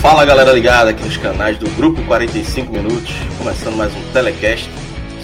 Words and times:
Fala 0.00 0.24
galera 0.24 0.50
ligada 0.50 0.88
aqui 0.88 1.04
nos 1.04 1.18
canais 1.18 1.58
do 1.58 1.68
Grupo 1.76 2.02
45 2.06 2.72
Minutos, 2.72 3.10
começando 3.36 3.76
mais 3.76 3.94
um 3.94 4.12
telecast. 4.14 4.66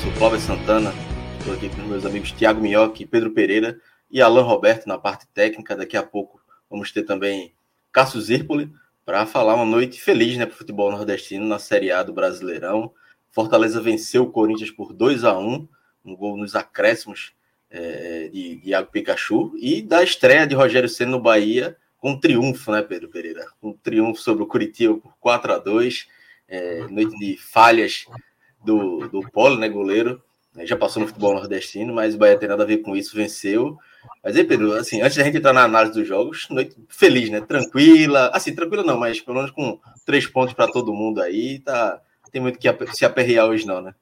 Sou 0.03 0.13
Cláudio 0.13 0.39
Santana, 0.39 0.93
estou 1.39 1.55
aqui 1.55 1.71
com 1.71 1.81
meus 1.81 2.05
amigos 2.05 2.31
Tiago 2.31 2.61
Minhoque, 2.61 3.07
Pedro 3.07 3.31
Pereira 3.31 3.81
e 4.11 4.21
Alan 4.21 4.43
Roberto 4.43 4.87
na 4.87 4.99
parte 4.99 5.27
técnica. 5.29 5.75
Daqui 5.75 5.97
a 5.97 6.03
pouco 6.03 6.43
vamos 6.69 6.93
ter 6.93 7.05
também 7.05 7.55
Cássio 7.91 8.21
Zirpoli 8.21 8.71
para 9.03 9.25
falar 9.25 9.55
uma 9.55 9.65
noite 9.65 9.99
feliz 9.99 10.37
né, 10.37 10.45
para 10.45 10.55
o 10.55 10.59
futebol 10.59 10.91
nordestino 10.93 11.47
na 11.47 11.59
Série 11.59 11.91
A 11.91 12.03
do 12.03 12.13
Brasileirão. 12.13 12.93
Fortaleza 13.31 13.81
venceu 13.81 14.25
o 14.25 14.31
Corinthians 14.31 14.71
por 14.71 14.93
2 14.93 15.25
a 15.25 15.39
1 15.39 15.67
um 16.05 16.15
gol 16.15 16.37
nos 16.37 16.55
acréscimos 16.55 17.33
é, 17.71 18.29
de 18.29 18.61
Iago 18.63 18.91
Pikachu 18.91 19.55
e 19.57 19.81
da 19.81 20.05
estreia 20.05 20.47
de 20.47 20.55
Rogério 20.55 20.89
Senna 20.89 21.13
no 21.13 21.21
Bahia 21.21 21.79
com 22.07 22.13
um 22.13 22.21
triunfo, 22.21 22.71
né, 22.71 22.83
Pedro 22.83 23.09
Pereira? 23.09 23.45
Um 23.61 23.73
triunfo 23.73 24.23
sobre 24.23 24.45
o 24.45 24.47
Curitiba 24.47 24.97
por 24.97 25.13
4 25.19 25.55
a 25.55 25.59
2 25.59 26.07
é, 26.49 26.87
noite 26.89 27.19
de 27.19 27.37
falhas 27.37 28.07
do, 28.65 29.09
do 29.09 29.29
Polo, 29.33 29.59
né, 29.59 29.69
goleiro. 29.69 30.23
Já 30.59 30.77
passou 30.77 31.03
no 31.03 31.09
futebol 31.09 31.35
nordestino, 31.35 31.93
mas 31.93 32.15
o 32.15 32.19
Bahia 32.19 32.39
tem 32.39 32.49
nada 32.49 32.63
a 32.63 32.67
ver 32.67 32.79
com 32.79 32.95
isso, 32.95 33.17
venceu. 33.17 33.77
Mas 34.23 34.37
aí, 34.37 34.45
Pedro, 34.45 34.73
assim, 34.75 35.03
antes 35.03 35.17
da 35.17 35.25
gente 35.25 35.39
entrar 35.39 35.53
na 35.53 35.65
análise 35.65 35.95
dos 35.95 36.07
jogos, 36.07 36.47
noite 36.49 36.77
feliz, 36.89 37.29
né? 37.29 37.41
Tranquila. 37.41 38.31
Assim, 38.33 38.55
tranquila 38.55 38.85
não, 38.85 39.01
mas 39.01 39.21
pelo 39.21 39.39
menos 39.39 39.51
com 39.51 39.81
três 40.05 40.29
pontos 40.29 40.55
para 40.55 40.71
todo 40.71 40.95
mundo 40.95 41.21
aí, 41.21 41.59
tá. 41.59 42.01
Tem 42.31 42.41
muito 42.41 42.57
que 42.57 42.69
se 42.95 43.05
aperrear 43.05 43.47
hoje, 43.47 43.67
não, 43.67 43.83
né? 43.83 43.93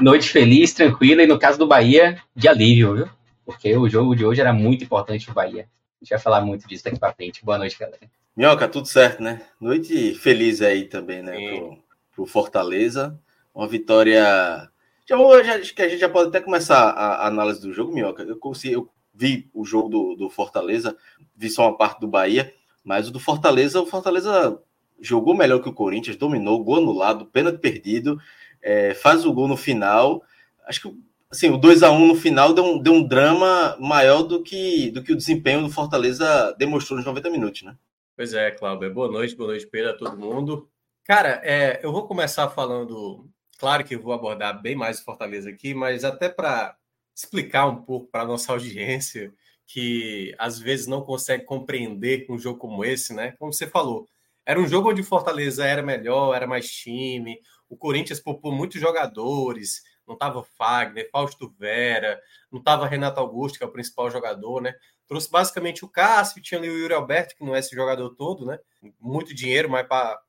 Noite 0.00 0.30
feliz, 0.30 0.72
tranquila, 0.72 1.22
e 1.22 1.26
no 1.26 1.38
caso 1.38 1.58
do 1.58 1.66
Bahia, 1.66 2.22
de 2.34 2.48
alívio, 2.48 2.94
viu? 2.94 3.08
Porque 3.44 3.76
o 3.76 3.86
jogo 3.86 4.16
de 4.16 4.24
hoje 4.24 4.40
era 4.40 4.54
muito 4.54 4.82
importante 4.82 5.30
o 5.30 5.34
Bahia. 5.34 5.68
A 6.00 6.04
gente 6.04 6.10
vai 6.10 6.18
falar 6.18 6.40
muito 6.42 6.68
disso 6.68 6.84
daqui 6.84 6.98
para 6.98 7.14
frente. 7.14 7.44
Boa 7.44 7.56
noite, 7.56 7.78
galera. 7.78 8.00
Minhoca, 8.36 8.68
tudo 8.68 8.86
certo, 8.86 9.22
né? 9.22 9.40
Noite 9.58 10.14
feliz 10.14 10.60
aí 10.60 10.84
também, 10.84 11.22
né? 11.22 11.36
Pro, 11.48 11.78
pro, 12.14 12.26
Fortaleza. 12.26 13.18
Uma 13.54 13.66
vitória. 13.66 14.70
Já 15.08 15.16
vou, 15.16 15.42
já, 15.42 15.54
acho 15.54 15.74
que 15.74 15.80
a 15.80 15.88
gente 15.88 16.00
já 16.00 16.08
pode 16.08 16.28
até 16.28 16.40
começar 16.40 16.90
a, 16.90 17.14
a 17.14 17.26
análise 17.28 17.62
do 17.62 17.72
jogo, 17.72 17.94
Minhoca. 17.94 18.22
Eu, 18.22 18.36
consegui, 18.36 18.74
eu 18.74 18.90
vi 19.14 19.48
o 19.54 19.64
jogo 19.64 19.88
do, 19.88 20.14
do 20.16 20.28
Fortaleza, 20.28 20.94
vi 21.34 21.48
só 21.48 21.62
uma 21.66 21.76
parte 21.78 22.00
do 22.00 22.08
Bahia, 22.08 22.52
mas 22.84 23.08
o 23.08 23.10
do 23.10 23.18
Fortaleza, 23.18 23.80
o 23.80 23.86
Fortaleza 23.86 24.60
jogou 25.00 25.34
melhor 25.34 25.62
que 25.62 25.68
o 25.70 25.74
Corinthians, 25.74 26.16
dominou, 26.16 26.62
gol 26.62 26.76
anulado, 26.76 27.24
pênalti 27.24 27.58
perdido, 27.58 28.20
é, 28.60 28.92
faz 28.92 29.24
o 29.24 29.32
gol 29.32 29.48
no 29.48 29.56
final. 29.56 30.22
Acho 30.66 30.82
que 30.82 30.96
assim, 31.36 31.50
o 31.50 31.58
2 31.58 31.82
a 31.82 31.90
1 31.90 32.06
no 32.06 32.14
final 32.14 32.54
deu 32.54 32.64
um, 32.64 32.78
deu 32.78 32.94
um 32.94 33.06
drama 33.06 33.76
maior 33.78 34.22
do 34.22 34.42
que, 34.42 34.90
do 34.90 35.02
que 35.02 35.12
o 35.12 35.16
desempenho 35.16 35.62
do 35.62 35.70
Fortaleza 35.70 36.54
demonstrou 36.58 36.96
nos 36.96 37.06
90 37.06 37.28
minutos, 37.28 37.62
né? 37.62 37.76
Pois 38.16 38.32
é, 38.32 38.50
Cláudio. 38.50 38.92
Boa 38.92 39.10
noite, 39.10 39.36
boa 39.36 39.50
noite, 39.50 39.66
Pedro, 39.66 39.90
a 39.90 39.94
todo 39.96 40.16
mundo. 40.16 40.68
Cara, 41.04 41.40
é, 41.44 41.78
eu 41.82 41.92
vou 41.92 42.06
começar 42.06 42.48
falando. 42.48 43.28
Claro 43.58 43.84
que 43.84 43.94
eu 43.94 44.02
vou 44.02 44.14
abordar 44.14 44.60
bem 44.60 44.74
mais 44.74 44.98
o 44.98 45.04
Fortaleza 45.04 45.50
aqui, 45.50 45.74
mas 45.74 46.04
até 46.04 46.28
para 46.28 46.74
explicar 47.14 47.66
um 47.66 47.82
pouco 47.82 48.08
para 48.10 48.22
a 48.22 48.26
nossa 48.26 48.52
audiência 48.52 49.32
que 49.66 50.34
às 50.38 50.58
vezes 50.58 50.86
não 50.86 51.02
consegue 51.02 51.44
compreender 51.44 52.24
um 52.30 52.38
jogo 52.38 52.58
como 52.58 52.84
esse, 52.84 53.12
né? 53.12 53.32
Como 53.38 53.52
você 53.52 53.66
falou, 53.66 54.08
era 54.46 54.60
um 54.60 54.66
jogo 54.66 54.90
onde 54.90 55.02
o 55.02 55.04
Fortaleza 55.04 55.66
era 55.66 55.82
melhor, 55.82 56.34
era 56.34 56.46
mais 56.46 56.70
time, 56.70 57.38
o 57.68 57.76
Corinthians 57.76 58.20
poupou 58.20 58.52
muitos 58.52 58.80
jogadores, 58.80 59.82
não 60.06 60.14
estava 60.14 60.42
Fagner, 60.42 61.08
Fausto 61.10 61.48
Vera, 61.58 62.20
não 62.50 62.58
estava 62.60 62.86
Renato 62.86 63.20
Augusto, 63.20 63.58
que 63.58 63.64
é 63.64 63.66
o 63.66 63.72
principal 63.72 64.10
jogador, 64.10 64.60
né? 64.60 64.74
Trouxe 65.06 65.30
basicamente 65.30 65.84
o 65.84 65.88
Cássio, 65.88 66.42
tinha 66.42 66.58
ali 66.58 66.68
o 66.68 66.76
Yuri 66.78 66.94
Alberto, 66.94 67.36
que 67.36 67.44
não 67.44 67.54
é 67.54 67.58
esse 67.58 67.74
jogador 67.74 68.14
todo, 68.16 68.44
né? 68.44 68.58
Muito 69.00 69.34
dinheiro, 69.34 69.68
mas 69.70 69.86
para 69.86 70.20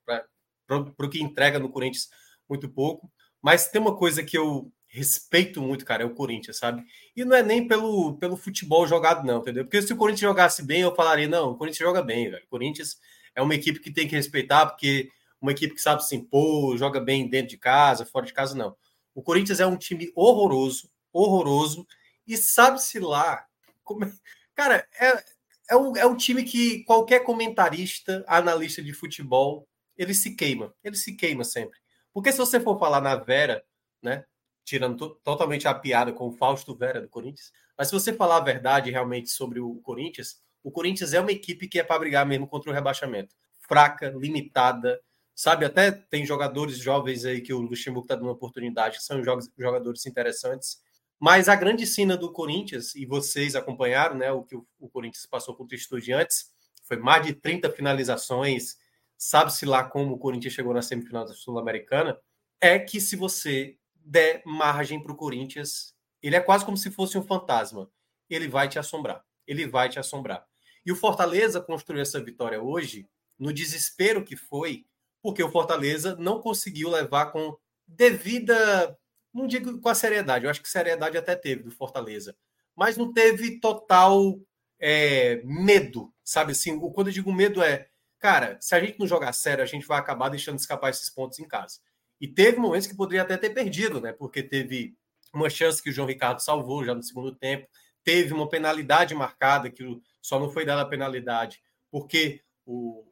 o 0.77 1.09
que 1.09 1.21
entrega 1.21 1.59
no 1.59 1.69
Corinthians, 1.69 2.09
muito 2.47 2.69
pouco. 2.69 3.11
Mas 3.41 3.69
tem 3.69 3.81
uma 3.81 3.95
coisa 3.95 4.23
que 4.23 4.37
eu 4.37 4.71
respeito 4.87 5.61
muito, 5.61 5.85
cara, 5.85 6.03
é 6.03 6.05
o 6.05 6.13
Corinthians, 6.13 6.57
sabe? 6.57 6.83
E 7.15 7.23
não 7.25 7.35
é 7.35 7.43
nem 7.43 7.67
pelo, 7.67 8.17
pelo 8.17 8.37
futebol 8.37 8.87
jogado, 8.87 9.25
não, 9.25 9.39
entendeu? 9.39 9.63
Porque 9.63 9.81
se 9.81 9.93
o 9.93 9.97
Corinthians 9.97 10.21
jogasse 10.21 10.63
bem, 10.63 10.81
eu 10.81 10.95
falaria, 10.95 11.27
não, 11.27 11.51
o 11.51 11.55
Corinthians 11.55 11.87
joga 11.87 12.01
bem, 12.01 12.29
velho. 12.29 12.43
O 12.43 12.49
Corinthians 12.49 12.97
é 13.35 13.41
uma 13.41 13.53
equipe 13.53 13.79
que 13.79 13.91
tem 13.91 14.07
que 14.07 14.15
respeitar, 14.15 14.65
porque 14.65 15.09
uma 15.41 15.51
equipe 15.51 15.75
que 15.75 15.81
sabe 15.81 16.05
se 16.05 16.15
impor, 16.15 16.77
joga 16.77 16.99
bem 16.99 17.27
dentro 17.29 17.49
de 17.49 17.57
casa, 17.57 18.05
fora 18.05 18.25
de 18.25 18.33
casa, 18.33 18.55
não. 18.55 18.75
O 19.17 19.23
Corinthians 19.23 19.59
é 19.59 19.65
um 19.65 19.75
time 19.75 20.11
horroroso, 20.15 20.91
horroroso, 21.11 21.87
e 22.27 22.37
sabe-se 22.37 22.99
lá. 22.99 23.47
Como... 23.83 24.05
É, 24.05 24.11
cara, 24.53 24.87
é, 25.01 25.23
é, 25.71 25.75
um, 25.75 25.97
é 25.97 26.05
um 26.05 26.15
time 26.15 26.43
que 26.43 26.83
qualquer 26.83 27.23
comentarista, 27.23 28.23
analista 28.27 28.79
de 28.79 28.93
futebol, 28.93 29.67
ele 29.97 30.13
se 30.13 30.35
queima. 30.35 30.71
Ele 30.83 30.95
se 30.95 31.15
queima 31.15 31.43
sempre. 31.43 31.79
Porque 32.13 32.31
se 32.31 32.37
você 32.37 32.59
for 32.59 32.77
falar 32.77 33.01
na 33.01 33.15
Vera, 33.15 33.65
né? 34.03 34.23
Tirando 34.63 35.15
totalmente 35.23 35.67
a 35.67 35.73
piada 35.73 36.13
com 36.13 36.27
o 36.27 36.31
Fausto 36.31 36.75
Vera 36.75 37.01
do 37.01 37.09
Corinthians, 37.09 37.51
mas 37.75 37.87
se 37.87 37.95
você 37.95 38.13
falar 38.13 38.37
a 38.37 38.41
verdade 38.41 38.91
realmente 38.91 39.31
sobre 39.31 39.59
o 39.59 39.77
Corinthians, 39.77 40.39
o 40.63 40.69
Corinthians 40.69 41.15
é 41.15 41.19
uma 41.19 41.31
equipe 41.31 41.67
que 41.67 41.79
é 41.79 41.83
para 41.83 41.97
brigar 41.97 42.23
mesmo 42.23 42.47
contra 42.47 42.69
o 42.69 42.73
rebaixamento. 42.73 43.33
Fraca, 43.67 44.13
limitada, 44.15 45.01
sabe? 45.37 45.65
Até 45.65 45.91
tem 45.91 46.25
jogadores 46.25 46.79
jovens 46.79 47.23
aí 47.23 47.41
que 47.41 47.53
o 47.53 47.61
Luxemburgo 47.61 48.05
está 48.05 48.15
dando 48.15 48.31
oportunidade, 48.31 48.97
que 48.97 49.03
são 49.03 49.23
jogadores 49.23 50.05
interessantes. 50.07 50.81
Mas 51.19 51.47
a 51.47 51.55
grande 51.55 51.85
cena 51.85 52.17
do 52.17 52.31
Corinthians, 52.31 52.95
e 52.95 53.05
vocês 53.05 53.55
acompanharam, 53.55 54.15
né, 54.17 54.31
o 54.31 54.43
que 54.43 54.55
o 54.55 54.89
Corinthians 54.89 55.27
passou 55.27 55.55
contra 55.55 55.75
o 55.75 55.79
Estudiantes, 55.79 56.51
foi 56.83 56.97
mais 56.97 57.23
de 57.23 57.33
30 57.33 57.69
finalizações, 57.69 58.77
sabe-se 59.15 59.63
lá 59.63 59.83
como 59.83 60.15
o 60.15 60.17
Corinthians 60.17 60.53
chegou 60.53 60.73
na 60.73 60.81
semifinal 60.81 61.23
da 61.23 61.33
Sul-Americana, 61.33 62.19
é 62.59 62.79
que 62.79 62.99
se 62.99 63.15
você 63.15 63.77
der 63.93 64.41
margem 64.43 65.01
para 65.01 65.11
o 65.11 65.15
Corinthians, 65.15 65.95
ele 66.21 66.35
é 66.35 66.39
quase 66.39 66.65
como 66.65 66.77
se 66.77 66.89
fosse 66.89 67.15
um 67.15 67.23
fantasma. 67.23 67.87
Ele 68.27 68.47
vai 68.47 68.67
te 68.67 68.79
assombrar. 68.79 69.23
Ele 69.45 69.67
vai 69.67 69.87
te 69.87 69.99
assombrar. 69.99 70.43
E 70.83 70.91
o 70.91 70.95
Fortaleza 70.95 71.61
construiu 71.61 72.01
essa 72.01 72.19
vitória 72.19 72.59
hoje, 72.59 73.07
no 73.37 73.53
desespero 73.53 74.23
que 74.23 74.35
foi, 74.35 74.85
porque 75.27 75.43
o 75.43 75.51
Fortaleza 75.51 76.15
não 76.17 76.39
conseguiu 76.39 76.89
levar 76.89 77.33
com 77.33 77.53
devida, 77.85 78.97
não 79.33 79.45
digo 79.45 79.77
com 79.81 79.89
a 79.89 79.93
seriedade, 79.93 80.45
eu 80.45 80.49
acho 80.49 80.61
que 80.61 80.69
seriedade 80.69 81.17
até 81.17 81.35
teve 81.35 81.63
do 81.63 81.69
Fortaleza, 81.69 82.33
mas 82.73 82.95
não 82.95 83.11
teve 83.11 83.59
total 83.59 84.39
é, 84.79 85.41
medo, 85.43 86.13
sabe 86.23 86.53
assim? 86.53 86.79
Quando 86.79 87.07
eu 87.07 87.13
digo 87.13 87.33
medo 87.33 87.61
é, 87.61 87.89
cara, 88.17 88.57
se 88.61 88.73
a 88.73 88.79
gente 88.79 88.97
não 88.97 89.05
jogar 89.05 89.33
sério, 89.33 89.61
a 89.61 89.67
gente 89.67 89.85
vai 89.85 89.99
acabar 89.99 90.29
deixando 90.29 90.59
escapar 90.59 90.91
esses 90.91 91.09
pontos 91.09 91.39
em 91.39 91.45
casa. 91.45 91.79
E 92.21 92.25
teve 92.25 92.57
momentos 92.57 92.87
que 92.87 92.95
poderia 92.95 93.23
até 93.23 93.35
ter 93.35 93.49
perdido, 93.49 93.99
né? 93.99 94.13
Porque 94.13 94.41
teve 94.41 94.95
uma 95.33 95.49
chance 95.49 95.83
que 95.83 95.89
o 95.89 95.93
João 95.93 96.07
Ricardo 96.07 96.39
salvou 96.39 96.85
já 96.85 96.95
no 96.95 97.03
segundo 97.03 97.35
tempo, 97.35 97.67
teve 98.01 98.33
uma 98.33 98.47
penalidade 98.47 99.13
marcada 99.13 99.69
que 99.69 99.83
só 100.21 100.39
não 100.39 100.49
foi 100.49 100.63
dada 100.63 100.83
a 100.83 100.89
penalidade 100.89 101.61
porque 101.91 102.39
o, 102.65 103.03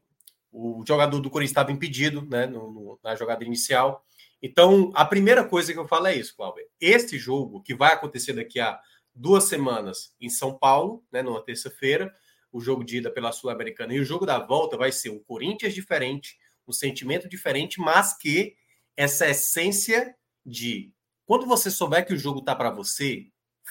o 0.55 0.83
jogador 0.87 1.19
do 1.19 1.29
Corinthians 1.29 1.51
estava 1.51 1.71
impedido 1.71 2.21
né, 2.21 2.45
no, 2.45 2.71
no, 2.71 2.99
na 3.03 3.13
jogada 3.15 3.43
inicial. 3.43 4.05
Então, 4.41 4.91
a 4.95 5.03
primeira 5.03 5.43
coisa 5.43 5.73
que 5.73 5.79
eu 5.79 5.87
falo 5.87 6.07
é 6.07 6.15
isso, 6.15 6.35
Cláudio. 6.35 6.65
Este 6.79 7.17
jogo, 7.17 7.61
que 7.61 7.75
vai 7.75 7.93
acontecer 7.93 8.31
daqui 8.31 8.59
a 8.59 8.79
duas 9.13 9.45
semanas 9.45 10.13
em 10.19 10.29
São 10.29 10.57
Paulo, 10.57 11.03
né, 11.11 11.21
numa 11.21 11.43
terça-feira, 11.43 12.13
o 12.53 12.61
jogo 12.61 12.85
de 12.85 12.97
ida 12.97 13.11
pela 13.11 13.33
Sul-Americana 13.33 13.93
e 13.93 13.99
o 13.99 14.05
jogo 14.05 14.25
da 14.25 14.39
volta 14.39 14.77
vai 14.77 14.91
ser 14.93 15.09
um 15.09 15.19
Corinthians 15.19 15.73
diferente, 15.73 16.37
um 16.65 16.71
sentimento 16.71 17.27
diferente, 17.27 17.79
mas 17.81 18.17
que 18.17 18.55
essa 18.95 19.27
essência 19.27 20.15
de 20.45 20.93
quando 21.25 21.45
você 21.45 21.69
souber 21.69 22.05
que 22.05 22.13
o 22.13 22.17
jogo 22.17 22.41
tá 22.41 22.55
para 22.55 22.69
você, 22.69 23.27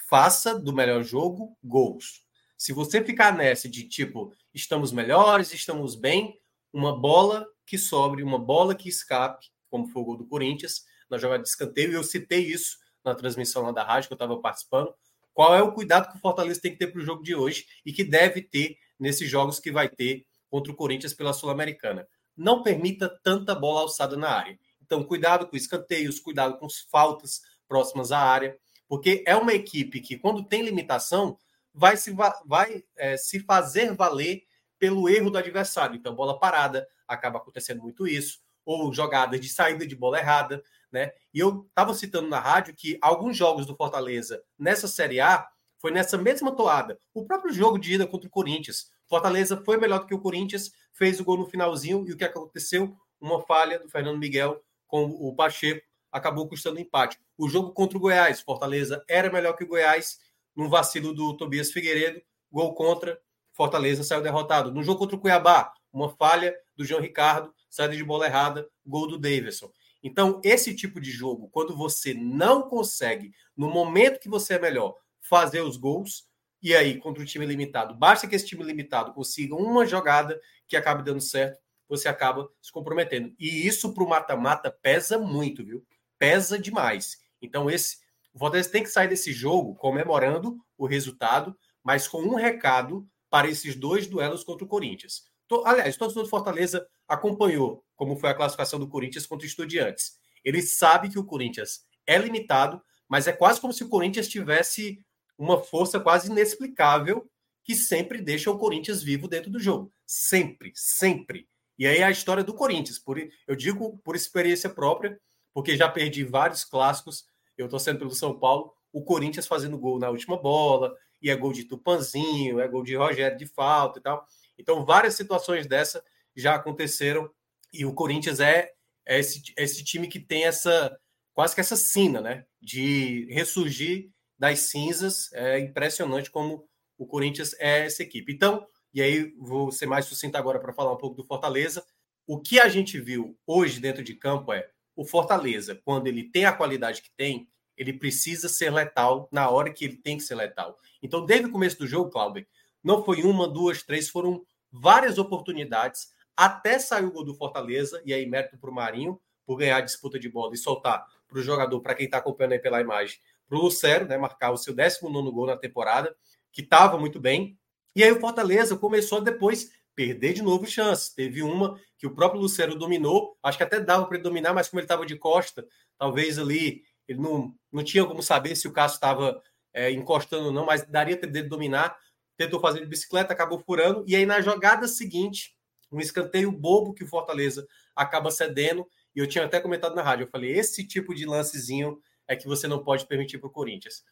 faça 0.07 0.59
do 0.59 0.71
melhor 0.71 1.03
jogo 1.03 1.57
gols. 1.63 2.23
Se 2.55 2.73
você 2.73 3.03
ficar 3.03 3.35
nessa 3.35 3.67
de 3.67 3.87
tipo, 3.87 4.33
estamos 4.53 4.91
melhores, 4.91 5.51
estamos 5.51 5.95
bem, 5.95 6.39
uma 6.75 6.93
bola 6.93 7.47
que 7.65 7.77
sobre, 7.77 8.21
uma 8.21 8.37
bola 8.37 8.75
que 8.75 8.89
escape, 8.89 9.47
como 9.69 9.87
foi 9.87 10.01
o 10.01 10.05
gol 10.05 10.17
do 10.17 10.27
Corinthians, 10.27 10.83
na 11.09 11.17
jogada 11.17 11.41
de 11.41 11.47
escanteio, 11.47 11.91
e 11.91 11.95
eu 11.95 12.03
citei 12.03 12.41
isso 12.41 12.77
na 13.01 13.15
transmissão 13.15 13.63
lá 13.63 13.71
da 13.71 13.81
rádio 13.81 14.09
que 14.09 14.13
eu 14.13 14.15
estava 14.15 14.37
participando. 14.41 14.93
Qual 15.33 15.55
é 15.55 15.61
o 15.61 15.71
cuidado 15.71 16.11
que 16.11 16.17
o 16.17 16.19
Fortaleza 16.19 16.59
tem 16.59 16.73
que 16.73 16.77
ter 16.77 16.87
para 16.87 16.99
o 16.99 17.05
jogo 17.05 17.23
de 17.23 17.33
hoje 17.33 17.65
e 17.85 17.93
que 17.93 18.03
deve 18.03 18.41
ter 18.41 18.77
nesses 18.99 19.29
jogos 19.29 19.57
que 19.57 19.71
vai 19.71 19.87
ter 19.87 20.25
contra 20.49 20.71
o 20.71 20.75
Corinthians 20.75 21.13
pela 21.13 21.31
Sul-Americana? 21.31 22.05
Não 22.35 22.61
permita 22.61 23.07
tanta 23.23 23.55
bola 23.55 23.81
alçada 23.81 24.17
na 24.17 24.29
área. 24.29 24.59
Então, 24.81 25.01
cuidado 25.01 25.47
com 25.47 25.55
escanteios, 25.55 26.19
cuidado 26.19 26.57
com 26.57 26.65
as 26.65 26.79
faltas 26.91 27.41
próximas 27.69 28.11
à 28.11 28.19
área, 28.19 28.57
porque 28.85 29.23
é 29.25 29.35
uma 29.35 29.53
equipe 29.53 30.01
que, 30.01 30.17
quando 30.17 30.43
tem 30.43 30.61
limitação, 30.61 31.37
vai 31.73 31.95
se, 31.95 32.13
vai, 32.45 32.83
é, 32.97 33.15
se 33.15 33.39
fazer 33.39 33.93
valer 33.93 34.43
pelo 34.79 35.09
erro 35.09 35.29
do 35.29 35.37
adversário. 35.37 35.95
Então, 35.95 36.15
bola 36.15 36.39
parada, 36.39 36.87
acaba 37.07 37.39
acontecendo 37.39 37.81
muito 37.81 38.07
isso, 38.07 38.39
ou 38.65 38.91
jogadas 38.93 39.39
de 39.39 39.49
saída 39.49 39.85
de 39.85 39.95
bola 39.95 40.19
errada, 40.19 40.63
né? 40.91 41.11
E 41.33 41.39
eu 41.39 41.65
estava 41.69 41.93
citando 41.93 42.27
na 42.27 42.39
rádio 42.39 42.73
que 42.75 42.97
alguns 43.01 43.37
jogos 43.37 43.65
do 43.65 43.75
Fortaleza 43.75 44.41
nessa 44.57 44.87
Série 44.87 45.19
A 45.19 45.47
foi 45.79 45.91
nessa 45.91 46.17
mesma 46.17 46.55
toada. 46.55 46.99
O 47.13 47.25
próprio 47.25 47.53
jogo 47.53 47.77
de 47.77 47.93
ida 47.93 48.07
contra 48.07 48.27
o 48.27 48.31
Corinthians. 48.31 48.89
Fortaleza 49.07 49.61
foi 49.63 49.77
melhor 49.77 49.99
do 49.99 50.07
que 50.07 50.15
o 50.15 50.19
Corinthians, 50.19 50.71
fez 50.93 51.19
o 51.19 51.23
gol 51.23 51.37
no 51.37 51.45
finalzinho 51.45 52.05
e 52.07 52.13
o 52.13 52.17
que 52.17 52.23
aconteceu? 52.23 52.95
Uma 53.19 53.41
falha 53.41 53.79
do 53.79 53.89
Fernando 53.89 54.17
Miguel 54.17 54.63
com 54.87 55.05
o 55.05 55.35
Pacheco 55.35 55.85
acabou 56.11 56.47
custando 56.47 56.79
empate. 56.79 57.19
O 57.37 57.49
jogo 57.49 57.71
contra 57.71 57.97
o 57.97 58.01
Goiás, 58.01 58.41
Fortaleza 58.41 59.03
era 59.07 59.31
melhor 59.31 59.53
que 59.53 59.63
o 59.63 59.67
Goiás, 59.67 60.17
num 60.55 60.69
vacilo 60.69 61.13
do 61.13 61.35
Tobias 61.35 61.71
Figueiredo, 61.71 62.21
gol 62.49 62.73
contra, 62.73 63.19
Fortaleza 63.55 64.03
saiu 64.03 64.21
derrotado. 64.21 64.71
No 64.71 64.83
jogo 64.83 64.99
contra 64.99 65.15
o 65.15 65.19
Cuiabá, 65.19 65.73
uma 65.91 66.09
falha 66.09 66.53
do 66.75 66.83
João 66.83 67.01
Ricardo, 67.01 67.53
saída 67.69 67.95
de 67.95 68.03
bola 68.03 68.25
errada, 68.25 68.67
gol 68.85 69.07
do 69.07 69.17
Davidson. 69.17 69.71
Então, 70.03 70.39
esse 70.43 70.75
tipo 70.75 70.99
de 70.99 71.09
jogo, 71.09 71.49
quando 71.49 71.75
você 71.75 72.13
não 72.13 72.63
consegue, 72.63 73.31
no 73.55 73.69
momento 73.69 74.19
que 74.19 74.29
você 74.29 74.55
é 74.55 74.59
melhor, 74.59 74.95
fazer 75.21 75.61
os 75.61 75.77
gols, 75.77 76.27
e 76.61 76.75
aí, 76.75 76.97
contra 76.97 77.23
o 77.23 77.25
time 77.25 77.45
limitado, 77.45 77.95
basta 77.95 78.27
que 78.27 78.35
esse 78.35 78.45
time 78.45 78.63
limitado 78.63 79.13
consiga 79.13 79.55
uma 79.55 79.85
jogada 79.85 80.39
que 80.67 80.75
acabe 80.75 81.03
dando 81.03 81.21
certo, 81.21 81.59
você 81.87 82.07
acaba 82.07 82.49
se 82.61 82.71
comprometendo. 82.71 83.33
E 83.39 83.65
isso 83.65 83.93
para 83.93 84.03
o 84.03 84.09
mata-mata 84.09 84.69
pesa 84.69 85.17
muito, 85.17 85.63
viu? 85.63 85.85
Pesa 86.17 86.59
demais. 86.59 87.17
Então, 87.41 87.69
esse 87.69 88.03
o 88.35 88.37
Fortaleza 88.37 88.69
tem 88.69 88.83
que 88.83 88.89
sair 88.89 89.07
desse 89.07 89.31
jogo 89.31 89.75
comemorando 89.75 90.57
o 90.77 90.85
resultado, 90.85 91.57
mas 91.81 92.05
com 92.05 92.21
um 92.21 92.35
recado 92.35 93.07
para 93.35 93.49
esses 93.49 93.75
dois 93.75 94.07
duelos 94.07 94.45
contra 94.45 94.63
o 94.63 94.67
Corinthians. 94.67 95.23
Aliás, 95.65 95.97
todo 95.97 96.15
mundo 96.15 96.29
Fortaleza 96.29 96.87
acompanhou 97.05 97.83
como 97.93 98.15
foi 98.15 98.29
a 98.29 98.33
classificação 98.33 98.79
do 98.79 98.87
Corinthians 98.87 99.27
contra 99.27 99.43
o 99.43 99.49
Estudiantes. 99.49 100.13
Ele 100.41 100.61
sabe 100.61 101.09
que 101.09 101.19
o 101.19 101.25
Corinthians 101.25 101.81
é 102.07 102.17
limitado, 102.17 102.81
mas 103.09 103.27
é 103.27 103.33
quase 103.33 103.59
como 103.59 103.73
se 103.73 103.83
o 103.83 103.89
Corinthians 103.89 104.29
tivesse 104.29 105.03
uma 105.37 105.61
força 105.61 105.99
quase 105.99 106.31
inexplicável 106.31 107.29
que 107.61 107.75
sempre 107.75 108.21
deixa 108.21 108.49
o 108.49 108.57
Corinthians 108.57 109.03
vivo 109.03 109.27
dentro 109.27 109.51
do 109.51 109.59
jogo. 109.59 109.91
Sempre, 110.05 110.71
sempre. 110.73 111.45
E 111.77 111.85
aí 111.85 112.01
a 112.01 112.09
história 112.09 112.41
do 112.41 112.53
Corinthians, 112.53 112.97
por, 112.97 113.17
eu 113.19 113.55
digo 113.57 113.97
por 113.97 114.15
experiência 114.15 114.69
própria, 114.69 115.19
porque 115.53 115.75
já 115.75 115.89
perdi 115.89 116.23
vários 116.23 116.63
clássicos, 116.63 117.25
eu 117.57 117.65
estou 117.65 117.81
sendo 117.81 117.99
pelo 117.99 118.11
São 118.11 118.39
Paulo, 118.39 118.71
o 118.93 119.03
Corinthians 119.03 119.45
fazendo 119.45 119.77
gol 119.77 119.99
na 119.99 120.09
última 120.09 120.37
bola, 120.41 120.95
e 121.25 121.29
é 121.31 121.35
gol 121.35 121.51
de 121.51 121.63
Tupanzinho, 121.63 122.59
é 122.59 122.67
gol 122.67 122.83
de 122.83 122.95
Rogério 122.95 123.35
de 123.35 123.47
falta 123.47 123.97
e 123.97 124.01
tal. 124.03 124.27
Então, 124.59 124.85
várias 124.85 125.15
situações 125.15 125.65
dessa 125.65 126.03
já 126.35 126.53
aconteceram, 126.53 127.27
e 127.73 127.83
o 127.83 127.95
Corinthians 127.95 128.39
é, 128.39 128.71
é 129.03 129.19
esse, 129.19 129.41
esse 129.57 129.83
time 129.83 130.07
que 130.07 130.19
tem 130.19 130.45
essa 130.45 130.95
quase 131.33 131.55
que 131.55 131.61
essa 131.61 131.75
sina, 131.75 132.21
né? 132.21 132.45
De 132.61 133.25
ressurgir 133.31 134.11
das 134.37 134.59
cinzas. 134.59 135.33
É 135.33 135.57
impressionante 135.59 136.29
como 136.29 136.69
o 136.95 137.07
Corinthians 137.07 137.55
é 137.59 137.87
essa 137.87 138.03
equipe. 138.03 138.31
Então, 138.31 138.65
e 138.93 139.01
aí 139.01 139.33
vou 139.39 139.71
ser 139.71 139.87
mais 139.87 140.05
sucinto 140.05 140.37
agora 140.37 140.59
para 140.59 140.73
falar 140.73 140.93
um 140.93 140.97
pouco 140.97 141.15
do 141.15 141.25
Fortaleza. 141.25 141.83
O 142.27 142.39
que 142.39 142.59
a 142.59 142.69
gente 142.69 143.01
viu 143.01 143.35
hoje 143.47 143.79
dentro 143.79 144.03
de 144.03 144.13
campo 144.13 144.53
é 144.53 144.69
o 144.95 145.03
Fortaleza, 145.03 145.81
quando 145.83 146.05
ele 146.05 146.29
tem 146.29 146.45
a 146.45 146.53
qualidade 146.53 147.01
que 147.01 147.09
tem, 147.17 147.49
ele 147.77 147.93
precisa 147.93 148.47
ser 148.47 148.71
letal 148.71 149.27
na 149.31 149.49
hora 149.49 149.71
que 149.71 149.85
ele 149.85 149.97
tem 149.97 150.17
que 150.17 150.23
ser 150.23 150.35
letal. 150.35 150.77
Então, 151.01 151.25
desde 151.25 151.47
o 151.47 151.51
começo 151.51 151.77
do 151.77 151.87
jogo, 151.87 152.09
Cláudio, 152.09 152.45
não 152.83 153.03
foi 153.03 153.23
uma, 153.23 153.47
duas, 153.47 153.83
três, 153.83 154.09
foram 154.09 154.45
várias 154.71 155.17
oportunidades 155.17 156.13
até 156.35 156.77
sair 156.79 157.05
o 157.05 157.11
gol 157.11 157.23
do 157.23 157.33
Fortaleza, 157.33 158.01
e 158.05 158.13
aí 158.13 158.25
mérito 158.25 158.57
para 158.57 158.69
o 158.69 158.73
Marinho 158.73 159.19
por 159.45 159.57
ganhar 159.57 159.77
a 159.77 159.81
disputa 159.81 160.19
de 160.19 160.27
bola 160.27 160.53
e 160.53 160.57
soltar 160.57 161.05
para 161.27 161.39
o 161.39 161.41
jogador, 161.41 161.79
para 161.81 161.95
quem 161.95 162.05
está 162.05 162.17
acompanhando 162.17 162.53
aí 162.53 162.59
pela 162.59 162.81
imagem, 162.81 163.19
para 163.47 163.57
o 163.57 163.61
Lucero, 163.61 164.05
né, 164.05 164.17
marcar 164.17 164.51
o 164.51 164.57
seu 164.57 164.73
19 164.73 165.31
gol 165.31 165.45
na 165.45 165.55
temporada, 165.55 166.15
que 166.51 166.61
estava 166.61 166.97
muito 166.97 167.19
bem, 167.19 167.57
e 167.95 168.03
aí 168.03 168.11
o 168.11 168.19
Fortaleza 168.19 168.75
começou 168.75 169.21
depois 169.21 169.71
perder 169.95 170.33
de 170.33 170.41
novo 170.41 170.65
chances. 170.67 171.09
Teve 171.09 171.41
uma 171.41 171.79
que 171.97 172.05
o 172.05 172.13
próprio 172.13 172.41
Lucero 172.41 172.75
dominou, 172.75 173.37
acho 173.41 173.57
que 173.57 173.63
até 173.63 173.79
dava 173.79 174.05
para 174.05 174.17
ele 174.17 174.23
dominar, 174.23 174.53
mas 174.53 174.67
como 174.67 174.79
ele 174.79 174.85
estava 174.85 175.05
de 175.05 175.15
costa, 175.15 175.65
talvez 175.97 176.37
ali 176.37 176.83
ele 177.07 177.19
não, 177.19 177.53
não 177.71 177.83
tinha 177.83 178.05
como 178.05 178.21
saber 178.21 178.55
se 178.55 178.67
o 178.67 178.71
Cássio 178.71 178.95
estava 178.95 179.41
é, 179.73 179.91
encostando 179.91 180.47
ou 180.47 180.51
não, 180.51 180.65
mas 180.65 180.85
daria 180.85 181.17
para 181.17 181.29
ele 181.29 181.43
dominar. 181.43 181.97
Tentou 182.37 182.59
fazer 182.59 182.81
de 182.81 182.85
bicicleta, 182.85 183.33
acabou 183.33 183.59
furando. 183.59 184.03
E 184.07 184.15
aí 184.15 184.25
na 184.25 184.41
jogada 184.41 184.87
seguinte, 184.87 185.55
um 185.91 185.99
escanteio 185.99 186.51
bobo 186.51 186.93
que 186.93 187.03
o 187.03 187.07
Fortaleza 187.07 187.67
acaba 187.95 188.31
cedendo. 188.31 188.85
E 189.15 189.19
eu 189.19 189.27
tinha 189.27 189.45
até 189.45 189.59
comentado 189.59 189.95
na 189.95 190.01
rádio, 190.01 190.25
eu 190.25 190.29
falei, 190.29 190.51
esse 190.51 190.85
tipo 190.85 191.13
de 191.13 191.25
lancezinho 191.25 191.99
é 192.27 192.35
que 192.35 192.47
você 192.47 192.67
não 192.67 192.83
pode 192.83 193.05
permitir 193.05 193.37
para 193.37 193.47
o 193.47 193.51
Corinthians. 193.51 194.03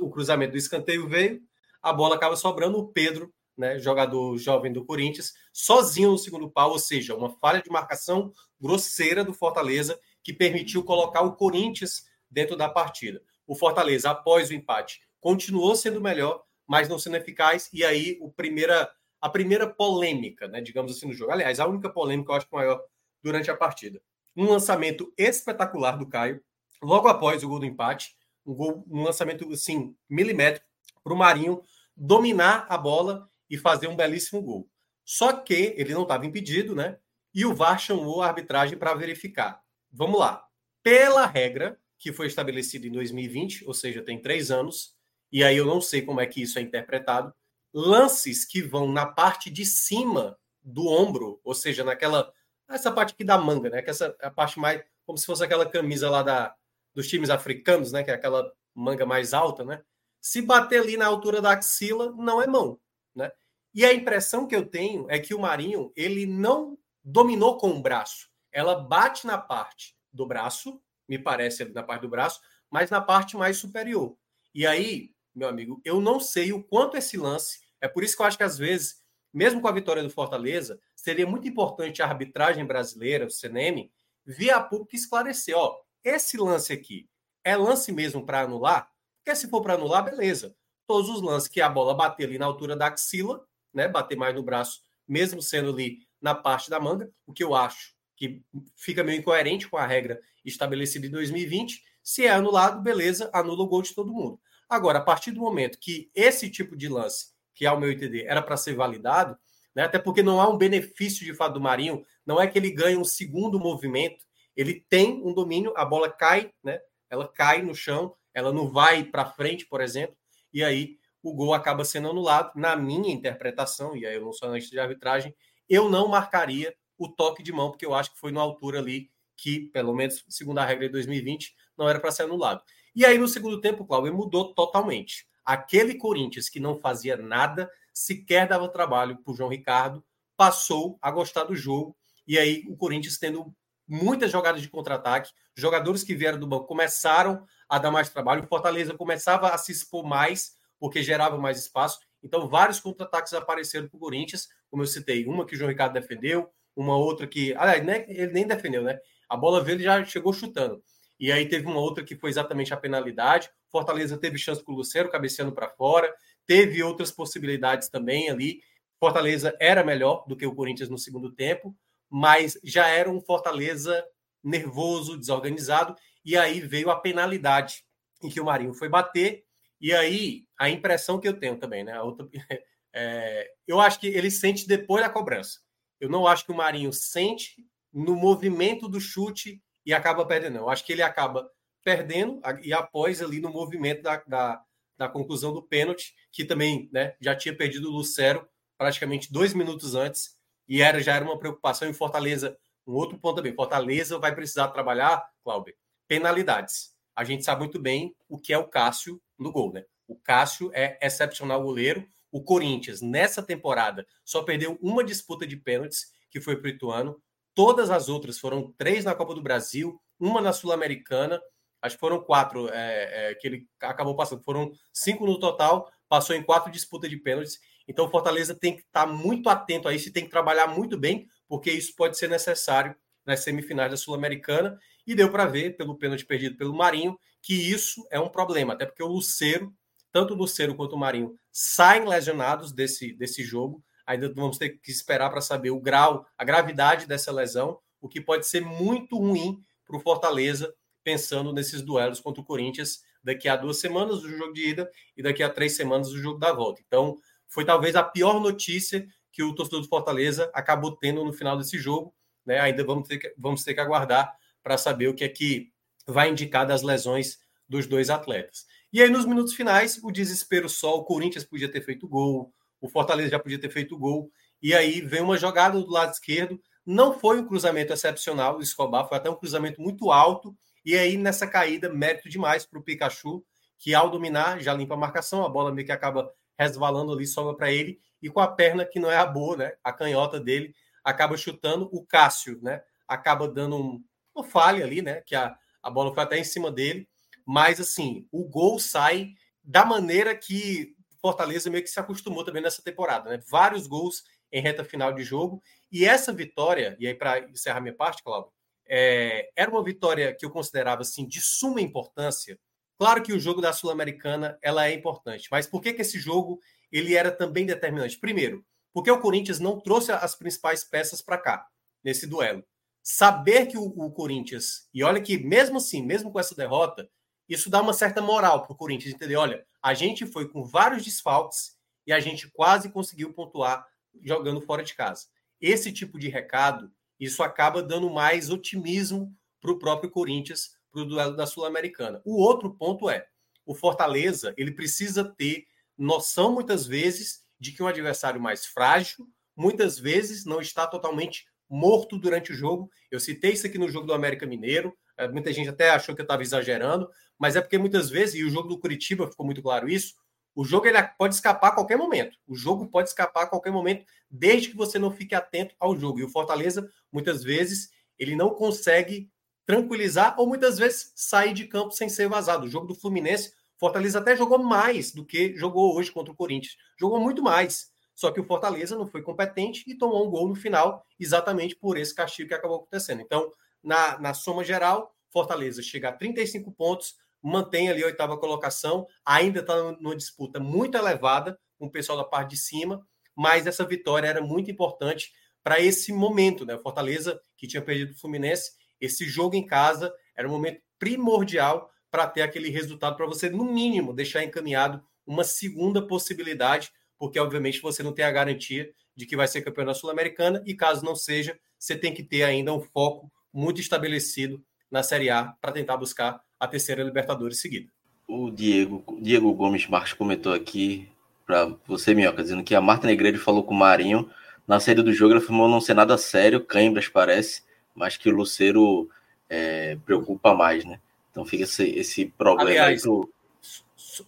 O 0.00 0.10
cruzamento 0.10 0.52
do 0.52 0.58
escanteio 0.58 1.08
veio, 1.08 1.40
a 1.82 1.92
bola 1.92 2.16
acaba 2.16 2.34
sobrando, 2.34 2.78
o 2.78 2.88
Pedro, 2.88 3.32
né, 3.56 3.78
jogador 3.78 4.36
jovem 4.38 4.72
do 4.72 4.84
Corinthians, 4.84 5.34
sozinho 5.52 6.12
no 6.12 6.18
segundo 6.18 6.50
pau, 6.50 6.70
ou 6.70 6.78
seja, 6.78 7.14
uma 7.14 7.28
falha 7.28 7.60
de 7.60 7.70
marcação 7.70 8.32
grosseira 8.60 9.24
do 9.24 9.34
Fortaleza 9.34 9.98
que 10.22 10.32
permitiu 10.32 10.82
colocar 10.84 11.22
o 11.22 11.34
Corinthians 11.34 12.04
dentro 12.30 12.56
da 12.56 12.68
partida. 12.68 13.22
O 13.46 13.54
Fortaleza, 13.54 14.10
após 14.10 14.50
o 14.50 14.54
empate, 14.54 15.00
continuou 15.20 15.74
sendo 15.74 16.00
melhor, 16.00 16.44
mas 16.66 16.88
não 16.88 16.98
sendo 16.98 17.16
eficaz, 17.16 17.68
e 17.72 17.84
aí 17.84 18.18
o 18.20 18.30
primeira, 18.30 18.90
a 19.20 19.28
primeira 19.28 19.66
polêmica, 19.66 20.46
né, 20.48 20.60
digamos 20.60 20.96
assim, 20.96 21.06
no 21.06 21.14
jogo. 21.14 21.32
Aliás, 21.32 21.58
a 21.58 21.66
única 21.66 21.88
polêmica, 21.88 22.32
eu 22.32 22.36
acho, 22.36 22.46
maior 22.52 22.82
durante 23.22 23.50
a 23.50 23.56
partida. 23.56 24.00
Um 24.36 24.50
lançamento 24.50 25.12
espetacular 25.16 25.96
do 25.96 26.06
Caio, 26.06 26.42
logo 26.82 27.08
após 27.08 27.42
o 27.42 27.48
gol 27.48 27.58
do 27.58 27.66
empate, 27.66 28.16
um, 28.44 28.54
gol, 28.54 28.84
um 28.88 29.02
lançamento, 29.02 29.50
assim, 29.52 29.96
milimétrico, 30.08 30.66
para 31.02 31.14
o 31.14 31.16
Marinho 31.16 31.62
dominar 31.96 32.66
a 32.68 32.76
bola 32.76 33.28
e 33.50 33.56
fazer 33.56 33.88
um 33.88 33.96
belíssimo 33.96 34.42
gol. 34.42 34.68
Só 35.04 35.32
que 35.32 35.74
ele 35.76 35.94
não 35.94 36.02
estava 36.02 36.26
impedido, 36.26 36.74
né? 36.74 36.98
E 37.34 37.46
o 37.46 37.54
VAR 37.54 37.78
chamou 37.78 38.22
a 38.22 38.28
arbitragem 38.28 38.76
para 38.76 38.94
verificar. 38.94 39.62
Vamos 39.90 40.20
lá. 40.20 40.46
Pela 40.82 41.24
regra 41.26 41.78
que 41.98 42.12
foi 42.12 42.26
estabelecida 42.26 42.86
em 42.86 42.92
2020, 42.92 43.64
ou 43.66 43.74
seja, 43.74 44.02
tem 44.02 44.20
três 44.20 44.50
anos, 44.50 44.94
e 45.32 45.42
aí 45.42 45.56
eu 45.56 45.66
não 45.66 45.80
sei 45.80 46.02
como 46.02 46.20
é 46.20 46.26
que 46.26 46.42
isso 46.42 46.58
é 46.58 46.62
interpretado, 46.62 47.34
lances 47.72 48.44
que 48.44 48.62
vão 48.62 48.90
na 48.90 49.06
parte 49.06 49.50
de 49.50 49.66
cima 49.66 50.38
do 50.62 50.86
ombro, 50.86 51.40
ou 51.44 51.54
seja, 51.54 51.84
naquela 51.84 52.32
essa 52.68 52.92
parte 52.92 53.14
aqui 53.14 53.24
da 53.24 53.38
manga, 53.38 53.70
né? 53.70 53.82
Que 53.82 53.90
essa 53.90 54.14
é 54.20 54.26
a 54.26 54.30
parte 54.30 54.58
mais 54.58 54.82
como 55.06 55.16
se 55.16 55.24
fosse 55.24 55.42
aquela 55.42 55.64
camisa 55.64 56.10
lá 56.10 56.22
da, 56.22 56.54
dos 56.94 57.08
times 57.08 57.30
africanos, 57.30 57.92
né? 57.92 58.04
Que 58.04 58.10
é 58.10 58.14
aquela 58.14 58.52
manga 58.74 59.06
mais 59.06 59.32
alta, 59.32 59.64
né? 59.64 59.82
Se 60.20 60.42
bater 60.42 60.82
ali 60.82 60.96
na 60.96 61.06
altura 61.06 61.40
da 61.40 61.52
axila, 61.52 62.12
não 62.12 62.42
é 62.42 62.46
mão, 62.46 62.78
né? 63.14 63.32
E 63.74 63.84
a 63.84 63.94
impressão 63.94 64.46
que 64.46 64.54
eu 64.54 64.66
tenho 64.66 65.06
é 65.08 65.18
que 65.18 65.34
o 65.34 65.40
Marinho, 65.40 65.92
ele 65.96 66.26
não 66.26 66.78
dominou 67.02 67.56
com 67.56 67.70
o 67.70 67.80
braço. 67.80 68.28
Ela 68.52 68.74
bate 68.74 69.26
na 69.26 69.38
parte 69.38 69.96
do 70.12 70.26
braço, 70.26 70.82
me 71.08 71.18
parece 71.18 71.64
na 71.66 71.82
parte 71.82 72.02
do 72.02 72.08
braço, 72.08 72.40
mas 72.70 72.90
na 72.90 73.00
parte 73.00 73.36
mais 73.36 73.56
superior. 73.56 74.16
E 74.54 74.66
aí, 74.66 75.14
meu 75.34 75.48
amigo, 75.48 75.80
eu 75.84 76.00
não 76.00 76.20
sei 76.20 76.52
o 76.52 76.62
quanto 76.62 76.96
esse 76.96 77.16
lance, 77.16 77.60
é 77.80 77.88
por 77.88 78.04
isso 78.04 78.16
que 78.16 78.22
eu 78.22 78.26
acho 78.26 78.36
que 78.36 78.44
às 78.44 78.58
vezes, 78.58 79.02
mesmo 79.32 79.60
com 79.60 79.68
a 79.68 79.72
vitória 79.72 80.02
do 80.02 80.10
Fortaleza, 80.10 80.78
seria 80.94 81.26
muito 81.26 81.48
importante 81.48 82.02
a 82.02 82.06
arbitragem 82.06 82.64
brasileira, 82.66 83.26
o 83.26 83.30
CNM, 83.30 83.90
vir 84.26 84.50
a 84.50 84.60
público 84.60 84.94
esclarecer, 84.94 85.56
ó, 85.56 85.78
esse 86.04 86.36
lance 86.36 86.72
aqui 86.72 87.08
é 87.44 87.56
lance 87.56 87.90
mesmo 87.92 88.24
para 88.24 88.42
anular? 88.42 88.90
Porque 89.18 89.34
se 89.34 89.48
for 89.48 89.62
para 89.62 89.74
anular, 89.74 90.04
beleza. 90.04 90.54
Todos 90.86 91.08
os 91.08 91.22
lances 91.22 91.48
que 91.48 91.60
a 91.60 91.68
bola 91.68 91.94
bater 91.94 92.26
ali 92.26 92.38
na 92.38 92.46
altura 92.46 92.76
da 92.76 92.86
axila, 92.86 93.46
né? 93.72 93.88
Bater 93.88 94.16
mais 94.16 94.34
no 94.34 94.42
braço, 94.42 94.82
mesmo 95.06 95.40
sendo 95.40 95.70
ali 95.70 95.98
na 96.20 96.34
parte 96.34 96.70
da 96.70 96.80
manga, 96.80 97.10
o 97.26 97.32
que 97.32 97.44
eu 97.44 97.54
acho 97.54 97.97
que 98.18 98.42
fica 98.76 99.04
meio 99.04 99.20
incoerente 99.20 99.68
com 99.68 99.76
a 99.76 99.86
regra 99.86 100.20
estabelecida 100.44 101.06
em 101.06 101.10
2020. 101.10 101.80
Se 102.02 102.26
é 102.26 102.30
anulado, 102.30 102.82
beleza, 102.82 103.30
anula 103.32 103.62
o 103.62 103.68
gol 103.68 103.80
de 103.80 103.94
todo 103.94 104.12
mundo. 104.12 104.40
Agora, 104.68 104.98
a 104.98 105.02
partir 105.02 105.30
do 105.30 105.40
momento 105.40 105.78
que 105.80 106.10
esse 106.14 106.50
tipo 106.50 106.76
de 106.76 106.88
lance, 106.88 107.28
que 107.54 107.64
ao 107.64 107.78
meu 107.78 107.92
entender 107.92 108.24
era 108.24 108.42
para 108.42 108.56
ser 108.56 108.74
validado, 108.74 109.38
né? 109.74 109.84
Até 109.84 109.98
porque 109.98 110.22
não 110.22 110.40
há 110.40 110.48
um 110.48 110.58
benefício 110.58 111.24
de 111.24 111.32
fato 111.32 111.54
do 111.54 111.60
Marinho, 111.60 112.04
não 112.26 112.40
é 112.40 112.46
que 112.48 112.58
ele 112.58 112.72
ganha 112.72 112.98
um 112.98 113.04
segundo 113.04 113.60
movimento, 113.60 114.24
ele 114.56 114.84
tem 114.88 115.22
um 115.24 115.32
domínio, 115.32 115.72
a 115.76 115.84
bola 115.84 116.10
cai, 116.10 116.50
né? 116.62 116.80
Ela 117.08 117.28
cai 117.28 117.62
no 117.62 117.74
chão, 117.74 118.14
ela 118.34 118.52
não 118.52 118.68
vai 118.68 119.04
para 119.04 119.24
frente, 119.24 119.64
por 119.64 119.80
exemplo, 119.80 120.16
e 120.52 120.64
aí 120.64 120.98
o 121.22 121.32
gol 121.32 121.54
acaba 121.54 121.84
sendo 121.84 122.10
anulado. 122.10 122.52
Na 122.56 122.74
minha 122.74 123.12
interpretação, 123.12 123.96
e 123.96 124.04
aí 124.04 124.16
eu 124.16 124.22
não 124.22 124.32
sou 124.32 124.48
analista 124.48 124.72
de 124.72 124.80
arbitragem, 124.80 125.34
eu 125.68 125.88
não 125.88 126.08
marcaria 126.08 126.74
o 126.98 127.08
toque 127.08 127.42
de 127.42 127.52
mão, 127.52 127.70
porque 127.70 127.86
eu 127.86 127.94
acho 127.94 128.12
que 128.12 128.18
foi 128.18 128.32
na 128.32 128.40
altura 128.40 128.80
ali 128.80 129.10
que, 129.36 129.60
pelo 129.72 129.94
menos 129.94 130.24
segundo 130.28 130.58
a 130.58 130.64
regra 130.64 130.86
de 130.86 130.92
2020, 130.92 131.54
não 131.76 131.88
era 131.88 132.00
para 132.00 132.10
ser 132.10 132.24
anulado. 132.24 132.62
E 132.94 133.06
aí, 133.06 133.16
no 133.16 133.28
segundo 133.28 133.60
tempo, 133.60 133.86
Cláudio, 133.86 134.12
mudou 134.12 134.52
totalmente. 134.52 135.26
Aquele 135.44 135.94
Corinthians 135.94 136.48
que 136.48 136.58
não 136.58 136.76
fazia 136.76 137.16
nada, 137.16 137.70
sequer 137.94 138.48
dava 138.48 138.68
trabalho 138.68 139.16
para 139.18 139.32
o 139.32 139.36
João 139.36 139.48
Ricardo, 139.48 140.04
passou 140.36 140.98
a 141.00 141.10
gostar 141.10 141.44
do 141.44 141.54
jogo. 141.54 141.96
E 142.26 142.36
aí, 142.38 142.64
o 142.68 142.76
Corinthians 142.76 143.16
tendo 143.16 143.54
muitas 143.86 144.30
jogadas 144.30 144.60
de 144.60 144.68
contra-ataque, 144.68 145.32
jogadores 145.56 146.02
que 146.02 146.14
vieram 146.14 146.38
do 146.38 146.46
banco 146.46 146.66
começaram 146.66 147.46
a 147.68 147.78
dar 147.78 147.90
mais 147.90 148.10
trabalho, 148.10 148.44
o 148.44 148.46
Fortaleza 148.46 148.94
começava 148.94 149.50
a 149.50 149.58
se 149.58 149.72
expor 149.72 150.04
mais, 150.04 150.56
porque 150.78 151.02
gerava 151.02 151.38
mais 151.38 151.58
espaço. 151.58 152.00
Então, 152.22 152.48
vários 152.48 152.80
contra-ataques 152.80 153.32
apareceram 153.32 153.88
para 153.88 153.96
o 153.96 154.00
Corinthians, 154.00 154.48
como 154.70 154.82
eu 154.82 154.86
citei, 154.86 155.24
uma 155.26 155.46
que 155.46 155.54
o 155.54 155.58
João 155.58 155.70
Ricardo 155.70 155.92
defendeu, 155.92 156.50
uma 156.78 156.96
outra 156.96 157.26
que. 157.26 157.54
Aliás, 157.54 158.08
ele 158.08 158.32
nem 158.32 158.46
defendeu, 158.46 158.82
né? 158.82 158.98
A 159.28 159.36
bola 159.36 159.62
veio 159.62 159.80
e 159.80 159.82
já 159.82 160.04
chegou 160.04 160.32
chutando. 160.32 160.82
E 161.18 161.32
aí 161.32 161.48
teve 161.48 161.66
uma 161.66 161.80
outra 161.80 162.04
que 162.04 162.14
foi 162.14 162.30
exatamente 162.30 162.72
a 162.72 162.76
penalidade. 162.76 163.50
Fortaleza 163.70 164.16
teve 164.16 164.38
chance 164.38 164.62
com 164.62 164.72
o 164.72 164.76
Lucero 164.76 165.10
cabeceando 165.10 165.52
para 165.52 165.68
fora. 165.68 166.12
Teve 166.46 166.82
outras 166.82 167.10
possibilidades 167.10 167.88
também 167.88 168.30
ali. 168.30 168.60
Fortaleza 169.00 169.54
era 169.60 169.84
melhor 169.84 170.24
do 170.28 170.36
que 170.36 170.46
o 170.46 170.54
Corinthians 170.54 170.88
no 170.88 170.98
segundo 170.98 171.32
tempo, 171.32 171.76
mas 172.10 172.58
já 172.64 172.86
era 172.88 173.10
um 173.10 173.20
Fortaleza 173.20 174.04
nervoso, 174.42 175.18
desorganizado. 175.18 175.94
E 176.24 176.36
aí 176.36 176.60
veio 176.60 176.90
a 176.90 177.00
penalidade 177.00 177.84
em 178.22 178.28
que 178.28 178.40
o 178.40 178.44
Marinho 178.44 178.72
foi 178.72 178.88
bater. 178.88 179.44
E 179.80 179.92
aí 179.92 180.44
a 180.58 180.70
impressão 180.70 181.20
que 181.20 181.28
eu 181.28 181.38
tenho 181.38 181.58
também, 181.58 181.82
né? 181.82 181.92
A 181.92 182.02
outra, 182.02 182.28
é, 182.94 183.50
eu 183.66 183.80
acho 183.80 183.98
que 183.98 184.06
ele 184.06 184.30
sente 184.30 184.66
depois 184.66 185.02
da 185.02 185.10
cobrança. 185.10 185.58
Eu 186.00 186.08
não 186.08 186.26
acho 186.26 186.44
que 186.44 186.52
o 186.52 186.56
Marinho 186.56 186.92
sente 186.92 187.56
no 187.92 188.14
movimento 188.14 188.88
do 188.88 189.00
chute 189.00 189.62
e 189.84 189.92
acaba 189.92 190.24
perdendo. 190.26 190.58
Eu 190.58 190.68
acho 190.68 190.84
que 190.84 190.92
ele 190.92 191.02
acaba 191.02 191.50
perdendo 191.82 192.40
e 192.62 192.72
após 192.72 193.22
ali 193.22 193.40
no 193.40 193.50
movimento 193.50 194.02
da, 194.02 194.22
da, 194.26 194.62
da 194.96 195.08
conclusão 195.08 195.52
do 195.52 195.62
pênalti, 195.62 196.14
que 196.30 196.44
também 196.44 196.88
né, 196.92 197.14
já 197.20 197.34
tinha 197.34 197.56
perdido 197.56 197.88
o 197.88 197.92
Lucero 197.92 198.46
praticamente 198.76 199.32
dois 199.32 199.54
minutos 199.54 199.94
antes 199.94 200.36
e 200.68 200.82
era 200.82 201.00
já 201.00 201.16
era 201.16 201.24
uma 201.24 201.38
preocupação 201.38 201.88
em 201.88 201.94
Fortaleza. 201.94 202.56
Um 202.86 202.92
outro 202.92 203.18
ponto 203.18 203.36
também, 203.36 203.54
Fortaleza 203.54 204.18
vai 204.18 204.34
precisar 204.34 204.68
trabalhar, 204.68 205.26
Cláudio, 205.42 205.74
penalidades. 206.06 206.94
A 207.14 207.24
gente 207.24 207.44
sabe 207.44 207.60
muito 207.60 207.80
bem 207.80 208.14
o 208.28 208.38
que 208.38 208.52
é 208.52 208.58
o 208.58 208.68
Cássio 208.68 209.20
no 209.38 209.50
gol, 209.50 209.72
né? 209.72 209.84
O 210.06 210.16
Cássio 210.16 210.70
é 210.72 210.98
excepcional 211.02 211.62
goleiro. 211.62 212.06
O 212.30 212.42
Corinthians, 212.42 213.00
nessa 213.00 213.42
temporada, 213.42 214.06
só 214.24 214.42
perdeu 214.42 214.78
uma 214.82 215.02
disputa 215.02 215.46
de 215.46 215.56
pênaltis, 215.56 216.12
que 216.30 216.40
foi 216.40 216.56
para 216.56 216.66
o 216.66 216.70
Ituano. 216.70 217.22
Todas 217.54 217.90
as 217.90 218.08
outras 218.08 218.38
foram 218.38 218.72
três 218.76 219.04
na 219.04 219.14
Copa 219.14 219.34
do 219.34 219.42
Brasil, 219.42 220.00
uma 220.20 220.40
na 220.40 220.52
Sul-Americana, 220.52 221.40
acho 221.80 221.96
que 221.96 222.00
foram 222.00 222.20
quatro 222.20 222.68
é, 222.68 223.30
é, 223.30 223.34
que 223.34 223.46
ele 223.46 223.66
acabou 223.80 224.14
passando. 224.14 224.42
Foram 224.42 224.72
cinco 224.92 225.26
no 225.26 225.38
total, 225.38 225.90
passou 226.08 226.34
em 226.34 226.42
quatro 226.42 226.70
disputas 226.70 227.08
de 227.08 227.16
pênaltis. 227.16 227.58
Então 227.86 228.06
o 228.06 228.10
Fortaleza 228.10 228.54
tem 228.54 228.76
que 228.76 228.82
estar 228.82 229.06
muito 229.06 229.48
atento 229.48 229.88
a 229.88 229.94
isso 229.94 230.08
e 230.08 230.12
tem 230.12 230.24
que 230.24 230.30
trabalhar 230.30 230.66
muito 230.66 230.98
bem, 230.98 231.26
porque 231.48 231.70
isso 231.70 231.94
pode 231.96 232.18
ser 232.18 232.28
necessário 232.28 232.94
nas 233.24 233.40
semifinais 233.40 233.90
da 233.90 233.96
Sul-Americana. 233.96 234.78
E 235.06 235.14
deu 235.14 235.30
para 235.30 235.46
ver, 235.46 235.76
pelo 235.76 235.96
pênalti 235.96 236.26
perdido 236.26 236.56
pelo 236.56 236.76
Marinho, 236.76 237.18
que 237.40 237.54
isso 237.54 238.06
é 238.10 238.20
um 238.20 238.28
problema, 238.28 238.74
até 238.74 238.84
porque 238.84 239.02
o 239.02 239.06
Luceiro, 239.06 239.72
tanto 240.12 240.34
o 240.34 240.36
Luceiro 240.36 240.74
quanto 240.74 240.94
o 240.94 240.98
Marinho, 240.98 241.38
saem 241.52 242.06
lesionados 242.06 242.72
desse, 242.72 243.12
desse 243.12 243.42
jogo 243.42 243.82
ainda 244.08 244.32
vamos 244.32 244.56
ter 244.56 244.70
que 244.70 244.90
esperar 244.90 245.28
para 245.28 245.42
saber 245.42 245.70
o 245.70 245.78
grau, 245.78 246.26
a 246.38 246.42
gravidade 246.42 247.06
dessa 247.06 247.30
lesão, 247.30 247.78
o 248.00 248.08
que 248.08 248.22
pode 248.22 248.46
ser 248.46 248.62
muito 248.62 249.18
ruim 249.18 249.60
para 249.86 249.98
o 249.98 250.00
Fortaleza, 250.00 250.74
pensando 251.04 251.52
nesses 251.52 251.82
duelos 251.82 252.18
contra 252.18 252.40
o 252.40 252.44
Corinthians 252.44 253.02
daqui 253.22 253.48
a 253.48 253.56
duas 253.56 253.78
semanas 253.78 254.22
do 254.22 254.30
jogo 254.30 254.54
de 254.54 254.70
ida 254.70 254.90
e 255.14 255.22
daqui 255.22 255.42
a 255.42 255.50
três 255.50 255.76
semanas 255.76 256.08
do 256.08 256.18
jogo 256.18 256.38
da 256.38 256.54
volta. 256.54 256.80
Então, 256.86 257.18
foi 257.46 257.66
talvez 257.66 257.94
a 257.96 258.02
pior 258.02 258.40
notícia 258.40 259.06
que 259.30 259.42
o 259.42 259.54
torcedor 259.54 259.82
do 259.82 259.88
Fortaleza 259.88 260.50
acabou 260.54 260.96
tendo 260.96 261.22
no 261.22 261.32
final 261.32 261.58
desse 261.58 261.76
jogo. 261.78 262.14
Né? 262.46 262.58
Ainda 262.60 262.82
vamos 262.84 263.06
ter 263.06 263.18
que, 263.18 263.34
vamos 263.36 263.62
ter 263.62 263.74
que 263.74 263.80
aguardar 263.80 264.34
para 264.62 264.78
saber 264.78 265.08
o 265.08 265.14
que 265.14 265.24
é 265.24 265.28
que 265.28 265.70
vai 266.06 266.30
indicar 266.30 266.66
das 266.66 266.82
lesões 266.82 267.38
dos 267.68 267.86
dois 267.86 268.08
atletas. 268.08 268.64
E 268.92 269.02
aí, 269.02 269.10
nos 269.10 269.26
minutos 269.26 269.54
finais, 269.54 270.00
o 270.02 270.10
desespero 270.10 270.68
só, 270.68 270.96
o 270.96 271.04
Corinthians 271.04 271.44
podia 271.44 271.70
ter 271.70 271.82
feito 271.82 272.08
gol, 272.08 272.52
o 272.80 272.88
Fortaleza 272.88 273.30
já 273.30 273.38
podia 273.38 273.60
ter 273.60 273.70
feito 273.70 273.98
gol. 273.98 274.30
E 274.62 274.74
aí 274.74 275.00
vem 275.00 275.20
uma 275.20 275.36
jogada 275.36 275.80
do 275.80 275.90
lado 275.90 276.12
esquerdo. 276.12 276.60
Não 276.86 277.18
foi 277.18 277.38
um 277.38 277.46
cruzamento 277.46 277.92
excepcional 277.92 278.56
do 278.56 278.62
Escobar, 278.62 279.06
foi 279.08 279.18
até 279.18 279.28
um 279.28 279.36
cruzamento 279.36 279.80
muito 279.80 280.10
alto. 280.10 280.56
E 280.84 280.96
aí, 280.96 281.16
nessa 281.18 281.46
caída, 281.46 281.92
mérito 281.92 282.28
demais 282.28 282.64
para 282.64 282.78
o 282.78 282.82
Pikachu, 282.82 283.44
que 283.76 283.94
ao 283.94 284.10
dominar 284.10 284.60
já 284.60 284.72
limpa 284.72 284.94
a 284.94 284.96
marcação, 284.96 285.44
a 285.44 285.48
bola 285.48 285.72
meio 285.72 285.86
que 285.86 285.92
acaba 285.92 286.32
resvalando 286.58 287.12
ali, 287.12 287.26
sobra 287.26 287.54
para 287.54 287.70
ele, 287.70 288.00
e 288.22 288.28
com 288.28 288.40
a 288.40 288.48
perna 288.48 288.84
que 288.84 288.98
não 288.98 289.10
é 289.10 289.16
a 289.16 289.26
boa, 289.26 289.56
né? 289.56 289.72
A 289.84 289.92
canhota 289.92 290.40
dele 290.40 290.74
acaba 291.04 291.36
chutando. 291.36 291.88
O 291.92 292.04
Cássio, 292.04 292.58
né? 292.62 292.82
Acaba 293.06 293.46
dando 293.46 293.76
um, 293.76 294.02
uma 294.34 294.44
falha 294.44 294.84
ali, 294.84 295.02
né? 295.02 295.20
Que 295.26 295.34
a, 295.34 295.54
a 295.82 295.90
bola 295.90 296.12
foi 296.12 296.22
até 296.22 296.38
em 296.38 296.44
cima 296.44 296.72
dele. 296.72 297.08
Mas 297.48 297.80
assim, 297.80 298.28
o 298.30 298.44
gol 298.44 298.78
sai 298.78 299.32
da 299.64 299.82
maneira 299.82 300.36
que 300.36 300.94
Fortaleza 301.18 301.70
meio 301.70 301.82
que 301.82 301.88
se 301.88 301.98
acostumou 301.98 302.44
também 302.44 302.60
nessa 302.60 302.82
temporada, 302.82 303.30
né? 303.30 303.42
Vários 303.50 303.86
gols 303.86 304.22
em 304.52 304.60
reta 304.60 304.84
final 304.84 305.14
de 305.14 305.24
jogo. 305.24 305.62
E 305.90 306.04
essa 306.04 306.30
vitória, 306.30 306.94
e 307.00 307.06
aí 307.06 307.14
para 307.14 307.40
encerrar 307.48 307.80
minha 307.80 307.94
parte, 307.94 308.22
Cláudio, 308.22 308.52
é, 308.86 309.48
era 309.56 309.70
uma 309.70 309.82
vitória 309.82 310.36
que 310.38 310.44
eu 310.44 310.50
considerava 310.50 311.00
assim 311.00 311.26
de 311.26 311.40
suma 311.40 311.80
importância. 311.80 312.60
Claro 312.98 313.22
que 313.22 313.32
o 313.32 313.40
jogo 313.40 313.62
da 313.62 313.72
Sul-Americana 313.72 314.58
ela 314.60 314.86
é 314.86 314.92
importante, 314.92 315.48
mas 315.50 315.66
por 315.66 315.80
que, 315.80 315.94
que 315.94 316.02
esse 316.02 316.18
jogo 316.18 316.60
ele 316.92 317.14
era 317.14 317.30
também 317.30 317.64
determinante? 317.64 318.18
Primeiro, 318.18 318.62
porque 318.92 319.10
o 319.10 319.20
Corinthians 319.20 319.58
não 319.58 319.80
trouxe 319.80 320.12
as 320.12 320.34
principais 320.34 320.84
peças 320.84 321.22
para 321.22 321.38
cá 321.38 321.66
nesse 322.04 322.26
duelo. 322.26 322.62
Saber 323.02 323.66
que 323.66 323.78
o, 323.78 323.84
o 323.84 324.10
Corinthians, 324.10 324.86
e 324.92 325.02
olha 325.02 325.22
que 325.22 325.38
mesmo 325.38 325.78
assim, 325.78 326.04
mesmo 326.04 326.30
com 326.30 326.38
essa 326.38 326.54
derrota, 326.54 327.08
isso 327.48 327.70
dá 327.70 327.80
uma 327.80 327.92
certa 327.92 328.20
moral 328.20 328.62
para 328.62 328.72
o 328.72 328.76
Corinthians 328.76 329.14
entender. 329.14 329.36
Olha, 329.36 329.64
a 329.82 329.94
gente 329.94 330.26
foi 330.26 330.48
com 330.48 330.64
vários 330.64 331.04
desfalques 331.04 331.76
e 332.06 332.12
a 332.12 332.20
gente 332.20 332.50
quase 332.50 332.90
conseguiu 332.90 333.32
pontuar 333.32 333.86
jogando 334.22 334.60
fora 334.60 334.82
de 334.82 334.94
casa. 334.94 335.26
Esse 335.60 335.92
tipo 335.92 336.18
de 336.18 336.28
recado, 336.28 336.92
isso 337.18 337.42
acaba 337.42 337.82
dando 337.82 338.10
mais 338.10 338.50
otimismo 338.50 339.34
para 339.60 339.72
o 339.72 339.78
próprio 339.78 340.10
Corinthians 340.10 340.76
para 340.92 341.02
o 341.02 341.04
duelo 341.04 341.36
da 341.36 341.46
Sul-Americana. 341.46 342.20
O 342.24 342.40
outro 342.40 342.74
ponto 342.74 343.10
é, 343.10 343.26
o 343.64 343.74
Fortaleza 343.74 344.54
ele 344.56 344.72
precisa 344.72 345.24
ter 345.24 345.66
noção 345.96 346.52
muitas 346.52 346.86
vezes 346.86 347.44
de 347.58 347.72
que 347.72 347.82
um 347.82 347.86
adversário 347.86 348.40
mais 348.40 348.64
frágil, 348.66 349.26
muitas 349.56 349.98
vezes 349.98 350.44
não 350.44 350.60
está 350.60 350.86
totalmente 350.86 351.46
morto 351.68 352.16
durante 352.16 352.52
o 352.52 352.54
jogo. 352.54 352.90
Eu 353.10 353.20
citei 353.20 353.52
isso 353.52 353.66
aqui 353.66 353.78
no 353.78 353.88
jogo 353.88 354.06
do 354.06 354.14
América 354.14 354.46
Mineiro. 354.46 354.96
É, 355.18 355.28
muita 355.28 355.52
gente 355.52 355.68
até 355.68 355.90
achou 355.90 356.14
que 356.14 356.20
eu 356.20 356.24
estava 356.24 356.42
exagerando, 356.42 357.10
mas 357.38 357.56
é 357.56 357.60
porque 357.60 357.76
muitas 357.76 358.08
vezes, 358.08 358.36
e 358.36 358.44
o 358.44 358.50
jogo 358.50 358.68
do 358.68 358.78
Curitiba 358.78 359.26
ficou 359.26 359.44
muito 359.44 359.60
claro 359.60 359.88
isso, 359.88 360.14
o 360.54 360.64
jogo 360.64 360.86
ele 360.86 361.00
pode 361.16 361.34
escapar 361.34 361.68
a 361.68 361.74
qualquer 361.74 361.96
momento. 361.96 362.36
O 362.46 362.54
jogo 362.54 362.88
pode 362.88 363.08
escapar 363.08 363.44
a 363.44 363.46
qualquer 363.46 363.70
momento, 363.70 364.04
desde 364.30 364.70
que 364.70 364.76
você 364.76 364.98
não 364.98 365.10
fique 365.10 365.34
atento 365.34 365.74
ao 365.78 365.96
jogo. 365.96 366.18
E 366.18 366.24
o 366.24 366.28
Fortaleza, 366.28 366.90
muitas 367.12 367.44
vezes, 367.44 367.90
ele 368.18 368.34
não 368.34 368.50
consegue 368.50 369.30
tranquilizar 369.64 370.34
ou 370.38 370.46
muitas 370.46 370.78
vezes 370.78 371.12
sair 371.14 371.52
de 371.52 371.66
campo 371.66 371.92
sem 371.92 372.08
ser 372.08 372.28
vazado. 372.28 372.66
O 372.66 372.68
jogo 372.68 372.86
do 372.86 372.94
Fluminense, 372.94 373.52
Fortaleza 373.76 374.18
até 374.18 374.36
jogou 374.36 374.58
mais 374.58 375.12
do 375.12 375.24
que 375.24 375.54
jogou 375.56 375.94
hoje 375.94 376.10
contra 376.10 376.32
o 376.32 376.36
Corinthians. 376.36 376.76
Jogou 376.98 377.20
muito 377.20 377.42
mais. 377.42 377.90
Só 378.14 378.32
que 378.32 378.40
o 378.40 378.44
Fortaleza 378.44 378.96
não 378.96 379.06
foi 379.06 379.22
competente 379.22 379.84
e 379.86 379.94
tomou 379.94 380.26
um 380.26 380.30
gol 380.30 380.48
no 380.48 380.56
final, 380.56 381.06
exatamente 381.20 381.76
por 381.76 381.96
esse 381.96 382.12
castigo 382.12 382.48
que 382.48 382.54
acabou 382.54 382.78
acontecendo. 382.78 383.20
Então, 383.20 383.52
na, 383.82 384.18
na 384.18 384.34
soma 384.34 384.64
geral, 384.64 385.14
Fortaleza 385.30 385.82
chega 385.82 386.08
a 386.08 386.12
35 386.12 386.72
pontos, 386.72 387.16
mantém 387.42 387.88
ali 387.88 388.02
a 388.02 388.06
oitava 388.06 388.36
colocação, 388.36 389.06
ainda 389.24 389.60
está 389.60 389.92
numa 389.92 390.16
disputa 390.16 390.58
muito 390.58 390.96
elevada 390.96 391.58
com 391.78 391.86
o 391.86 391.90
pessoal 391.90 392.18
da 392.18 392.24
parte 392.24 392.50
de 392.50 392.56
cima, 392.56 393.06
mas 393.36 393.66
essa 393.66 393.84
vitória 393.84 394.26
era 394.26 394.40
muito 394.40 394.70
importante 394.70 395.32
para 395.62 395.80
esse 395.80 396.12
momento, 396.12 396.64
né? 396.64 396.76
Fortaleza, 396.78 397.40
que 397.56 397.66
tinha 397.66 397.82
perdido 397.82 398.12
o 398.12 398.18
Fluminense, 398.18 398.72
esse 399.00 399.24
jogo 399.26 399.54
em 399.54 399.64
casa 399.64 400.12
era 400.36 400.48
um 400.48 400.50
momento 400.50 400.80
primordial 400.98 401.90
para 402.10 402.26
ter 402.26 402.42
aquele 402.42 402.70
resultado, 402.70 403.16
para 403.16 403.26
você, 403.26 403.48
no 403.48 403.64
mínimo, 403.64 404.14
deixar 404.14 404.42
encaminhado 404.42 405.02
uma 405.26 405.44
segunda 405.44 406.04
possibilidade, 406.04 406.90
porque, 407.18 407.38
obviamente, 407.38 407.80
você 407.80 408.02
não 408.02 408.12
tem 408.12 408.24
a 408.24 408.30
garantia 408.30 408.90
de 409.14 409.26
que 409.26 409.36
vai 409.36 409.46
ser 409.46 409.62
campeão 409.62 409.84
da 409.84 409.94
Sul-Americana 409.94 410.62
e 410.64 410.74
caso 410.74 411.04
não 411.04 411.14
seja, 411.14 411.58
você 411.78 411.96
tem 411.96 412.14
que 412.14 412.22
ter 412.22 412.44
ainda 412.44 412.72
um 412.72 412.80
foco 412.80 413.30
muito 413.52 413.80
estabelecido 413.80 414.62
na 414.90 415.02
Série 415.02 415.30
A 415.30 415.54
para 415.60 415.72
tentar 415.72 415.96
buscar 415.96 416.40
a 416.58 416.66
terceira 416.66 417.02
Libertadores 417.02 417.60
seguida. 417.60 417.90
O 418.26 418.50
Diego, 418.50 419.04
Diego 419.20 419.52
Gomes 419.54 419.86
Marques 419.86 420.12
comentou 420.12 420.52
aqui 420.52 421.08
para 421.46 421.74
você, 421.86 422.14
Minhoca, 422.14 422.42
dizendo 422.42 422.62
que 422.62 422.74
a 422.74 422.80
Marta 422.80 423.06
Negreiro 423.06 423.38
falou 423.38 423.64
com 423.64 423.72
o 423.72 423.78
Marinho 423.78 424.30
na 424.66 424.78
saída 424.78 425.02
do 425.02 425.14
jogo, 425.14 425.32
ela 425.32 425.40
afirmou 425.40 425.66
não 425.66 425.80
ser 425.80 425.94
nada 425.94 426.18
sério, 426.18 426.62
cãibras 426.62 427.08
parece, 427.08 427.62
mas 427.94 428.18
que 428.18 428.28
o 428.28 428.34
Luceiro 428.34 429.08
é, 429.48 429.96
preocupa 430.04 430.54
mais, 430.54 430.84
né? 430.84 431.00
Então 431.30 431.46
fica 431.46 431.64
esse, 431.64 431.88
esse 431.88 432.26
problema 432.26 432.70
Aliás, 432.70 432.98
aí 432.98 433.00
pro... 433.00 433.32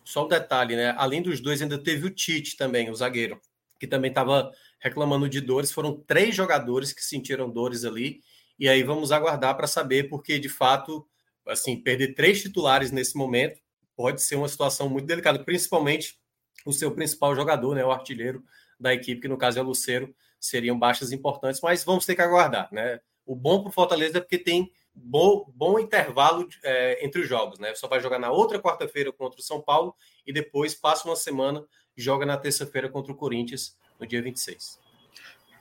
Só 0.05 0.25
um 0.25 0.29
detalhe, 0.29 0.77
né? 0.77 0.95
Além 0.97 1.21
dos 1.21 1.41
dois, 1.41 1.61
ainda 1.61 1.77
teve 1.77 2.07
o 2.07 2.11
Tite 2.11 2.57
também, 2.57 2.89
o 2.89 2.95
zagueiro, 2.95 3.39
que 3.79 3.87
também 3.87 4.11
estava 4.11 4.51
reclamando 4.79 5.29
de 5.29 5.41
dores. 5.41 5.73
Foram 5.73 5.95
três 6.07 6.35
jogadores 6.35 6.93
que 6.93 7.05
sentiram 7.05 7.51
dores 7.51 7.85
ali. 7.85 8.23
E 8.61 8.69
aí 8.69 8.83
vamos 8.83 9.11
aguardar 9.11 9.57
para 9.57 9.67
saber, 9.67 10.11
porque 10.11 10.39
de 10.39 10.51
fato, 10.51 11.09
assim, 11.49 11.81
perder 11.81 12.15
três 12.15 12.43
titulares 12.43 12.93
nesse 12.93 13.17
momento 13.17 13.59
pode 13.97 14.21
ser 14.21 14.37
uma 14.37 14.49
situação 14.49 14.87
muito 14.87 15.07
delicada, 15.07 15.43
principalmente 15.43 16.19
o 16.67 16.73
seu 16.73 16.91
principal 16.93 17.35
jogador, 17.35 17.75
né, 17.75 17.83
o 17.83 17.91
artilheiro 17.91 18.45
da 18.79 18.93
equipe, 18.93 19.23
que 19.23 19.29
no 19.29 19.39
caso 19.39 19.59
é 19.59 19.63
o 19.63 19.65
Luceiro, 19.65 20.15
seriam 20.39 20.79
baixas 20.79 21.11
importantes, 21.11 21.63
mas 21.63 21.83
vamos 21.85 22.05
ter 22.05 22.15
que 22.15 22.21
aguardar, 22.21 22.69
né? 22.71 23.01
O 23.25 23.35
bom 23.35 23.63
para 23.63 23.71
o 23.71 23.73
Fortaleza 23.73 24.19
é 24.19 24.21
porque 24.21 24.39
tem 24.39 24.71
bom, 24.95 25.51
bom 25.55 25.79
intervalo 25.79 26.47
é, 26.63 27.05
entre 27.05 27.23
os 27.23 27.29
jogos, 27.29 27.59
né? 27.59 27.75
Só 27.75 27.89
vai 27.89 28.01
jogar 28.01 28.19
na 28.19 28.31
outra 28.31 28.59
quarta-feira 28.59 29.11
contra 29.11 29.41
o 29.41 29.43
São 29.43 29.61
Paulo 29.61 29.95
e 30.27 30.33
depois 30.33 30.75
passa 30.75 31.09
uma 31.09 31.17
semana 31.17 31.65
joga 31.97 32.27
na 32.27 32.37
terça-feira 32.37 32.89
contra 32.89 33.13
o 33.13 33.17
Corinthians 33.17 33.77
no 33.99 34.07
dia 34.07 34.21
26. 34.23 34.79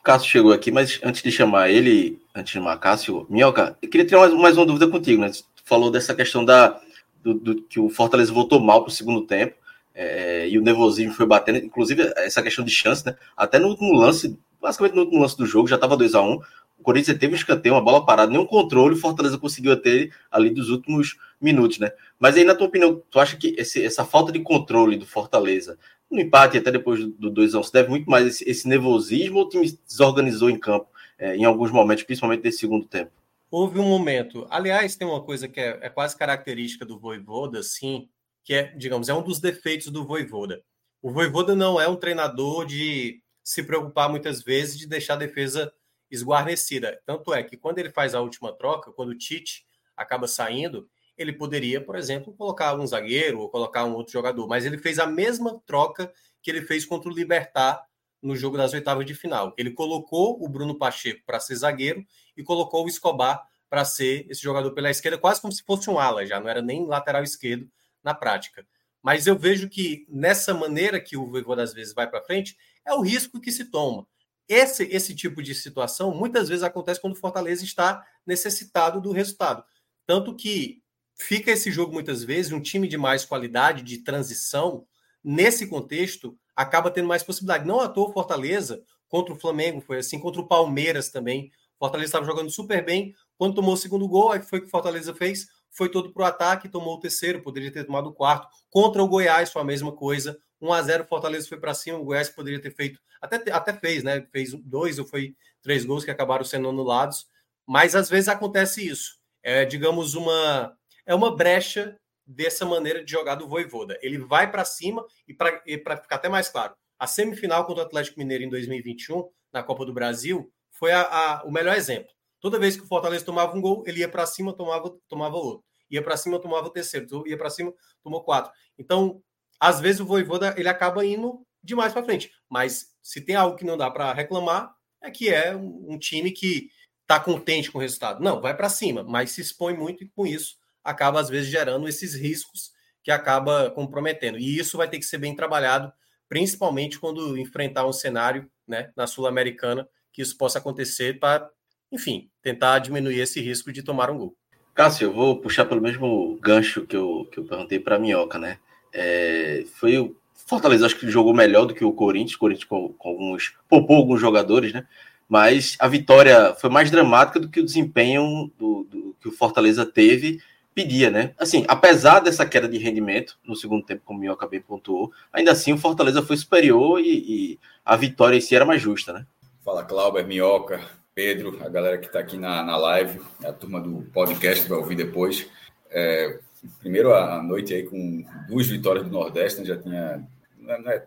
Cássio 0.09 0.27
chegou 0.27 0.51
aqui, 0.51 0.71
mas 0.71 0.99
antes 1.03 1.21
de 1.21 1.31
chamar 1.31 1.69
ele, 1.69 2.19
antes 2.33 2.51
de 2.51 2.57
chamar 2.57 2.77
Cássio, 2.77 3.27
Minhoca, 3.29 3.77
eu 3.79 3.87
queria 3.87 4.07
ter 4.07 4.17
mais, 4.17 4.33
mais 4.33 4.57
uma 4.57 4.65
dúvida 4.65 4.87
contigo, 4.87 5.21
né? 5.21 5.31
Você 5.31 5.43
falou 5.63 5.91
dessa 5.91 6.15
questão 6.15 6.43
da 6.43 6.81
do, 7.23 7.35
do, 7.35 7.61
que 7.61 7.79
o 7.79 7.89
Fortaleza 7.89 8.33
voltou 8.33 8.59
mal 8.59 8.81
para 8.81 8.89
o 8.89 8.91
segundo 8.91 9.21
tempo 9.27 9.53
é, 9.93 10.49
e 10.49 10.57
o 10.57 10.63
nervosismo 10.63 11.13
foi 11.13 11.27
batendo, 11.27 11.59
inclusive 11.59 12.11
essa 12.15 12.41
questão 12.41 12.65
de 12.65 12.71
chance, 12.71 13.05
né? 13.05 13.15
Até 13.37 13.59
no 13.59 13.67
último 13.67 13.93
lance, 13.93 14.35
basicamente 14.59 14.95
no 14.95 15.01
último 15.01 15.21
lance 15.21 15.37
do 15.37 15.45
jogo, 15.45 15.67
já 15.67 15.75
estava 15.75 15.95
2 15.95 16.15
a 16.15 16.21
1 16.23 16.31
um, 16.31 16.39
o 16.79 16.81
Corinthians 16.81 17.19
teve 17.19 17.33
um 17.33 17.35
escanteio, 17.35 17.75
uma 17.75 17.83
bola 17.83 18.03
parada, 18.03 18.31
nenhum 18.31 18.47
controle, 18.47 18.95
o 18.95 18.99
Fortaleza 18.99 19.37
conseguiu 19.37 19.77
ter 19.77 20.11
ali 20.31 20.49
dos 20.49 20.71
últimos 20.71 21.17
minutos, 21.39 21.77
né? 21.77 21.91
Mas 22.19 22.35
aí, 22.35 22.43
na 22.43 22.55
tua 22.55 22.65
opinião, 22.65 22.99
tu 23.11 23.19
acha 23.19 23.37
que 23.37 23.53
esse, 23.59 23.85
essa 23.85 24.03
falta 24.03 24.31
de 24.31 24.39
controle 24.39 24.97
do 24.97 25.05
Fortaleza, 25.05 25.77
no 26.09 26.19
empate 26.19 26.57
até 26.57 26.71
depois 26.71 27.05
do 27.05 27.29
2 27.29 27.55
a 27.55 27.59
1 27.59 27.63
se 27.63 27.73
deve 27.73 27.89
muito 27.89 28.09
mais 28.09 28.25
esse, 28.25 28.49
esse 28.49 28.67
nervosismo 28.67 29.39
ou 29.39 29.45
o 29.45 29.49
time 29.49 29.79
desorganizou 29.87 30.49
em 30.49 30.57
campo 30.57 30.87
é, 31.17 31.35
em 31.35 31.45
alguns 31.45 31.71
momentos, 31.71 32.03
principalmente 32.03 32.43
nesse 32.43 32.59
segundo 32.59 32.85
tempo? 32.85 33.11
houve 33.51 33.79
um 33.79 33.87
momento. 33.87 34.45
Aliás, 34.49 34.95
tem 34.95 35.07
uma 35.07 35.23
coisa 35.23 35.47
que 35.47 35.59
é, 35.59 35.79
é 35.81 35.89
quase 35.89 36.15
característica 36.15 36.85
do 36.85 36.99
Voivoda, 36.99 37.63
sim, 37.63 38.09
que 38.43 38.53
é, 38.53 38.63
digamos, 38.75 39.09
é 39.09 39.13
um 39.13 39.23
dos 39.23 39.39
defeitos 39.39 39.87
do 39.87 40.05
Voivoda. 40.05 40.63
O 41.01 41.11
Voivoda 41.11 41.55
não 41.55 41.79
é 41.79 41.87
um 41.87 41.95
treinador 41.95 42.65
de 42.65 43.21
se 43.43 43.63
preocupar 43.63 44.09
muitas 44.09 44.43
vezes 44.43 44.77
de 44.77 44.87
deixar 44.87 45.13
a 45.13 45.17
defesa 45.17 45.73
esguarnecida. 46.11 46.99
Tanto 47.05 47.33
é 47.33 47.43
que 47.43 47.57
quando 47.57 47.79
ele 47.79 47.89
faz 47.89 48.13
a 48.13 48.21
última 48.21 48.51
troca, 48.53 48.91
quando 48.91 49.09
o 49.09 49.17
Tite 49.17 49.65
acaba 49.95 50.27
saindo, 50.27 50.89
ele 51.19 51.33
poderia, 51.33 51.81
por 51.83 51.95
exemplo, 51.97 52.33
colocar 52.33 52.73
um 52.79 52.87
zagueiro 52.87 53.39
ou 53.39 53.49
colocar 53.49 53.83
um 53.83 53.93
outro 53.93 54.13
jogador, 54.13 54.47
mas 54.47 54.65
ele 54.65 54.77
fez 54.77 54.97
a 54.99 55.05
mesma 55.05 55.61
troca 55.65 56.11
que 56.41 56.49
ele 56.49 56.61
fez 56.61 56.85
contra 56.85 57.09
o 57.09 57.13
Libertar 57.13 57.83
no 58.21 58.35
jogo 58.35 58.57
das 58.57 58.73
oitavas 58.73 59.05
de 59.05 59.13
final. 59.13 59.53
Ele 59.57 59.71
colocou 59.71 60.41
o 60.43 60.47
Bruno 60.47 60.77
Pacheco 60.77 61.21
para 61.25 61.39
ser 61.39 61.55
zagueiro 61.55 62.05
e 62.35 62.43
colocou 62.43 62.85
o 62.85 62.87
Escobar 62.87 63.45
para 63.69 63.85
ser 63.85 64.25
esse 64.29 64.41
jogador 64.41 64.71
pela 64.71 64.89
esquerda, 64.89 65.17
quase 65.17 65.41
como 65.41 65.53
se 65.53 65.63
fosse 65.63 65.89
um 65.89 65.99
ala, 65.99 66.25
já 66.25 66.39
não 66.39 66.49
era 66.49 66.61
nem 66.61 66.87
lateral 66.87 67.23
esquerdo 67.23 67.69
na 68.03 68.13
prática. 68.13 68.65
Mas 69.01 69.27
eu 69.27 69.37
vejo 69.37 69.69
que 69.69 70.05
nessa 70.09 70.53
maneira 70.53 70.99
que 70.99 71.15
o 71.15 71.27
Voivoda 71.27 71.63
às 71.63 71.73
vezes 71.73 71.93
vai 71.93 72.09
para 72.09 72.23
frente, 72.23 72.57
é 72.85 72.93
o 72.93 73.01
risco 73.01 73.39
que 73.39 73.51
se 73.51 73.65
toma. 73.65 74.07
Esse, 74.47 74.83
esse 74.85 75.15
tipo 75.15 75.43
de 75.43 75.53
situação 75.53 76.13
muitas 76.13 76.49
vezes 76.49 76.63
acontece 76.63 76.99
quando 76.99 77.13
o 77.13 77.19
Fortaleza 77.19 77.63
está 77.63 78.03
necessitado 78.25 78.99
do 78.99 79.11
resultado. 79.11 79.63
Tanto 80.07 80.35
que 80.35 80.81
fica 81.19 81.51
esse 81.51 81.69
jogo 81.71 81.93
muitas 81.93 82.23
vezes, 82.23 82.51
um 82.51 82.61
time 82.61 82.87
de 82.87 82.97
mais 82.97 83.25
qualidade, 83.25 83.83
de 83.83 83.99
transição, 83.99 84.85
nesse 85.23 85.67
contexto, 85.67 86.37
acaba 86.55 86.89
tendo 86.89 87.07
mais 87.07 87.23
possibilidade. 87.23 87.67
Não 87.67 87.79
à 87.79 87.89
toa 87.89 88.11
Fortaleza 88.11 88.81
contra 89.07 89.33
o 89.33 89.39
Flamengo 89.39 89.81
foi 89.81 89.99
assim, 89.99 90.19
contra 90.19 90.41
o 90.41 90.47
Palmeiras 90.47 91.09
também. 91.09 91.51
Fortaleza 91.77 92.09
estava 92.09 92.25
jogando 92.25 92.49
super 92.49 92.83
bem. 92.83 93.13
Quando 93.37 93.55
tomou 93.55 93.73
o 93.73 93.77
segundo 93.77 94.07
gol, 94.07 94.31
aí 94.31 94.41
foi 94.41 94.59
o 94.59 94.61
que 94.63 94.69
Fortaleza 94.69 95.13
fez, 95.13 95.47
foi 95.69 95.89
todo 95.89 96.11
para 96.11 96.23
o 96.23 96.25
ataque, 96.25 96.69
tomou 96.69 96.95
o 96.95 96.99
terceiro, 96.99 97.41
poderia 97.41 97.71
ter 97.71 97.85
tomado 97.85 98.07
o 98.07 98.13
quarto. 98.13 98.47
Contra 98.69 99.03
o 99.03 99.07
Goiás 99.07 99.51
foi 99.51 99.61
a 99.61 99.65
mesma 99.65 99.91
coisa. 99.91 100.37
1 100.61 100.73
a 100.73 100.81
0 100.81 101.05
Fortaleza 101.05 101.47
foi 101.47 101.59
para 101.59 101.73
cima, 101.73 101.97
o 101.97 102.03
Goiás 102.03 102.29
poderia 102.29 102.61
ter 102.61 102.71
feito, 102.71 102.99
até, 103.21 103.51
até 103.51 103.73
fez, 103.73 104.03
né? 104.03 104.27
Fez 104.31 104.53
dois 104.53 104.99
ou 104.99 105.05
foi 105.05 105.35
três 105.61 105.85
gols 105.85 106.03
que 106.03 106.11
acabaram 106.11 106.43
sendo 106.43 106.69
anulados. 106.69 107.27
Mas 107.65 107.95
às 107.95 108.09
vezes 108.09 108.27
acontece 108.27 108.85
isso. 108.85 109.19
É, 109.41 109.63
digamos, 109.63 110.15
uma 110.15 110.77
é 111.09 111.15
uma 111.15 111.35
brecha 111.35 111.99
dessa 112.23 112.63
maneira 112.63 113.03
de 113.03 113.11
jogar 113.11 113.33
do 113.33 113.47
Voivoda. 113.47 113.97
Ele 113.99 114.19
vai 114.19 114.49
para 114.49 114.63
cima 114.63 115.03
e 115.27 115.33
para 115.33 115.97
ficar 115.97 116.17
até 116.17 116.29
mais 116.29 116.47
claro, 116.49 116.75
a 116.99 117.07
semifinal 117.07 117.65
contra 117.65 117.83
o 117.83 117.85
Atlético 117.87 118.19
Mineiro 118.19 118.43
em 118.43 118.49
2021, 118.49 119.27
na 119.51 119.63
Copa 119.63 119.83
do 119.83 119.91
Brasil, 119.91 120.53
foi 120.69 120.91
a, 120.91 121.01
a, 121.01 121.43
o 121.45 121.51
melhor 121.51 121.75
exemplo. 121.75 122.11
Toda 122.39 122.59
vez 122.59 122.77
que 122.77 122.83
o 122.83 122.87
Fortaleza 122.87 123.25
tomava 123.25 123.57
um 123.57 123.61
gol, 123.61 123.83
ele 123.87 124.01
ia 124.01 124.07
para 124.07 124.23
cima, 124.27 124.53
tomava, 124.53 124.95
tomava 125.07 125.35
outro. 125.35 125.65
Ia 125.89 126.03
para 126.03 126.15
cima, 126.15 126.39
tomava 126.39 126.67
o 126.67 126.69
terceiro. 126.69 127.27
Ia 127.27 127.35
para 127.35 127.49
cima, 127.49 127.73
tomou 128.03 128.23
quatro. 128.23 128.51
Então, 128.77 129.19
às 129.59 129.79
vezes 129.79 129.99
o 129.99 130.05
Voivoda 130.05 130.53
ele 130.55 130.69
acaba 130.69 131.03
indo 131.03 131.43
demais 131.63 131.91
para 131.91 132.05
frente. 132.05 132.31
Mas 132.47 132.93
se 133.01 133.19
tem 133.19 133.35
algo 133.35 133.57
que 133.57 133.65
não 133.65 133.75
dá 133.75 133.89
para 133.89 134.13
reclamar, 134.13 134.71
é 135.01 135.09
que 135.09 135.29
é 135.29 135.55
um, 135.55 135.93
um 135.93 135.97
time 135.97 136.31
que 136.31 136.69
está 137.01 137.19
contente 137.19 137.71
com 137.71 137.79
o 137.79 137.81
resultado. 137.81 138.23
Não, 138.23 138.39
vai 138.39 138.55
para 138.55 138.69
cima, 138.69 139.03
mas 139.03 139.31
se 139.31 139.41
expõe 139.41 139.75
muito 139.75 140.03
e 140.03 140.09
com 140.09 140.27
isso 140.27 140.58
acaba 140.83 141.19
às 141.19 141.29
vezes 141.29 141.49
gerando 141.49 141.87
esses 141.87 142.15
riscos 142.15 142.71
que 143.03 143.11
acaba 143.11 143.69
comprometendo. 143.71 144.37
E 144.37 144.57
isso 144.57 144.77
vai 144.77 144.87
ter 144.87 144.99
que 144.99 145.05
ser 145.05 145.17
bem 145.17 145.35
trabalhado, 145.35 145.91
principalmente 146.27 146.99
quando 146.99 147.37
enfrentar 147.37 147.85
um 147.85 147.93
cenário 147.93 148.49
né, 148.67 148.91
na 148.95 149.07
Sul-Americana, 149.07 149.87
que 150.11 150.21
isso 150.21 150.37
possa 150.37 150.59
acontecer 150.59 151.19
para, 151.19 151.49
enfim, 151.91 152.29
tentar 152.41 152.79
diminuir 152.79 153.19
esse 153.19 153.39
risco 153.41 153.71
de 153.71 153.83
tomar 153.83 154.09
um 154.09 154.17
gol. 154.17 154.35
Cássio, 154.73 155.07
eu 155.07 155.13
vou 155.13 155.39
puxar 155.39 155.65
pelo 155.65 155.81
mesmo 155.81 156.37
gancho 156.41 156.85
que 156.85 156.95
eu, 156.95 157.27
que 157.31 157.39
eu 157.39 157.45
perguntei 157.45 157.79
para 157.79 157.95
a 157.95 157.99
Minhoca, 157.99 158.37
né? 158.37 158.59
É, 158.93 159.65
foi 159.75 159.97
o 159.97 160.15
Fortaleza, 160.33 160.85
acho 160.85 160.95
que 160.95 161.09
jogou 161.09 161.33
melhor 161.33 161.65
do 161.65 161.75
que 161.75 161.83
o 161.83 161.91
Corinthians, 161.91 162.35
o 162.35 162.39
Corinthians 162.39 162.65
com, 162.65 162.93
com 162.93 163.09
alguns, 163.09 163.53
poupou 163.67 163.97
alguns 163.97 164.21
jogadores, 164.21 164.73
né? 164.73 164.87
Mas 165.27 165.75
a 165.79 165.87
vitória 165.87 166.55
foi 166.55 166.69
mais 166.69 166.89
dramática 166.89 167.39
do 167.39 167.49
que 167.49 167.59
o 167.59 167.65
desempenho 167.65 168.51
do, 168.57 168.83
do 168.85 169.15
que 169.21 169.27
o 169.27 169.31
Fortaleza 169.31 169.85
teve 169.85 170.41
pedia, 170.73 171.09
né? 171.09 171.33
Assim, 171.37 171.65
apesar 171.67 172.19
dessa 172.19 172.45
queda 172.45 172.67
de 172.67 172.77
rendimento 172.77 173.37
no 173.43 173.55
segundo 173.55 173.85
tempo, 173.85 174.01
como 174.05 174.19
Minhoca 174.19 174.47
bem 174.47 174.61
pontuou, 174.61 175.11
ainda 175.31 175.51
assim 175.51 175.73
o 175.73 175.77
Fortaleza 175.77 176.21
foi 176.21 176.37
superior 176.37 176.99
e, 176.99 177.17
e, 177.17 177.59
a 177.85 177.95
vitória 177.95 178.37
em 178.37 178.41
si 178.41 178.55
era 178.55 178.65
mais 178.65 178.81
justa, 178.81 179.11
né? 179.11 179.25
Fala, 179.63 179.83
Cláudio, 179.83 180.25
Minhoca, 180.25 180.79
Pedro, 181.13 181.59
a 181.63 181.69
galera 181.69 181.97
que 181.97 182.07
está 182.07 182.19
aqui 182.19 182.37
na, 182.37 182.63
na 182.63 182.77
live, 182.77 183.19
a 183.43 183.51
turma 183.51 183.81
do 183.81 184.03
podcast 184.13 184.67
vai 184.69 184.77
ouvir 184.77 184.95
depois. 184.95 185.47
É, 185.91 186.39
primeiro 186.79 187.13
a 187.13 187.41
noite 187.41 187.73
aí 187.73 187.83
com 187.83 188.25
duas 188.47 188.67
vitórias 188.67 189.05
do 189.05 189.11
Nordeste, 189.11 189.59
né? 189.59 189.65
já 189.65 189.77
tinha. 189.77 190.27
É, 190.67 190.95
é 190.95 191.03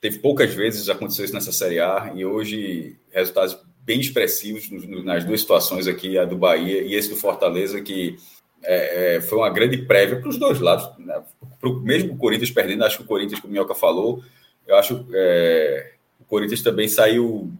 teve 0.00 0.18
poucas 0.20 0.54
vezes 0.54 0.88
aconteceu 0.88 1.24
isso 1.24 1.34
nessa 1.34 1.52
Série 1.52 1.78
A 1.78 2.12
e 2.14 2.24
hoje 2.24 2.96
resultados 3.10 3.58
bem 3.84 4.00
expressivos 4.00 4.68
nas 5.04 5.24
duas 5.24 5.40
situações 5.40 5.86
aqui, 5.86 6.16
a 6.16 6.24
do 6.24 6.38
Bahia 6.38 6.82
e 6.82 6.94
esse 6.94 7.10
do 7.10 7.16
Fortaleza, 7.16 7.80
que 7.80 8.16
é, 8.62 9.16
é, 9.16 9.20
foi 9.20 9.38
uma 9.38 9.50
grande 9.50 9.78
prévia 9.78 10.20
para 10.20 10.28
os 10.28 10.38
dois 10.38 10.60
lados. 10.60 10.88
Né? 10.98 11.22
Pro, 11.60 11.80
mesmo 11.80 12.14
o 12.14 12.16
Corinthians 12.16 12.50
perdendo, 12.50 12.84
acho 12.84 12.98
que 12.98 13.04
o 13.04 13.06
Corinthians, 13.06 13.40
como 13.40 13.50
o 13.50 13.54
Minhoca 13.54 13.74
falou, 13.74 14.22
eu 14.66 14.76
acho 14.76 15.04
que 15.04 15.12
é, 15.14 15.92
o 16.18 16.24
Corinthians 16.24 16.62
também 16.62 16.88
saiu, 16.88 17.50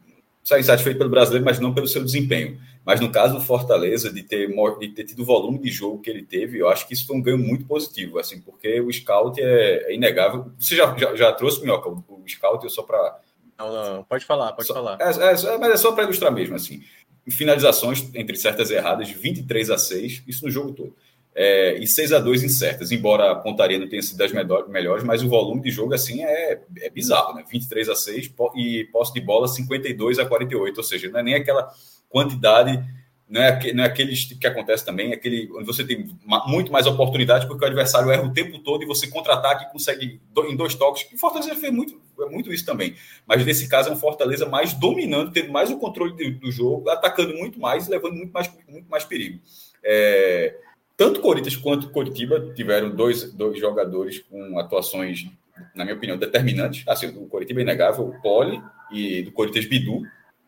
saiu 0.44 0.60
insatisfeito 0.60 0.98
pelo 0.98 1.10
brasileiro, 1.10 1.44
mas 1.44 1.58
não 1.58 1.74
pelo 1.74 1.88
seu 1.88 2.04
desempenho. 2.04 2.58
Mas 2.84 2.98
no 2.98 3.10
caso 3.10 3.34
do 3.34 3.40
Fortaleza, 3.40 4.12
de 4.12 4.22
ter, 4.22 4.48
de 4.48 4.88
ter 4.88 5.04
tido 5.04 5.22
o 5.22 5.24
volume 5.24 5.58
de 5.58 5.68
jogo 5.68 6.00
que 6.00 6.08
ele 6.08 6.22
teve, 6.22 6.58
eu 6.58 6.68
acho 6.68 6.88
que 6.88 6.94
isso 6.94 7.06
foi 7.06 7.16
um 7.16 7.22
ganho 7.22 7.38
muito 7.38 7.66
positivo, 7.66 8.18
assim, 8.18 8.40
porque 8.40 8.80
o 8.80 8.90
scout 8.90 9.40
é, 9.40 9.90
é 9.90 9.94
inegável. 9.94 10.50
Você 10.58 10.76
já, 10.76 10.96
já, 10.96 11.14
já 11.14 11.32
trouxe, 11.32 11.60
Minhoca, 11.60 11.90
o, 11.90 12.04
o 12.08 12.24
scout, 12.26 12.68
só 12.70 12.82
para. 12.82 13.20
Não, 13.58 13.96
não, 13.96 14.04
pode 14.04 14.24
falar, 14.24 14.52
pode 14.52 14.66
só, 14.66 14.72
falar. 14.72 14.96
É, 14.98 15.10
é, 15.10 15.58
mas 15.58 15.72
é 15.72 15.76
só 15.76 15.92
para 15.92 16.04
ilustrar 16.04 16.32
mesmo, 16.32 16.56
assim 16.56 16.82
finalizações 17.28 18.08
entre 18.14 18.36
certas 18.36 18.70
erradas, 18.70 19.10
23 19.10 19.70
a 19.70 19.78
6, 19.78 20.22
isso 20.26 20.44
no 20.44 20.50
jogo 20.50 20.72
todo. 20.72 20.94
é, 21.34 21.78
e 21.78 21.86
6 21.86 22.12
a 22.12 22.18
2 22.18 22.42
em 22.42 22.48
certas, 22.48 22.90
embora 22.90 23.30
a 23.30 23.34
pontaria 23.36 23.78
não 23.78 23.88
tenha 23.88 24.02
sido 24.02 24.18
das 24.18 24.32
melhores, 24.68 25.04
mas 25.04 25.22
o 25.22 25.28
volume 25.28 25.62
de 25.62 25.70
jogo 25.70 25.94
assim 25.94 26.22
é, 26.22 26.60
é 26.78 26.90
bizarro, 26.90 27.34
né? 27.34 27.44
23 27.50 27.88
a 27.88 27.94
6 27.94 28.32
e 28.56 28.84
posse 28.84 29.12
de 29.12 29.20
bola 29.20 29.46
52 29.46 30.18
a 30.18 30.26
48, 30.26 30.76
ou 30.76 30.84
seja, 30.84 31.08
não 31.08 31.20
é 31.20 31.22
nem 31.22 31.34
aquela 31.34 31.72
quantidade, 32.08 32.82
não 33.30 33.40
é, 33.40 33.72
não 33.72 33.84
é 33.84 33.86
aquele 33.86 34.12
tipo 34.14 34.40
que 34.40 34.46
acontece 34.46 34.84
também, 34.84 35.12
é 35.12 35.14
aquele 35.14 35.48
onde 35.52 35.64
você 35.64 35.84
tem 35.84 36.04
muito 36.48 36.72
mais 36.72 36.84
oportunidade 36.84 37.46
porque 37.46 37.64
o 37.64 37.66
adversário 37.66 38.10
erra 38.10 38.24
o 38.24 38.32
tempo 38.32 38.58
todo 38.58 38.82
e 38.82 38.86
você 38.86 39.06
contra-ataque 39.06 39.66
e 39.66 39.72
consegue 39.72 40.20
em 40.48 40.56
dois 40.56 40.74
toques. 40.74 41.06
O 41.14 41.16
Fortaleza 41.16 41.54
fez 41.54 41.72
muito, 41.72 42.00
é 42.20 42.26
muito 42.26 42.52
isso 42.52 42.66
também, 42.66 42.96
mas 43.24 43.46
nesse 43.46 43.68
caso 43.68 43.88
é 43.88 43.92
um 43.92 43.96
Fortaleza 43.96 44.48
mais 44.48 44.74
dominando, 44.74 45.30
tendo 45.30 45.52
mais 45.52 45.70
o 45.70 45.78
controle 45.78 46.12
do, 46.12 46.40
do 46.40 46.50
jogo, 46.50 46.90
atacando 46.90 47.32
muito 47.34 47.60
mais 47.60 47.86
e 47.86 47.90
levando 47.90 48.16
muito 48.16 48.32
mais, 48.32 48.52
muito 48.68 48.90
mais 48.90 49.04
perigo. 49.04 49.38
É, 49.84 50.56
tanto 50.96 51.20
Corinthians 51.20 51.54
quanto 51.54 51.90
Coritiba 51.90 52.52
tiveram 52.54 52.90
dois, 52.90 53.32
dois 53.32 53.60
jogadores 53.60 54.18
com 54.18 54.58
atuações, 54.58 55.30
na 55.72 55.84
minha 55.84 55.96
opinião, 55.96 56.18
determinantes. 56.18 56.82
Assim, 56.88 57.06
o 57.06 57.26
Coritiba 57.26 57.60
é 57.60 57.62
inegável, 57.62 58.08
o 58.08 58.20
Poli 58.20 58.60
e 58.90 59.22
do 59.22 59.30
Corinthians 59.30 59.66
Bidu, 59.66 60.02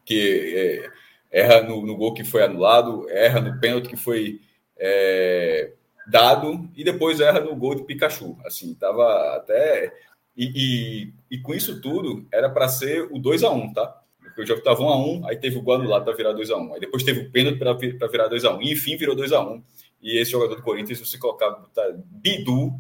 que 0.05 0.53
é, 0.55 1.02
erra 1.33 1.63
no, 1.63 1.85
no, 1.85 1.97
gol 1.97 2.13
que 2.13 2.23
foi 2.23 2.43
anulado, 2.43 3.09
erra 3.09 3.41
no 3.41 3.59
pênalti 3.59 3.89
que 3.89 3.97
foi 3.97 4.41
é, 4.79 5.73
dado 6.07 6.69
e 6.77 6.85
depois 6.85 7.21
erra 7.21 7.41
no 7.41 7.57
gol 7.57 7.75
de 7.75 7.85
Pikachu. 7.85 8.37
Assim, 8.45 8.75
tava 8.75 9.37
até. 9.37 9.93
E, 10.37 10.53
e, 10.55 11.37
e 11.37 11.39
com 11.39 11.55
isso 11.55 11.81
tudo, 11.81 12.27
era 12.33 12.49
para 12.51 12.69
ser 12.69 13.09
o 13.11 13.19
2 13.19 13.43
a 13.43 13.51
1 13.51 13.73
tá? 13.73 14.01
Porque 14.23 14.43
o 14.43 14.47
jogo 14.47 14.61
estava 14.61 14.83
1 14.83 14.89
a 14.89 14.97
1 14.97 15.27
aí 15.29 15.37
teve 15.37 15.59
o 15.59 15.63
gol 15.63 15.75
anulado 15.75 16.05
para 16.05 16.15
virar 16.15 16.33
2 16.33 16.51
a 16.51 16.57
1 16.57 16.75
Aí 16.75 16.81
depois 16.81 17.03
teve 17.03 17.21
o 17.21 17.31
pênalti 17.31 17.59
para 17.59 18.09
virar 18.09 18.29
2 18.29 18.45
a 18.47 18.55
1 18.55 18.63
e 18.63 18.73
enfim 18.73 18.97
virou 18.97 19.15
2 19.15 19.31
a 19.33 19.43
1 19.43 19.63
e 20.03 20.19
esse 20.19 20.33
jogador 20.33 20.57
do 20.57 20.63
Corinthians, 20.63 20.99
se 20.99 21.07
você 21.07 21.17
colocar 21.17 21.51
tá, 21.73 21.83
Bidu 21.95 22.73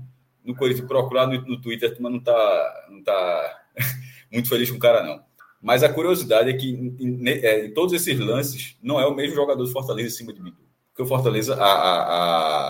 no 0.44 0.56
Corinthians, 0.56 0.88
procurar 0.88 1.26
no, 1.26 1.40
no 1.42 1.60
Twitter, 1.60 1.96
mas 2.00 2.12
não 2.12 2.20
tá, 2.20 2.86
não 2.90 3.02
tá 3.02 3.62
muito 4.32 4.48
feliz 4.48 4.70
com 4.70 4.76
o 4.76 4.80
cara, 4.80 5.04
não. 5.04 5.22
Mas 5.62 5.84
a 5.84 5.88
curiosidade 5.88 6.50
é 6.50 6.52
que 6.54 6.68
em, 6.68 6.96
em, 6.98 7.28
é, 7.28 7.66
em, 7.66 7.70
todos 7.72 7.94
esses 7.94 8.18
lances, 8.18 8.76
não 8.82 8.98
é 8.98 9.06
o 9.06 9.14
mesmo 9.14 9.36
jogador 9.36 9.62
do 9.62 9.70
Fortaleza 9.70 10.08
em 10.08 10.10
cima 10.10 10.32
de 10.32 10.42
Bidu. 10.42 10.56
Porque 10.88 11.02
o 11.02 11.06
Fortaleza, 11.06 11.54
a, 11.54 11.64
a, 11.64 12.02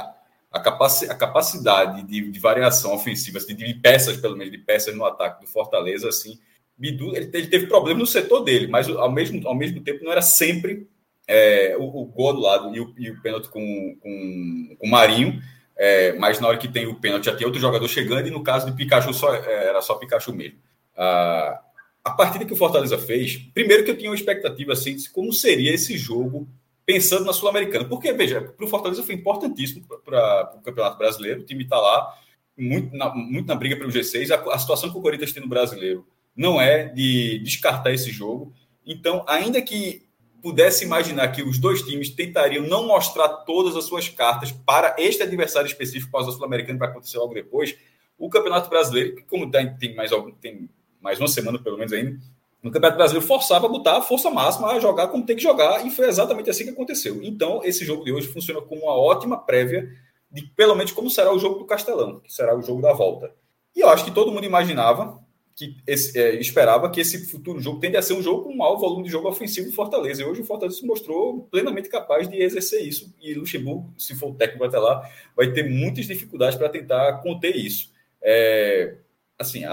a, 0.02 0.14
a, 0.52 0.60
capaci, 0.60 1.10
a 1.10 1.14
capacidade 1.14 2.02
de, 2.02 2.30
de, 2.30 2.38
variação 2.38 2.94
ofensiva, 2.94 3.38
assim, 3.38 3.56
de, 3.56 3.66
de, 3.66 3.74
peças, 3.74 4.18
pelo 4.18 4.36
menos, 4.36 4.52
de 4.52 4.58
peças 4.58 4.94
no 4.94 5.06
ataque 5.06 5.40
do 5.40 5.50
Fortaleza, 5.50 6.06
assim, 6.06 6.38
Bidu, 6.76 7.16
ele, 7.16 7.30
ele 7.32 7.46
teve 7.46 7.66
problemas 7.66 8.00
no 8.00 8.06
setor 8.06 8.40
dele, 8.40 8.66
mas 8.66 8.88
ao 8.88 9.10
mesmo, 9.10 9.48
ao 9.48 9.54
mesmo 9.54 9.80
tempo 9.80 10.04
não 10.04 10.12
era 10.12 10.22
sempre 10.22 10.86
é, 11.26 11.74
o, 11.78 12.02
o, 12.02 12.04
gol 12.04 12.34
do 12.34 12.40
lado 12.40 12.76
e 12.76 12.80
o, 12.80 12.94
e 12.98 13.10
o 13.10 13.22
pênalti 13.22 13.48
com, 13.48 13.96
com, 14.00 14.76
com 14.78 14.86
o 14.86 14.90
Marinho, 14.90 15.40
é, 15.76 16.12
mas 16.12 16.38
na 16.38 16.48
hora 16.48 16.58
que 16.58 16.68
tem 16.68 16.86
o 16.86 17.00
pênalti 17.00 17.24
já 17.24 17.34
tem 17.34 17.46
outro 17.46 17.60
jogador 17.60 17.88
chegando, 17.88 18.28
e 18.28 18.30
no 18.30 18.42
caso 18.42 18.66
do 18.66 18.76
Pikachu 18.76 19.14
só, 19.14 19.34
é, 19.34 19.68
era 19.68 19.80
só 19.80 19.94
Pikachu 19.94 20.34
mesmo. 20.34 20.58
Ah, 20.96 21.60
a 22.04 22.10
partida 22.10 22.44
que 22.44 22.52
o 22.52 22.56
Fortaleza 22.56 22.98
fez, 22.98 23.36
primeiro 23.54 23.84
que 23.84 23.90
eu 23.90 23.96
tinha 23.96 24.10
uma 24.10 24.16
expectativa 24.16 24.72
assim, 24.72 24.96
de 24.96 25.08
como 25.10 25.32
seria 25.32 25.72
esse 25.72 25.96
jogo 25.96 26.48
pensando 26.84 27.24
na 27.24 27.32
Sul-Americana. 27.32 27.84
Porque, 27.84 28.12
veja, 28.12 28.40
para 28.40 28.64
o 28.64 28.68
Fortaleza 28.68 29.02
foi 29.02 29.14
importantíssimo 29.14 29.86
para 30.04 30.54
o 30.56 30.62
Campeonato 30.62 30.98
Brasileiro, 30.98 31.40
o 31.40 31.44
time 31.44 31.62
está 31.64 31.78
lá, 31.78 32.12
muito 32.56 32.94
na, 32.96 33.14
muito 33.14 33.46
na 33.46 33.54
briga 33.54 33.76
pelo 33.76 33.90
G6. 33.90 34.30
A, 34.30 34.54
a, 34.54 34.58
situação 34.58 34.90
que 34.90 34.98
o 34.98 35.00
Corinthians 35.00 35.32
tem 35.32 35.42
no 35.42 35.48
brasileiro 35.48 36.06
não 36.34 36.60
é 36.60 36.84
de 36.84 37.38
descartar 37.38 37.92
esse 37.92 38.10
jogo. 38.10 38.52
Então, 38.84 39.24
ainda 39.28 39.62
que 39.62 40.06
pudesse 40.42 40.84
imaginar 40.84 41.28
que 41.28 41.42
os 41.42 41.56
dois 41.56 41.82
times 41.82 42.10
tentariam 42.10 42.66
não 42.66 42.86
mostrar 42.86 43.28
todas 43.28 43.76
as 43.76 43.84
suas 43.84 44.08
cartas 44.08 44.50
para 44.50 44.96
este 44.98 45.22
adversário 45.22 45.68
específico 45.68 46.08
após 46.08 46.26
a 46.28 46.36
Sul-Americana 46.36 46.78
para 46.78 46.88
acontecer 46.88 47.16
logo 47.18 47.32
depois, 47.32 47.76
o 48.18 48.28
Campeonato 48.28 48.68
Brasileiro, 48.68 49.14
que 49.14 49.22
como 49.22 49.48
tem 49.50 49.94
mais, 49.94 50.10
algum, 50.10 50.32
tem 50.32 50.68
mais 51.02 51.18
uma 51.18 51.28
semana 51.28 51.58
pelo 51.58 51.76
menos 51.76 51.92
ainda, 51.92 52.18
no 52.62 52.70
Campeonato 52.70 52.96
Brasileiro 52.96 53.26
forçava 53.26 53.66
a 53.66 53.68
botar 53.68 53.98
a 53.98 54.02
força 54.02 54.30
máxima 54.30 54.68
a 54.68 54.78
jogar 54.78 55.08
como 55.08 55.26
tem 55.26 55.34
que 55.34 55.42
jogar, 55.42 55.84
e 55.84 55.90
foi 55.90 56.06
exatamente 56.06 56.48
assim 56.48 56.64
que 56.64 56.70
aconteceu. 56.70 57.20
Então, 57.22 57.60
esse 57.64 57.84
jogo 57.84 58.04
de 58.04 58.12
hoje 58.12 58.28
funciona 58.28 58.62
como 58.62 58.82
uma 58.82 58.94
ótima 58.94 59.36
prévia 59.36 59.90
de 60.30 60.42
pelo 60.42 60.74
menos 60.74 60.92
como 60.92 61.10
será 61.10 61.34
o 61.34 61.38
jogo 61.38 61.58
do 61.58 61.66
Castelão, 61.66 62.20
que 62.20 62.32
será 62.32 62.56
o 62.56 62.62
jogo 62.62 62.80
da 62.80 62.92
volta. 62.92 63.34
E 63.74 63.80
eu 63.80 63.88
acho 63.88 64.04
que 64.04 64.10
todo 64.10 64.30
mundo 64.30 64.46
imaginava 64.46 65.20
que 65.54 65.76
esse, 65.86 66.18
é, 66.18 66.34
esperava 66.36 66.90
que 66.90 67.00
esse 67.00 67.30
futuro 67.30 67.60
jogo 67.60 67.80
tende 67.80 67.96
a 67.96 68.02
ser 68.02 68.14
um 68.14 68.22
jogo 68.22 68.44
com 68.44 68.52
um 68.52 68.56
maior 68.56 68.76
volume 68.76 69.04
de 69.04 69.10
jogo 69.10 69.28
ofensivo 69.28 69.68
do 69.68 69.74
Fortaleza. 69.74 70.22
E 70.22 70.24
hoje 70.24 70.40
o 70.40 70.44
Fortaleza 70.44 70.78
se 70.78 70.86
mostrou 70.86 71.42
plenamente 71.50 71.88
capaz 71.88 72.28
de 72.28 72.40
exercer 72.40 72.80
isso. 72.86 73.14
E 73.20 73.34
Luxemburgo, 73.34 73.92
se 73.98 74.14
for 74.14 74.30
o 74.30 74.34
técnico 74.34 74.64
até 74.64 74.78
lá, 74.78 75.06
vai 75.36 75.52
ter 75.52 75.68
muitas 75.68 76.06
dificuldades 76.06 76.56
para 76.56 76.68
tentar 76.68 77.20
conter 77.22 77.54
isso. 77.54 77.90
É, 78.22 78.96
assim, 79.38 79.64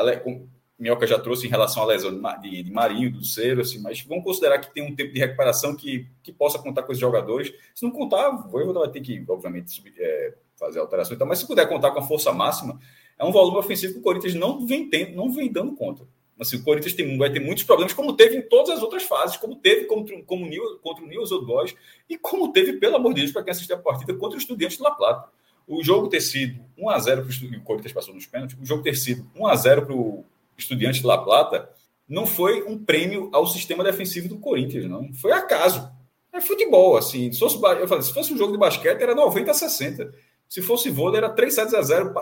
Minhoca 0.79 1.05
já 1.05 1.19
trouxe 1.19 1.45
em 1.45 1.49
relação 1.49 1.83
à 1.83 1.87
lesão 1.87 2.09
de, 2.09 2.71
Marinho, 2.71 3.11
do 3.11 3.23
Cero, 3.25 3.59
assim, 3.59 3.79
mas 3.79 4.01
vamos 4.01 4.23
considerar 4.23 4.59
que 4.59 4.73
tem 4.73 4.81
um 4.81 4.95
tempo 4.95 5.13
de 5.13 5.19
recuperação 5.19 5.75
que, 5.75 6.07
que 6.23 6.31
possa 6.31 6.57
contar 6.57 6.83
com 6.83 6.93
os 6.93 6.97
jogadores. 6.97 7.53
Se 7.75 7.83
não 7.83 7.91
contar, 7.91 8.29
Voivoda 8.47 8.79
vai 8.79 8.89
ter 8.89 9.01
que, 9.01 9.23
obviamente, 9.27 9.83
é, 9.99 10.33
fazer 10.55 10.79
alterações. 10.79 11.17
Então, 11.17 11.27
mas 11.27 11.39
se 11.39 11.45
puder 11.45 11.67
contar 11.67 11.91
com 11.91 11.99
a 11.99 12.03
força 12.03 12.31
máxima, 12.31 12.79
é 13.17 13.25
um 13.25 13.31
volume 13.31 13.57
ofensivo 13.57 13.93
que 13.93 13.99
o 13.99 14.01
Corinthians 14.01 14.35
não 14.35 14.65
vem, 14.65 14.89
tendo, 14.89 15.17
não 15.17 15.29
vem 15.29 15.51
dando 15.51 15.75
conta. 15.75 16.07
Assim, 16.39 16.55
o 16.55 16.63
Corinthians 16.63 16.93
tem, 16.93 17.17
vai 17.17 17.29
ter 17.29 17.41
muitos 17.41 17.65
problemas, 17.65 17.91
como 17.91 18.13
teve 18.13 18.37
em 18.37 18.41
todas 18.41 18.69
as 18.69 18.81
outras 18.81 19.03
fases, 19.03 19.35
como 19.35 19.57
teve 19.57 19.83
contra, 19.83 20.21
como 20.23 20.45
New, 20.45 20.79
contra 20.81 21.03
o 21.03 21.07
News 21.07 21.29
Old 21.33 21.45
Boys 21.45 21.75
e 22.09 22.17
como 22.17 22.53
teve, 22.53 22.73
pelo 22.73 22.95
amor 22.95 23.13
de 23.13 23.19
Deus, 23.19 23.33
para 23.33 23.43
quem 23.43 23.51
assistiu 23.51 23.75
a 23.75 23.79
partida, 23.79 24.13
contra 24.13 24.37
o 24.37 24.39
Estudiantes 24.39 24.77
de 24.77 24.83
La 24.83 24.91
Plata. 24.91 25.29
O 25.67 25.83
jogo 25.83 26.07
ter 26.07 26.21
sido 26.21 26.63
1x0 26.79 27.49
para 27.49 27.57
o 27.57 27.63
Corinthians 27.63 27.91
passou 27.91 28.13
nos 28.15 28.25
pênaltis, 28.25 28.57
o 28.57 28.65
jogo 28.65 28.81
ter 28.81 28.95
sido 28.95 29.29
1x0 29.35 29.85
para 29.85 29.93
o 29.93 30.23
Estudiante 30.61 31.01
de 31.01 31.07
La 31.07 31.17
Plata 31.17 31.69
não 32.07 32.25
foi 32.25 32.63
um 32.63 32.77
prêmio 32.77 33.29
ao 33.31 33.45
sistema 33.45 33.83
defensivo 33.83 34.27
do 34.27 34.39
Corinthians, 34.39 34.85
não. 34.85 35.13
Foi 35.13 35.31
acaso. 35.31 35.89
É 36.33 36.41
futebol, 36.41 36.97
assim. 36.97 37.31
Se 37.31 37.39
fosse, 37.39 37.55
eu 37.55 37.87
falei, 37.87 38.03
se 38.03 38.13
fosse 38.13 38.33
um 38.33 38.37
jogo 38.37 38.51
de 38.51 38.57
basquete, 38.57 39.01
era 39.01 39.13
90 39.13 39.51
a 39.51 39.53
60. 39.53 40.13
Se 40.47 40.61
fosse 40.61 40.89
vôlei, 40.89 41.19
era 41.19 41.29
3 41.29 41.53
sets 41.53 41.73
a 41.73 41.81
0 41.81 42.13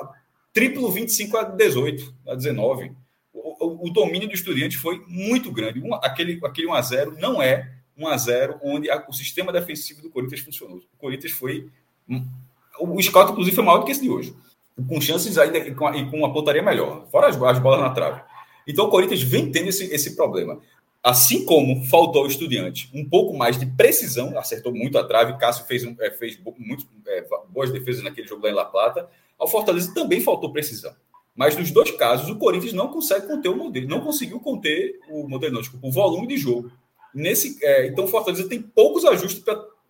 triplo 0.54 0.92
25 0.92 1.38
a 1.38 1.44
18, 1.44 2.14
a 2.28 2.36
19. 2.36 2.92
O, 3.34 3.66
o, 3.66 3.88
o 3.88 3.90
domínio 3.92 4.28
do 4.28 4.34
estudiante 4.34 4.78
foi 4.78 5.04
muito 5.08 5.52
grande. 5.52 5.80
Um, 5.80 5.94
aquele, 5.96 6.40
aquele 6.44 6.68
1x0 6.68 7.18
não 7.20 7.42
é 7.42 7.72
1x0 7.98 8.60
onde 8.64 8.90
a, 8.90 9.06
o 9.08 9.14
sistema 9.14 9.54
defensivo 9.54 10.02
do 10.02 10.10
Corinthians 10.10 10.42
funcionou. 10.42 10.78
O 10.78 10.98
Corinthians 10.98 11.32
foi. 11.32 11.70
O, 12.80 12.96
o 12.96 13.02
scout, 13.02 13.32
inclusive, 13.32 13.56
foi 13.56 13.64
maior 13.64 13.80
do 13.80 13.86
que 13.86 13.92
esse 13.92 14.02
de 14.02 14.10
hoje. 14.10 14.36
Com 14.88 15.02
chances 15.02 15.38
ainda 15.38 15.58
e 15.58 15.74
com, 15.74 15.94
e 15.94 16.10
com 16.10 16.18
uma 16.18 16.32
pontaria 16.32 16.62
melhor. 16.62 17.08
Fora 17.10 17.28
as, 17.28 17.42
as 17.42 17.60
bolas 17.60 17.80
na 17.80 17.90
trave. 17.90 18.22
Então 18.68 18.86
o 18.86 18.90
Corinthians 18.90 19.22
vem 19.22 19.52
tendo 19.52 19.70
esse, 19.70 19.86
esse 19.86 20.16
problema. 20.16 20.60
Assim 21.04 21.46
como 21.46 21.86
faltou 21.86 22.24
ao 22.24 22.28
estudante 22.28 22.90
um 22.94 23.08
pouco 23.08 23.36
mais 23.36 23.58
de 23.58 23.66
precisão, 23.66 24.38
acertou 24.38 24.74
muito 24.74 24.98
a 24.98 25.04
trave, 25.04 25.38
Cássio 25.38 25.66
fez, 25.66 25.84
é, 26.00 26.12
fez 26.12 26.40
muito, 26.58 26.86
é, 27.08 27.26
boas 27.50 27.72
defesas 27.72 28.04
naquele 28.04 28.28
jogo 28.28 28.44
lá 28.44 28.50
em 28.50 28.54
La 28.54 28.66
Plata. 28.66 29.10
Ao 29.40 29.48
Fortaleza 29.48 29.94
também 29.94 30.20
faltou 30.20 30.52
precisão. 30.52 30.94
Mas 31.36 31.56
nos 31.56 31.72
dois 31.72 31.92
casos, 31.92 32.30
o 32.30 32.36
Corinthians 32.36 32.74
não 32.74 32.88
consegue 32.90 33.28
conter 33.28 33.50
o 33.50 33.56
modelo, 33.56 33.88
não 33.88 34.02
conseguiu 34.02 34.40
conter 34.40 35.00
o 35.10 35.28
modelo, 35.28 35.54
não, 35.54 35.62
desculpa, 35.62 35.88
o 35.88 35.92
volume 35.92 36.28
de 36.28 36.36
jogo. 36.36 36.72
Nesse, 37.14 37.64
é, 37.64 37.88
então, 37.88 38.06
o 38.06 38.08
Fortaleza 38.08 38.50
tem 38.50 38.62
poucos 38.62 39.06
ajustes 39.06 39.44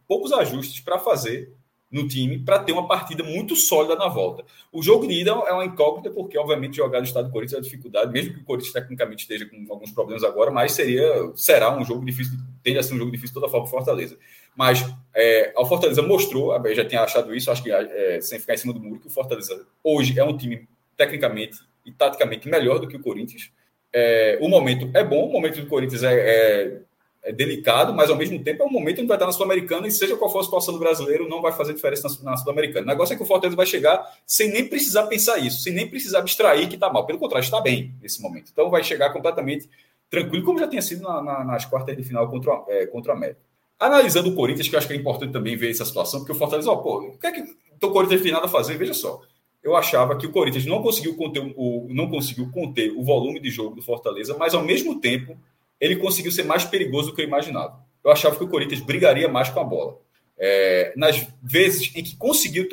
poucos 0.08 0.32
ajustes 0.32 0.80
para 0.80 0.98
fazer 0.98 1.52
no 1.90 2.08
time 2.08 2.40
para 2.40 2.60
ter 2.60 2.74
uma 2.74 2.88
partida 2.88 3.24
muito 3.24 3.56
sólida 3.56 3.96
na 3.96 4.08
volta. 4.08 4.44
O 4.72 4.82
jogo 4.82 5.08
de 5.08 5.22
ida 5.22 5.32
é 5.32 5.54
uma 5.54 5.66
incógnita, 5.66 6.10
porque, 6.10 6.38
obviamente, 6.38 6.78
jogar 6.78 7.00
no 7.00 7.06
estado 7.06 7.28
do 7.28 7.32
Corinthians 7.32 7.60
é 7.60 7.62
dificuldade, 7.62 8.12
mesmo 8.12 8.34
que 8.34 8.42
o 8.42 8.44
Corinthians 8.44 8.74
tecnicamente 8.74 9.22
esteja 9.22 9.46
com 9.46 9.66
alguns 9.70 9.92
problemas 9.92 10.24
agora, 10.24 10.52
mas 10.52 10.74
seria, 10.74 11.32
será 11.36 11.76
um 11.76 11.84
jogo 11.86 12.06
difícil, 12.06 12.38
tende 12.62 12.78
a 12.78 12.84
ser 12.84 12.94
um 12.94 12.98
jogo 12.98 13.12
difícil 13.12 13.34
toda 13.34 13.48
forma 13.48 13.66
para 13.66 13.78
Fortaleza. 13.78 14.18
Mas 14.56 14.86
é, 15.16 15.54
o 15.56 15.66
Fortaleza 15.66 16.02
mostrou, 16.02 16.54
eu 16.66 16.76
já 16.76 16.84
tinha 16.84 17.02
achado 17.02 17.34
isso, 17.34 17.50
acho 17.50 17.64
que 17.64 17.72
é, 17.72 18.20
sem 18.22 18.40
ficar 18.40 18.56
em 18.56 18.58
cima 18.58 18.74
do 18.74 18.80
muro, 18.82 19.00
que 19.00 19.08
o 19.08 19.12
Fortaleza 19.12 19.66
hoje 19.84 20.20
é 20.20 20.24
um 20.24 20.36
time 20.36 20.68
tecnicamente 20.98 21.58
e 21.86 21.92
taticamente 21.92 22.50
melhor 22.50 22.80
do 22.80 22.88
que 22.88 22.98
o 22.98 23.02
Corinthians. 23.02 23.52
É, 23.94 24.38
o 24.42 24.50
momento 24.50 24.90
é 24.94 25.04
bom, 25.04 25.28
o 25.28 25.32
momento 25.32 25.62
do 25.62 25.68
Corinthians 25.68 26.04
é, 26.04 26.14
é 26.14 26.82
é 27.28 27.32
delicado, 27.34 27.94
mas 27.94 28.10
ao 28.10 28.16
mesmo 28.16 28.42
tempo 28.42 28.64
é 28.64 28.66
um 28.66 28.72
momento 28.72 29.02
que 29.02 29.06
vai 29.06 29.18
estar 29.18 29.26
na 29.26 29.34
Sul-Americana 29.34 29.86
e 29.86 29.92
seja 29.92 30.16
qual 30.16 30.32
for 30.32 30.40
a 30.40 30.44
situação 30.44 30.74
do 30.74 30.80
brasileiro, 30.80 31.28
não 31.28 31.42
vai 31.42 31.52
fazer 31.52 31.74
diferença 31.74 32.08
na, 32.24 32.32
na 32.32 32.38
Sul-Americana. 32.38 32.86
O 32.86 32.88
negócio 32.88 33.14
é 33.14 33.18
que 33.18 33.24
o 33.24 33.26
Fortaleza 33.26 33.58
vai 33.58 33.66
chegar 33.66 34.02
sem 34.26 34.50
nem 34.50 34.66
precisar 34.66 35.08
pensar 35.08 35.38
isso, 35.38 35.62
sem 35.62 35.74
nem 35.74 35.90
precisar 35.90 36.20
abstrair 36.20 36.70
que 36.70 36.76
está 36.76 36.90
mal. 36.90 37.06
Pelo 37.06 37.20
contrário, 37.20 37.44
está 37.44 37.60
bem 37.60 37.94
nesse 38.02 38.22
momento. 38.22 38.50
Então 38.54 38.70
vai 38.70 38.82
chegar 38.82 39.12
completamente 39.12 39.70
tranquilo, 40.10 40.46
como 40.46 40.58
já 40.58 40.70
tinha 40.70 40.82
sido 40.82 41.02
na, 41.02 41.22
na, 41.22 41.44
nas 41.44 41.66
quartas 41.66 41.98
de 41.98 42.04
final 42.04 42.30
contra, 42.30 42.64
é, 42.70 42.86
contra 42.86 43.12
a 43.12 43.16
América. 43.18 43.42
Analisando 43.78 44.30
o 44.30 44.34
Corinthians, 44.36 44.70
que 44.70 44.76
eu 44.76 44.80
acho 44.80 44.88
que 44.88 44.94
é 44.94 44.98
importante 44.98 45.34
também 45.34 45.58
ver 45.58 45.70
essa 45.70 45.84
situação, 45.84 46.22
porque 46.22 46.32
o 46.32 46.36
Fortaleza, 46.36 46.72
ó, 46.72 46.78
pô, 46.78 47.00
o 47.00 47.18
que 47.18 47.28
é 47.28 47.32
que 47.34 47.44
então, 47.76 47.90
o 47.90 47.94
Corinthians 47.94 48.22
tem 48.22 48.32
nada 48.32 48.46
a 48.46 48.50
fazer? 48.50 48.78
Veja 48.78 48.94
só. 48.94 49.22
Eu 49.62 49.76
achava 49.76 50.18
que 50.18 50.26
o 50.26 50.32
Corinthians 50.32 50.66
não 50.66 50.82
conseguiu 50.82 51.16
conter 51.18 51.42
o, 51.58 51.88
não 51.90 52.10
conseguiu 52.10 52.50
conter 52.52 52.92
o 52.92 53.04
volume 53.04 53.40
de 53.40 53.50
jogo 53.50 53.76
do 53.76 53.82
Fortaleza, 53.82 54.36
mas 54.40 54.54
ao 54.54 54.64
mesmo 54.64 55.00
tempo 55.00 55.38
ele 55.80 55.96
conseguiu 55.98 56.32
ser 56.32 56.44
mais 56.44 56.66
perigoso 56.66 57.10
do 57.10 57.16
que 57.16 57.22
eu 57.22 57.28
imaginava. 57.28 57.86
Eu 58.04 58.12
achava 58.12 58.36
que 58.36 58.44
o 58.44 58.48
Corinthians 58.48 58.82
brigaria 58.82 59.28
mais 59.28 59.50
com 59.50 59.60
a 59.60 59.64
bola. 59.64 60.00
É, 60.38 60.94
nas 60.96 61.28
vezes 61.42 61.92
em 61.96 62.04
que 62.04 62.16
conseguiu 62.16 62.70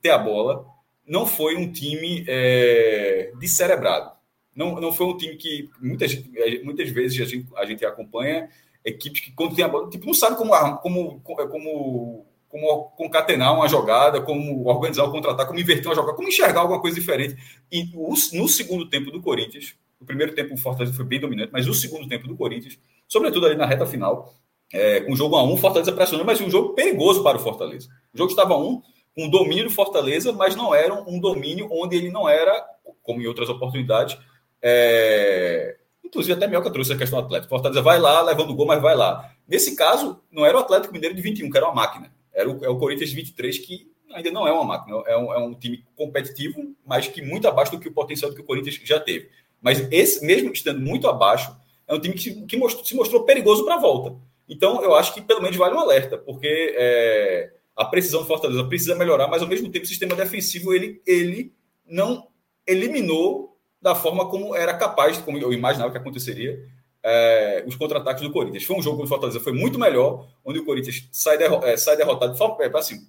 ter, 0.00 0.10
a 0.10 0.18
bola, 0.18 0.66
não 1.06 1.26
foi 1.26 1.56
um 1.56 1.70
time 1.72 2.24
é, 2.28 3.32
descerebrado. 3.38 4.12
Não, 4.54 4.80
não 4.80 4.92
foi 4.92 5.06
um 5.06 5.16
time 5.16 5.36
que 5.36 5.68
muitas, 5.80 6.22
muitas 6.62 6.90
vezes 6.90 7.20
a 7.20 7.24
gente, 7.24 7.48
a 7.56 7.64
gente 7.64 7.84
acompanha 7.84 8.48
equipes 8.84 9.20
que, 9.20 9.32
quando 9.32 9.54
tem 9.54 9.64
a 9.64 9.68
bola, 9.68 9.88
tipo, 9.88 10.06
não 10.06 10.14
sabe 10.14 10.36
como, 10.36 10.52
como, 10.78 11.20
como, 11.20 12.26
como 12.48 12.84
concatenar 12.96 13.54
uma 13.54 13.68
jogada, 13.68 14.20
como 14.20 14.66
organizar 14.66 15.04
o 15.04 15.10
contra-ataque, 15.10 15.48
como 15.48 15.60
inverter 15.60 15.86
uma 15.86 15.94
jogada, 15.94 16.16
como 16.16 16.28
enxergar 16.28 16.60
alguma 16.60 16.80
coisa 16.80 16.98
diferente. 16.98 17.36
E 17.70 17.84
no 18.32 18.48
segundo 18.48 18.88
tempo 18.88 19.10
do 19.10 19.22
Corinthians, 19.22 19.76
o 20.00 20.04
primeiro 20.04 20.34
tempo 20.34 20.54
o 20.54 20.56
Fortaleza 20.56 20.94
foi 20.94 21.04
bem 21.04 21.20
dominante, 21.20 21.50
mas 21.52 21.66
o 21.66 21.74
segundo 21.74 22.08
tempo 22.08 22.28
do 22.28 22.36
Corinthians, 22.36 22.78
sobretudo 23.06 23.46
ali 23.46 23.56
na 23.56 23.66
reta 23.66 23.86
final, 23.86 24.34
é, 24.72 25.00
com 25.00 25.12
o 25.12 25.16
jogo 25.16 25.36
a 25.36 25.42
um, 25.42 25.56
Fortaleza 25.56 25.92
pressionando, 25.92 26.26
mas 26.26 26.40
um 26.40 26.50
jogo 26.50 26.74
perigoso 26.74 27.22
para 27.22 27.36
o 27.36 27.40
Fortaleza. 27.40 27.88
O 28.14 28.18
jogo 28.18 28.30
estava 28.30 28.54
a 28.54 28.58
um, 28.58 28.82
um 29.16 29.28
domínio 29.28 29.64
do 29.64 29.70
Fortaleza, 29.70 30.32
mas 30.32 30.54
não 30.54 30.74
era 30.74 30.94
um 30.94 31.18
domínio 31.18 31.68
onde 31.70 31.96
ele 31.96 32.10
não 32.10 32.28
era, 32.28 32.64
como 33.02 33.20
em 33.20 33.26
outras 33.26 33.48
oportunidades, 33.48 34.18
é... 34.62 35.76
inclusive 36.04 36.34
até 36.34 36.46
Mioca 36.46 36.70
trouxe 36.70 36.92
a 36.92 36.98
questão 36.98 37.20
do 37.20 37.26
Atlético. 37.26 37.50
Fortaleza 37.50 37.82
vai 37.82 37.98
lá, 37.98 38.20
levando 38.22 38.50
o 38.50 38.54
gol, 38.54 38.66
mas 38.66 38.80
vai 38.80 38.94
lá. 38.94 39.32
Nesse 39.46 39.74
caso, 39.74 40.20
não 40.30 40.44
era 40.44 40.56
o 40.56 40.60
Atlético 40.60 40.92
Mineiro 40.92 41.14
de 41.14 41.22
21, 41.22 41.50
que 41.50 41.56
era 41.56 41.66
uma 41.66 41.74
máquina. 41.74 42.12
Era 42.32 42.48
o, 42.48 42.64
é 42.64 42.68
o 42.68 42.78
Corinthians 42.78 43.10
de 43.10 43.16
23, 43.16 43.58
que 43.58 43.90
ainda 44.12 44.30
não 44.30 44.46
é 44.46 44.52
uma 44.52 44.64
máquina. 44.64 45.02
É 45.06 45.16
um, 45.16 45.32
é 45.32 45.38
um 45.38 45.54
time 45.54 45.84
competitivo, 45.96 46.74
mas 46.86 47.08
que 47.08 47.22
muito 47.22 47.48
abaixo 47.48 47.72
do 47.72 47.80
que 47.80 47.88
o 47.88 47.92
potencial 47.92 48.32
que 48.32 48.40
o 48.40 48.44
Corinthians 48.44 48.78
já 48.84 49.00
teve. 49.00 49.30
Mas 49.60 49.86
esse, 49.90 50.24
mesmo 50.24 50.52
estando 50.52 50.80
muito 50.80 51.08
abaixo, 51.08 51.54
é 51.86 51.94
um 51.94 52.00
time 52.00 52.14
que, 52.14 52.46
que 52.46 52.56
mostrou, 52.56 52.84
se 52.84 52.94
mostrou 52.94 53.24
perigoso 53.24 53.64
para 53.64 53.74
a 53.74 53.80
volta. 53.80 54.16
Então, 54.48 54.82
eu 54.82 54.94
acho 54.94 55.12
que 55.12 55.20
pelo 55.20 55.42
menos 55.42 55.56
vale 55.56 55.74
um 55.74 55.80
alerta, 55.80 56.16
porque 56.16 56.74
é, 56.76 57.52
a 57.76 57.84
precisão 57.84 58.20
do 58.20 58.26
Fortaleza 58.26 58.64
precisa 58.64 58.94
melhorar, 58.94 59.28
mas 59.28 59.42
ao 59.42 59.48
mesmo 59.48 59.70
tempo 59.70 59.84
o 59.84 59.88
sistema 59.88 60.14
defensivo 60.14 60.72
ele, 60.72 61.02
ele 61.06 61.52
não 61.86 62.28
eliminou 62.66 63.56
da 63.80 63.94
forma 63.94 64.28
como 64.28 64.54
era 64.54 64.74
capaz, 64.74 65.18
como 65.18 65.38
eu 65.38 65.52
imaginava 65.52 65.90
que 65.90 65.98
aconteceria, 65.98 66.58
é, 67.02 67.64
os 67.66 67.76
contra-ataques 67.76 68.22
do 68.22 68.32
Corinthians. 68.32 68.64
Foi 68.64 68.76
um 68.76 68.82
jogo 68.82 68.98
que 68.98 69.04
o 69.04 69.08
Fortaleza 69.08 69.40
foi 69.40 69.52
muito 69.52 69.78
melhor, 69.78 70.26
onde 70.44 70.58
o 70.58 70.64
Corinthians 70.64 71.08
sai, 71.12 71.38
derro 71.38 71.64
é, 71.64 71.76
sai 71.76 71.96
derrotado. 71.96 72.36
É, 72.60 72.70
assim, 72.76 73.06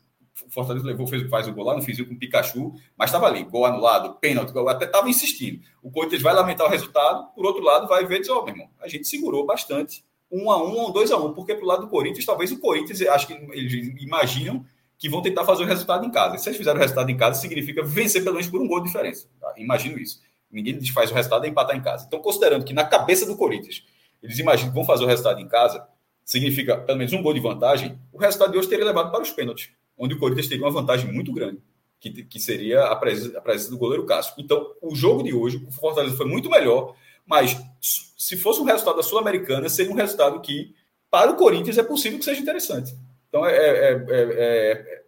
Fortaleza 0.50 0.86
levou, 0.86 1.06
fez, 1.08 1.28
faz 1.30 1.48
o 1.48 1.54
gol 1.54 1.66
lá 1.66 1.76
no 1.76 1.82
fizinho 1.82 2.08
com 2.08 2.14
o 2.14 2.18
Pikachu, 2.18 2.74
mas 2.98 3.10
estava 3.10 3.28
ali, 3.28 3.44
gol 3.44 3.66
anulado, 3.66 4.16
pênalti, 4.16 4.54
até 4.68 4.86
estava 4.86 5.10
insistindo. 5.10 5.62
O 5.84 5.92
Corinthians 5.92 6.22
vai 6.22 6.34
lamentar 6.34 6.68
o 6.68 6.70
resultado, 6.70 7.28
por 7.36 7.46
outro 7.46 7.64
lado, 7.64 7.88
vai 7.88 8.06
ver 8.06 8.18
e 8.18 8.20
dizer, 8.22 8.32
ó, 8.32 8.40
oh, 8.40 8.46
meu 8.46 8.54
irmão, 8.54 8.70
a 8.82 8.88
gente 8.88 9.08
segurou 9.08 9.46
bastante 9.46 10.04
um 10.32 10.52
a 10.52 10.64
um 10.64 10.78
ou 10.78 10.94
dois 10.94 11.12
a 11.12 11.18
um, 11.18 11.34
porque 11.34 11.56
pro 11.56 11.66
lado 11.66 11.82
do 11.82 11.88
Corinthians, 11.88 12.26
talvez 12.26 12.52
o 12.52 12.60
Corinthians, 12.60 13.02
acho 13.02 13.28
que 13.28 13.34
eles 13.34 14.02
imaginam 14.02 14.66
que 14.98 15.10
vão 15.10 15.22
tentar 15.22 15.46
fazer 15.46 15.64
o 15.64 15.66
resultado 15.66 16.06
em 16.06 16.12
casa. 16.12 16.38
se 16.38 16.50
eles 16.50 16.58
fizerem 16.58 16.78
o 16.78 16.82
resultado 16.82 17.10
em 17.10 17.18
casa, 17.18 17.40
significa 17.40 17.84
vencer 17.84 18.22
pelo 18.22 18.36
menos 18.36 18.50
por 18.50 18.62
um 18.62 18.68
gol 18.68 18.82
de 18.82 18.88
diferença. 18.88 19.28
Tá? 19.40 19.54
Imagino 19.58 19.98
isso. 19.98 20.22
Ninguém 20.52 20.84
faz 20.88 21.10
o 21.10 21.14
resultado 21.14 21.46
e 21.46 21.50
empatar 21.50 21.76
em 21.76 21.82
casa. 21.82 22.06
Então, 22.06 22.20
considerando 22.20 22.66
que 22.66 22.74
na 22.74 22.84
cabeça 22.84 23.26
do 23.26 23.38
Corinthians, 23.38 23.84
eles 24.22 24.38
imaginam 24.40 24.72
que 24.72 24.76
vão 24.76 24.84
fazer 24.84 25.06
o 25.06 25.08
resultado 25.08 25.40
em 25.40 25.48
casa, 25.48 25.88
significa 26.26 26.78
pelo 26.78 26.98
menos 26.98 27.14
um 27.14 27.24
gol 27.24 27.34
de 27.34 27.40
vantagem, 27.40 27.98
o 28.12 28.18
resultado 28.18 28.52
de 28.52 28.58
hoje 28.58 28.68
teria 28.68 28.86
levado 28.86 29.10
para 29.10 29.22
os 29.22 29.32
pênaltis, 29.32 29.70
onde 30.00 30.16
o 30.16 30.18
Corinthians 30.18 30.48
teria 30.48 30.64
uma 30.64 30.72
vantagem 30.72 31.12
muito 31.12 31.34
grande, 31.34 31.62
que, 32.00 32.24
que 32.24 32.40
seria 32.40 32.86
a 32.86 32.96
presença, 32.96 33.38
a 33.38 33.42
presença 33.42 33.70
do 33.70 33.78
goleiro 33.78 34.06
Cássio. 34.06 34.34
Então, 34.38 34.74
o 34.82 34.96
jogo 34.96 35.22
de 35.22 35.34
hoje, 35.34 35.64
o 35.68 35.72
Fortaleza 35.72 36.16
foi 36.16 36.26
muito 36.26 36.50
melhor, 36.50 36.96
mas 37.26 37.62
se 37.82 38.38
fosse 38.38 38.62
um 38.62 38.64
resultado 38.64 38.96
da 38.96 39.04
Sul-Americana, 39.04 39.68
seria 39.68 39.92
um 39.92 39.96
resultado 39.96 40.40
que, 40.40 40.74
para 41.12 41.32
o 41.32 41.36
Corinthians, 41.36 41.78
é 41.78 41.84
possível 41.84 42.18
que 42.18 42.26
seja 42.26 42.42
interessante. 42.42 42.96
Então, 43.28 43.46
é, 43.46 43.56
é, 43.56 43.92
é, 43.92 44.04
é 44.10 45.02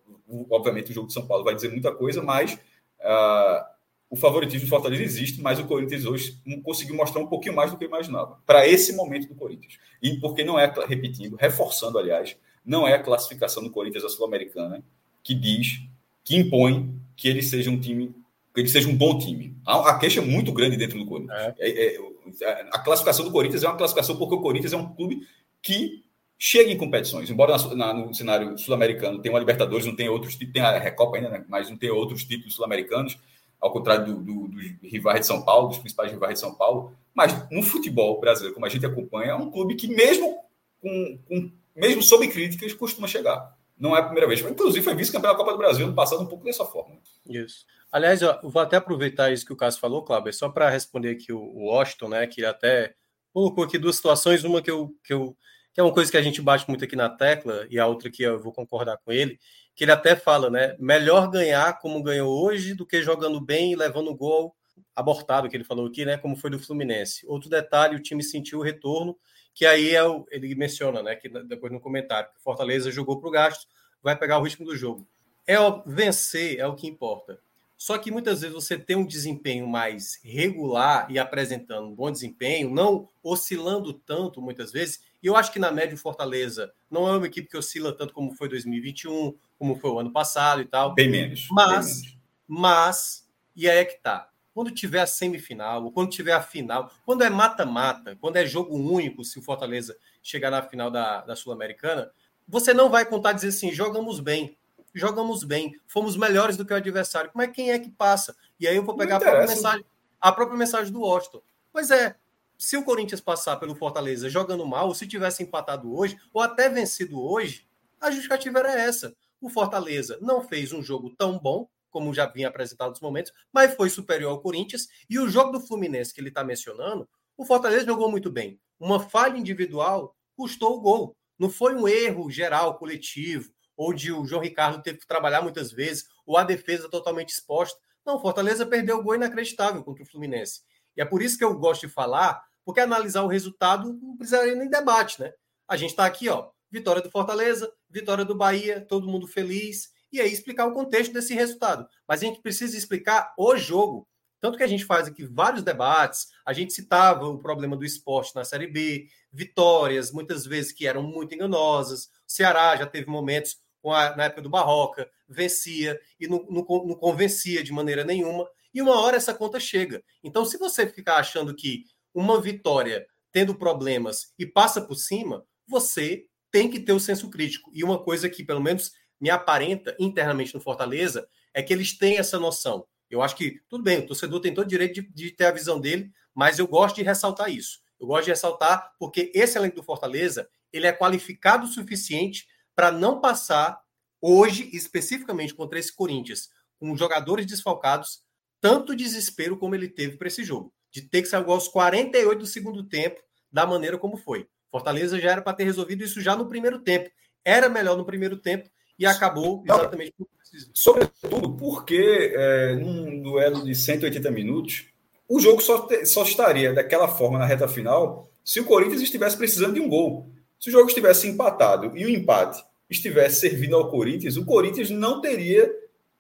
obviamente, 0.50 0.92
o 0.92 0.94
jogo 0.94 1.08
de 1.08 1.14
São 1.14 1.26
Paulo 1.26 1.44
vai 1.44 1.56
dizer 1.56 1.70
muita 1.70 1.94
coisa, 1.94 2.22
mas 2.22 2.54
uh, 2.54 3.66
o 4.10 4.16
favoritismo 4.16 4.68
do 4.68 4.70
Fortaleza 4.70 5.04
existe, 5.04 5.42
mas 5.42 5.60
o 5.60 5.66
Corinthians 5.66 6.06
hoje 6.06 6.38
conseguiu 6.64 6.96
mostrar 6.96 7.22
um 7.22 7.28
pouquinho 7.28 7.56
mais 7.56 7.72
do 7.72 7.78
que 7.78 7.86
eu 7.86 7.88
imaginava, 7.88 8.40
para 8.46 8.68
esse 8.68 8.94
momento 8.94 9.28
do 9.28 9.36
Corinthians. 9.36 9.80
E 10.02 10.20
porque 10.20 10.44
não 10.44 10.60
é, 10.60 10.72
repetindo, 10.88 11.38
reforçando, 11.38 11.98
aliás, 11.98 12.36
não 12.66 12.88
é 12.88 12.94
a 12.94 13.04
classificação 13.04 13.64
do 13.64 13.70
Corinthians 13.70 14.04
da 14.04 14.10
Sul-Americana 14.10 14.84
que 15.24 15.34
diz, 15.34 15.82
que 16.24 16.36
impõe 16.36 16.94
que 17.16 17.28
ele 17.28 17.42
seja 17.42 17.70
um 17.70 17.80
time 17.80 18.14
que 18.54 18.60
ele 18.60 18.68
seja 18.68 18.90
um 18.90 18.96
bom 18.96 19.18
time. 19.18 19.56
Há, 19.66 19.92
a 19.92 19.98
queixa 19.98 20.20
é 20.20 20.26
muito 20.26 20.52
grande 20.52 20.76
dentro 20.76 21.00
do 21.00 21.06
Corinthians. 21.06 21.40
É. 21.40 21.56
É, 21.60 21.96
é, 21.96 22.68
a 22.72 22.80
classificação 22.80 23.24
do 23.24 23.32
Corinthians 23.32 23.64
é 23.64 23.68
uma 23.68 23.78
classificação 23.78 24.18
porque 24.18 24.36
o 24.36 24.42
Corinthians 24.42 24.74
é 24.74 24.78
um 24.78 24.94
clube 24.94 25.26
que 25.62 26.04
chega 26.38 26.72
em 26.72 26.78
competições. 26.78 27.30
Embora 27.30 27.56
na, 27.58 27.76
na, 27.76 27.94
no 27.94 28.14
cenário 28.14 28.58
sul-americano 28.58 29.22
tenha 29.22 29.34
uma 29.34 29.40
Libertadores, 29.40 29.86
não 29.86 29.96
tem 29.96 30.10
outros 30.10 30.34
títulos, 30.34 30.54
tem 30.54 30.62
a 30.62 30.78
Recopa 30.80 31.18
ainda, 31.18 31.30
né? 31.30 31.46
mas 31.48 31.70
não 31.70 31.78
tem 31.78 31.90
outros 31.90 32.26
títulos 32.26 32.56
sul-americanos, 32.56 33.18
ao 33.60 33.72
contrário 33.72 34.08
do, 34.08 34.16
do, 34.16 34.48
dos 34.48 34.64
rivais 34.84 35.22
de 35.22 35.28
São 35.28 35.44
Paulo, 35.44 35.70
dos 35.70 35.78
principais 35.78 36.12
rivais 36.12 36.34
de 36.34 36.40
São 36.40 36.54
Paulo. 36.54 36.94
Mas 37.14 37.50
no 37.52 37.62
futebol 37.62 38.20
brasileiro, 38.20 38.54
como 38.54 38.66
a 38.66 38.70
gente 38.70 38.86
acompanha, 38.86 39.32
é 39.32 39.36
um 39.36 39.52
clube 39.52 39.76
que 39.76 39.88
mesmo 39.88 40.40
com, 40.82 41.20
com 41.28 41.52
mesmo 41.82 42.04
sob 42.04 42.28
críticas 42.28 42.74
costuma 42.74 43.08
chegar. 43.08 43.58
Não 43.76 43.98
é 43.98 44.00
a 44.00 44.04
primeira 44.04 44.28
vez. 44.28 44.40
Inclusive, 44.42 44.86
foi 44.86 44.94
vice-campeão 44.94 45.32
da 45.32 45.38
Copa 45.38 45.54
do 45.54 45.58
Brasil 45.58 45.88
no 45.88 45.96
passado, 45.96 46.22
um 46.22 46.28
pouco 46.28 46.46
dessa 46.46 46.64
forma. 46.64 47.00
Isso. 47.28 47.66
Aliás, 47.92 48.22
eu 48.22 48.38
vou 48.44 48.62
até 48.62 48.78
aproveitar 48.78 49.34
isso 49.34 49.44
que 49.44 49.52
o 49.52 49.56
Cássio 49.56 49.82
falou, 49.82 50.04
Cláudio, 50.04 50.32
só 50.32 50.48
para 50.48 50.70
responder 50.70 51.10
aqui 51.10 51.34
o 51.34 51.66
Washington, 51.66 52.10
né? 52.10 52.28
Que 52.28 52.46
até 52.46 52.94
colocou 53.34 53.64
aqui 53.64 53.80
duas 53.80 53.96
situações, 53.96 54.44
uma 54.44 54.62
que 54.62 54.70
eu, 54.70 54.96
que 55.04 55.12
eu 55.12 55.36
que 55.74 55.80
é 55.80 55.84
uma 55.84 55.94
coisa 55.94 56.12
que 56.12 56.18
a 56.18 56.22
gente 56.22 56.42
bate 56.42 56.68
muito 56.68 56.84
aqui 56.84 56.96
na 56.96 57.10
tecla, 57.10 57.66
e 57.70 57.80
a 57.80 57.88
outra 57.88 58.12
que 58.12 58.22
eu 58.22 58.38
vou 58.38 58.52
concordar 58.52 58.98
com 58.98 59.12
ele, 59.12 59.40
que 59.74 59.86
ele 59.86 59.92
até 59.92 60.16
fala, 60.16 60.50
né? 60.50 60.76
Melhor 60.78 61.30
ganhar 61.32 61.80
como 61.80 62.04
ganhou 62.04 62.30
hoje 62.44 62.74
do 62.74 62.86
que 62.86 63.02
jogando 63.02 63.40
bem 63.40 63.72
e 63.72 63.76
levando 63.76 64.10
o 64.10 64.16
gol 64.16 64.54
abortado, 64.96 65.50
que 65.50 65.56
ele 65.56 65.64
falou 65.64 65.88
aqui, 65.88 66.06
né? 66.06 66.18
Como 66.18 66.36
foi 66.36 66.50
do 66.50 66.60
Fluminense. 66.60 67.26
Outro 67.26 67.50
detalhe, 67.50 67.96
o 67.96 68.02
time 68.02 68.22
sentiu 68.22 68.60
o 68.60 68.62
retorno, 68.62 69.18
que 69.54 69.66
aí 69.66 69.94
é 69.94 70.04
o, 70.04 70.26
ele 70.32 70.54
menciona, 70.56 71.04
né? 71.04 71.16
Que 71.16 71.30
depois 71.30 71.72
no 71.72 71.80
comentário, 71.80 72.30
que 72.32 72.42
Fortaleza 72.42 72.92
jogou 72.92 73.20
para 73.20 73.30
o 73.30 73.32
gasto, 73.32 73.68
vai 74.02 74.18
pegar 74.18 74.40
o 74.40 74.44
ritmo 74.44 74.66
do 74.66 74.76
jogo. 74.76 75.08
É 75.46 75.56
vencer 75.86 76.60
é 76.60 76.66
o 76.66 76.76
que 76.76 76.88
importa. 76.88 77.40
Só 77.82 77.98
que 77.98 78.12
muitas 78.12 78.42
vezes 78.42 78.54
você 78.54 78.78
tem 78.78 78.96
um 78.96 79.06
desempenho 79.06 79.68
mais 79.68 80.20
regular 80.24 81.08
e 81.10 81.18
apresentando 81.18 81.88
um 81.88 81.96
bom 81.96 82.12
desempenho, 82.12 82.70
não 82.70 83.10
oscilando 83.24 83.92
tanto 83.92 84.40
muitas 84.40 84.72
vezes. 84.72 85.02
E 85.22 85.26
eu 85.26 85.36
acho 85.36 85.52
que 85.52 85.58
na 85.58 85.72
média 85.72 85.96
o 85.96 85.98
Fortaleza 85.98 86.72
não 86.92 87.08
é 87.08 87.18
uma 87.18 87.26
equipe 87.26 87.48
que 87.48 87.58
oscila 87.58 87.92
tanto 87.92 88.14
como 88.14 88.36
foi 88.36 88.48
2021, 88.50 89.36
como 89.58 89.76
foi 89.76 89.90
o 89.90 90.00
ano 90.00 90.12
passado 90.12 90.62
e 90.62 90.66
tal. 90.66 90.94
Bem 90.94 91.10
menos. 91.10 91.48
Mas, 91.50 91.70
bem 91.70 92.02
menos. 92.02 92.18
mas, 92.48 93.30
e 93.56 93.68
aí 93.68 93.80
é 93.80 93.86
que 93.86 94.00
tá. 94.00 94.31
Quando 94.54 94.72
tiver 94.72 95.00
a 95.00 95.08
semifinal, 95.08 95.84
ou 95.84 95.92
quando 95.92 96.10
tiver 96.10 96.34
a 96.34 96.42
final, 96.42 96.92
quando 97.06 97.24
é 97.24 97.30
mata-mata, 97.30 98.18
quando 98.20 98.38
é 98.38 98.46
jogo 98.46 98.76
único, 98.76 99.24
se 99.24 99.40
o 99.40 99.42
Fortaleza 99.42 99.96
chegar 100.22 100.52
na 100.52 100.62
final 100.62 100.92
da, 100.92 101.22
da 101.22 101.36
Sul-Americana, 101.36 102.12
você 102.48 102.74
não 102.74 102.90
vai 102.90 103.06
contar 103.06 103.34
dizer 103.34 103.50
assim, 103.50 103.72
jogamos 103.72 104.20
bem 104.20 104.58
jogamos 104.94 105.44
bem, 105.44 105.80
fomos 105.88 106.18
melhores 106.18 106.58
do 106.58 106.66
que 106.66 106.74
o 106.74 106.76
adversário. 106.76 107.32
Como 107.32 107.42
é 107.42 107.48
quem 107.48 107.72
é 107.72 107.80
que 107.80 107.90
passa? 107.90 108.36
E 108.60 108.68
aí 108.68 108.76
eu 108.76 108.84
vou 108.84 108.96
pegar 108.96 109.18
a 109.18 109.20
própria, 109.20 109.48
mensagem, 109.48 109.86
a 110.20 110.32
própria 110.32 110.58
mensagem 110.58 110.92
do 110.92 111.02
Washington. 111.02 111.42
Pois 111.72 111.90
é, 111.90 112.16
se 112.58 112.78
o 112.78 112.84
Corinthians 112.84 113.22
passar 113.22 113.58
pelo 113.58 113.76
Fortaleza 113.76 114.30
jogando 114.30 114.66
mal, 114.66 114.88
ou 114.88 114.96
se 114.96 115.08
tivesse 115.08 115.44
empatado 115.44 115.96
hoje, 115.96 116.18
ou 116.34 116.42
até 116.42 116.70
vencido 116.70 117.22
hoje, 117.22 117.68
a 118.00 118.12
justificativa 118.12 118.60
era 118.60 118.80
essa. 118.80 119.16
O 119.40 119.50
Fortaleza 119.50 120.18
não 120.22 120.44
fez 120.44 120.72
um 120.72 120.84
jogo 120.84 121.10
tão 121.18 121.40
bom, 121.40 121.68
como 121.92 122.14
já 122.14 122.26
vinha 122.26 122.48
apresentado 122.48 122.90
nos 122.90 123.00
momentos, 123.00 123.32
mas 123.54 123.76
foi 123.76 123.90
superior 123.90 124.32
ao 124.32 124.42
Corinthians. 124.42 124.88
E 125.08 125.20
o 125.20 125.30
jogo 125.30 125.52
do 125.52 125.62
Fluminense 125.62 126.14
que 126.14 126.20
ele 126.20 126.30
está 126.30 126.44
mencionando, 126.44 127.08
o 127.38 127.46
Fortaleza 127.46 127.86
jogou 127.86 128.10
muito 128.10 128.32
bem. 128.32 128.60
Uma 128.80 129.00
falha 129.00 129.38
individual 129.38 130.16
custou 130.36 130.78
o 130.78 130.82
gol. 130.82 131.16
Não 131.38 131.50
foi 131.50 131.76
um 131.76 131.88
erro 131.88 132.32
geral, 132.32 132.78
coletivo 132.78 133.52
ou 133.82 133.94
de 133.94 134.12
o 134.12 134.24
João 134.26 134.44
Ricardo 134.44 134.82
ter 134.84 134.96
que 134.96 135.08
trabalhar 135.08 135.42
muitas 135.42 135.72
vezes, 135.72 136.06
ou 136.24 136.38
a 136.38 136.44
defesa 136.44 136.88
totalmente 136.88 137.30
exposta. 137.30 137.80
Não, 138.06 138.22
Fortaleza 138.22 138.64
perdeu 138.64 139.00
o 139.00 139.04
gol 139.04 139.16
inacreditável 139.16 139.84
contra 139.84 140.04
o 140.04 140.06
Fluminense. 140.06 140.62
E 140.96 141.02
é 141.02 141.06
por 141.06 141.20
isso 141.20 141.36
que 141.36 141.44
eu 141.44 141.58
gosto 141.58 141.88
de 141.88 141.94
falar, 141.94 142.44
porque 142.64 142.80
analisar 142.80 143.24
o 143.24 143.28
resultado 143.28 143.92
não 143.94 144.16
precisaria 144.16 144.54
nem 144.54 144.70
debate, 144.70 145.20
né? 145.20 145.34
A 145.68 145.78
gente 145.78 145.92
está 145.92 146.06
aqui, 146.06 146.30
ó, 146.30 146.50
vitória 146.70 147.02
do 147.02 147.10
Fortaleza, 147.10 147.74
vitória 147.90 148.24
do 148.24 148.36
Bahia, 148.36 148.82
todo 148.82 149.08
mundo 149.08 149.26
feliz, 149.26 149.91
e 150.12 150.20
aí 150.20 150.32
explicar 150.32 150.66
o 150.66 150.74
contexto 150.74 151.14
desse 151.14 151.34
resultado. 151.34 151.88
Mas 152.08 152.22
a 152.22 152.26
gente 152.26 152.42
precisa 152.42 152.78
explicar 152.78 153.34
o 153.38 153.56
jogo. 153.56 154.08
Tanto 154.40 154.58
que 154.58 154.64
a 154.64 154.68
gente 154.68 154.84
faz 154.84 155.08
aqui 155.08 155.24
vários 155.24 155.62
debates, 155.62 156.28
a 156.46 156.52
gente 156.52 156.74
citava 156.74 157.28
o 157.28 157.38
problema 157.38 157.78
do 157.78 157.86
esporte 157.86 158.36
na 158.36 158.44
Série 158.44 158.66
B, 158.66 159.08
vitórias, 159.32 160.12
muitas 160.12 160.46
vezes 160.46 160.72
que 160.72 160.88
eram 160.88 161.04
muito 161.04 161.36
enganosas. 161.36 162.06
O 162.06 162.10
Ceará 162.26 162.76
já 162.76 162.88
teve 162.88 163.08
momentos 163.08 163.58
a, 163.86 164.16
na 164.16 164.26
época 164.26 164.42
do 164.42 164.50
Barroca, 164.50 165.10
vencia 165.30 166.00
e 166.20 166.28
não, 166.28 166.44
não, 166.50 166.64
não 166.64 166.96
convencia 166.96 167.64
de 167.64 167.72
maneira 167.72 168.04
nenhuma. 168.04 168.50
E 168.74 168.82
uma 168.82 169.00
hora 169.00 169.18
essa 169.18 169.34
conta 169.34 169.60
chega. 169.60 170.04
Então, 170.24 170.44
se 170.44 170.58
você 170.58 170.88
ficar 170.88 171.18
achando 171.18 171.56
que 171.56 171.84
uma 172.14 172.42
vitória 172.42 173.06
tendo 173.32 173.56
problemas 173.56 174.34
e 174.38 174.46
passa 174.46 174.82
por 174.82 174.96
cima, 174.96 175.46
você 175.68 176.26
tem 176.52 176.70
que 176.70 176.80
ter 176.80 176.94
o 176.94 177.00
senso 177.00 177.30
crítico. 177.30 177.72
E 177.74 177.84
uma 177.84 178.04
coisa 178.04 178.30
que, 178.30 178.44
pelo 178.44 178.62
menos 178.62 178.92
me 179.22 179.30
aparenta 179.30 179.96
internamente 180.00 180.56
no 180.56 180.60
Fortaleza 180.60 181.28
é 181.54 181.62
que 181.62 181.72
eles 181.72 181.96
têm 181.96 182.18
essa 182.18 182.40
noção. 182.40 182.88
Eu 183.08 183.22
acho 183.22 183.36
que, 183.36 183.62
tudo 183.70 183.84
bem, 183.84 184.00
o 184.00 184.08
torcedor 184.08 184.40
tem 184.40 184.54
todo 184.54 184.66
o 184.66 184.70
direito 184.70 184.96
de, 184.96 185.08
de 185.14 185.32
ter 185.32 185.46
a 185.46 185.52
visão 185.52 185.80
dele, 185.80 186.12
mas 186.34 186.58
eu 186.58 186.68
gosto 186.68 186.96
de 186.96 187.04
ressaltar 187.04 187.52
isso. 187.52 187.80
Eu 188.00 188.08
gosto 188.08 188.26
de 188.26 188.32
ressaltar 188.32 188.94
porque 188.98 189.32
esse 189.36 189.58
elenco 189.58 189.76
do 189.76 189.84
Fortaleza, 189.84 190.50
ele 190.74 190.88
é 190.88 190.94
qualificado 190.94 191.66
o 191.66 191.70
suficiente 191.70 192.48
para 192.76 192.92
não 192.92 193.22
passar 193.22 193.80
hoje, 194.20 194.70
especificamente 194.74 195.54
contra 195.54 195.78
esse 195.78 195.94
Corinthians, 195.94 196.50
com 196.80 196.96
jogadores 196.98 197.46
desfalcados, 197.46 198.22
tanto 198.60 198.96
desespero 198.96 199.58
como 199.58 199.76
ele 199.76 199.88
teve 199.88 200.18
para 200.18 200.30
esse 200.30 200.44
jogo. 200.44 200.74
De 200.90 201.02
ter 201.02 201.22
que 201.22 201.28
sair 201.28 201.46
aos 201.46 201.68
48 201.68 202.40
do 202.40 202.46
segundo 202.46 202.84
tempo, 202.84 203.22
da 203.52 203.68
maneira 203.68 203.98
como 203.98 204.18
foi. 204.18 204.48
Fortaleza 204.72 205.20
já 205.20 205.32
era 205.32 205.42
para 205.42 205.54
ter 205.54 205.66
resolvido 205.66 206.04
isso 206.04 206.22
já 206.22 206.36
no 206.36 206.48
primeiro 206.48 206.80
tempo. 206.80 207.10
Era 207.44 207.70
melhor 207.70 207.98
no 207.98 208.06
primeiro 208.06 208.38
tempo 208.38 208.70
e 209.02 209.06
acabou 209.06 209.64
exatamente 209.66 210.14
por 210.16 210.28
Sobretudo 210.74 211.54
porque 211.54 212.34
é, 212.36 212.76
num 212.76 213.22
duelo 213.22 213.64
de 213.64 213.74
180 213.74 214.30
minutos, 214.32 214.86
o 215.28 215.40
jogo 215.40 215.62
só, 215.62 215.88
te, 215.88 216.06
só 216.06 216.24
estaria 216.24 216.74
daquela 216.74 217.08
forma 217.08 217.40
na 217.40 217.46
reta 217.46 217.68
final 217.68 218.30
se 218.44 218.60
o 218.60 218.66
Corinthians 218.66 219.02
estivesse 219.02 219.38
precisando 219.38 219.76
de 219.76 219.80
um 219.80 219.88
gol. 219.88 220.30
Se 220.60 220.70
o 220.70 220.72
jogo 220.72 220.88
estivesse 220.88 221.28
empatado 221.28 221.98
e 221.98 222.06
o 222.06 222.10
empate 222.10 222.62
estivesse 222.90 223.40
servindo 223.40 223.78
ao 223.78 223.90
Corinthians, 223.90 224.36
o 224.36 224.46
Corinthians 224.46 224.90
não 224.90 225.22
teria 225.22 225.72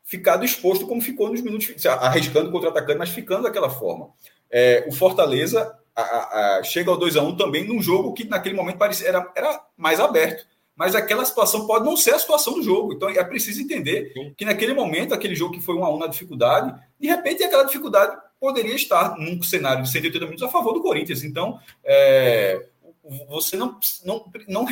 ficado 0.03 0.45
exposto 0.45 0.87
como 0.87 1.01
ficou 1.01 1.29
nos 1.29 1.41
minutos, 1.41 1.85
arriscando 1.85 2.51
contra-atacando, 2.51 2.99
mas 2.99 3.09
ficando 3.09 3.43
daquela 3.43 3.69
forma. 3.69 4.09
É, 4.49 4.85
o 4.87 4.91
Fortaleza 4.93 5.77
a, 5.95 6.01
a, 6.01 6.57
a, 6.59 6.63
chega 6.63 6.89
ao 6.89 6.97
2 6.97 7.17
a 7.17 7.21
1 7.21 7.35
também 7.35 7.67
num 7.67 7.81
jogo 7.81 8.13
que 8.13 8.23
naquele 8.23 8.55
momento 8.55 8.77
parecia, 8.77 9.09
era, 9.09 9.31
era 9.35 9.61
mais 9.77 9.99
aberto. 9.99 10.47
Mas 10.81 10.95
aquela 10.95 11.23
situação 11.23 11.67
pode 11.67 11.85
não 11.85 11.95
ser 11.95 12.15
a 12.15 12.17
situação 12.17 12.55
do 12.55 12.63
jogo. 12.63 12.91
Então 12.91 13.07
é 13.07 13.23
preciso 13.23 13.61
entender 13.61 14.11
Sim. 14.15 14.33
que 14.35 14.43
naquele 14.43 14.73
momento, 14.73 15.13
aquele 15.13 15.35
jogo 15.35 15.53
que 15.53 15.61
foi 15.61 15.75
1 15.75 15.85
a 15.85 15.93
1 15.93 15.99
na 15.99 16.07
dificuldade, 16.07 16.73
de 16.99 17.07
repente 17.07 17.43
aquela 17.43 17.65
dificuldade 17.65 18.17
poderia 18.39 18.73
estar 18.73 19.15
num 19.15 19.39
cenário 19.43 19.83
de 19.83 19.91
180 19.91 20.25
minutos 20.25 20.41
a 20.41 20.49
favor 20.49 20.73
do 20.73 20.81
Corinthians. 20.81 21.23
Então, 21.23 21.59
é, 21.83 22.65
você 23.29 23.55
não, 23.55 23.77
não, 24.03 24.25
não, 24.47 24.65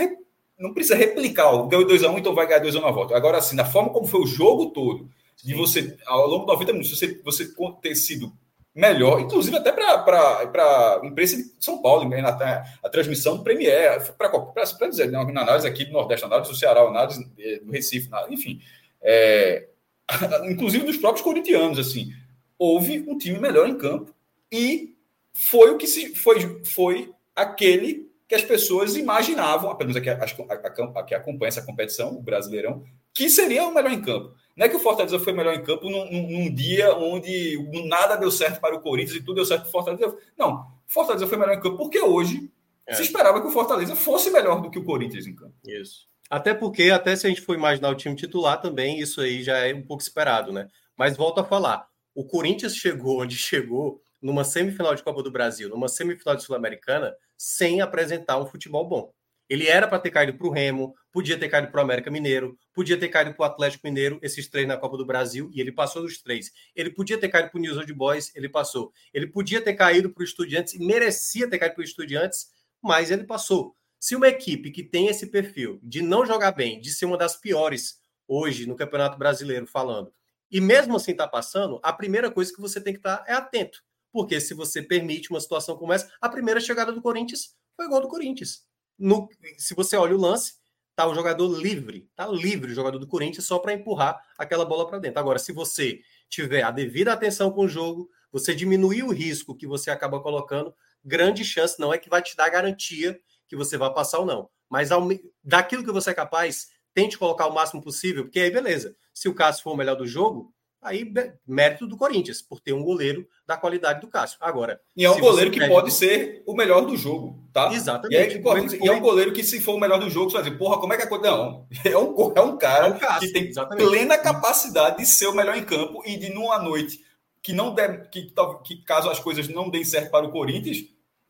não 0.57 0.73
precisa 0.73 0.95
replicar, 0.95 1.51
o 1.51 1.67
deu 1.67 1.85
2x1, 1.85 2.17
então 2.17 2.33
vai 2.33 2.47
ganhar 2.47 2.63
2x1 2.63 2.81
na 2.81 2.89
volta. 2.89 3.15
Agora, 3.15 3.37
assim, 3.37 3.55
na 3.55 3.65
forma 3.65 3.91
como 3.91 4.07
foi 4.07 4.21
o 4.21 4.25
jogo 4.25 4.71
todo, 4.71 5.07
de 5.43 5.53
você, 5.53 5.95
ao 6.07 6.27
longo 6.27 6.47
de 6.47 6.53
90 6.53 6.73
minutos, 6.73 6.97
você, 6.97 7.21
você 7.23 7.53
ter 7.83 7.93
sido 7.93 8.33
melhor, 8.75 9.19
inclusive 9.19 9.57
até 9.57 9.71
para 9.71 11.01
a 11.01 11.05
imprensa 11.05 11.37
de 11.37 11.51
São 11.59 11.81
Paulo, 11.81 12.07
né, 12.07 12.21
a, 12.21 12.63
a 12.83 12.89
transmissão 12.89 13.37
do 13.37 13.43
Premier, 13.43 13.99
para 14.17 14.87
dizer, 14.87 15.11
na 15.11 15.21
análise 15.21 15.67
aqui 15.67 15.85
do 15.85 15.91
Nordeste, 15.91 16.25
análise 16.25 16.51
do 16.51 16.57
Ceará, 16.57 16.81
análise 16.81 17.23
do 17.63 17.71
Recife, 17.71 18.09
enfim, 18.29 18.61
é, 19.01 19.67
inclusive 20.49 20.85
dos 20.85 20.97
próprios 20.97 21.23
corintianos, 21.23 21.79
assim, 21.79 22.11
houve 22.57 23.05
um 23.07 23.17
time 23.17 23.39
melhor 23.39 23.67
em 23.67 23.77
campo 23.77 24.13
e 24.51 24.95
foi 25.33 25.71
o 25.71 25.77
que 25.77 25.87
se 25.87 26.15
foi, 26.15 26.63
foi 26.65 27.13
aquele 27.35 28.08
que 28.29 28.35
as 28.35 28.43
pessoas 28.43 28.95
imaginavam, 28.95 29.71
apenas 29.71 29.95
a 29.95 30.01
que, 30.01 30.07
a, 30.07 30.13
a, 30.13 30.99
a 30.99 31.03
que 31.03 31.15
acompanha 31.15 31.47
essa 31.47 31.63
competição, 31.63 32.15
o 32.15 32.21
Brasileirão, 32.21 32.83
que 33.11 33.27
seria 33.27 33.63
o 33.65 33.73
melhor 33.73 33.91
em 33.91 34.03
campo. 34.03 34.35
Não 34.55 34.67
é 34.67 34.69
que 34.69 34.75
o 34.75 34.79
Fortaleza 34.79 35.17
foi 35.17 35.33
melhor 35.33 35.55
em 35.55 35.63
campo 35.63 35.89
num, 35.89 36.05
num, 36.11 36.53
dia 36.53 36.93
onde 36.95 37.57
nada 37.87 38.15
deu 38.15 38.29
certo 38.29 38.61
para 38.61 38.75
o 38.75 38.81
Corinthians 38.81 39.17
e 39.17 39.21
tudo 39.21 39.37
deu 39.37 39.45
certo 39.45 39.61
para 39.61 39.69
o 39.69 39.71
Fortaleza. 39.71 40.15
Não, 40.37 40.59
o 40.59 40.67
Fortaleza 40.85 41.25
foi 41.25 41.39
melhor 41.39 41.55
em 41.55 41.59
campo 41.59 41.77
porque 41.77 41.99
hoje 41.99 42.51
é. 42.85 42.93
se 42.93 43.01
esperava 43.01 43.41
que 43.41 43.47
o 43.47 43.51
Fortaleza 43.51 43.95
fosse 43.95 44.29
melhor 44.29 44.61
do 44.61 44.69
que 44.69 44.77
o 44.77 44.83
Corinthians 44.83 45.25
em 45.25 45.35
campo. 45.35 45.55
Isso. 45.65 46.07
Até 46.29 46.53
porque, 46.53 46.91
até 46.91 47.15
se 47.15 47.25
a 47.25 47.29
gente 47.29 47.41
for 47.41 47.55
imaginar 47.55 47.89
o 47.89 47.95
time 47.95 48.15
titular 48.15 48.61
também, 48.61 48.99
isso 48.99 49.21
aí 49.21 49.41
já 49.41 49.57
é 49.57 49.73
um 49.73 49.81
pouco 49.81 50.03
esperado, 50.03 50.53
né? 50.53 50.67
Mas 50.95 51.17
volto 51.17 51.39
a 51.39 51.43
falar, 51.43 51.87
o 52.13 52.23
Corinthians 52.23 52.75
chegou 52.75 53.23
onde 53.23 53.35
chegou 53.35 53.99
numa 54.21 54.43
semifinal 54.43 54.93
de 54.95 55.03
Copa 55.03 55.23
do 55.23 55.31
Brasil, 55.31 55.69
numa 55.69 55.87
semifinal 55.87 56.35
de 56.35 56.43
Sul-Americana, 56.43 57.15
sem 57.37 57.81
apresentar 57.81 58.37
um 58.37 58.45
futebol 58.45 58.87
bom. 58.87 59.13
Ele 59.49 59.67
era 59.67 59.87
para 59.87 59.97
ter 59.97 60.11
caído 60.11 60.37
para 60.37 60.45
o 60.45 60.51
Remo, 60.51 60.93
podia 61.11 61.37
ter 61.37 61.49
caído 61.49 61.71
para 61.71 61.79
o 61.79 61.83
América 61.83 62.11
Mineiro, 62.11 62.55
podia 62.71 62.99
ter 62.99 63.07
caído 63.07 63.33
para 63.33 63.43
o 63.43 63.45
Atlético 63.45 63.87
Mineiro, 63.87 64.19
esses 64.21 64.47
três 64.47 64.67
na 64.67 64.77
Copa 64.77 64.95
do 64.95 65.05
Brasil, 65.05 65.49
e 65.51 65.59
ele 65.59 65.71
passou 65.71 66.03
dos 66.03 66.21
três. 66.21 66.51
Ele 66.75 66.91
podia 66.91 67.17
ter 67.17 67.29
caído 67.29 67.49
para 67.49 67.57
o 67.57 67.61
News 67.61 67.75
Old 67.75 67.91
Boys, 67.93 68.31
ele 68.35 68.47
passou. 68.47 68.93
Ele 69.11 69.25
podia 69.25 69.59
ter 69.59 69.73
caído 69.73 70.11
para 70.11 70.21
o 70.21 70.23
Estudiantes, 70.23 70.75
e 70.75 70.79
merecia 70.79 71.49
ter 71.49 71.57
caído 71.57 71.73
para 71.73 71.81
o 71.81 71.83
Estudiantes, 71.83 72.47
mas 72.79 73.09
ele 73.09 73.23
passou. 73.23 73.75
Se 73.99 74.15
uma 74.15 74.27
equipe 74.27 74.69
que 74.69 74.83
tem 74.83 75.07
esse 75.07 75.27
perfil 75.27 75.79
de 75.81 76.03
não 76.03 76.25
jogar 76.25 76.51
bem, 76.51 76.79
de 76.79 76.93
ser 76.93 77.05
uma 77.05 77.17
das 77.17 77.35
piores 77.35 77.99
hoje 78.27 78.67
no 78.67 78.75
Campeonato 78.75 79.17
Brasileiro, 79.17 79.65
falando, 79.65 80.13
e 80.51 80.61
mesmo 80.61 80.95
assim 80.95 81.11
está 81.11 81.27
passando, 81.27 81.79
a 81.81 81.91
primeira 81.91 82.29
coisa 82.29 82.53
que 82.53 82.61
você 82.61 82.79
tem 82.79 82.93
que 82.93 82.99
estar 82.99 83.17
tá 83.17 83.25
é 83.27 83.33
atento. 83.33 83.83
Porque 84.11 84.39
se 84.39 84.53
você 84.53 84.81
permite 84.81 85.29
uma 85.29 85.39
situação 85.39 85.77
como 85.77 85.93
essa, 85.93 86.11
a 86.19 86.29
primeira 86.29 86.59
chegada 86.59 86.91
do 86.91 87.01
Corinthians 87.01 87.55
foi 87.75 87.87
gol 87.87 88.01
do 88.01 88.07
Corinthians. 88.07 88.63
No, 88.97 89.29
se 89.57 89.73
você 89.73 89.95
olha 89.95 90.15
o 90.15 90.19
lance, 90.19 90.55
tá 90.95 91.07
o 91.07 91.15
jogador 91.15 91.47
livre, 91.47 92.09
tá 92.15 92.27
livre 92.27 92.71
o 92.71 92.75
jogador 92.75 92.99
do 92.99 93.07
Corinthians 93.07 93.45
só 93.45 93.57
para 93.57 93.73
empurrar 93.73 94.21
aquela 94.37 94.65
bola 94.65 94.85
para 94.85 94.99
dentro. 94.99 95.19
Agora, 95.19 95.39
se 95.39 95.53
você 95.53 96.01
tiver 96.27 96.61
a 96.61 96.71
devida 96.71 97.13
atenção 97.13 97.51
com 97.51 97.61
o 97.61 97.69
jogo, 97.69 98.09
você 98.31 98.53
diminuir 98.53 99.03
o 99.03 99.11
risco 99.11 99.55
que 99.55 99.65
você 99.65 99.89
acaba 99.89 100.19
colocando, 100.19 100.73
grande 101.03 101.45
chance 101.45 101.79
não 101.79 101.93
é 101.93 101.97
que 101.97 102.09
vai 102.09 102.21
te 102.21 102.35
dar 102.35 102.49
garantia 102.49 103.17
que 103.47 103.55
você 103.55 103.77
vai 103.77 103.93
passar 103.93 104.19
ou 104.19 104.25
não, 104.25 104.49
mas 104.69 104.91
ao, 104.91 105.07
daquilo 105.43 105.83
que 105.83 105.91
você 105.91 106.11
é 106.11 106.13
capaz, 106.13 106.67
tente 106.93 107.17
colocar 107.17 107.47
o 107.47 107.53
máximo 107.53 107.81
possível, 107.81 108.25
porque 108.25 108.39
aí 108.39 108.51
beleza. 108.51 108.95
Se 109.13 109.29
o 109.29 109.33
Cássio 109.33 109.63
for 109.63 109.71
o 109.71 109.77
melhor 109.77 109.95
do 109.95 110.05
jogo, 110.05 110.53
aí 110.81 111.11
mérito 111.45 111.85
do 111.85 111.97
Corinthians, 111.97 112.41
por 112.41 112.59
ter 112.59 112.73
um 112.73 112.83
goleiro 112.83 113.27
da 113.45 113.57
qualidade 113.57 114.01
do 114.01 114.07
Cássio. 114.07 114.37
Agora. 114.41 114.79
E 114.95 115.05
é 115.05 115.11
um 115.11 115.19
goleiro 115.19 115.51
que 115.51 115.67
pode 115.67 115.91
ser 115.91 116.43
o 116.45 116.53
melhor 116.53 116.85
do 116.85 116.95
jogo, 116.95 117.43
tá? 117.51 117.73
Exatamente. 117.73 118.35
E 118.35 118.37
é, 118.37 118.85
e 118.85 118.87
é 118.87 118.91
um 118.91 118.99
goleiro 118.99 119.33
que, 119.33 119.43
se 119.43 119.59
for 119.59 119.75
o 119.75 119.79
melhor 119.79 119.99
do 119.99 120.09
jogo, 120.09 120.29
você 120.29 120.37
vai 120.37 120.43
dizer, 120.43 120.57
porra, 120.57 120.79
como 120.79 120.93
é 120.93 120.97
que 120.97 121.03
a 121.03 121.07
coisa. 121.07 121.19
Não. 121.19 121.67
É 121.83 121.97
um, 121.97 122.33
é 122.35 122.41
um 122.41 122.57
cara 122.57 122.87
é 122.87 122.89
um 122.91 122.99
Cássio, 122.99 123.27
que 123.27 123.33
tem 123.33 123.47
exatamente. 123.47 123.87
plena 123.87 124.17
capacidade 124.17 124.97
de 124.97 125.05
ser 125.05 125.27
o 125.27 125.33
melhor 125.33 125.57
em 125.57 125.63
campo 125.63 126.01
e 126.05 126.17
de, 126.17 126.29
numa 126.29 126.59
noite 126.59 127.03
que 127.41 127.53
não 127.53 127.73
deve, 127.73 128.09
que, 128.09 128.31
que 128.63 128.83
caso 128.83 129.09
as 129.09 129.19
coisas 129.19 129.47
não 129.47 129.69
deem 129.69 129.83
certo 129.83 130.11
para 130.11 130.25
o 130.25 130.31
Corinthians, 130.31 130.77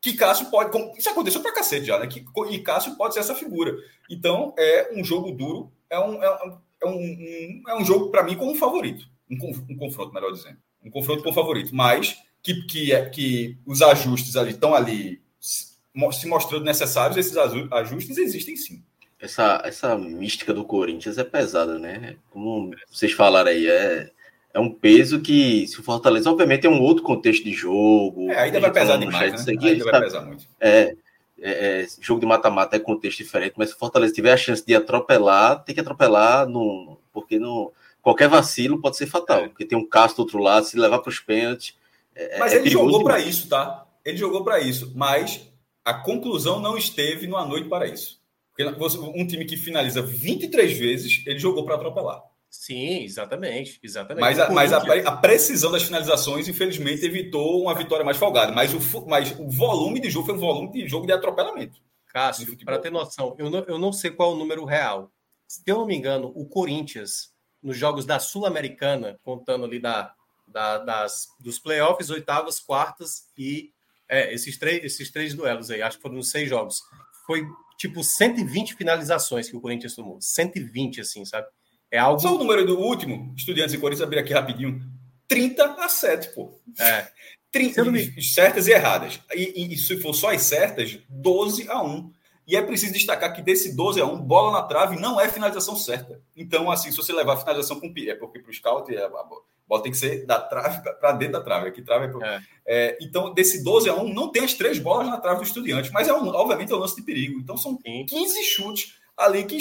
que 0.00 0.14
Cássio 0.14 0.46
pode. 0.50 0.76
Isso 0.98 1.10
aconteceu 1.10 1.40
pra 1.40 1.52
cacete 1.52 1.86
já, 1.86 1.98
né? 1.98 2.06
Que, 2.06 2.24
e 2.50 2.58
Cássio 2.60 2.96
pode 2.96 3.14
ser 3.14 3.20
essa 3.20 3.34
figura. 3.34 3.74
Então, 4.08 4.54
é 4.58 4.90
um 4.94 5.04
jogo 5.04 5.30
duro, 5.32 5.70
é 5.88 5.98
um, 5.98 6.22
é 6.22 6.30
um, 6.30 6.58
é 6.82 6.86
um, 6.86 7.62
é 7.68 7.74
um 7.76 7.84
jogo, 7.84 8.10
para 8.10 8.22
mim, 8.22 8.36
como 8.36 8.52
um 8.52 8.56
favorito. 8.56 9.06
Um, 9.30 9.64
um, 9.70 9.76
confronto, 9.76 10.12
melhor 10.12 10.32
dizendo. 10.32 10.58
Um 10.84 10.90
confronto 10.90 11.22
com 11.22 11.32
favorito. 11.32 11.74
Mas 11.74 12.18
que, 12.42 12.62
que, 12.66 12.92
é, 12.92 13.08
que 13.08 13.58
os 13.64 13.82
ajustes 13.82 14.36
ali 14.36 14.50
estão 14.50 14.74
ali 14.74 15.20
se 15.40 16.26
mostrando 16.26 16.64
necessários, 16.64 17.16
esses 17.16 17.36
ajustes 17.36 18.16
existem 18.16 18.56
sim. 18.56 18.82
Essa, 19.18 19.60
essa 19.64 19.98
mística 19.98 20.54
do 20.54 20.64
Corinthians 20.64 21.18
é 21.18 21.24
pesada, 21.24 21.78
né? 21.78 22.16
Como 22.30 22.74
vocês 22.90 23.12
falaram 23.12 23.50
aí, 23.50 23.66
é 23.66 24.10
é 24.52 24.58
um 24.58 24.70
peso 24.70 25.20
que, 25.20 25.66
se 25.68 25.78
o 25.78 25.82
Fortaleza, 25.82 26.28
obviamente, 26.28 26.66
é 26.66 26.70
um 26.70 26.82
outro 26.82 27.04
contexto 27.04 27.44
de 27.44 27.52
jogo. 27.52 28.30
É, 28.30 28.40
ainda 28.40 28.60
vai 28.60 28.72
pesar 28.72 28.96
demais, 28.96 29.46
né? 29.46 29.54
ainda 29.60 29.84
vai 29.84 29.92
tá, 29.92 30.00
pesar 30.00 30.22
muito. 30.22 30.44
É, 30.60 30.96
é, 31.40 31.82
é 31.82 31.86
jogo 32.00 32.20
de 32.20 32.26
mata-mata 32.26 32.76
é 32.76 32.80
contexto 32.80 33.18
diferente, 33.18 33.54
mas 33.56 33.68
se 33.68 33.76
o 33.76 33.78
Fortaleza 33.78 34.12
tiver 34.12 34.32
a 34.32 34.36
chance 34.36 34.64
de 34.66 34.74
atropelar, 34.74 35.62
tem 35.62 35.74
que 35.74 35.80
atropelar, 35.80 36.48
no, 36.48 36.98
porque 37.12 37.38
no, 37.38 37.72
qualquer 38.10 38.28
vacilo 38.28 38.80
pode 38.80 38.96
ser 38.96 39.06
fatal, 39.06 39.44
é. 39.44 39.48
porque 39.48 39.64
tem 39.64 39.78
um 39.78 39.88
Castro 39.88 40.16
do 40.16 40.26
outro 40.26 40.38
lado, 40.38 40.66
se 40.66 40.76
levar 40.76 40.98
para 40.98 41.10
os 41.10 41.20
pênaltis. 41.20 41.76
É, 42.14 42.38
mas 42.38 42.52
ele 42.52 42.68
jogou 42.68 43.04
para 43.04 43.20
isso, 43.20 43.48
tá? 43.48 43.86
Ele 44.04 44.16
jogou 44.16 44.42
para 44.42 44.58
isso, 44.60 44.92
mas 44.96 45.48
a 45.84 45.94
conclusão 45.94 46.60
não 46.60 46.76
esteve 46.76 47.26
numa 47.26 47.46
noite 47.46 47.68
para 47.68 47.86
isso. 47.86 48.20
Porque 48.50 48.64
um 48.64 49.26
time 49.26 49.44
que 49.44 49.56
finaliza 49.56 50.02
23 50.02 50.76
vezes, 50.76 51.22
ele 51.24 51.38
jogou 51.38 51.64
para 51.64 51.76
atropelar. 51.76 52.22
Sim, 52.50 53.04
exatamente, 53.04 53.78
exatamente. 53.80 54.20
Mas, 54.20 54.40
a, 54.40 54.50
mas 54.50 54.72
a, 54.72 54.78
a, 54.78 55.16
precisão 55.16 55.70
das 55.70 55.84
finalizações, 55.84 56.48
infelizmente, 56.48 57.06
evitou 57.06 57.62
uma 57.62 57.74
vitória 57.74 58.04
mais 58.04 58.16
folgada. 58.16 58.50
Mas 58.50 58.74
o, 58.74 59.06
mas 59.06 59.38
o 59.38 59.48
volume 59.48 60.00
de 60.00 60.10
jogo 60.10 60.26
foi 60.26 60.34
um 60.34 60.38
volume 60.38 60.72
de 60.72 60.88
jogo 60.88 61.06
de 61.06 61.12
atropelamento. 61.12 61.80
Cássio, 62.12 62.56
para 62.64 62.80
ter 62.80 62.90
noção, 62.90 63.36
eu 63.38 63.48
não, 63.48 63.60
eu 63.60 63.78
não 63.78 63.92
sei 63.92 64.10
qual 64.10 64.32
é 64.32 64.34
o 64.34 64.36
número 64.36 64.64
real. 64.64 65.12
Se 65.46 65.62
eu 65.64 65.78
não 65.78 65.86
me 65.86 65.94
engano, 65.94 66.32
o 66.34 66.44
Corinthians, 66.44 67.32
nos 67.62 67.76
jogos 67.76 68.04
da 68.04 68.18
Sul-Americana, 68.18 69.18
contando 69.22 69.64
ali 69.64 69.78
da, 69.78 70.14
da, 70.46 70.78
das, 70.78 71.28
dos 71.38 71.58
playoffs, 71.58 72.10
oitavas, 72.10 72.60
quartas 72.60 73.28
e 73.36 73.70
é, 74.08 74.34
esses, 74.34 74.58
três, 74.58 74.84
esses 74.84 75.10
três 75.10 75.34
duelos 75.34 75.70
aí, 75.70 75.80
acho 75.80 75.96
que 75.96 76.02
foram 76.02 76.20
seis 76.22 76.48
jogos. 76.48 76.82
Foi 77.26 77.46
tipo 77.78 78.02
120 78.02 78.74
finalizações 78.74 79.48
que 79.48 79.56
o 79.56 79.60
Corinthians 79.60 79.94
tomou. 79.94 80.20
120, 80.20 81.00
assim, 81.00 81.24
sabe? 81.24 81.46
É 81.90 81.98
algo... 81.98 82.20
Só 82.20 82.34
o 82.34 82.38
número 82.38 82.66
do 82.66 82.78
último, 82.78 83.32
Estudiantes 83.36 83.74
e 83.74 83.78
Corinthians, 83.78 84.06
abrir 84.06 84.18
aqui 84.18 84.32
rapidinho. 84.32 84.80
30 85.28 85.64
a 85.64 85.88
7, 85.88 86.34
pô. 86.34 86.60
É. 86.78 87.08
30, 87.52 87.84
me... 87.84 88.22
certas 88.22 88.66
e 88.66 88.72
erradas. 88.72 89.20
E, 89.32 89.62
e, 89.62 89.74
e, 89.74 89.78
se 89.78 90.00
for 90.00 90.12
só 90.12 90.32
as 90.32 90.42
certas, 90.42 90.98
12 91.08 91.68
a 91.68 91.82
1. 91.82 92.12
E 92.46 92.56
é 92.56 92.62
preciso 92.62 92.92
destacar 92.92 93.34
que 93.34 93.42
desse 93.42 93.76
12 93.76 94.00
a 94.00 94.06
1, 94.06 94.20
bola 94.22 94.52
na 94.52 94.62
trave 94.62 94.98
não 94.98 95.20
é 95.20 95.28
finalização 95.28 95.76
certa. 95.76 96.20
Então, 96.36 96.70
assim, 96.70 96.90
se 96.90 96.96
você 96.96 97.12
levar 97.12 97.34
a 97.34 97.36
finalização 97.36 97.78
com 97.78 97.92
é 97.96 98.14
porque 98.14 98.40
para 98.40 98.50
o 98.50 98.54
scout 98.54 98.94
é, 98.94 99.04
a 99.04 99.08
bola 99.08 99.82
tem 99.82 99.92
que 99.92 99.98
ser 99.98 100.26
da 100.26 100.40
trave 100.40 100.82
para 100.82 101.12
dentro 101.12 101.34
da 101.34 101.40
trave. 101.40 101.68
Aqui 101.68 101.82
trave 101.82 102.06
é, 102.06 102.08
pro... 102.08 102.24
é. 102.24 102.42
É, 102.66 102.98
então, 103.00 103.32
desse 103.32 103.62
12 103.62 103.88
a 103.88 103.94
1, 103.94 104.12
não 104.12 104.32
tem 104.32 104.44
as 104.44 104.54
três 104.54 104.78
bolas 104.78 105.06
na 105.06 105.18
trave 105.18 105.38
do 105.38 105.44
estudiante, 105.44 105.92
mas 105.92 106.08
é 106.08 106.14
um, 106.14 106.28
obviamente 106.28 106.72
é 106.72 106.76
um 106.76 106.78
lance 106.78 106.96
de 106.96 107.02
perigo. 107.02 107.38
Então, 107.38 107.56
são 107.56 107.76
15 107.76 108.42
chutes 108.44 108.94
ali 109.16 109.44
que, 109.44 109.58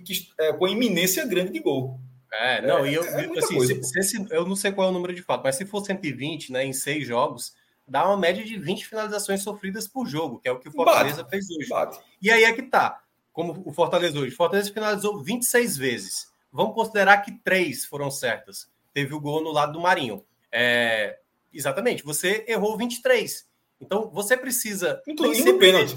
que 0.00 0.28
é, 0.38 0.52
com 0.52 0.68
iminência 0.68 1.26
grande 1.26 1.52
de 1.52 1.60
gol. 1.60 2.00
É, 2.32 2.62
não, 2.62 2.84
é, 2.84 2.90
e 2.90 2.94
eu, 2.94 3.02
é 3.02 3.38
assim, 3.38 3.60
se, 3.60 3.82
se 3.82 3.98
esse, 3.98 4.26
eu 4.30 4.46
não 4.46 4.54
sei 4.54 4.70
qual 4.70 4.86
é 4.86 4.90
o 4.90 4.94
número 4.94 5.12
de 5.12 5.22
fato, 5.22 5.42
mas 5.42 5.56
se 5.56 5.66
for 5.66 5.84
120, 5.84 6.52
né, 6.52 6.64
em 6.64 6.72
seis 6.72 7.06
jogos, 7.06 7.54
dá 7.90 8.06
uma 8.06 8.16
média 8.16 8.44
de 8.44 8.56
20 8.56 8.86
finalizações 8.86 9.42
sofridas 9.42 9.88
por 9.88 10.06
jogo, 10.06 10.38
que 10.38 10.48
é 10.48 10.52
o 10.52 10.60
que 10.60 10.68
o 10.68 10.72
Fortaleza 10.72 11.24
bate, 11.24 11.30
fez 11.30 11.50
hoje. 11.50 11.68
Bate. 11.68 11.98
E 12.22 12.30
aí 12.30 12.44
é 12.44 12.52
que 12.52 12.62
tá, 12.62 13.02
como 13.32 13.60
o 13.66 13.72
Fortaleza 13.72 14.16
hoje. 14.16 14.32
O 14.32 14.36
Fortaleza 14.36 14.72
finalizou 14.72 15.20
26 15.20 15.76
vezes. 15.76 16.30
Vamos 16.52 16.74
considerar 16.74 17.18
que 17.18 17.32
três 17.32 17.84
foram 17.84 18.08
certas. 18.08 18.70
Teve 18.94 19.12
o 19.12 19.20
gol 19.20 19.42
no 19.42 19.50
lado 19.50 19.72
do 19.72 19.80
Marinho. 19.80 20.24
É, 20.52 21.18
exatamente, 21.52 22.04
você 22.04 22.44
errou 22.46 22.76
23. 22.76 23.48
Então 23.80 24.08
você 24.10 24.36
precisa. 24.36 25.02
Incluindo 25.08 25.50
o 25.50 25.58
pênalti. 25.58 25.96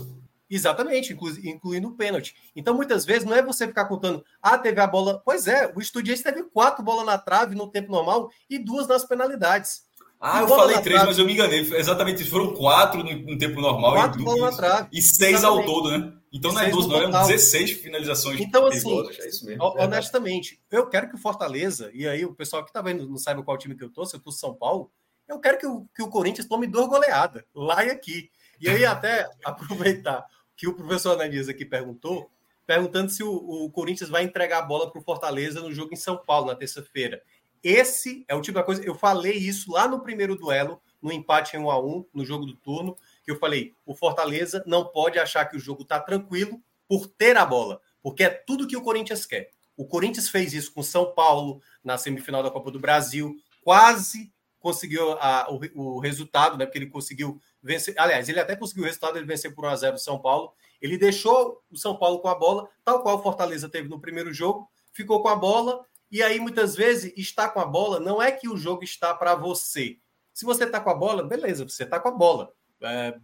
Exatamente, 0.49 1.13
inclu, 1.13 1.29
incluindo 1.43 1.87
o 1.87 1.95
pênalti. 1.95 2.35
Então, 2.55 2.75
muitas 2.75 3.05
vezes, 3.05 3.23
não 3.23 3.35
é 3.35 3.41
você 3.41 3.65
ficar 3.65 3.85
contando, 3.85 4.23
ah, 4.39 4.55
teve 4.57 4.79
a 4.79 4.85
bola. 4.85 5.19
Pois 5.25 5.47
é, 5.47 5.71
o 5.75 5.79
Estudiantes 5.79 6.21
teve 6.21 6.43
quatro 6.43 6.83
bolas 6.83 7.05
na 7.05 7.17
trave 7.17 7.55
no 7.55 7.67
tempo 7.71 7.91
normal 7.91 8.29
e 8.47 8.59
duas 8.59 8.87
nas 8.87 9.03
penalidades. 9.03 9.82
Ah, 10.25 10.39
eu 10.39 10.47
falei 10.47 10.79
três, 10.79 10.95
trave. 10.95 11.07
mas 11.07 11.19
eu 11.19 11.25
me 11.25 11.33
enganei. 11.33 11.59
Exatamente 11.59 12.21
isso. 12.21 12.31
Foram 12.31 12.53
quatro 12.53 13.03
no, 13.03 13.13
no 13.13 13.37
tempo 13.37 13.59
normal 13.59 13.93
quatro 13.93 14.21
e, 14.21 14.23
bolas 14.23 14.51
na 14.51 14.57
trave. 14.57 14.87
e 14.93 15.01
seis 15.01 15.39
Exatamente. 15.39 15.67
ao 15.67 15.73
todo, 15.75 15.91
né? 15.91 16.13
Então 16.31 16.53
não 16.53 16.61
é 16.61 16.69
12, 16.69 16.87
não, 16.87 16.97
eram 16.97 17.11
16 17.11 17.71
finalizações. 17.73 18.39
Então, 18.39 18.65
assim, 18.65 18.89
é 19.19 19.27
isso 19.27 19.45
mesmo, 19.45 19.63
honestamente, 19.77 20.59
eu 20.71 20.87
quero 20.87 21.07
que 21.07 21.15
o 21.15 21.19
Fortaleza, 21.19 21.91
e 21.93 22.07
aí 22.07 22.25
o 22.25 22.33
pessoal 22.33 22.65
que 22.65 22.73
tá 22.73 22.81
vendo 22.81 23.07
não 23.07 23.17
sabe 23.17 23.43
qual 23.43 23.55
time 23.55 23.75
que 23.75 23.83
eu 23.83 23.91
tô, 23.91 24.03
se 24.03 24.15
eu 24.15 24.19
tô 24.19 24.31
São 24.31 24.55
Paulo, 24.55 24.91
eu 25.27 25.39
quero 25.39 25.59
que 25.59 25.67
o, 25.67 25.85
que 25.95 26.01
o 26.01 26.09
Corinthians 26.09 26.47
tome 26.47 26.65
duas 26.65 26.87
goleadas, 26.87 27.43
lá 27.53 27.85
e 27.85 27.91
aqui. 27.91 28.31
E 28.59 28.67
aí, 28.67 28.83
até 28.83 29.29
aproveitar 29.45 30.25
que 30.55 30.67
o 30.67 30.73
professor 30.73 31.11
Ananias 31.11 31.49
aqui 31.49 31.65
perguntou, 31.65 32.31
perguntando 32.65 33.11
se 33.11 33.23
o, 33.23 33.31
o 33.31 33.69
Corinthians 33.69 34.09
vai 34.09 34.23
entregar 34.23 34.59
a 34.59 34.65
bola 34.65 34.89
para 34.89 34.99
o 34.99 35.03
Fortaleza 35.03 35.61
no 35.61 35.71
jogo 35.71 35.93
em 35.93 35.97
São 35.97 36.17
Paulo, 36.17 36.47
na 36.47 36.55
terça-feira. 36.55 37.21
Esse 37.63 38.25
é 38.27 38.35
o 38.35 38.41
tipo 38.41 38.59
de 38.59 38.65
coisa. 38.65 38.83
Eu 38.83 38.93
falei 38.93 39.37
isso 39.37 39.71
lá 39.71 39.87
no 39.87 40.01
primeiro 40.01 40.35
duelo, 40.35 40.81
no 41.01 41.11
empate 41.11 41.55
em 41.55 41.59
1 41.59 41.71
a 41.71 41.79
1 41.79 42.05
no 42.13 42.25
jogo 42.25 42.45
do 42.45 42.55
turno, 42.55 42.97
que 43.23 43.31
eu 43.31 43.39
falei: 43.39 43.73
o 43.85 43.95
Fortaleza 43.95 44.63
não 44.67 44.85
pode 44.85 45.17
achar 45.17 45.45
que 45.45 45.55
o 45.55 45.59
jogo 45.59 45.83
está 45.83 45.99
tranquilo 45.99 46.61
por 46.87 47.07
ter 47.07 47.37
a 47.37 47.45
bola, 47.45 47.79
porque 48.01 48.23
é 48.23 48.29
tudo 48.29 48.67
que 48.67 48.75
o 48.75 48.81
Corinthians 48.81 49.25
quer. 49.25 49.49
O 49.75 49.85
Corinthians 49.85 50.29
fez 50.29 50.53
isso 50.53 50.73
com 50.73 50.83
São 50.83 51.13
Paulo 51.13 51.61
na 51.83 51.97
semifinal 51.97 52.43
da 52.43 52.51
Copa 52.51 52.69
do 52.69 52.79
Brasil, 52.79 53.35
quase 53.63 54.31
conseguiu 54.59 55.11
a, 55.19 55.47
o, 55.51 55.59
o, 55.75 55.99
resultado, 55.99 56.57
né? 56.57 56.65
Porque 56.65 56.77
ele 56.77 56.89
conseguiu 56.89 57.37
vencer. 57.61 57.93
Aliás, 57.97 58.29
ele 58.29 58.39
até 58.39 58.55
conseguiu 58.55 58.83
o 58.83 58.85
resultado, 58.85 59.17
ele 59.17 59.25
venceu 59.25 59.53
por 59.53 59.65
1 59.65 59.67
a 59.67 59.75
0 59.75 59.95
o 59.95 59.99
São 59.99 60.17
Paulo. 60.19 60.53
Ele 60.81 60.97
deixou 60.97 61.61
o 61.69 61.77
São 61.77 61.97
Paulo 61.97 62.19
com 62.19 62.29
a 62.29 62.35
bola, 62.35 62.69
tal 62.83 63.03
qual 63.03 63.17
o 63.17 63.21
Fortaleza 63.21 63.67
teve 63.67 63.89
no 63.89 63.99
primeiro 63.99 64.33
jogo, 64.33 64.69
ficou 64.93 65.21
com 65.21 65.27
a 65.27 65.35
bola. 65.35 65.85
E 66.13 66.21
aí, 66.21 66.39
muitas 66.39 66.75
vezes, 66.75 67.11
estar 67.17 67.49
com 67.49 67.59
a 67.59 67.65
bola 67.65 67.99
não 67.99 68.21
é 68.21 68.31
que 68.31 68.47
o 68.47 68.55
jogo 68.55 68.83
está 68.83 69.15
para 69.15 69.33
você. 69.33 69.97
Se 70.31 70.45
você 70.45 70.65
está 70.65 70.79
com 70.79 70.91
a 70.91 70.93
bola, 70.93 71.23
beleza, 71.23 71.67
você 71.67 71.85
está 71.85 71.99
com 71.99 72.07
a 72.07 72.11
bola. 72.11 72.53
É, 72.83 73.17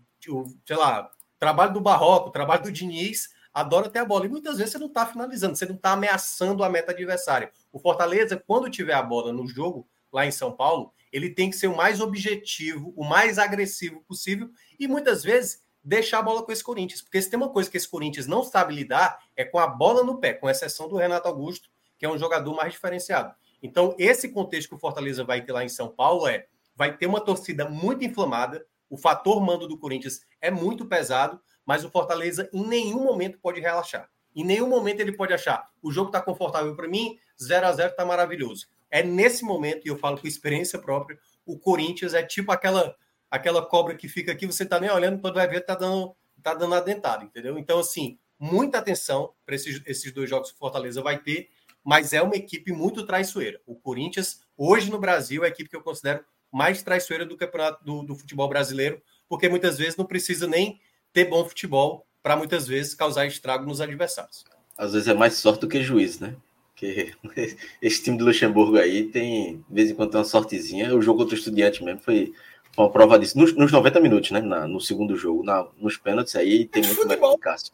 sei 0.65 0.75
lá, 0.75 1.07
trabalho 1.37 1.71
do 1.71 1.79
Barroco, 1.79 2.31
trabalho 2.31 2.63
do 2.63 2.71
Diniz, 2.71 3.29
adora 3.53 3.91
ter 3.91 3.99
a 3.99 4.05
bola. 4.05 4.25
E 4.25 4.29
muitas 4.29 4.57
vezes 4.57 4.71
você 4.71 4.79
não 4.79 4.87
está 4.87 5.05
finalizando, 5.05 5.55
você 5.55 5.67
não 5.67 5.75
está 5.75 5.91
ameaçando 5.91 6.63
a 6.63 6.69
meta 6.69 6.91
adversária. 6.91 7.51
O 7.71 7.77
Fortaleza, 7.77 8.43
quando 8.47 8.71
tiver 8.71 8.95
a 8.95 9.03
bola 9.03 9.31
no 9.31 9.47
jogo, 9.47 9.87
lá 10.11 10.25
em 10.25 10.31
São 10.31 10.51
Paulo, 10.51 10.91
ele 11.11 11.29
tem 11.29 11.51
que 11.51 11.57
ser 11.57 11.67
o 11.67 11.77
mais 11.77 12.01
objetivo, 12.01 12.91
o 12.95 13.03
mais 13.03 13.37
agressivo 13.37 14.01
possível 14.01 14.49
e 14.79 14.87
muitas 14.87 15.23
vezes 15.23 15.61
deixar 15.83 16.19
a 16.19 16.23
bola 16.23 16.41
com 16.41 16.51
esse 16.51 16.63
Corinthians. 16.63 17.03
Porque 17.03 17.21
se 17.21 17.29
tem 17.29 17.37
uma 17.37 17.49
coisa 17.49 17.69
que 17.69 17.77
esse 17.77 17.87
Corinthians 17.87 18.25
não 18.25 18.43
sabe 18.43 18.73
lidar 18.73 19.23
é 19.35 19.45
com 19.45 19.59
a 19.59 19.67
bola 19.67 20.03
no 20.03 20.17
pé, 20.17 20.33
com 20.33 20.49
exceção 20.49 20.89
do 20.89 20.97
Renato 20.97 21.27
Augusto, 21.27 21.69
que 21.99 22.05
é 22.05 22.09
um 22.09 22.17
jogador 22.17 22.55
mais 22.55 22.73
diferenciado. 22.73 23.35
Então, 23.61 23.93
esse 23.99 24.29
contexto 24.29 24.69
que 24.69 24.75
o 24.75 24.79
Fortaleza 24.79 25.23
vai 25.23 25.43
ter 25.43 25.51
lá 25.51 25.63
em 25.63 25.69
São 25.69 25.89
Paulo 25.89 26.27
é 26.27 26.47
vai 26.75 26.95
ter 26.95 27.05
uma 27.05 27.19
torcida 27.19 27.69
muito 27.69 28.05
inflamada, 28.05 28.65
o 28.89 28.97
fator 28.97 29.39
mando 29.41 29.67
do 29.67 29.77
Corinthians 29.77 30.21
é 30.41 30.49
muito 30.49 30.85
pesado, 30.85 31.39
mas 31.65 31.83
o 31.83 31.91
Fortaleza 31.91 32.49
em 32.53 32.65
nenhum 32.65 33.03
momento 33.03 33.37
pode 33.37 33.59
relaxar. 33.59 34.09
Em 34.33 34.45
nenhum 34.45 34.69
momento 34.69 35.01
ele 35.01 35.11
pode 35.11 35.33
achar 35.33 35.69
o 35.81 35.91
jogo 35.91 36.09
está 36.09 36.21
confortável 36.21 36.75
para 36.75 36.87
mim, 36.87 37.19
0 37.41 37.67
a 37.67 37.71
0 37.73 37.89
está 37.91 38.05
maravilhoso. 38.05 38.67
É 38.89 39.03
nesse 39.03 39.43
momento, 39.43 39.85
e 39.85 39.89
eu 39.89 39.97
falo 39.97 40.19
com 40.19 40.27
experiência 40.27 40.79
própria, 40.79 41.19
o 41.45 41.59
Corinthians 41.59 42.13
é 42.13 42.23
tipo 42.23 42.51
aquela 42.51 42.95
aquela 43.29 43.63
cobra 43.63 43.95
que 43.95 44.07
fica 44.07 44.31
aqui, 44.31 44.47
você 44.47 44.65
tá 44.65 44.79
nem 44.79 44.89
olhando, 44.89 45.21
quando 45.21 45.35
vai 45.35 45.47
ver, 45.47 45.61
tá 45.61 45.75
dando, 45.75 46.15
tá 46.41 46.53
dando 46.53 46.73
a 46.73 46.79
dentada, 46.79 47.23
entendeu? 47.23 47.59
Então, 47.59 47.79
assim, 47.79 48.17
muita 48.39 48.79
atenção 48.79 49.33
para 49.45 49.53
esses, 49.53 49.81
esses 49.85 50.11
dois 50.11 50.29
jogos 50.29 50.49
que 50.49 50.55
o 50.55 50.59
Fortaleza 50.59 51.01
vai 51.01 51.21
ter, 51.21 51.49
mas 51.89 52.13
é 52.13 52.21
uma 52.21 52.35
equipe 52.35 52.71
muito 52.71 53.03
traiçoeira. 53.03 53.59
O 53.65 53.73
Corinthians, 53.73 54.41
hoje 54.55 54.91
no 54.91 54.99
Brasil, 54.99 55.43
é 55.43 55.47
a 55.47 55.49
equipe 55.49 55.71
que 55.71 55.75
eu 55.75 55.81
considero 55.81 56.23
mais 56.53 56.83
traiçoeira 56.83 57.25
do 57.25 57.35
campeonato 57.35 57.83
do, 57.83 58.03
do 58.03 58.13
futebol 58.13 58.47
brasileiro, 58.47 59.01
porque 59.27 59.49
muitas 59.49 59.79
vezes 59.79 59.97
não 59.97 60.05
precisa 60.05 60.45
nem 60.45 60.79
ter 61.11 61.25
bom 61.25 61.43
futebol 61.43 62.05
para 62.21 62.37
muitas 62.37 62.67
vezes 62.67 62.93
causar 62.93 63.25
estrago 63.25 63.65
nos 63.65 63.81
adversários. 63.81 64.43
Às 64.77 64.93
vezes 64.93 65.07
é 65.07 65.15
mais 65.15 65.33
sorte 65.33 65.61
do 65.61 65.67
que 65.67 65.81
juiz, 65.81 66.19
né? 66.19 66.35
Porque 66.67 67.11
esse 67.81 68.03
time 68.03 68.19
do 68.19 68.25
Luxemburgo 68.25 68.77
aí 68.77 69.05
tem, 69.05 69.57
de 69.67 69.73
vez 69.73 69.89
em 69.89 69.95
quando, 69.95 70.11
tem 70.11 70.19
uma 70.19 70.25
sortezinha. 70.25 70.95
O 70.95 71.01
jogo 71.01 71.21
contra 71.21 71.33
o 71.33 71.39
Estudiante 71.39 71.83
mesmo 71.83 72.01
foi 72.01 72.31
uma 72.78 72.89
prova 72.89 73.20
disso. 73.20 73.38
Nos, 73.38 73.55
nos 73.55 73.72
90 73.72 73.99
minutos, 73.99 74.32
né? 74.32 74.41
Na, 74.41 74.67
no 74.67 74.80
segundo 74.80 75.15
jogo, 75.15 75.43
na, 75.43 75.65
nos 75.78 75.97
pênaltis 75.97 76.36
aí 76.36 76.65
tem 76.65 76.84
muito 76.84 77.01
futebol, 77.01 77.39
mais 77.43 77.72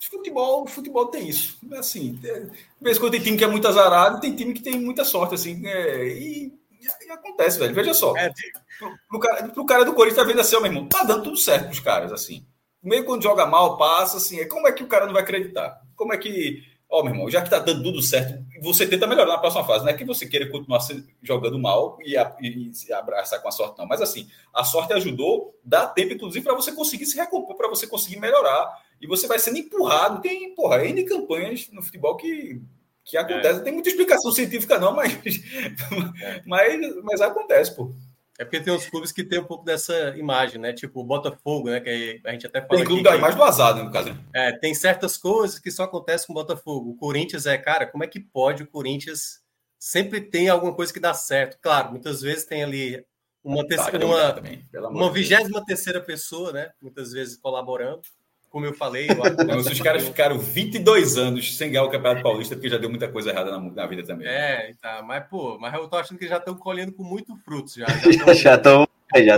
Futebol, 0.00 0.66
futebol 0.66 1.06
tem 1.06 1.28
isso. 1.28 1.58
Assim, 1.74 2.18
é, 2.24 2.40
de 2.40 2.50
vez 2.80 2.96
em 2.96 3.00
quando 3.00 3.12
tem 3.12 3.20
time 3.20 3.36
que 3.36 3.44
é 3.44 3.48
muito 3.48 3.66
azarado, 3.66 4.20
tem 4.20 4.34
time 4.34 4.54
que 4.54 4.62
tem 4.62 4.78
muita 4.78 5.04
sorte, 5.04 5.34
assim. 5.34 5.66
É, 5.66 6.06
e, 6.06 6.52
e, 6.80 7.10
acontece, 7.10 7.58
velho. 7.58 7.74
Veja 7.74 7.92
só. 7.92 8.16
É, 8.16 8.30
pro, 8.78 8.96
pro, 9.08 9.18
cara, 9.18 9.48
pro 9.48 9.66
cara 9.66 9.84
do 9.84 9.92
Corinthians 9.92 10.22
tá 10.22 10.24
vendo 10.24 10.40
assim, 10.40 10.56
ó, 10.56 10.60
meu 10.60 10.70
irmão, 10.70 10.86
tá 10.86 11.02
dando 11.02 11.24
tudo 11.24 11.36
certo 11.36 11.66
pros 11.66 11.80
caras, 11.80 12.12
assim. 12.12 12.46
Meio 12.82 13.04
quando 13.04 13.24
joga 13.24 13.44
mal, 13.46 13.76
passa, 13.76 14.18
assim. 14.18 14.38
É, 14.38 14.46
como 14.46 14.68
é 14.68 14.72
que 14.72 14.84
o 14.84 14.88
cara 14.88 15.06
não 15.06 15.12
vai 15.12 15.22
acreditar? 15.22 15.82
Como 15.96 16.14
é 16.14 16.16
que 16.16 16.62
Ó, 16.88 17.00
oh, 17.00 17.02
meu 17.02 17.12
irmão, 17.12 17.28
já 17.28 17.42
que 17.42 17.50
tá 17.50 17.58
dando 17.58 17.82
tudo 17.82 18.00
certo, 18.00 18.44
você 18.62 18.86
tenta 18.86 19.08
melhorar 19.08 19.32
na 19.32 19.38
próxima 19.38 19.64
fase. 19.64 19.84
Não 19.84 19.90
é 19.90 19.94
que 19.94 20.04
você 20.04 20.24
queira 20.24 20.48
continuar 20.48 20.78
jogando 21.20 21.58
mal 21.58 21.98
e, 22.04 22.16
a, 22.16 22.36
e 22.40 22.72
se 22.72 22.92
abraçar 22.92 23.42
com 23.42 23.48
a 23.48 23.50
sorte, 23.50 23.76
não. 23.76 23.86
Mas 23.86 24.00
assim, 24.00 24.28
a 24.54 24.62
sorte 24.62 24.92
ajudou, 24.92 25.58
dá 25.64 25.84
tempo, 25.86 26.14
inclusive, 26.14 26.44
para 26.44 26.54
você 26.54 26.70
conseguir 26.70 27.06
se 27.06 27.16
recompor, 27.16 27.56
para 27.56 27.68
você 27.68 27.88
conseguir 27.88 28.20
melhorar. 28.20 28.72
E 29.00 29.06
você 29.06 29.26
vai 29.26 29.38
sendo 29.38 29.58
empurrado. 29.58 30.22
Tem, 30.22 30.54
porra, 30.54 30.84
N 30.86 31.02
campanhas 31.02 31.68
no 31.72 31.82
futebol 31.82 32.16
que, 32.16 32.62
que 33.04 33.16
acontece. 33.16 33.60
É. 33.60 33.62
Tem 33.64 33.72
muita 33.72 33.88
explicação 33.88 34.30
científica, 34.30 34.78
não, 34.78 34.94
mas, 34.94 35.12
é. 35.12 36.42
mas, 36.46 37.02
mas 37.02 37.20
acontece, 37.20 37.74
pô. 37.74 37.92
É 38.38 38.44
porque 38.44 38.60
tem 38.60 38.72
uns 38.72 38.86
clubes 38.86 39.12
que 39.12 39.24
tem 39.24 39.38
um 39.38 39.44
pouco 39.44 39.64
dessa 39.64 40.14
imagem, 40.16 40.60
né? 40.60 40.72
Tipo 40.72 41.00
o 41.00 41.04
Botafogo, 41.04 41.70
né? 41.70 41.80
Que 41.80 42.20
a 42.24 42.32
gente 42.32 42.46
até 42.46 42.60
fala. 42.60 42.76
Tem 42.76 42.84
clube 42.84 43.02
da 43.02 43.16
imagem 43.16 43.36
do 43.36 43.44
azar, 43.44 43.74
né, 43.74 43.82
no 43.82 43.90
caso. 43.90 44.16
É, 44.34 44.52
tem 44.52 44.74
certas 44.74 45.16
coisas 45.16 45.58
que 45.58 45.70
só 45.70 45.84
acontecem 45.84 46.26
com 46.26 46.32
o 46.32 46.36
Botafogo. 46.36 46.90
O 46.90 46.96
Corinthians 46.96 47.46
é, 47.46 47.56
cara, 47.56 47.86
como 47.86 48.04
é 48.04 48.06
que 48.06 48.20
pode 48.20 48.62
o 48.62 48.66
Corinthians 48.66 49.40
sempre 49.78 50.20
tem 50.20 50.48
alguma 50.48 50.74
coisa 50.74 50.92
que 50.92 51.00
dá 51.00 51.14
certo? 51.14 51.58
Claro, 51.60 51.90
muitas 51.90 52.20
vezes 52.20 52.44
tem 52.44 52.62
ali 52.62 53.04
uma 53.42 53.66
terceira, 53.66 54.04
uma, 54.04 54.88
uma 54.88 55.12
vigésima 55.12 55.64
terceira 55.64 56.00
pessoa, 56.00 56.52
né? 56.52 56.70
Muitas 56.80 57.12
vezes 57.12 57.36
colaborando 57.36 58.02
como 58.50 58.64
eu 58.66 58.72
falei. 58.72 59.08
Eu 59.08 59.56
os 59.58 59.80
caras 59.80 60.04
ficaram 60.04 60.38
22 60.38 61.16
anos 61.16 61.56
sem 61.56 61.70
ganhar 61.70 61.84
o 61.84 61.90
Campeonato 61.90 62.22
Paulista, 62.22 62.54
porque 62.54 62.68
já 62.68 62.78
deu 62.78 62.90
muita 62.90 63.08
coisa 63.08 63.30
errada 63.30 63.50
na, 63.50 63.60
na 63.60 63.86
vida 63.86 64.02
também. 64.04 64.26
É, 64.26 64.74
tá, 64.80 65.02
mas, 65.02 65.26
pô, 65.28 65.58
mas 65.58 65.74
eu 65.74 65.88
tô 65.88 65.96
achando 65.96 66.18
que 66.18 66.28
já 66.28 66.38
estão 66.38 66.54
colhendo 66.54 66.92
com 66.92 67.02
muito 67.02 67.36
frutos. 67.44 67.74
Já 67.74 67.86
estão. 67.86 68.34
Já 68.34 68.54
estão. 68.56 68.86
Já 69.14 69.36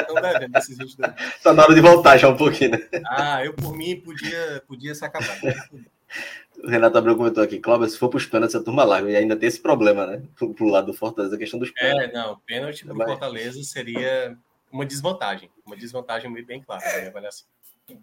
estão 0.00 0.14
devendo 0.14 0.56
esses 0.56 0.78
22. 0.78 1.12
Tá 1.42 1.52
na 1.52 1.62
hora 1.62 1.74
de 1.74 1.80
voltar 1.80 2.16
já 2.16 2.28
um 2.28 2.36
pouquinho, 2.36 2.70
né? 2.70 2.80
Ah, 3.06 3.44
eu 3.44 3.52
por 3.52 3.76
mim 3.76 4.00
podia, 4.00 4.62
podia 4.66 4.94
se 4.94 5.04
acabar. 5.04 5.38
O 6.62 6.68
Renato 6.68 6.96
Abreu 6.96 7.16
comentou 7.16 7.42
aqui, 7.42 7.58
Cláudio, 7.58 7.88
se 7.88 7.98
for 7.98 8.08
para 8.08 8.16
os 8.16 8.26
pênaltis, 8.26 8.56
a 8.56 8.62
turma 8.62 8.82
larga. 8.82 9.10
E 9.10 9.16
ainda 9.16 9.36
tem 9.36 9.48
esse 9.48 9.60
problema, 9.60 10.06
né? 10.06 10.22
Pro, 10.36 10.54
pro 10.54 10.68
lado 10.68 10.86
do 10.86 10.94
Fortaleza, 10.94 11.34
a 11.34 11.38
questão 11.38 11.60
dos 11.60 11.70
pênaltis. 11.70 12.08
É, 12.08 12.12
não, 12.12 12.38
pênalti 12.46 12.84
pro 12.84 12.96
Fortaleza 12.96 13.62
seria 13.62 14.36
uma 14.72 14.86
desvantagem. 14.86 15.50
Uma 15.64 15.76
desvantagem 15.76 16.32
bem 16.44 16.62
clara 16.62 16.84
na 16.84 16.96
minha 16.96 17.10
avaliação. 17.10 17.46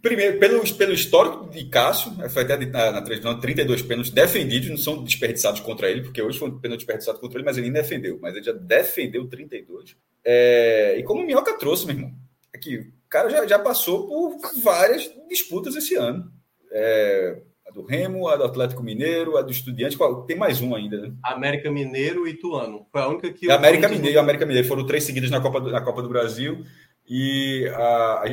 Primeiro, 0.02 0.40
pelo, 0.40 0.76
pelo 0.76 0.94
histórico 0.94 1.50
de 1.50 1.66
Cássio, 1.66 2.12
foi 2.30 2.44
até 2.44 2.58
na, 2.66 2.92
na 2.92 3.02
televisão, 3.02 3.40
32 3.40 3.82
pênaltis 3.82 4.12
defendidos, 4.12 4.70
não 4.70 4.78
são 4.78 5.04
desperdiçados 5.04 5.60
contra 5.60 5.90
ele, 5.90 6.04
porque 6.04 6.22
hoje 6.22 6.40
foi 6.40 6.50
um 6.50 6.60
pênalti 6.60 6.80
desperdiçado 6.80 7.20
contra 7.20 7.38
ele, 7.38 7.46
mas 7.46 7.58
ele 7.58 7.70
nem 7.70 7.82
defendeu, 7.82 8.18
mas 8.22 8.36
ele 8.36 8.46
já 8.46 8.54
defendeu 8.54 9.28
32. 9.28 9.96
É, 10.24 10.96
e 10.98 11.04
como 11.04 11.22
o 11.22 11.26
Minhoca 11.26 11.58
trouxe, 11.58 11.86
meu 11.86 11.96
irmão, 11.96 12.14
aqui, 12.54 12.94
cara 13.14 13.30
já, 13.30 13.46
já 13.46 13.60
passou 13.60 14.08
por 14.08 14.40
várias 14.64 15.08
disputas 15.30 15.76
esse 15.76 15.96
ano. 15.96 16.32
É, 16.72 17.38
a 17.68 17.72
do 17.72 17.86
Remo, 17.86 18.28
a 18.28 18.36
do 18.36 18.44
Atlético 18.44 18.82
Mineiro, 18.82 19.38
a 19.38 19.44
do 19.44 19.52
Estudiante, 19.52 19.96
tem 20.26 20.36
mais 20.36 20.60
um 20.60 20.74
ainda, 20.74 21.00
né? 21.00 21.14
América 21.24 21.70
Mineiro 21.70 22.28
e 22.28 22.32
Ituano. 22.32 22.88
Foi 22.92 23.02
a 23.02 23.08
única 23.08 23.32
que. 23.32 23.52
América 23.52 23.88
Mineiro 23.88 24.16
e 24.16 24.18
América 24.18 24.48
Mineiro 24.48 24.68
foram 24.68 24.84
três 24.84 25.04
seguidas 25.04 25.30
na 25.30 25.40
Copa 25.40 25.62
do, 25.62 25.72
na 25.72 25.82
Copa 25.82 26.02
do 26.02 26.10
Brasil. 26.10 26.66
E 27.08 27.68
a, 27.76 28.24
a 28.24 28.26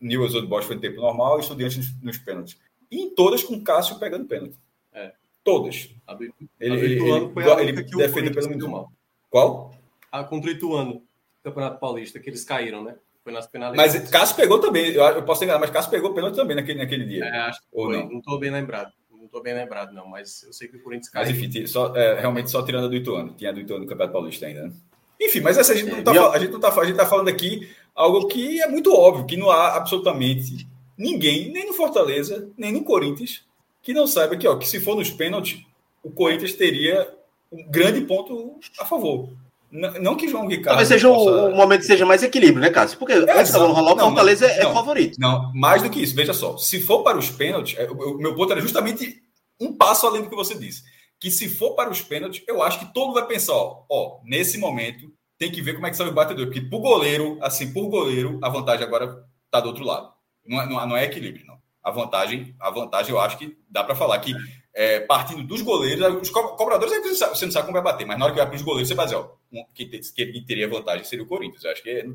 Newell's 0.00 0.34
Old 0.34 0.46
Boys 0.46 0.64
foi 0.64 0.76
em 0.76 0.80
tempo 0.80 1.00
normal 1.00 1.38
e 1.38 1.40
Estudiante 1.40 1.78
nos, 1.78 2.02
nos 2.02 2.18
pênaltis. 2.18 2.58
E 2.90 3.00
em 3.00 3.14
todas 3.14 3.42
com 3.42 3.62
Cássio 3.62 3.98
pegando 3.98 4.26
pênalti. 4.26 4.56
É. 4.92 5.12
Todas. 5.42 5.88
A 6.06 6.14
ele, 6.14 6.32
a 6.60 6.66
ele, 6.66 7.32
foi 7.32 7.52
a 7.52 7.62
ele 7.62 7.84
que 7.84 7.96
defendeu 7.96 8.34
pelo 8.34 8.48
muito 8.48 8.68
mal. 8.68 8.92
Qual? 9.30 9.74
A 10.12 10.24
contra 10.24 10.50
o 10.50 10.52
Ituano, 10.52 11.02
Campeonato 11.42 11.78
Paulista, 11.78 12.18
que 12.18 12.28
eles 12.28 12.44
caíram, 12.44 12.84
né? 12.84 12.96
Foi 13.22 13.32
nas 13.32 13.46
penalidades. 13.46 13.94
Mas 13.94 14.10
Cássio 14.10 14.36
pegou 14.36 14.58
também, 14.58 14.92
eu, 14.92 15.02
eu 15.02 15.22
posso 15.22 15.44
enganar, 15.44 15.60
mas 15.60 15.70
Cássio 15.70 15.90
pegou 15.90 16.12
pênalti 16.12 16.36
também 16.36 16.56
naquele, 16.56 16.78
naquele 16.78 17.04
dia. 17.04 17.24
É, 17.24 17.38
acho 17.40 17.60
que 17.60 17.66
Ou 17.72 17.86
foi. 17.86 18.04
não 18.04 18.18
estou 18.18 18.38
bem 18.38 18.50
lembrado. 18.50 18.92
Não 19.10 19.26
estou 19.26 19.42
bem 19.42 19.54
lembrado, 19.54 19.92
não, 19.92 20.06
mas 20.06 20.42
eu 20.42 20.52
sei 20.52 20.66
que 20.66 20.76
o 20.76 20.82
Corinthians 20.82 21.10
caiu. 21.10 21.28
Mas 21.28 21.38
enfim, 21.38 21.66
só, 21.66 21.94
é, 21.94 22.18
realmente 22.20 22.50
só 22.50 22.62
tirando 22.64 22.88
do 22.88 22.96
Ituano. 22.96 23.34
Tinha 23.34 23.52
do 23.52 23.60
Ituano 23.60 23.84
no 23.84 23.88
Campeonato 23.88 24.14
Paulista 24.14 24.46
ainda, 24.46 24.62
né? 24.62 24.72
Enfim, 25.20 25.40
mas 25.40 25.58
essa 25.58 25.74
a 25.74 25.76
gente 25.76 25.90
não 25.90 25.98
está 25.98 26.32
a 26.32 26.38
gente 26.38 26.50
não 26.50 26.60
tá, 26.60 26.80
a 26.80 26.84
gente 26.84 26.96
tá 26.96 27.04
falando 27.04 27.28
aqui 27.28 27.68
algo 27.94 28.26
que 28.26 28.60
é 28.60 28.68
muito 28.68 28.94
óbvio, 28.94 29.26
que 29.26 29.36
não 29.36 29.50
há 29.50 29.76
absolutamente 29.76 30.66
ninguém, 30.96 31.50
nem 31.50 31.66
no 31.66 31.72
Fortaleza, 31.72 32.48
nem 32.56 32.72
no 32.72 32.84
Corinthians, 32.84 33.42
que 33.82 33.92
não 33.92 34.06
saiba 34.06 34.36
que, 34.36 34.46
ó, 34.46 34.56
que 34.56 34.68
se 34.68 34.80
for 34.80 34.96
nos 34.96 35.10
pênaltis, 35.10 35.60
o 36.02 36.10
Corinthians 36.10 36.52
teria 36.54 37.08
um 37.50 37.68
grande 37.70 38.02
ponto 38.02 38.58
a 38.78 38.84
favor. 38.84 39.30
Não, 39.70 40.16
que 40.16 40.26
João 40.26 40.48
Ricardo. 40.48 40.76
Talvez 40.76 40.88
seja 40.88 41.08
possa... 41.08 41.46
o, 41.46 41.54
momento 41.54 41.84
seja 41.84 42.04
mais 42.04 42.24
equilíbrio, 42.24 42.60
né, 42.60 42.70
Cássio? 42.70 42.98
Porque 42.98 43.12
é, 43.12 43.38
antes 43.38 43.52
da 43.52 43.60
rolar, 43.60 43.94
o 43.94 43.98
Fortaleza 43.98 44.48
não, 44.48 44.54
é, 44.54 44.62
não, 44.64 44.74
favorito. 44.74 45.16
Não, 45.18 45.52
mais 45.54 45.80
do 45.80 45.88
que 45.88 46.02
isso, 46.02 46.14
veja 46.14 46.34
só. 46.34 46.56
Se 46.56 46.80
for 46.80 47.04
para 47.04 47.16
os 47.16 47.30
pênaltis, 47.30 47.78
é, 47.78 47.88
o 47.88 48.18
meu 48.18 48.34
ponto 48.34 48.50
era 48.50 48.60
justamente 48.60 49.22
um 49.60 49.72
passo 49.72 50.08
além 50.08 50.22
do 50.22 50.28
que 50.28 50.34
você 50.34 50.54
disse. 50.58 50.82
Que 51.20 51.30
se 51.30 51.48
for 51.48 51.76
para 51.76 51.88
os 51.88 52.02
pênaltis, 52.02 52.42
eu 52.48 52.60
acho 52.62 52.80
que 52.80 52.92
todo 52.92 53.14
vai 53.14 53.24
pensar, 53.26 53.52
ó, 53.54 53.84
ó 53.88 54.18
nesse 54.24 54.58
momento, 54.58 55.12
tem 55.40 55.50
que 55.50 55.62
ver 55.62 55.72
como 55.72 55.86
é 55.86 55.90
que 55.90 55.96
sai 55.96 56.06
o 56.06 56.12
batedor. 56.12 56.44
Porque 56.44 56.60
por 56.60 56.80
goleiro, 56.80 57.38
assim, 57.40 57.72
por 57.72 57.88
goleiro, 57.88 58.38
a 58.42 58.50
vantagem 58.50 58.84
agora 58.86 59.24
está 59.46 59.58
do 59.58 59.68
outro 59.68 59.82
lado. 59.82 60.12
Não 60.46 60.60
é, 60.60 60.86
não 60.86 60.96
é 60.96 61.04
equilíbrio, 61.04 61.46
não. 61.46 61.58
A 61.82 61.90
vantagem, 61.90 62.54
a 62.60 62.70
vantagem, 62.70 63.10
eu 63.10 63.18
acho 63.18 63.38
que 63.38 63.56
dá 63.66 63.82
para 63.82 63.96
falar 63.96 64.18
que 64.18 64.34
é, 64.74 65.00
partindo 65.00 65.42
dos 65.42 65.62
goleiros, 65.62 66.20
os 66.20 66.28
cobradores 66.28 66.92
você 67.18 67.46
não 67.46 67.52
sabe 67.52 67.66
como 67.66 67.82
vai 67.82 67.82
bater, 67.82 68.06
mas 68.06 68.18
na 68.18 68.26
hora 68.26 68.34
que 68.34 68.38
vai 68.38 68.48
para 68.48 68.56
os 68.56 68.62
goleiros, 68.62 68.88
você 68.88 68.94
vai 68.94 69.06
dizer, 69.06 69.16
ó, 69.16 69.30
que, 69.74 70.44
teria 70.46 70.68
vantagem 70.68 71.04
seria 71.04 71.24
o 71.24 71.28
Corinthians. 71.28 71.64
Eu 71.64 71.70
acho 71.70 71.82
que 71.82 71.88
é... 71.88 72.06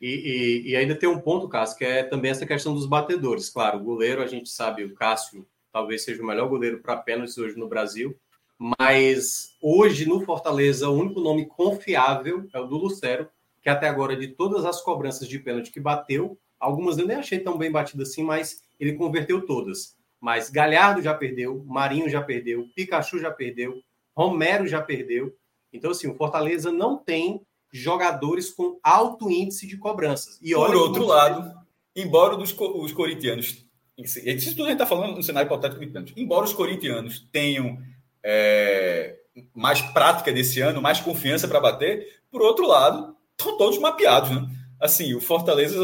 e, 0.00 0.08
e, 0.08 0.70
e, 0.70 0.76
ainda 0.76 0.94
tem 0.94 1.08
um 1.08 1.20
ponto, 1.20 1.50
Cássio, 1.50 1.76
que 1.76 1.84
é 1.84 2.02
também 2.02 2.30
essa 2.30 2.46
questão 2.46 2.72
dos 2.72 2.86
batedores. 2.86 3.50
Claro, 3.50 3.78
o 3.78 3.84
goleiro, 3.84 4.22
a 4.22 4.26
gente 4.26 4.48
sabe, 4.48 4.84
o 4.84 4.94
Cássio 4.94 5.46
talvez 5.70 6.02
seja 6.02 6.22
o 6.22 6.26
melhor 6.26 6.48
goleiro 6.48 6.80
para 6.80 6.96
pênaltis 6.96 7.36
hoje 7.36 7.58
no 7.58 7.68
Brasil, 7.68 8.18
mas 8.62 9.56
hoje 9.58 10.06
no 10.06 10.20
Fortaleza 10.20 10.90
o 10.90 10.94
único 10.94 11.18
nome 11.18 11.46
confiável 11.46 12.46
é 12.52 12.60
o 12.60 12.66
do 12.66 12.76
Lucero, 12.76 13.26
que 13.62 13.70
até 13.70 13.88
agora 13.88 14.14
de 14.14 14.28
todas 14.28 14.66
as 14.66 14.82
cobranças 14.82 15.26
de 15.26 15.38
pênalti 15.38 15.72
que 15.72 15.80
bateu, 15.80 16.36
algumas 16.58 16.98
eu 16.98 17.06
nem 17.06 17.16
achei 17.16 17.38
tão 17.38 17.56
bem 17.56 17.72
batidas 17.72 18.10
assim, 18.10 18.22
mas 18.22 18.60
ele 18.78 18.92
converteu 18.92 19.46
todas. 19.46 19.96
Mas 20.20 20.50
Galhardo 20.50 21.00
já 21.00 21.14
perdeu, 21.14 21.64
Marinho 21.66 22.10
já 22.10 22.20
perdeu, 22.20 22.68
Pikachu 22.76 23.18
já 23.18 23.30
perdeu, 23.30 23.80
Romero 24.14 24.66
já 24.66 24.82
perdeu. 24.82 25.34
Então, 25.72 25.92
assim, 25.92 26.08
o 26.08 26.14
Fortaleza 26.14 26.70
não 26.70 26.98
tem 26.98 27.40
jogadores 27.72 28.50
com 28.50 28.78
alto 28.82 29.30
índice 29.30 29.66
de 29.66 29.78
cobranças. 29.78 30.38
E 30.42 30.52
Por 30.52 30.76
outro 30.76 31.06
lado, 31.06 31.50
embora 31.96 32.36
os, 32.36 32.54
os 32.54 32.92
corintianos. 32.92 33.64
Isso 33.96 34.50
tudo 34.50 34.64
a 34.64 34.70
gente 34.70 34.72
está 34.72 34.86
falando 34.86 35.16
no 35.16 35.22
cenário 35.22 35.46
hipotético 35.46 35.80
de. 35.80 36.12
Embora 36.20 36.44
os 36.44 36.52
corintianos 36.52 37.26
tenham 37.32 37.78
é, 38.22 39.16
mais 39.54 39.80
prática 39.80 40.32
desse 40.32 40.60
ano, 40.60 40.82
mais 40.82 41.00
confiança 41.00 41.48
para 41.48 41.60
bater, 41.60 42.06
por 42.30 42.42
outro 42.42 42.66
lado, 42.66 43.16
estão 43.38 43.56
todos 43.56 43.78
mapeados, 43.78 44.30
né? 44.30 44.46
assim, 44.80 45.14
o 45.14 45.20
Fortaleza 45.20 45.76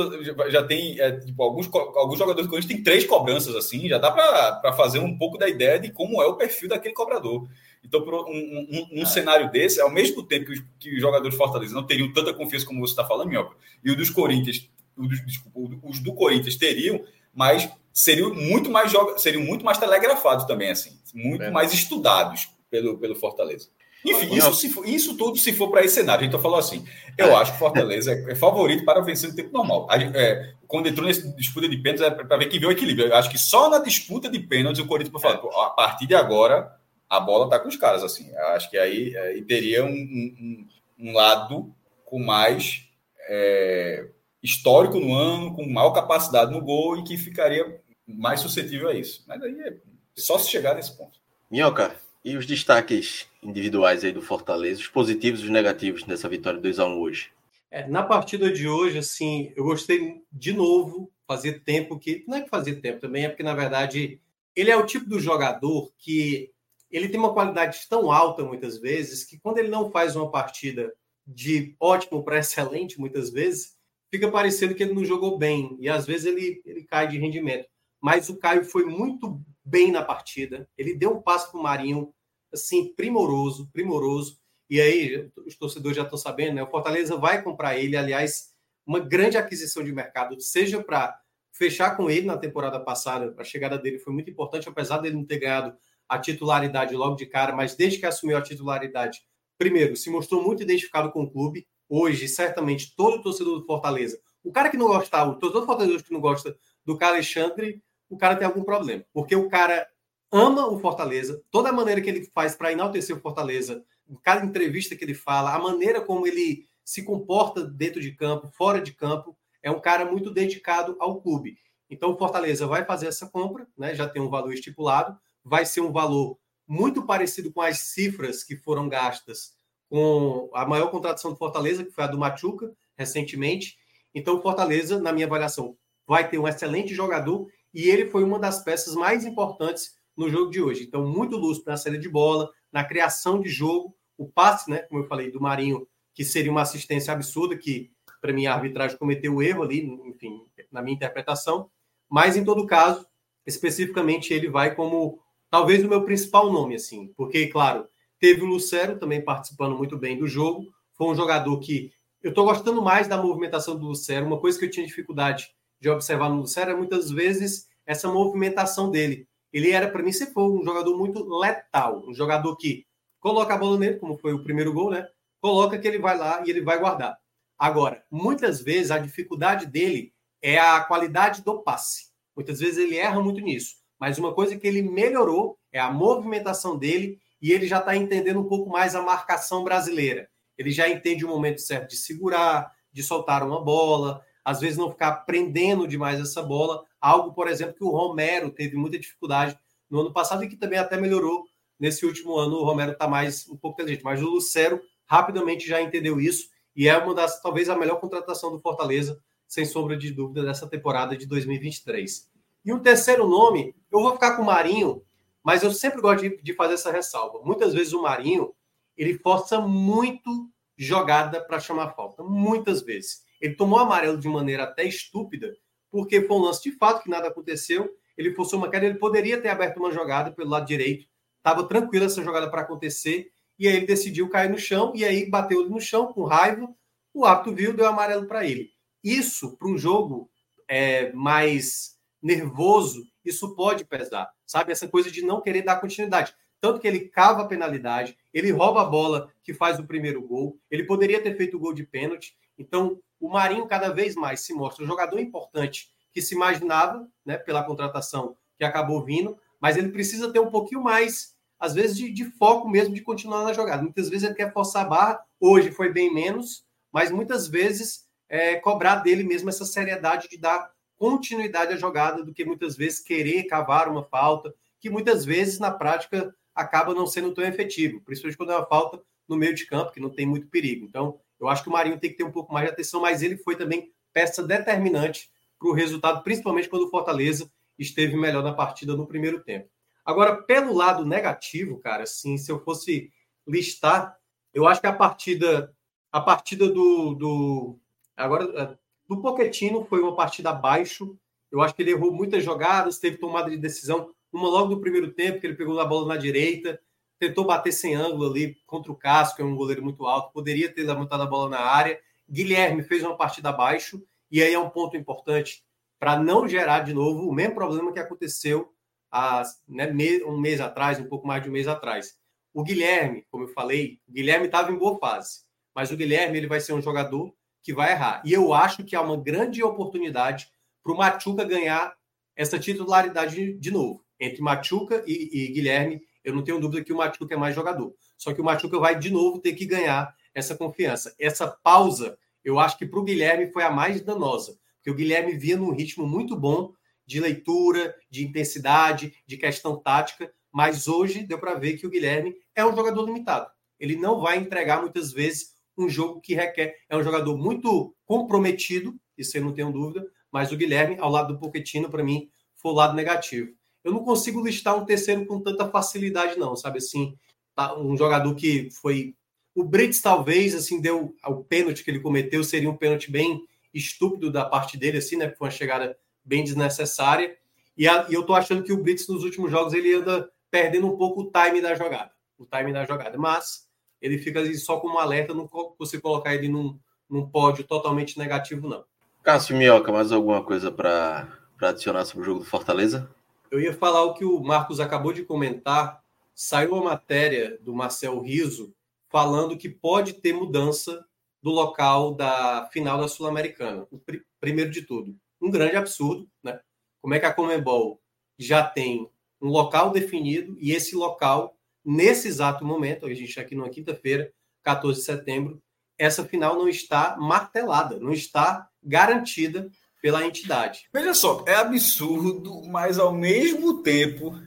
já 0.49 0.63
tem, 0.63 0.99
é, 0.99 1.13
tipo, 1.13 1.43
alguns, 1.43 1.69
alguns 1.73 2.19
jogadores 2.19 2.47
do 2.47 2.51
Corinthians 2.51 2.75
têm 2.75 2.83
três 2.83 3.05
cobranças, 3.05 3.55
assim, 3.55 3.87
já 3.89 3.99
dá 3.99 4.11
para 4.11 4.73
fazer 4.73 5.01
um 5.01 5.17
pouco 5.19 5.37
da 5.37 5.47
ideia 5.47 5.79
de 5.79 5.91
como 5.91 6.23
é 6.23 6.27
o 6.27 6.37
perfil 6.37 6.71
daquele 6.71 6.95
cobrador. 6.95 7.47
Então, 7.85 8.03
por 8.03 8.15
um, 8.15 8.31
um, 8.31 8.89
um 9.01 9.03
é. 9.03 9.07
cenário 9.07 9.51
desse, 9.51 9.81
ao 9.81 9.91
mesmo 9.91 10.23
tempo 10.23 10.47
que 10.47 10.53
os, 10.53 10.65
que 10.81 10.95
os 10.95 11.01
jogadores 11.01 11.35
do 11.35 11.39
Fortaleza 11.39 11.75
não 11.75 11.87
teriam 11.87 12.11
tanta 12.13 12.33
confiança 12.33 12.65
como 12.65 12.81
você 12.81 12.93
está 12.93 13.05
falando, 13.05 13.29
Minhoca, 13.29 13.55
e 13.85 13.91
o 13.91 13.97
dos 13.97 14.09
Corinthians, 14.09 14.69
o 14.97 15.07
dos, 15.07 15.25
desculpa, 15.27 15.79
os 15.85 16.01
do 16.01 16.15
Corinthians 16.15 16.57
teriam, 16.57 17.05
mas 17.35 17.71
seriam 17.93 18.35
muito 18.35 18.71
mais 18.71 18.93
seriam 19.19 19.43
muito 19.43 19.65
mais 19.65 19.77
telegrafados 19.77 20.47
também, 20.47 20.71
assim, 20.71 20.99
muito 21.15 21.43
é. 21.43 21.51
mais 21.51 21.73
estudados 21.73 22.49
pelo, 22.71 22.99
pelo 22.99 23.15
Fortaleza. 23.15 23.69
Enfim, 24.05 24.37
isso, 24.37 24.55
se 24.55 24.69
for, 24.69 24.89
isso 24.89 25.17
tudo 25.17 25.37
se 25.37 25.53
for 25.53 25.71
para 25.71 25.85
esse 25.85 25.97
cenário. 25.97 26.21
A 26.27 26.31
gente 26.31 26.41
falou 26.41 26.59
assim: 26.59 26.85
eu 27.19 27.29
é. 27.29 27.35
acho 27.35 27.53
que 27.53 27.59
Fortaleza 27.59 28.13
é, 28.13 28.33
é, 28.33 28.35
favorito 28.35 28.85
para 28.85 29.01
vencer 29.01 29.31
no 29.31 29.37
tempo 29.37 29.53
normal. 29.53 29.87
A, 29.91 29.97
é, 29.97 30.55
quando 30.67 30.89
entrou 30.89 31.07
nessa 31.07 31.29
disputa 31.33 31.69
de 31.69 31.77
pênaltis, 31.79 32.07
é 32.07 32.11
para 32.11 32.37
ver 32.37 32.47
quem 32.47 32.61
vê 32.61 32.67
o 32.67 32.71
equilíbrio. 32.71 33.09
Eu 33.09 33.17
acho 33.17 33.31
que 33.31 33.39
só 33.39 33.69
na 33.69 33.79
disputa 33.79 34.29
de 34.29 34.39
pênaltis 34.39 34.81
o 34.81 34.87
Corinthians 34.87 35.21
falar, 35.21 35.41
a 35.67 35.71
partir 35.71 36.07
de 36.07 36.15
agora, 36.15 36.73
a 37.09 37.19
bola 37.19 37.47
está 37.47 37.59
com 37.59 37.69
os 37.69 37.77
caras. 37.77 38.03
assim. 38.05 38.31
Eu 38.31 38.49
acho 38.49 38.71
que 38.71 38.79
aí, 38.79 39.17
aí 39.17 39.43
teria 39.43 39.85
um, 39.85 39.89
um, 39.89 40.67
um, 41.01 41.13
lado 41.13 41.75
com 42.05 42.19
mais 42.19 42.85
é, 43.29 44.07
histórico 44.43 45.01
no 45.01 45.15
ano, 45.15 45.55
com 45.55 45.69
maior 45.69 45.91
capacidade 45.91 46.53
no 46.53 46.61
gol 46.61 46.99
e 46.99 47.03
que 47.03 47.17
ficaria 47.17 47.81
mais 48.07 48.41
suscetível 48.41 48.89
a 48.89 48.95
isso. 48.95 49.25
Mas 49.27 49.43
aí 49.43 49.59
é 49.61 49.77
só 50.17 50.39
se 50.39 50.51
chegar 50.51 50.75
nesse 50.75 50.97
ponto. 50.97 51.19
Minhoca, 51.51 51.95
e 52.25 52.37
os 52.37 52.47
destaques 52.47 53.29
individuais 53.43 54.05
aí 54.05 54.13
do 54.13 54.23
Fortaleza, 54.23 54.81
os 54.81 54.89
positivos 54.89 55.41
e 55.41 55.45
os 55.45 55.51
negativos 55.51 56.05
nessa 56.07 56.29
vitória 56.29 56.61
2 56.61 56.79
a 56.79 56.87
1 56.87 56.99
hoje? 56.99 57.31
É, 57.71 57.87
na 57.87 58.03
partida 58.03 58.51
de 58.51 58.69
hoje, 58.69 58.99
assim, 58.99 59.53
eu 59.55 59.65
gostei 59.65 60.23
de 60.33 60.53
novo, 60.53 61.11
fazer 61.27 61.63
tempo 61.63 61.99
que. 61.99 62.25
Não 62.27 62.39
é 62.39 62.43
que 62.43 62.49
fazer 62.49 62.77
tempo 62.77 63.01
também, 63.01 63.25
é 63.25 63.29
porque, 63.29 63.43
na 63.43 63.55
verdade, 63.55 64.21
ele 64.55 64.71
é 64.71 64.77
o 64.77 64.87
tipo 64.87 65.09
do 65.09 65.21
jogador 65.21 65.93
que 65.99 66.51
ele 66.91 67.09
tem 67.09 67.19
uma 67.19 67.33
qualidade 67.33 67.79
tão 67.89 68.11
alta 68.11 68.43
muitas 68.43 68.79
vezes 68.79 69.25
que 69.25 69.39
quando 69.39 69.59
ele 69.59 69.69
não 69.69 69.91
faz 69.91 70.17
uma 70.17 70.31
partida 70.31 70.93
de 71.27 71.75
ótimo 71.81 72.23
para 72.23 72.39
excelente, 72.39 72.99
muitas 72.99 73.31
vezes, 73.31 73.77
fica 74.11 74.31
parecendo 74.31 74.75
que 74.75 74.83
ele 74.83 74.95
não 74.95 75.05
jogou 75.05 75.37
bem. 75.37 75.77
E 75.81 75.89
às 75.89 76.07
vezes 76.07 76.27
ele, 76.27 76.63
ele 76.65 76.85
cai 76.85 77.09
de 77.09 77.19
rendimento. 77.19 77.69
Mas 78.01 78.29
o 78.29 78.37
Caio 78.37 78.65
foi 78.65 78.85
muito 78.85 79.41
bem 79.67 79.91
na 79.91 80.03
partida. 80.03 80.69
Ele 80.79 80.95
deu 80.95 81.11
um 81.11 81.21
passo 81.21 81.51
para 81.51 81.59
o 81.61 81.63
Marinho 81.63 82.15
assim, 82.53 82.95
primoroso, 82.95 83.69
primoroso. 83.73 84.39
E 84.71 84.81
aí, 84.81 85.31
os 85.45 85.57
torcedores 85.57 85.97
já 85.97 86.05
estão 86.05 86.17
sabendo, 86.17 86.55
né? 86.55 86.63
O 86.63 86.71
Fortaleza 86.71 87.17
vai 87.17 87.43
comprar 87.43 87.77
ele, 87.77 87.97
aliás, 87.97 88.55
uma 88.87 89.01
grande 89.01 89.37
aquisição 89.37 89.83
de 89.83 89.93
mercado, 89.93 90.41
seja 90.41 90.83
para 90.83 91.19
fechar 91.53 91.97
com 91.97 92.11
ele 92.11 92.27
na 92.27 92.37
temporada 92.37 92.79
passada, 92.79 93.35
a 93.39 93.45
chegada 93.45 93.79
dele 93.79 93.99
foi 93.99 94.13
muito 94.13 94.31
importante, 94.31 94.69
apesar 94.69 94.99
dele 94.99 95.17
não 95.17 95.25
ter 95.25 95.39
ganhado 95.39 95.77
a 96.09 96.19
titularidade 96.19 96.95
logo 96.95 97.17
de 97.17 97.27
cara, 97.27 97.55
mas 97.55 97.75
desde 97.75 97.99
que 97.99 98.07
assumiu 98.07 98.37
a 98.37 98.43
titularidade, 98.43 99.21
primeiro, 99.59 99.97
se 99.97 100.11
mostrou 100.11 100.43
muito 100.43 100.63
identificado 100.63 101.11
com 101.11 101.23
o 101.23 101.31
clube. 101.31 101.67
Hoje, 101.89 102.29
certamente, 102.29 102.95
todo 102.95 103.23
torcedor 103.23 103.59
do 103.59 103.67
Fortaleza, 103.67 104.21
o 104.45 104.53
cara 104.53 104.69
que 104.69 104.77
não 104.77 104.87
gostava, 104.87 105.39
todo 105.39 105.65
torcedor 105.67 106.03
que 106.03 106.13
não 106.13 106.21
gosta 106.21 106.57
do 106.85 106.99
Alexandre, 107.01 107.83
o 108.09 108.17
cara 108.17 108.37
tem 108.37 108.47
algum 108.47 108.63
problema, 108.63 109.05
porque 109.13 109.35
o 109.35 109.49
cara 109.49 109.87
ama 110.31 110.67
o 110.67 110.79
Fortaleza, 110.79 111.43
toda 111.51 111.69
a 111.69 111.73
maneira 111.73 112.01
que 112.01 112.11
ele 112.11 112.31
faz 112.35 112.55
para 112.55 112.73
enaltecer 112.73 113.17
o 113.17 113.21
Fortaleza, 113.21 113.85
cada 114.23 114.45
entrevista 114.45 114.95
que 114.95 115.05
ele 115.05 115.15
fala, 115.15 115.55
a 115.55 115.59
maneira 115.59 116.01
como 116.01 116.27
ele 116.27 116.67
se 116.85 117.03
comporta 117.03 117.65
dentro 117.65 118.01
de 118.01 118.13
campo, 118.13 118.49
fora 118.49 118.81
de 118.81 118.93
campo, 118.93 119.37
é 119.63 119.71
um 119.71 119.81
cara 119.81 120.05
muito 120.05 120.31
dedicado 120.31 120.97
ao 121.01 121.21
clube. 121.21 121.59
Então 121.91 122.13
o 122.13 122.19
Fortaleza 122.19 122.67
vai 122.67 122.85
fazer 122.85 123.07
essa 123.09 123.27
compra, 123.27 123.67
né? 123.77 123.95
Já 123.95 124.09
tem 124.09 124.23
um 124.23 124.29
valor 124.29 124.53
estipulado, 124.53 125.19
vai 125.45 125.65
ser 125.67 125.81
um 125.81 125.93
valor 125.93 126.39
muito 126.67 127.05
parecido 127.05 127.53
com 127.53 127.61
as 127.61 127.79
cifras 127.79 128.43
que 128.43 128.57
foram 128.57 128.89
gastas 128.89 129.57
com 129.89 130.51
a 130.53 130.67
maior 130.67 130.91
contratação 130.91 131.33
do 131.33 131.37
Fortaleza, 131.37 131.85
que 131.85 131.93
foi 131.93 132.05
a 132.05 132.09
do 132.09 132.19
Machuca, 132.19 132.73
recentemente. 132.97 133.79
Então 134.15 134.37
o 134.37 134.43
Fortaleza, 134.43 134.99
na 135.01 135.13
minha 135.13 135.27
avaliação, 135.27 135.77
vai 136.07 136.29
ter 136.29 136.39
um 136.39 136.49
excelente 136.49 136.95
jogador 136.95 137.49
e 137.77 137.91
ele 137.91 138.09
foi 138.09 138.25
uma 138.25 138.39
das 138.39 138.65
peças 138.65 138.95
mais 138.95 139.27
importantes 139.27 139.95
no 140.17 140.31
jogo 140.31 140.51
de 140.51 140.63
hoje. 140.63 140.85
Então, 140.85 141.07
muito 141.07 141.37
lúcido 141.37 141.71
na 141.71 141.77
saída 141.77 141.99
de 141.99 142.09
bola, 142.09 142.51
na 142.73 142.83
criação 142.83 143.39
de 143.39 143.51
jogo, 143.51 143.95
o 144.17 144.27
passe, 144.27 144.71
né, 144.71 144.79
como 144.79 145.03
eu 145.03 145.07
falei, 145.07 145.31
do 145.31 145.43
Marinho, 145.43 145.87
que 146.15 146.25
seria 146.25 146.51
uma 146.51 146.63
assistência 146.63 147.13
absurda, 147.13 147.55
que 147.55 147.91
para 148.19 148.33
mim 148.33 148.47
a 148.47 148.55
arbitragem 148.55 148.97
cometeu 148.97 149.35
o 149.35 149.43
erro 149.43 149.63
ali, 149.63 149.85
enfim, 150.07 150.41
na 150.73 150.81
minha 150.81 150.95
interpretação. 150.97 151.71
Mas, 152.09 152.35
em 152.35 152.47
todo 152.47 152.67
caso, 152.67 153.07
especificamente, 153.45 154.33
ele 154.33 154.49
vai 154.49 154.75
como 154.75 155.21
talvez 155.51 155.85
o 155.85 155.89
meu 155.89 156.03
principal 156.03 156.51
nome, 156.51 156.77
assim, 156.77 157.13
porque, 157.15 157.49
claro, 157.49 157.87
teve 158.19 158.41
o 158.41 158.47
Lucero 158.47 158.99
também 158.99 159.23
participando 159.23 159.77
muito 159.77 159.99
bem 159.99 160.19
do 160.19 160.27
jogo, 160.27 160.65
foi 160.95 161.09
um 161.09 161.15
jogador 161.15 161.61
que 161.61 161.93
eu 162.23 162.31
estou 162.31 162.47
gostando 162.47 162.81
mais 162.81 163.07
da 163.07 163.21
movimentação 163.23 163.79
do 163.79 163.85
Lucero, 163.85 164.25
uma 164.25 164.41
coisa 164.41 164.59
que 164.59 164.65
eu 164.65 164.71
tinha 164.71 164.87
dificuldade 164.87 165.55
de 165.87 165.91
observar 165.91 166.29
no 166.29 166.41
Lucero 166.41 166.73
é 166.73 166.75
muitas 166.75 167.13
vezes 167.13 167.69
essa 167.87 168.09
movimentação 168.09 168.91
dele. 168.91 169.29
Ele 169.53 169.71
era, 169.71 169.89
para 169.89 170.03
mim, 170.03 170.11
sempre 170.11 170.35
foi 170.35 170.43
um 170.43 170.65
jogador 170.65 170.99
muito 170.99 171.25
letal, 171.39 172.03
um 172.05 172.13
jogador 172.13 172.57
que 172.57 172.85
coloca 173.21 173.55
a 173.55 173.57
bola 173.57 173.79
nele, 173.79 173.99
como 173.99 174.19
foi 174.19 174.33
o 174.33 174.43
primeiro 174.43 174.73
gol, 174.73 174.91
né? 174.91 175.07
Coloca 175.41 175.79
que 175.79 175.87
ele 175.87 176.01
vai 176.01 176.19
lá 176.19 176.43
e 176.45 176.51
ele 176.51 176.61
vai 176.61 176.79
guardar. 176.81 177.17
Agora, 177.57 178.05
muitas 178.11 178.61
vezes 178.61 178.91
a 178.91 178.99
dificuldade 178.99 179.65
dele 179.67 180.13
é 180.43 180.59
a 180.59 180.81
qualidade 180.81 181.45
do 181.45 181.63
passe. 181.63 182.09
Muitas 182.35 182.59
vezes 182.59 182.79
ele 182.79 182.97
erra 182.97 183.23
muito 183.23 183.41
nisso. 183.41 183.77
Mas 183.99 184.19
uma 184.19 184.35
coisa 184.35 184.59
que 184.59 184.67
ele 184.67 184.83
melhorou 184.83 185.57
é 185.73 185.79
a 185.79 185.91
movimentação 185.91 186.77
dele 186.77 187.21
e 187.41 187.53
ele 187.53 187.69
já 187.69 187.79
está 187.79 187.97
entendendo 187.97 188.41
um 188.41 188.49
pouco 188.49 188.69
mais 188.69 188.97
a 188.97 189.03
marcação 189.03 189.63
brasileira. 189.63 190.29
Ele 190.59 190.73
já 190.73 190.89
entende 190.89 191.25
o 191.25 191.29
momento 191.29 191.61
certo 191.61 191.91
de 191.91 191.97
segurar, 191.97 192.73
de 192.93 193.05
soltar 193.05 193.47
uma 193.47 193.63
bola, 193.63 194.21
às 194.47 194.61
vezes 194.61 194.79
não 194.79 194.93
ficar 194.93 195.13
prendendo 195.27 195.89
demais 195.89 196.21
essa 196.21 196.41
bola. 196.41 196.85
Algo, 197.01 197.33
por 197.35 197.49
exemplo, 197.49 197.75
que 197.75 197.83
o 197.83 197.91
Romero 197.91 198.49
teve 198.49 198.77
muita 198.77 198.97
dificuldade 198.97 199.59
no 199.91 200.03
ano 200.03 200.13
passado 200.13 200.45
e 200.45 200.49
que 200.49 200.55
também 200.55 200.79
até 200.79 200.97
melhorou 200.97 201.45
nesse 201.81 202.07
último 202.07 202.37
ano. 202.37 202.55
O 202.55 202.65
Romero 202.65 202.93
está 202.93 203.09
mais 203.09 203.49
um 203.49 203.57
pouco 203.57 203.83
inteligente, 203.83 204.05
mas 204.05 204.23
o 204.23 204.31
Lucero 204.31 204.81
rapidamente 205.05 205.67
já 205.67 205.83
entendeu 205.83 206.21
isso 206.21 206.49
e 206.77 206.87
é 206.87 206.97
uma 206.97 207.13
das 207.13 207.43
talvez 207.43 207.69
a 207.69 207.77
melhor 207.77 207.99
contratação 207.99 208.53
do 208.53 208.61
Fortaleza, 208.61 209.21
sem 209.49 209.65
sombra 209.65 209.97
de 209.97 210.13
dúvida, 210.13 210.45
dessa 210.45 210.69
temporada 210.69 211.17
de 211.17 211.27
2023. 211.27 212.31
E 212.65 212.73
um 212.73 212.79
terceiro 212.79 213.27
nome, 213.27 213.75
eu 213.91 213.99
vou 213.99 214.13
ficar 214.13 214.37
com 214.37 214.43
o 214.43 214.47
Marinho, 214.47 215.03
mas 215.43 215.65
eu 215.65 215.73
sempre 215.73 216.01
gosto 216.01 216.23
de, 216.23 216.41
de 216.41 216.55
fazer 216.55 216.75
essa 216.75 216.93
ressalva. 216.93 217.41
Muitas 217.43 217.75
vezes 217.75 217.93
o 217.93 218.03
Marinho 218.03 218.55
ele 218.97 219.19
força 219.19 219.61
muito 219.61 220.49
jogada 220.77 221.41
para 221.41 221.59
chamar 221.59 221.95
falta, 221.95 222.23
muitas 222.23 222.81
vezes. 222.83 223.26
Ele 223.47 223.55
tomou 223.55 223.79
amarelo 223.79 224.19
de 224.19 224.29
maneira 224.29 224.65
até 224.65 224.85
estúpida, 224.85 225.57
porque 225.91 226.21
foi 226.21 226.37
um 226.37 226.41
lance 226.41 226.63
de 226.63 226.73
fato 226.73 227.03
que 227.03 227.09
nada 227.09 227.29
aconteceu. 227.29 227.89
Ele 228.19 228.35
forçou 228.35 228.59
uma 228.59 228.69
queda, 228.69 228.87
ele 228.87 228.99
poderia 228.99 229.41
ter 229.41 229.49
aberto 229.49 229.77
uma 229.77 229.93
jogada 229.93 230.33
pelo 230.33 230.51
lado 230.51 230.67
direito, 230.67 231.07
estava 231.39 231.63
tranquila 231.69 232.07
essa 232.07 232.23
jogada 232.25 232.51
para 232.51 232.63
acontecer, 232.63 233.31
e 233.59 233.69
aí 233.69 233.77
ele 233.77 233.87
decidiu 233.87 234.29
cair 234.29 234.51
no 234.51 234.59
chão, 234.59 234.93
e 234.97 235.05
aí 235.05 235.31
bateu 235.31 235.69
no 235.69 235.81
chão 235.81 236.13
com 236.13 236.25
raiva. 236.25 236.69
O 237.15 237.25
árbitro 237.25 237.55
viu, 237.55 237.73
deu 237.73 237.87
amarelo 237.87 238.27
para 238.27 238.45
ele. 238.45 238.71
Isso, 239.03 239.57
para 239.57 239.69
um 239.69 239.79
jogo 239.79 240.29
é, 240.67 241.13
mais 241.13 241.97
nervoso, 242.21 243.07
isso 243.25 243.55
pode 243.55 243.85
pesar, 243.85 244.29
sabe? 244.45 244.73
Essa 244.73 244.89
coisa 244.89 245.11
de 245.11 245.23
não 245.23 245.41
querer 245.41 245.63
dar 245.63 245.81
continuidade. 245.81 246.35
Tanto 246.61 246.81
que 246.81 246.89
ele 246.89 247.01
cava 247.09 247.43
a 247.43 247.47
penalidade, 247.47 248.17
ele 248.35 248.51
rouba 248.51 248.83
a 248.83 248.85
bola 248.85 249.31
que 249.45 249.55
faz 249.55 249.79
o 249.79 249.87
primeiro 249.87 250.21
gol, 250.21 250.59
ele 250.69 250.83
poderia 250.83 251.23
ter 251.23 251.37
feito 251.37 251.57
o 251.57 251.61
gol 251.61 251.73
de 251.73 251.85
pênalti. 251.85 252.37
Então, 252.59 253.01
o 253.21 253.29
Marinho 253.29 253.67
cada 253.67 253.91
vez 253.91 254.15
mais 254.15 254.41
se 254.41 254.53
mostra 254.53 254.85
um 254.85 254.87
jogador 254.87 255.19
importante 255.19 255.91
que 256.13 256.23
se 256.23 256.35
imaginava, 256.35 257.07
né, 257.25 257.37
pela 257.37 257.63
contratação 257.63 258.37
que 258.57 258.65
acabou 258.65 259.05
vindo, 259.05 259.37
mas 259.61 259.77
ele 259.77 259.91
precisa 259.91 260.33
ter 260.33 260.41
um 260.41 260.51
pouquinho 260.51 260.83
mais, 260.83 261.35
às 261.59 261.75
vezes, 261.75 261.97
de, 261.97 262.11
de 262.11 262.25
foco 262.25 262.69
mesmo 262.69 262.95
de 262.95 263.03
continuar 263.03 263.45
na 263.45 263.53
jogada. 263.53 263.83
Muitas 263.83 264.09
vezes 264.09 264.25
ele 264.25 264.35
quer 264.35 264.53
forçar 264.53 264.87
a 264.87 264.89
barra, 264.89 265.25
hoje 265.39 265.71
foi 265.71 265.93
bem 265.93 266.13
menos, 266.13 266.65
mas 266.93 267.11
muitas 267.11 267.49
vezes 267.49 268.07
é, 268.29 268.57
cobrar 268.57 268.97
dele 268.97 269.25
mesmo 269.25 269.49
essa 269.49 269.65
seriedade 269.65 270.29
de 270.29 270.39
dar 270.39 270.71
continuidade 270.97 271.75
à 271.75 271.77
jogada 271.77 272.25
do 272.25 272.33
que 272.33 272.45
muitas 272.45 272.77
vezes 272.77 273.01
querer 273.01 273.45
cavar 273.45 273.89
uma 273.89 274.03
falta, 274.03 274.55
que 274.81 274.89
muitas 274.89 275.25
vezes 275.25 275.59
na 275.59 275.71
prática 275.71 276.35
acaba 276.55 276.95
não 276.95 277.07
sendo 277.07 277.35
tão 277.35 277.45
efetivo, 277.45 278.01
principalmente 278.01 278.39
quando 278.39 278.53
é 278.53 278.57
uma 278.57 278.67
falta 278.67 279.03
no 279.29 279.37
meio 279.37 279.55
de 279.55 279.67
campo, 279.67 279.93
que 279.93 280.01
não 280.01 280.09
tem 280.09 280.25
muito 280.25 280.49
perigo. 280.49 280.87
Então, 280.87 281.21
eu 281.39 281.49
acho 281.49 281.63
que 281.63 281.69
o 281.69 281.73
Marinho 281.73 281.99
tem 281.99 282.11
que 282.11 282.17
ter 282.17 282.25
um 282.25 282.33
pouco 282.33 282.53
mais 282.53 282.67
de 282.67 282.73
atenção, 282.73 283.01
mas 283.01 283.23
ele 283.23 283.37
foi 283.37 283.57
também 283.57 283.93
peça 284.13 284.43
determinante 284.43 285.31
para 285.59 285.69
o 285.69 285.73
resultado, 285.73 286.23
principalmente 286.23 286.69
quando 286.69 286.87
o 286.87 286.91
Fortaleza 286.91 287.51
esteve 287.79 288.17
melhor 288.17 288.43
na 288.43 288.53
partida 288.53 288.97
no 288.97 289.07
primeiro 289.07 289.43
tempo. 289.43 289.69
Agora, 290.05 290.43
pelo 290.43 290.73
lado 290.73 291.05
negativo, 291.05 291.79
cara, 291.79 292.05
assim, 292.05 292.39
se 292.39 292.51
eu 292.51 292.61
fosse 292.61 293.11
listar, 293.47 294.17
eu 294.55 294.67
acho 294.67 294.81
que 294.81 294.87
a 294.87 294.93
partida, 294.93 295.75
a 296.11 296.21
partida 296.21 296.69
do, 296.69 297.15
do 297.15 297.79
agora 298.17 298.45
é, 298.63 298.79
do 299.09 299.21
Poquetino 299.21 299.85
foi 299.85 300.01
uma 300.01 300.17
partida 300.17 300.51
abaixo. 300.51 301.19
Eu 301.51 301.61
acho 301.61 301.75
que 301.75 301.83
ele 301.83 301.91
errou 301.91 302.13
muitas 302.13 302.43
jogadas, 302.43 302.99
teve 302.99 303.19
tomada 303.19 303.51
de 303.51 303.57
decisão, 303.57 304.15
uma 304.33 304.49
logo 304.49 304.75
no 304.75 304.81
primeiro 304.81 305.13
tempo 305.13 305.41
que 305.41 305.47
ele 305.47 305.57
pegou 305.57 305.79
a 305.81 305.85
bola 305.85 306.07
na 306.07 306.17
direita, 306.17 306.81
tentou 307.19 307.45
bater 307.45 307.73
sem 307.73 307.95
ângulo 307.95 308.31
ali 308.31 308.57
contra 308.67 308.93
o 308.93 308.97
Casco, 308.97 309.41
é 309.41 309.45
um 309.45 309.57
goleiro 309.57 309.83
muito 309.83 310.07
alto, 310.07 310.33
poderia 310.33 310.73
ter 310.73 310.83
levantado 310.83 311.23
a 311.23 311.27
bola 311.27 311.51
na 311.51 311.61
área. 311.61 311.99
Guilherme 312.29 312.83
fez 312.83 313.03
uma 313.03 313.17
partida 313.17 313.51
abaixo, 313.51 314.03
e 314.31 314.43
aí 314.43 314.53
é 314.53 314.59
um 314.59 314.71
ponto 314.71 314.97
importante 314.97 315.65
para 315.99 316.19
não 316.19 316.47
gerar 316.47 316.81
de 316.81 316.93
novo 316.93 317.29
o 317.29 317.33
mesmo 317.33 317.55
problema 317.55 317.93
que 317.93 317.99
aconteceu 317.99 318.73
há 319.11 319.43
né, 319.67 319.91
um 320.27 320.39
mês 320.39 320.61
atrás, 320.61 320.99
um 320.99 321.09
pouco 321.09 321.27
mais 321.27 321.43
de 321.43 321.49
um 321.49 321.53
mês 321.53 321.69
atrás. 321.69 322.19
O 322.53 322.63
Guilherme, 322.63 323.25
como 323.31 323.45
eu 323.45 323.49
falei, 323.49 324.01
o 324.09 324.13
Guilherme 324.13 324.47
estava 324.47 324.73
em 324.73 324.77
boa 324.77 324.99
fase, 324.99 325.45
mas 325.75 325.91
o 325.91 325.97
Guilherme 325.97 326.39
ele 326.39 326.47
vai 326.47 326.61
ser 326.61 326.73
um 326.73 326.83
jogador 326.83 327.35
que 327.63 327.73
vai 327.73 327.93
errar. 327.93 328.23
E 328.25 328.33
eu 328.33 328.53
acho 328.53 328.85
que 328.85 328.95
há 328.95 329.01
uma 329.01 329.17
grande 329.17 329.63
oportunidade 329.63 330.49
para 330.83 330.93
o 330.93 330.97
Machuca 330.97 331.45
ganhar 331.45 331.95
essa 332.35 332.59
titularidade 332.59 333.55
de 333.55 333.71
novo. 333.71 334.05
Entre 334.19 334.41
Machuca 334.41 335.03
e, 335.07 335.31
e 335.33 335.53
Guilherme, 335.53 336.01
eu 336.27 336.35
não 336.35 336.43
tenho 336.43 336.59
dúvida 336.61 336.83
que 336.83 336.93
o 336.93 336.97
Machuca 336.97 337.35
é 337.35 337.37
mais 337.39 337.55
jogador. 337.55 337.95
Só 338.17 338.35
que 338.35 338.41
o 338.41 338.45
Machuca 338.45 338.81
vai 338.81 338.99
de 338.99 339.11
novo 339.11 339.39
ter 339.39 339.53
que 339.53 339.65
ganhar 339.65 340.13
essa 340.35 340.57
confiança. 340.57 341.15
Essa 341.21 341.47
pausa, 341.47 342.19
eu 342.45 342.59
acho 342.59 342.77
que 342.77 342.85
para 342.85 342.99
o 342.99 343.05
Guilherme 343.05 343.53
foi 343.53 343.63
a 343.63 343.71
mais 343.71 344.01
danosa, 344.01 344.59
porque 344.75 344.91
o 344.91 344.95
Guilherme 344.95 345.39
via 345.39 345.57
num 345.57 345.71
ritmo 345.71 346.05
muito 346.05 346.35
bom 346.37 346.73
de 347.07 347.21
leitura, 347.21 347.95
de 348.11 348.27
intensidade, 348.27 349.15
de 349.25 349.37
questão 349.37 349.81
tática, 349.81 350.29
mas 350.53 350.89
hoje 350.89 351.23
deu 351.23 351.39
para 351.39 351.55
ver 351.55 351.77
que 351.77 351.87
o 351.87 351.91
Guilherme 351.91 352.35
é 352.57 352.67
um 352.67 352.75
jogador 352.75 353.07
limitado. 353.07 353.49
Ele 353.79 353.95
não 353.95 354.21
vai 354.21 354.37
entregar 354.37 354.81
muitas 354.81 355.13
vezes 355.13 355.55
um 355.79 355.89
jogo 355.89 356.21
que 356.21 356.35
requer. 356.35 356.75
É 356.89 356.97
um 356.97 357.05
jogador 357.05 357.39
muito 357.39 357.95
comprometido, 358.05 358.99
isso 359.17 359.39
eu 359.39 359.45
não 359.45 359.55
tenho 359.55 359.71
dúvida, 359.71 360.05
mas 360.33 360.51
o 360.51 360.57
Guilherme, 360.57 360.97
ao 360.99 361.09
lado 361.09 361.35
do 361.35 361.39
Pochettino, 361.39 361.89
para 361.89 362.03
mim, 362.03 362.29
foi 362.57 362.73
o 362.73 362.75
lado 362.75 362.97
negativo 362.97 363.56
eu 363.87 363.93
não 363.93 364.03
consigo 364.03 364.45
listar 364.45 364.77
um 364.77 364.85
terceiro 364.85 365.25
com 365.27 365.41
tanta 365.41 365.69
facilidade, 365.69 366.37
não, 366.37 366.57
sabe? 366.57 366.79
Assim, 366.79 367.17
tá, 367.55 367.79
um 367.79 367.97
jogador 367.97 368.35
que 368.35 368.69
foi. 368.73 369.15
O 369.55 369.63
Brits, 369.63 370.01
talvez, 370.03 370.57
assim, 370.57 370.81
deu 370.81 371.15
o 371.25 371.45
pênalti 371.45 371.85
que 371.85 371.91
ele 371.93 372.01
cometeu, 372.01 372.43
seria 372.43 372.69
um 372.69 372.77
pênalti 372.77 373.13
bem 373.13 373.47
estúpido 373.73 374.29
da 374.29 374.45
parte 374.45 374.77
dele, 374.77 374.99
assim, 374.99 375.17
né? 375.17 375.31
Foi 375.31 375.47
uma 375.47 375.53
chegada 375.53 375.97
bem 376.25 376.43
desnecessária. 376.43 377.39
E, 377.79 377.87
a, 377.87 378.07
e 378.09 378.15
eu 378.15 378.25
tô 378.25 378.35
achando 378.35 378.65
que 378.65 378.73
o 378.73 378.83
Brits, 378.83 379.07
nos 379.07 379.23
últimos 379.23 379.53
jogos, 379.53 379.73
ele 379.73 379.95
anda 379.95 380.29
perdendo 380.51 380.89
um 380.89 380.97
pouco 380.97 381.21
o 381.21 381.31
time 381.31 381.61
da 381.61 381.77
jogada. 381.77 382.11
O 382.37 382.45
time 382.45 382.73
da 382.73 382.85
jogada. 382.85 383.17
Mas 383.17 383.69
ele 384.03 384.19
fica 384.19 384.41
ali 384.41 384.57
só 384.57 384.81
como 384.81 384.99
alerta, 384.99 385.33
não 385.33 385.49
você 385.79 386.01
colocar 386.01 386.35
ele 386.35 386.49
num, 386.49 386.77
num 387.09 387.25
pódio 387.25 387.63
totalmente 387.63 388.19
negativo, 388.19 388.69
não. 388.69 388.85
Cássio 389.23 389.57
Minhoca, 389.57 389.93
mais 389.93 390.11
alguma 390.11 390.43
coisa 390.43 390.73
para 390.73 391.29
adicionar 391.61 392.05
sobre 392.05 392.23
o 392.23 392.25
jogo 392.25 392.41
do 392.41 392.47
Fortaleza? 392.47 393.09
Eu 393.51 393.61
ia 393.61 393.73
falar 393.73 394.03
o 394.05 394.15
que 394.15 394.25
o 394.25 394.41
Marcos 394.41 394.81
acabou 394.81 395.13
de 395.13 395.25
comentar. 395.25 396.03
Saiu 396.35 396.75
a 396.77 396.85
matéria 396.85 397.59
do 397.61 397.75
Marcel 397.75 398.21
Riso 398.21 398.75
falando 399.09 399.57
que 399.57 399.69
pode 399.69 400.15
ter 400.15 400.33
mudança 400.33 401.05
do 401.43 401.51
local 401.51 402.15
da 402.15 402.69
final 402.73 402.99
da 403.01 403.09
Sul-Americana. 403.09 403.87
Pr 404.05 404.17
primeiro 404.39 404.71
de 404.71 404.83
tudo, 404.83 405.17
um 405.41 405.51
grande 405.51 405.77
absurdo, 405.77 406.29
né? 406.43 406.61
Como 407.01 407.15
é 407.15 407.19
que 407.19 407.27
a 407.27 407.33
Comembol 407.33 408.01
já 408.39 408.63
tem 408.63 409.11
um 409.41 409.49
local 409.49 409.91
definido 409.91 410.57
e 410.61 410.73
esse 410.73 410.95
local, 410.95 411.57
nesse 411.85 412.29
exato 412.29 412.65
momento, 412.65 413.07
a 413.07 413.09
gente 413.09 413.29
está 413.29 413.41
aqui 413.41 413.55
numa 413.55 413.71
quinta-feira, 413.71 414.33
14 414.63 415.01
de 415.01 415.07
setembro, 415.07 415.63
essa 415.99 416.25
final 416.25 416.57
não 416.57 416.69
está 416.69 417.17
martelada, 417.17 417.99
não 417.99 418.13
está 418.13 418.69
garantida 418.83 419.69
pela 420.07 420.25
entidade. 420.25 420.89
Veja 420.95 421.13
só, 421.15 421.45
é 421.49 421.57
absurdo, 421.57 422.63
mas 422.69 422.97
ao 422.97 423.13
mesmo 423.13 423.83
tempo 423.83 424.41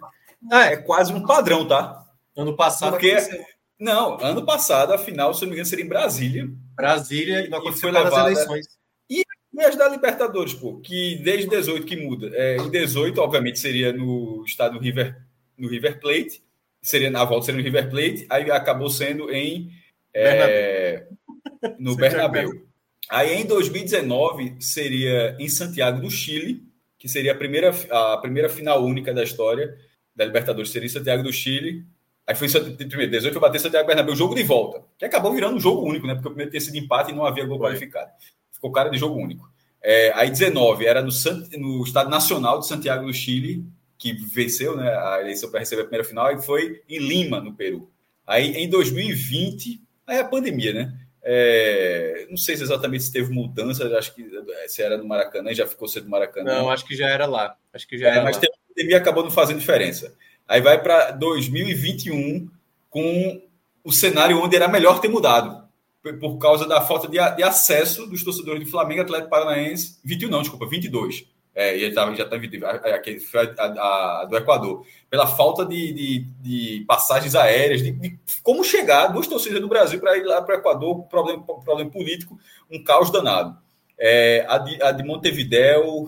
é, 0.49 0.71
é 0.71 0.77
quase 0.77 1.11
um 1.11 1.25
padrão, 1.25 1.67
tá? 1.67 2.01
Ano 2.37 2.55
passado. 2.55 2.91
Porque, 2.91 3.17
não, 3.77 4.17
ano 4.21 4.45
passado, 4.45 4.93
a 4.93 4.97
final, 4.97 5.33
se 5.33 5.41
não 5.41 5.49
me 5.49 5.55
engano, 5.55 5.67
seria 5.67 5.83
em 5.83 5.89
Brasília. 5.89 6.49
Brasília 6.77 7.41
e, 7.41 7.49
não 7.49 7.57
aconteceu 7.57 7.89
as 7.89 8.13
eleições. 8.13 8.67
E, 9.09 9.21
e 9.53 9.61
as 9.61 9.75
da 9.75 9.89
Libertadores, 9.89 10.53
pô, 10.53 10.79
que 10.79 11.17
desde 11.25 11.49
18 11.49 11.85
que 11.85 11.97
muda. 11.97 12.31
É, 12.33 12.55
em 12.55 12.69
18, 12.69 13.19
obviamente, 13.19 13.59
seria 13.59 13.91
no 13.91 14.41
estado 14.45 14.79
River, 14.79 15.21
no 15.57 15.67
River 15.67 15.99
Plate. 15.99 16.41
Seria 16.81 17.11
na 17.11 17.25
volta, 17.25 17.47
seria 17.47 17.59
no 17.59 17.65
River 17.65 17.89
Plate, 17.89 18.25
aí 18.29 18.49
acabou 18.49 18.89
sendo 18.89 19.29
em. 19.29 19.69
É, 20.13 21.05
no 21.77 21.97
Bernabéu. 21.97 22.68
Aí 23.09 23.41
em 23.41 23.45
2019 23.45 24.57
seria 24.59 25.35
em 25.39 25.49
Santiago 25.49 25.99
do 25.99 26.11
Chile, 26.11 26.63
que 26.97 27.09
seria 27.09 27.31
a 27.31 27.35
primeira, 27.35 27.73
a 27.89 28.17
primeira 28.17 28.47
final 28.47 28.85
única 28.85 29.11
da 29.11 29.23
história 29.23 29.75
da 30.15 30.25
Libertadores, 30.25 30.69
seria 30.69 30.85
em 30.85 30.91
Santiago 30.91 31.23
do 31.23 31.33
Chile. 31.33 31.85
Aí 32.27 32.35
foi 32.35 32.47
em 32.47 32.87
primeiro, 32.87 33.11
18 33.11 33.33
foi 33.33 33.41
bater 33.41 33.59
Santiago 33.59 33.87
Bernabéu, 33.87 34.15
jogo 34.15 34.35
de 34.35 34.43
volta, 34.43 34.83
que 34.97 35.05
acabou 35.05 35.33
virando 35.33 35.55
um 35.55 35.59
jogo 35.59 35.81
único, 35.81 36.05
né? 36.05 36.13
Porque 36.13 36.27
o 36.27 36.31
primeiro 36.31 36.51
tinha 36.51 36.61
sido 36.61 36.77
empate 36.77 37.11
e 37.11 37.15
não 37.15 37.25
havia 37.25 37.45
gol 37.45 37.59
qualificado. 37.59 38.11
Ficou 38.51 38.71
cara 38.71 38.89
de 38.89 38.97
jogo 38.97 39.15
único. 39.15 39.49
É, 39.81 40.11
aí 40.13 40.29
19 40.29 40.85
era 40.85 41.01
no, 41.01 41.09
no 41.57 41.83
Estado 41.83 42.09
Nacional 42.09 42.59
de 42.59 42.67
Santiago 42.67 43.07
do 43.07 43.13
Chile, 43.13 43.65
que 43.97 44.13
venceu 44.13 44.77
né, 44.77 44.87
a 44.87 45.21
eleição 45.21 45.49
para 45.49 45.61
receber 45.61 45.81
a 45.81 45.85
primeira 45.85 46.07
final, 46.07 46.31
e 46.31 46.41
foi 46.41 46.83
em 46.87 46.99
Lima, 46.99 47.39
no 47.39 47.53
Peru. 47.53 47.89
Aí 48.27 48.51
em 48.51 48.69
2020, 48.69 49.81
aí 50.05 50.19
a 50.19 50.25
pandemia, 50.25 50.73
né? 50.73 50.93
É, 51.23 52.27
não 52.29 52.37
sei 52.37 52.55
se 52.55 52.63
exatamente 52.63 53.03
se 53.03 53.11
teve 53.11 53.31
mudança, 53.31 53.85
acho 53.97 54.15
que 54.15 54.25
se 54.67 54.81
era 54.81 54.97
no 54.97 55.05
Maracanã, 55.05 55.53
já 55.53 55.67
ficou 55.67 55.87
sendo 55.87 56.09
Maracanã. 56.09 56.59
Não, 56.59 56.69
acho 56.69 56.85
que 56.85 56.95
já 56.95 57.09
era 57.09 57.25
lá. 57.25 57.55
Acho 57.73 57.87
que 57.87 57.97
já 57.97 58.07
é, 58.07 58.11
era 58.11 58.23
mas 58.23 58.37
lá. 58.37 58.43
a 58.43 58.67
pandemia 58.73 58.97
acabou 58.97 59.23
não 59.23 59.31
fazendo 59.31 59.59
diferença. 59.59 60.15
Aí 60.47 60.61
vai 60.61 60.81
para 60.81 61.11
2021 61.11 62.49
com 62.89 63.41
o 63.83 63.91
cenário 63.91 64.41
onde 64.41 64.55
era 64.55 64.67
melhor 64.67 64.99
ter 64.99 65.07
mudado 65.07 65.69
por 66.19 66.37
causa 66.37 66.65
da 66.65 66.81
falta 66.81 67.07
de, 67.07 67.17
de 67.35 67.43
acesso 67.43 68.07
dos 68.07 68.23
torcedores 68.23 68.63
do 68.63 68.69
Flamengo, 68.69 69.01
Atlético 69.01 69.29
Paranaense, 69.29 69.99
21 70.03 70.29
não, 70.29 70.41
desculpa, 70.41 70.65
22. 70.65 71.25
É, 71.59 71.77
e 71.77 71.83
ele 71.83 71.93
tava, 71.93 72.15
já 72.15 72.23
aqui 72.95 73.17
a, 73.35 73.63
a, 73.63 74.21
a, 74.21 74.25
do 74.25 74.37
Equador, 74.37 74.85
pela 75.09 75.27
falta 75.27 75.65
de, 75.65 75.91
de, 75.91 76.19
de 76.39 76.85
passagens 76.87 77.35
aéreas, 77.35 77.81
de, 77.81 77.91
de, 77.91 78.17
como 78.41 78.63
chegar 78.63 79.07
duas 79.07 79.27
torcidas 79.27 79.59
do 79.59 79.67
Brasil 79.67 79.99
para 79.99 80.15
ir 80.15 80.23
lá 80.23 80.41
para 80.41 80.55
o 80.55 80.59
Equador, 80.59 81.03
problema, 81.09 81.43
problema 81.43 81.91
político, 81.91 82.39
um 82.71 82.81
caos 82.81 83.11
danado. 83.11 83.57
É, 83.97 84.45
a, 84.47 84.57
de, 84.57 84.81
a 84.81 84.93
de 84.93 85.03
uh, 85.03 86.07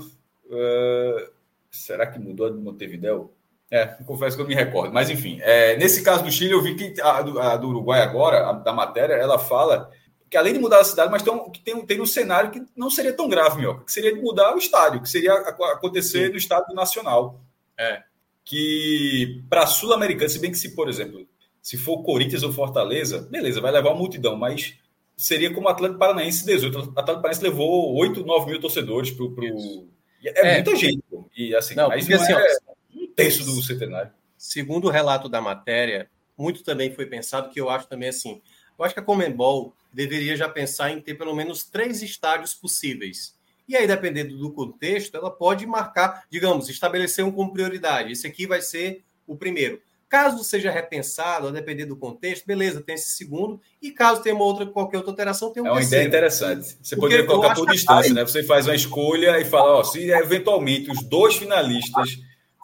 será 1.69 2.07
que 2.07 2.17
mudou 2.17 2.47
a 2.47 2.49
de 2.49 2.55
Montevidéu? 2.55 3.33
É, 3.69 3.87
confesso 4.05 4.37
que 4.37 4.43
eu 4.43 4.47
me 4.47 4.55
recordo. 4.55 4.93
Mas, 4.93 5.09
enfim, 5.09 5.37
é, 5.41 5.75
nesse 5.75 6.01
caso 6.01 6.23
do 6.23 6.31
Chile, 6.31 6.53
eu 6.53 6.61
vi 6.61 6.75
que 6.75 6.93
a 7.01 7.21
do, 7.21 7.37
a 7.37 7.57
do 7.57 7.67
Uruguai 7.67 7.99
agora, 7.99 8.47
a, 8.47 8.53
da 8.53 8.71
matéria, 8.71 9.15
ela 9.15 9.37
fala 9.37 9.91
que 10.31 10.37
além 10.37 10.53
de 10.53 10.59
mudar 10.59 10.79
a 10.79 10.83
cidade, 10.85 11.11
mas 11.11 11.21
tem 11.21 11.33
um, 11.33 11.51
tem, 11.51 11.85
tem 11.85 12.01
um 12.01 12.05
cenário 12.05 12.51
que 12.51 12.63
não 12.73 12.89
seria 12.89 13.11
tão 13.11 13.27
grave, 13.27 13.59
meu, 13.59 13.81
que 13.81 13.91
seria 13.91 14.15
de 14.15 14.21
mudar 14.21 14.55
o 14.55 14.57
estádio, 14.57 15.01
que 15.01 15.09
seria 15.09 15.33
acontecer 15.33 16.27
Sim. 16.27 16.31
no 16.31 16.37
estádio 16.37 16.73
nacional. 16.73 17.41
É. 17.77 18.01
Que 18.45 19.43
para 19.49 19.67
Sul-Americana, 19.67 20.29
se 20.29 20.39
bem 20.39 20.49
que 20.49 20.57
se, 20.57 20.73
por 20.73 20.87
exemplo, 20.87 21.27
se 21.61 21.77
for 21.77 22.01
Corinthians 22.01 22.43
ou 22.43 22.53
Fortaleza, 22.53 23.27
beleza, 23.29 23.59
vai 23.59 23.73
levar 23.73 23.89
uma 23.89 23.97
multidão, 23.97 24.37
mas 24.37 24.75
seria 25.17 25.53
como 25.53 25.67
o 25.67 25.69
Atlético 25.69 25.99
Paranaense 25.99 26.45
18. 26.45 26.77
O 26.77 26.81
Atlético 26.81 27.05
Paranaense 27.05 27.43
levou 27.43 27.93
8, 27.97 28.25
9 28.25 28.51
mil 28.51 28.61
torcedores 28.61 29.11
para 29.11 29.25
o. 29.25 29.31
Pro... 29.35 29.87
É, 30.23 30.51
é, 30.51 30.53
muita 30.55 30.77
gente, 30.77 31.03
pô. 31.09 31.29
E 31.35 31.53
assim, 31.53 31.75
não, 31.75 31.89
mas 31.89 32.07
não 32.07 32.15
assim, 32.15 32.31
é 32.31 32.57
um 32.95 33.07
terço 33.07 33.43
do 33.43 33.61
centenário. 33.61 34.13
Segundo 34.37 34.87
o 34.87 34.91
relato 34.91 35.27
da 35.27 35.41
matéria, 35.41 36.09
muito 36.37 36.63
também 36.63 36.89
foi 36.89 37.05
pensado 37.05 37.49
que 37.49 37.59
eu 37.59 37.69
acho 37.69 37.87
também 37.89 38.07
assim. 38.07 38.41
Eu 38.81 38.85
acho 38.85 38.95
que 38.95 38.99
a 38.99 39.03
Comembol 39.03 39.75
deveria 39.93 40.35
já 40.35 40.49
pensar 40.49 40.89
em 40.89 40.99
ter 40.99 41.13
pelo 41.13 41.35
menos 41.35 41.63
três 41.63 42.01
estádios 42.01 42.51
possíveis. 42.51 43.35
E 43.69 43.77
aí, 43.77 43.85
dependendo 43.85 44.35
do 44.35 44.51
contexto, 44.51 45.15
ela 45.15 45.29
pode 45.29 45.67
marcar, 45.67 46.23
digamos, 46.31 46.67
estabelecer 46.67 47.23
um 47.23 47.31
como 47.31 47.53
prioridade. 47.53 48.11
Esse 48.11 48.25
aqui 48.25 48.47
vai 48.47 48.59
ser 48.59 49.03
o 49.27 49.35
primeiro. 49.35 49.79
Caso 50.09 50.43
seja 50.43 50.71
repensado, 50.71 51.47
a 51.47 51.51
depender 51.51 51.85
do 51.85 51.95
contexto, 51.95 52.43
beleza, 52.45 52.81
tem 52.81 52.95
esse 52.95 53.11
segundo. 53.11 53.61
E 53.79 53.91
caso 53.91 54.23
tenha 54.23 54.33
uma 54.33 54.45
outra, 54.45 54.65
qualquer 54.65 54.97
outra 54.97 55.11
alteração, 55.11 55.53
tem 55.53 55.61
um 55.61 55.67
É 55.67 55.69
uma 55.69 55.77
terceiro. 55.77 56.07
ideia 56.07 56.09
interessante. 56.09 56.77
Você 56.81 56.95
Porque 56.95 57.17
poderia 57.17 57.25
colocar 57.27 57.53
por 57.53 57.69
distância, 57.71 58.13
né? 58.15 58.23
Você 58.23 58.43
faz 58.43 58.65
uma 58.65 58.75
escolha 58.75 59.39
e 59.39 59.45
fala, 59.45 59.77
ó, 59.77 59.83
se 59.83 60.09
eventualmente 60.09 60.89
os 60.89 61.03
dois 61.03 61.35
finalistas 61.35 62.17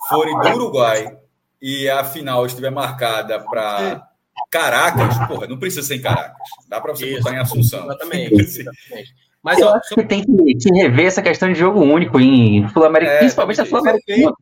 forem 0.10 0.38
do 0.40 0.48
Uruguai 0.50 1.16
e 1.62 1.88
a 1.88 2.04
final 2.04 2.44
estiver 2.46 2.72
marcada 2.72 3.40
para 3.40 4.07
Caracas, 4.50 5.18
porra, 5.28 5.48
não 5.48 5.58
precisa 5.58 5.84
ser 5.84 5.96
em 5.96 6.02
Caracas. 6.02 6.36
Dá 6.68 6.80
para 6.80 6.94
você 6.94 7.08
Isso, 7.08 7.24
botar 7.24 7.36
em 7.36 7.40
Assunção. 7.40 7.86
Exatamente. 7.86 8.34
exatamente. 8.36 9.16
Mas 9.44 9.60
eu 9.60 9.68
ó, 9.68 9.76
acho 9.76 9.96
que 9.96 10.04
tem 10.04 10.24
que, 10.24 10.70
rever 10.74 11.06
essa 11.06 11.22
questão 11.22 11.52
de 11.52 11.60
jogo 11.60 11.80
único 11.80 12.20
em 12.20 12.68
Sul-América, 12.70 13.12
é, 13.12 13.18
principalmente 13.20 13.62
a 13.62 13.66
Sul-Americana. 13.66 14.34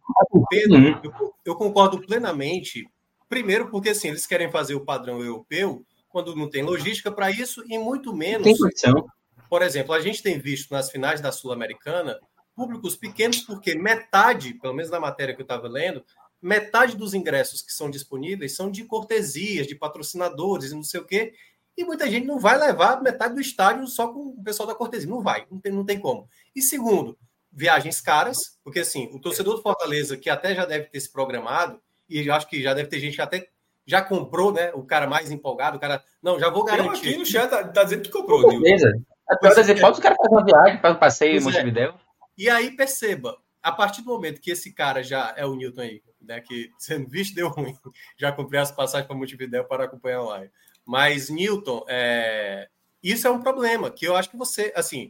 Pedro, 0.50 1.00
eu, 1.04 1.34
eu 1.46 1.56
concordo 1.56 2.00
plenamente. 2.00 2.88
Primeiro, 3.28 3.70
porque 3.70 3.90
assim, 3.90 4.10
eles 4.10 4.26
querem 4.26 4.50
fazer 4.50 4.76
o 4.76 4.86
padrão 4.86 5.20
europeu 5.22 5.84
quando 6.10 6.36
não 6.36 6.50
tem 6.50 6.64
logística 6.64 7.12
para 7.12 7.30
isso 7.30 7.64
e 7.68 7.78
muito 7.78 8.16
menos. 8.16 8.44
Tem 8.44 8.58
condição. 8.58 9.06
Por 9.50 9.62
exemplo, 9.62 9.94
a 9.94 10.00
gente 10.00 10.24
tem 10.24 10.40
visto 10.40 10.72
nas 10.72 10.90
finais 10.90 11.22
da 11.22 11.32
Sul-Americana 11.32 12.18
públicos 12.56 12.96
pequenos, 12.96 13.42
porque 13.42 13.76
metade, 13.76 14.54
pelo 14.54 14.74
menos 14.74 14.90
na 14.90 15.00
matéria 15.00 15.36
que 15.36 15.42
eu 15.42 15.46
estava 15.46 15.68
lendo, 15.68 16.04
metade 16.46 16.96
dos 16.96 17.16
ingressos 17.16 17.64
que 17.64 17.74
são 17.74 17.90
disponíveis 17.90 18.56
são 18.56 18.70
de 18.70 18.84
cortesias, 18.84 19.66
de 19.66 19.74
patrocinadores 19.74 20.72
e 20.72 20.76
não 20.76 20.84
sei 20.84 21.00
o 21.00 21.06
quê. 21.06 21.34
E 21.76 21.84
muita 21.84 22.10
gente 22.10 22.28
não 22.28 22.40
vai 22.40 22.56
levar 22.56 23.02
metade 23.02 23.34
do 23.34 23.42
estádio 23.42 23.88
só 23.88 24.10
com 24.10 24.28
o 24.28 24.44
pessoal 24.44 24.68
da 24.68 24.76
cortesia. 24.76 25.10
Não 25.10 25.24
vai, 25.24 25.48
não 25.50 25.60
tem, 25.60 25.72
não 25.72 25.84
tem 25.84 26.00
como. 26.00 26.30
E 26.56 26.62
segundo, 26.62 27.18
viagens 27.52 28.00
caras, 28.00 28.60
porque 28.64 28.82
assim, 28.82 29.10
o 29.12 29.20
torcedor 29.20 29.56
do 29.56 29.64
Fortaleza, 29.64 30.16
que 30.16 30.30
até 30.30 30.54
já 30.54 30.66
deve 30.66 30.86
ter 30.86 31.00
se 31.00 31.12
programado, 31.12 31.82
e 32.08 32.26
eu 32.26 32.34
acho 32.34 32.48
que 32.48 32.62
já 32.62 32.76
deve 32.76 32.90
ter 32.90 33.00
gente 33.00 33.16
que 33.16 33.22
até 33.22 33.50
já 33.84 34.04
comprou, 34.04 34.54
né? 34.54 34.72
O 34.76 34.84
cara 34.84 35.08
mais 35.08 35.32
empolgado, 35.32 35.78
o 35.78 35.80
cara, 35.80 36.04
não, 36.22 36.40
já 36.40 36.52
vou 36.52 36.64
garantir. 36.64 37.08
Eu 37.08 37.12
aqui 37.12 37.18
no 37.18 37.26
chat 37.26 37.50
tá, 37.50 37.68
tá 37.68 37.84
dizendo 37.84 38.04
que 38.04 38.12
comprou. 38.12 38.44
Com 38.44 38.52
certeza. 38.52 38.94
Até 39.28 39.50
dizer, 39.50 39.82
pode 39.82 39.98
os 39.98 40.00
caras 40.00 40.18
fazer 40.18 40.36
uma 40.36 40.46
viagem, 40.46 40.80
faz 40.80 40.96
um 40.96 41.00
passeio 41.00 41.40
em 41.40 41.44
Montevideo. 41.44 41.90
É. 41.90 41.94
E 42.38 42.50
aí 42.50 42.70
perceba, 42.70 43.36
a 43.66 43.72
partir 43.72 44.04
do 44.04 44.12
momento 44.12 44.40
que 44.40 44.52
esse 44.52 44.72
cara 44.72 45.02
já 45.02 45.34
é 45.36 45.44
o 45.44 45.56
Newton 45.56 45.82
aí, 45.82 46.04
né, 46.22 46.40
que 46.40 46.72
sendo 46.78 47.10
visto 47.10 47.34
deu 47.34 47.50
ruim, 47.50 47.76
já 48.16 48.32
comprei 48.32 48.60
as 48.60 48.72
passagens 48.72 49.08
para 49.08 49.18
Montevideo 49.18 49.66
para 49.66 49.86
acompanhar 49.86 50.20
a 50.20 50.24
live. 50.24 50.52
Mas 50.86 51.32
Newton, 51.32 51.84
é... 51.90 52.70
isso 53.02 53.26
é 53.26 53.32
um 53.32 53.42
problema 53.42 53.90
que 53.90 54.06
eu 54.06 54.16
acho 54.16 54.30
que 54.30 54.38
você, 54.38 54.72
assim, 54.76 55.10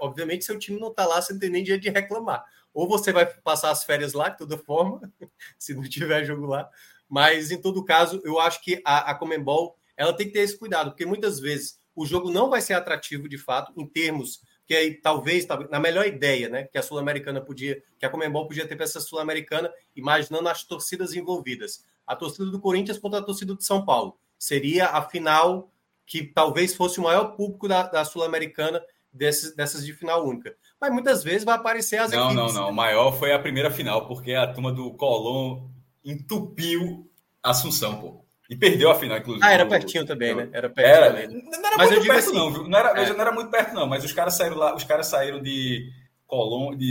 obviamente 0.00 0.46
seu 0.46 0.58
time 0.58 0.80
não 0.80 0.88
está 0.88 1.04
lá, 1.04 1.20
você 1.20 1.34
não 1.34 1.40
tem 1.40 1.50
nem 1.50 1.62
dia 1.62 1.78
de 1.78 1.90
reclamar. 1.90 2.42
Ou 2.72 2.88
você 2.88 3.12
vai 3.12 3.26
passar 3.26 3.70
as 3.70 3.84
férias 3.84 4.14
lá, 4.14 4.30
de 4.30 4.38
toda 4.38 4.56
forma, 4.56 5.12
se 5.58 5.74
não 5.74 5.82
tiver 5.82 6.24
jogo 6.24 6.46
lá. 6.46 6.70
Mas 7.06 7.50
em 7.50 7.60
todo 7.60 7.84
caso, 7.84 8.22
eu 8.24 8.40
acho 8.40 8.62
que 8.62 8.80
a, 8.82 9.10
a 9.10 9.14
Comembol 9.14 9.76
ela 9.94 10.14
tem 10.14 10.26
que 10.26 10.32
ter 10.32 10.40
esse 10.40 10.58
cuidado, 10.58 10.92
porque 10.92 11.04
muitas 11.04 11.38
vezes 11.38 11.78
o 11.94 12.06
jogo 12.06 12.30
não 12.30 12.48
vai 12.48 12.62
ser 12.62 12.72
atrativo 12.72 13.28
de 13.28 13.36
fato 13.36 13.74
em 13.76 13.86
termos 13.86 14.40
que 14.70 14.74
aí 14.76 14.94
talvez, 14.94 15.48
na 15.68 15.80
melhor 15.80 16.06
ideia, 16.06 16.48
né, 16.48 16.62
que 16.62 16.78
a 16.78 16.82
Sul-Americana 16.82 17.40
podia, 17.40 17.82
que 17.98 18.06
a 18.06 18.08
Comembol 18.08 18.46
podia 18.46 18.68
ter 18.68 18.76
para 18.76 18.84
essa 18.84 19.00
Sul-Americana, 19.00 19.68
imaginando 19.96 20.48
as 20.48 20.62
torcidas 20.62 21.12
envolvidas. 21.12 21.84
A 22.06 22.14
torcida 22.14 22.46
do 22.46 22.60
Corinthians 22.60 22.96
contra 22.96 23.18
a 23.18 23.22
torcida 23.22 23.56
de 23.56 23.64
São 23.64 23.84
Paulo. 23.84 24.16
Seria 24.38 24.86
a 24.86 25.02
final 25.02 25.72
que 26.06 26.22
talvez 26.22 26.72
fosse 26.72 27.00
o 27.00 27.02
maior 27.02 27.34
público 27.34 27.66
da, 27.66 27.82
da 27.82 28.04
Sul-Americana 28.04 28.80
dessas 29.12 29.84
de 29.84 29.92
final 29.92 30.24
única. 30.24 30.54
Mas 30.80 30.92
muitas 30.92 31.24
vezes 31.24 31.42
vai 31.42 31.56
aparecer 31.56 31.96
as 31.96 32.12
não, 32.12 32.30
equipes. 32.30 32.54
Não, 32.54 32.62
não, 32.62 32.70
O 32.70 32.72
maior 32.72 33.10
foi 33.18 33.32
a 33.32 33.40
primeira 33.40 33.72
final, 33.72 34.06
porque 34.06 34.34
a 34.34 34.52
turma 34.52 34.70
do 34.70 34.94
Colón 34.94 35.68
entupiu 36.04 37.10
Assunção, 37.42 38.00
pô. 38.00 38.24
E 38.50 38.56
perdeu 38.56 38.90
a 38.90 38.96
final, 38.96 39.16
inclusive. 39.16 39.46
Ah, 39.46 39.52
era 39.52 39.64
pertinho 39.64 40.04
também, 40.04 40.34
né? 40.34 40.48
Era 40.52 40.68
pertinho. 40.68 40.96
Era, 40.96 41.28
não 41.28 41.66
era 41.66 41.76
mas 41.76 41.90
muito 41.92 42.06
perto, 42.06 42.18
assim, 42.18 42.34
não, 42.34 42.52
viu? 42.52 42.68
Não 42.68 42.78
era, 42.78 43.00
é. 43.00 43.12
não 43.12 43.20
era 43.20 43.32
muito 43.32 43.48
perto, 43.48 43.74
não, 43.74 43.86
mas 43.86 44.04
os 44.04 44.12
caras 44.12 44.34
saíram 44.34 44.56
lá, 44.56 44.74
os 44.74 44.82
caras 44.82 45.06
saíram 45.06 45.40
de 45.40 45.88
Colón, 46.26 46.76
de. 46.76 46.90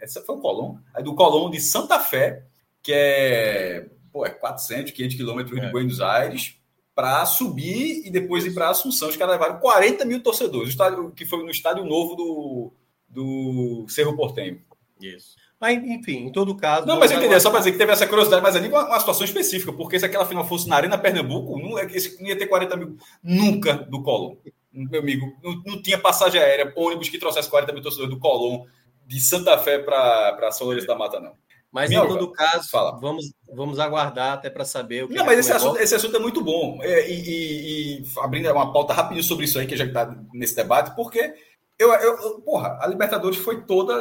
Essa 0.00 0.20
foi 0.20 0.34
o 0.34 0.40
Colón? 0.40 0.78
É 0.96 1.00
do 1.00 1.14
Colón 1.14 1.48
de 1.48 1.60
Santa 1.60 2.00
Fé, 2.00 2.42
que 2.82 2.92
é, 2.92 3.86
pô, 4.12 4.26
é 4.26 4.30
400, 4.30 4.90
500 4.90 5.16
quilômetros 5.16 5.58
é. 5.58 5.64
de 5.64 5.70
Buenos 5.70 6.00
Aires, 6.00 6.56
para 6.92 7.24
subir 7.24 8.04
e 8.04 8.10
depois 8.10 8.44
ir 8.44 8.52
para 8.52 8.70
Assunção. 8.70 9.10
Os 9.10 9.16
caras 9.16 9.34
levaram 9.34 9.60
40 9.60 10.04
mil 10.04 10.20
torcedores, 10.20 10.66
o 10.66 10.70
estádio, 10.70 11.12
que 11.12 11.24
foi 11.24 11.44
no 11.44 11.50
estádio 11.50 11.84
novo 11.84 12.16
do, 12.16 12.72
do 13.08 13.86
Cerro 13.88 14.16
Portenho. 14.16 14.60
Isso. 15.00 15.36
Mas, 15.60 15.76
enfim, 15.84 16.26
em 16.26 16.32
todo 16.32 16.56
caso. 16.56 16.86
Não, 16.86 16.98
mas 16.98 17.10
eu 17.10 17.18
entendi, 17.18 17.38
só 17.38 17.50
para 17.50 17.58
dizer 17.58 17.72
que 17.72 17.78
teve 17.78 17.92
essa 17.92 18.06
curiosidade, 18.06 18.42
mas 18.42 18.56
ali 18.56 18.68
uma, 18.68 18.86
uma 18.86 18.98
situação 18.98 19.26
específica, 19.26 19.70
porque 19.72 19.98
se 19.98 20.06
aquela 20.06 20.24
final 20.24 20.46
fosse 20.46 20.66
na 20.66 20.76
Arena 20.76 20.96
Pernambuco, 20.96 21.58
não, 21.58 21.78
é 21.78 21.86
não 22.18 22.26
ia 22.26 22.38
ter 22.38 22.46
40 22.46 22.76
mil 22.76 22.96
nunca 23.22 23.74
do 23.74 24.02
Colón. 24.02 24.36
Meu 24.72 25.00
amigo, 25.00 25.26
não, 25.42 25.62
não 25.66 25.82
tinha 25.82 25.98
passagem 25.98 26.40
aérea, 26.40 26.72
ônibus 26.74 27.10
que 27.10 27.18
trouxesse 27.18 27.50
40 27.50 27.72
mil 27.74 27.82
torcedores 27.82 28.14
do 28.14 28.18
Colón 28.18 28.64
de 29.06 29.20
Santa 29.20 29.58
Fé 29.58 29.78
para 29.80 30.50
São 30.52 30.66
Lourenço 30.66 30.86
da 30.86 30.96
Mata, 30.96 31.20
não. 31.20 31.34
Mas 31.70 31.90
Minha 31.90 32.04
em 32.04 32.08
todo 32.08 32.32
caso, 32.32 32.68
fala. 32.70 32.98
Vamos, 32.98 33.32
vamos 33.52 33.78
aguardar 33.78 34.32
até 34.32 34.48
para 34.48 34.64
saber 34.64 35.04
o 35.04 35.08
que 35.08 35.14
Não, 35.14 35.26
mas 35.26 35.38
esse 35.38 35.52
assunto, 35.52 35.78
esse 35.78 35.94
assunto 35.94 36.16
é 36.16 36.20
muito 36.20 36.42
bom. 36.42 36.78
É, 36.82 37.08
e, 37.08 37.14
e, 37.14 38.00
e, 38.00 38.04
abrindo 38.18 38.50
uma 38.50 38.72
pauta 38.72 38.92
rapidinho 38.92 39.22
sobre 39.22 39.44
isso 39.44 39.58
aí, 39.58 39.66
que 39.66 39.76
já 39.76 39.84
está 39.84 40.16
nesse 40.32 40.56
debate, 40.56 40.96
porque 40.96 41.34
eu, 41.78 41.92
eu, 41.92 42.40
porra, 42.40 42.78
a 42.80 42.86
Libertadores 42.86 43.38
foi 43.38 43.62
toda 43.62 43.94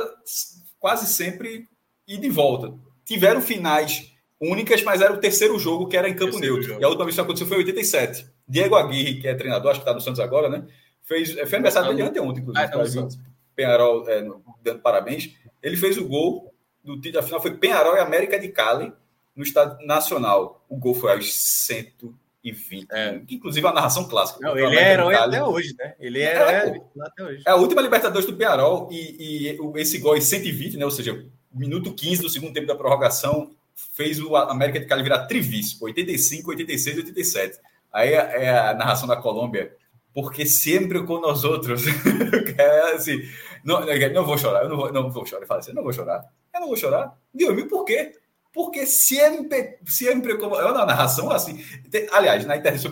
quase 0.79 1.11
sempre 1.13 1.67
e 2.07 2.17
de 2.17 2.29
volta. 2.29 2.73
Tiveram 3.05 3.41
finais 3.41 4.11
únicas, 4.39 4.81
mas 4.83 5.01
era 5.01 5.13
o 5.13 5.17
terceiro 5.17 5.59
jogo 5.59 5.87
que 5.87 5.97
era 5.97 6.07
em 6.07 6.13
campo 6.13 6.31
terceiro 6.31 6.55
neutro. 6.55 6.69
Jogo. 6.69 6.81
E 6.81 6.85
a 6.85 6.87
última 6.87 7.05
vez 7.05 7.15
que 7.15 7.21
aconteceu 7.21 7.47
foi 7.47 7.57
em 7.57 7.61
87. 7.61 8.25
Diego 8.47 8.75
Aguirre, 8.75 9.19
que 9.19 9.27
é 9.27 9.35
treinador, 9.35 9.71
acho 9.71 9.79
que 9.79 9.83
está 9.83 9.93
no 9.93 10.01
Santos 10.01 10.19
agora, 10.19 10.49
né? 10.49 10.65
Fez, 11.03 11.33
foi 11.33 11.55
aniversário 11.55 11.89
dele 11.89 12.07
anteontem, 12.07 12.41
inclusive. 12.41 12.65
Ah, 12.65 12.67
tá 12.67 13.17
Penharol 13.55 14.07
é, 14.07 14.25
dando 14.63 14.79
parabéns. 14.79 15.35
Ele 15.61 15.75
fez 15.75 15.97
o 15.97 16.07
gol 16.07 16.53
do 16.83 16.99
título. 16.99 17.23
Afinal, 17.23 17.41
foi 17.41 17.57
Penharol 17.57 17.95
e 17.95 17.99
América 17.99 18.39
de 18.39 18.47
Cali 18.49 18.93
no 19.35 19.43
Estado 19.43 19.85
Nacional. 19.85 20.63
O 20.69 20.77
gol 20.77 20.93
foi 20.93 21.11
aos 21.11 21.33
100 21.33 21.93
2020. 22.43 22.87
É. 22.91 23.21
Inclusive 23.29 23.67
a 23.67 23.73
narração 23.73 24.07
clássica. 24.07 24.39
Não, 24.41 24.57
ele 24.57 24.77
é 24.77 24.93
herói 24.93 25.15
até 25.15 25.43
hoje, 25.43 25.75
né? 25.77 25.95
Ele 25.99 26.21
é, 26.21 26.25
é 26.25 26.35
herói 26.35 26.81
até 27.01 27.23
hoje. 27.23 27.43
É 27.45 27.51
a 27.51 27.55
última 27.55 27.81
Libertadores 27.81 28.25
do 28.25 28.35
Penarol 28.35 28.89
e, 28.91 29.55
e 29.55 29.79
esse 29.79 29.97
gol 29.97 30.15
em 30.15 30.21
120, 30.21 30.77
né? 30.77 30.85
Ou 30.85 30.91
seja, 30.91 31.25
minuto 31.53 31.93
15 31.93 32.21
do 32.21 32.29
segundo 32.29 32.53
tempo 32.53 32.67
da 32.67 32.75
prorrogação, 32.75 33.51
fez 33.93 34.19
o 34.19 34.35
América 34.35 34.79
de 34.79 34.85
Cali 34.85 35.03
virar 35.03 35.25
trivice, 35.25 35.77
85, 35.81 36.49
86, 36.49 36.97
87. 36.97 37.59
Aí 37.91 38.13
é 38.13 38.57
a 38.57 38.73
narração 38.73 39.07
da 39.07 39.15
Colômbia, 39.15 39.75
porque 40.13 40.45
sempre 40.45 41.03
com 41.03 41.19
nós 41.19 41.43
outros. 41.43 41.83
é 42.57 42.93
assim, 42.93 43.21
não, 43.63 43.81
não 44.13 44.25
vou 44.25 44.37
chorar, 44.37 44.63
eu 44.63 44.69
não 44.69 44.77
vou, 44.77 44.93
não 44.93 45.09
vou 45.09 45.25
chorar. 45.25 45.45
Fala 45.45 45.59
assim, 45.59 45.73
não 45.73 45.83
vou 45.83 45.93
chorar. 45.93 46.23
Eu 46.53 46.61
não 46.61 46.67
vou 46.67 46.77
chorar. 46.77 47.17
Deus 47.33 47.55
me 47.55 47.65
por 47.65 47.85
quê? 47.85 48.13
Porque 48.59 48.85
sempre, 48.85 49.79
sempre 49.85 50.37
como. 50.37 50.53
É 50.53 50.65
uma 50.65 50.85
narração 50.85 51.31
assim. 51.31 51.63
Tem, 51.89 52.09
aliás, 52.11 52.45
na 52.45 52.57
internet, 52.57 52.89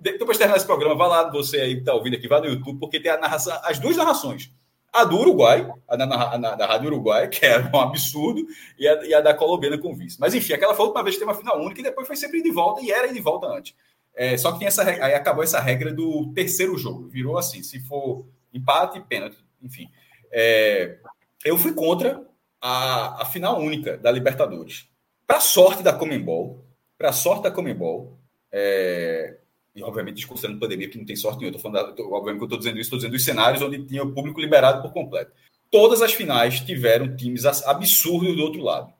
depois 0.00 0.32
de 0.32 0.38
terminar 0.38 0.56
esse 0.56 0.66
programa, 0.66 0.96
vá 0.96 1.06
lá, 1.06 1.30
você 1.30 1.60
aí 1.60 1.74
que 1.74 1.80
está 1.82 1.94
ouvindo 1.94 2.16
aqui, 2.16 2.26
vá 2.26 2.40
no 2.40 2.48
YouTube, 2.48 2.80
porque 2.80 2.98
tem 2.98 3.12
a 3.12 3.16
narração, 3.16 3.56
as 3.62 3.78
duas 3.78 3.96
narrações. 3.96 4.52
A 4.92 5.04
do 5.04 5.16
Uruguai, 5.16 5.70
a 5.86 5.94
da, 5.94 6.56
da 6.56 6.66
Rádio 6.66 6.88
Uruguai, 6.88 7.28
que 7.28 7.46
era 7.46 7.70
um 7.72 7.80
absurdo, 7.80 8.44
e 8.76 8.88
a, 8.88 9.04
e 9.04 9.14
a 9.14 9.20
da 9.20 9.32
colombiana 9.32 9.78
com 9.78 9.94
vice. 9.94 10.18
Mas 10.18 10.34
enfim, 10.34 10.52
aquela 10.52 10.74
foi 10.74 10.82
a 10.82 10.88
última 10.88 11.04
vez 11.04 11.14
que 11.14 11.20
teve 11.20 11.30
uma 11.30 11.38
final 11.38 11.62
única 11.62 11.80
e 11.80 11.84
depois 11.84 12.08
foi 12.08 12.16
sempre 12.16 12.42
de 12.42 12.50
volta, 12.50 12.82
e 12.82 12.90
era 12.90 13.12
de 13.12 13.20
volta 13.20 13.46
antes. 13.46 13.72
É, 14.16 14.36
só 14.36 14.50
que 14.50 14.58
tem 14.58 14.66
essa 14.66 14.82
aí 14.82 15.14
acabou 15.14 15.44
essa 15.44 15.60
regra 15.60 15.92
do 15.92 16.32
terceiro 16.34 16.76
jogo. 16.76 17.06
Virou 17.06 17.38
assim: 17.38 17.62
se 17.62 17.78
for 17.78 18.26
empate, 18.52 19.00
pênalti, 19.02 19.38
enfim. 19.62 19.88
É, 20.32 20.98
eu 21.44 21.56
fui 21.56 21.72
contra 21.72 22.20
a, 22.60 23.22
a 23.22 23.24
final 23.26 23.60
única 23.60 23.96
da 23.96 24.10
Libertadores. 24.10 24.92
Para 25.26 25.40
sorte 25.40 25.82
da 25.82 25.92
Comembol, 25.92 26.64
para 26.98 27.12
sorte 27.12 27.44
da 27.44 27.50
Comembol, 27.50 28.18
é, 28.52 29.38
e 29.74 29.82
obviamente 29.82 30.16
desconsiderando 30.16 30.60
pandemia, 30.60 30.88
que 30.88 30.98
não 30.98 31.04
tem 31.04 31.16
sorte 31.16 31.38
nenhuma, 31.38 31.56
tô 31.56 31.62
falando, 31.62 31.94
da, 31.94 32.02
obviamente 32.04 32.38
que 32.38 32.42
eu 32.42 32.46
estou 32.46 32.58
dizendo 32.58 32.74
isso, 32.74 32.82
estou 32.82 32.98
dizendo 32.98 33.12
dos 33.12 33.24
cenários 33.24 33.62
onde 33.62 33.84
tinha 33.84 34.02
o 34.02 34.12
público 34.12 34.40
liberado 34.40 34.82
por 34.82 34.92
completo. 34.92 35.32
Todas 35.70 36.02
as 36.02 36.12
finais 36.12 36.60
tiveram 36.60 37.16
times 37.16 37.44
absurdos 37.44 38.36
do 38.36 38.42
outro 38.42 38.62
lado. 38.62 38.92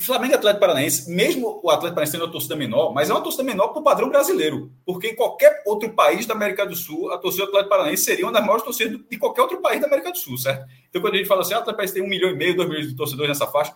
Flamengo 0.00 0.32
e 0.32 0.36
Atlético 0.36 0.60
Paranaense, 0.60 1.10
mesmo 1.10 1.60
o 1.62 1.68
Atlético 1.68 1.96
Paranaense 1.96 2.12
tendo 2.12 2.24
uma 2.24 2.32
torcida 2.32 2.56
menor, 2.56 2.94
mas 2.94 3.10
é 3.10 3.12
uma 3.12 3.20
torcida 3.20 3.42
menor 3.42 3.68
para 3.68 3.80
o 3.80 3.84
padrão 3.84 4.08
brasileiro, 4.08 4.72
porque 4.86 5.08
em 5.08 5.14
qualquer 5.16 5.62
outro 5.66 5.90
país 5.90 6.24
da 6.24 6.32
América 6.32 6.64
do 6.64 6.74
Sul, 6.74 7.12
a 7.12 7.18
torcida 7.18 7.44
do 7.44 7.48
Atlético 7.48 7.70
Paranaense 7.70 8.04
seria 8.04 8.24
uma 8.24 8.32
das 8.32 8.40
maiores 8.40 8.64
torcidas 8.64 8.98
de 9.10 9.18
qualquer 9.18 9.42
outro 9.42 9.60
país 9.60 9.80
da 9.80 9.86
América 9.86 10.12
do 10.12 10.16
Sul, 10.16 10.38
certo? 10.38 10.64
Então, 10.88 11.02
quando 11.02 11.14
a 11.14 11.16
gente 11.18 11.26
fala 11.26 11.42
assim, 11.42 11.52
ah, 11.52 11.58
o 11.58 11.60
Atlético 11.60 11.76
Paranaense 11.76 11.94
tem 11.94 12.02
um 12.02 12.08
milhão 12.08 12.30
e 12.30 12.34
meio, 12.34 12.56
dois 12.56 12.68
milhões 12.68 12.88
de 12.88 12.96
torcedores 12.96 13.28
nessa 13.28 13.46
faixa, 13.46 13.74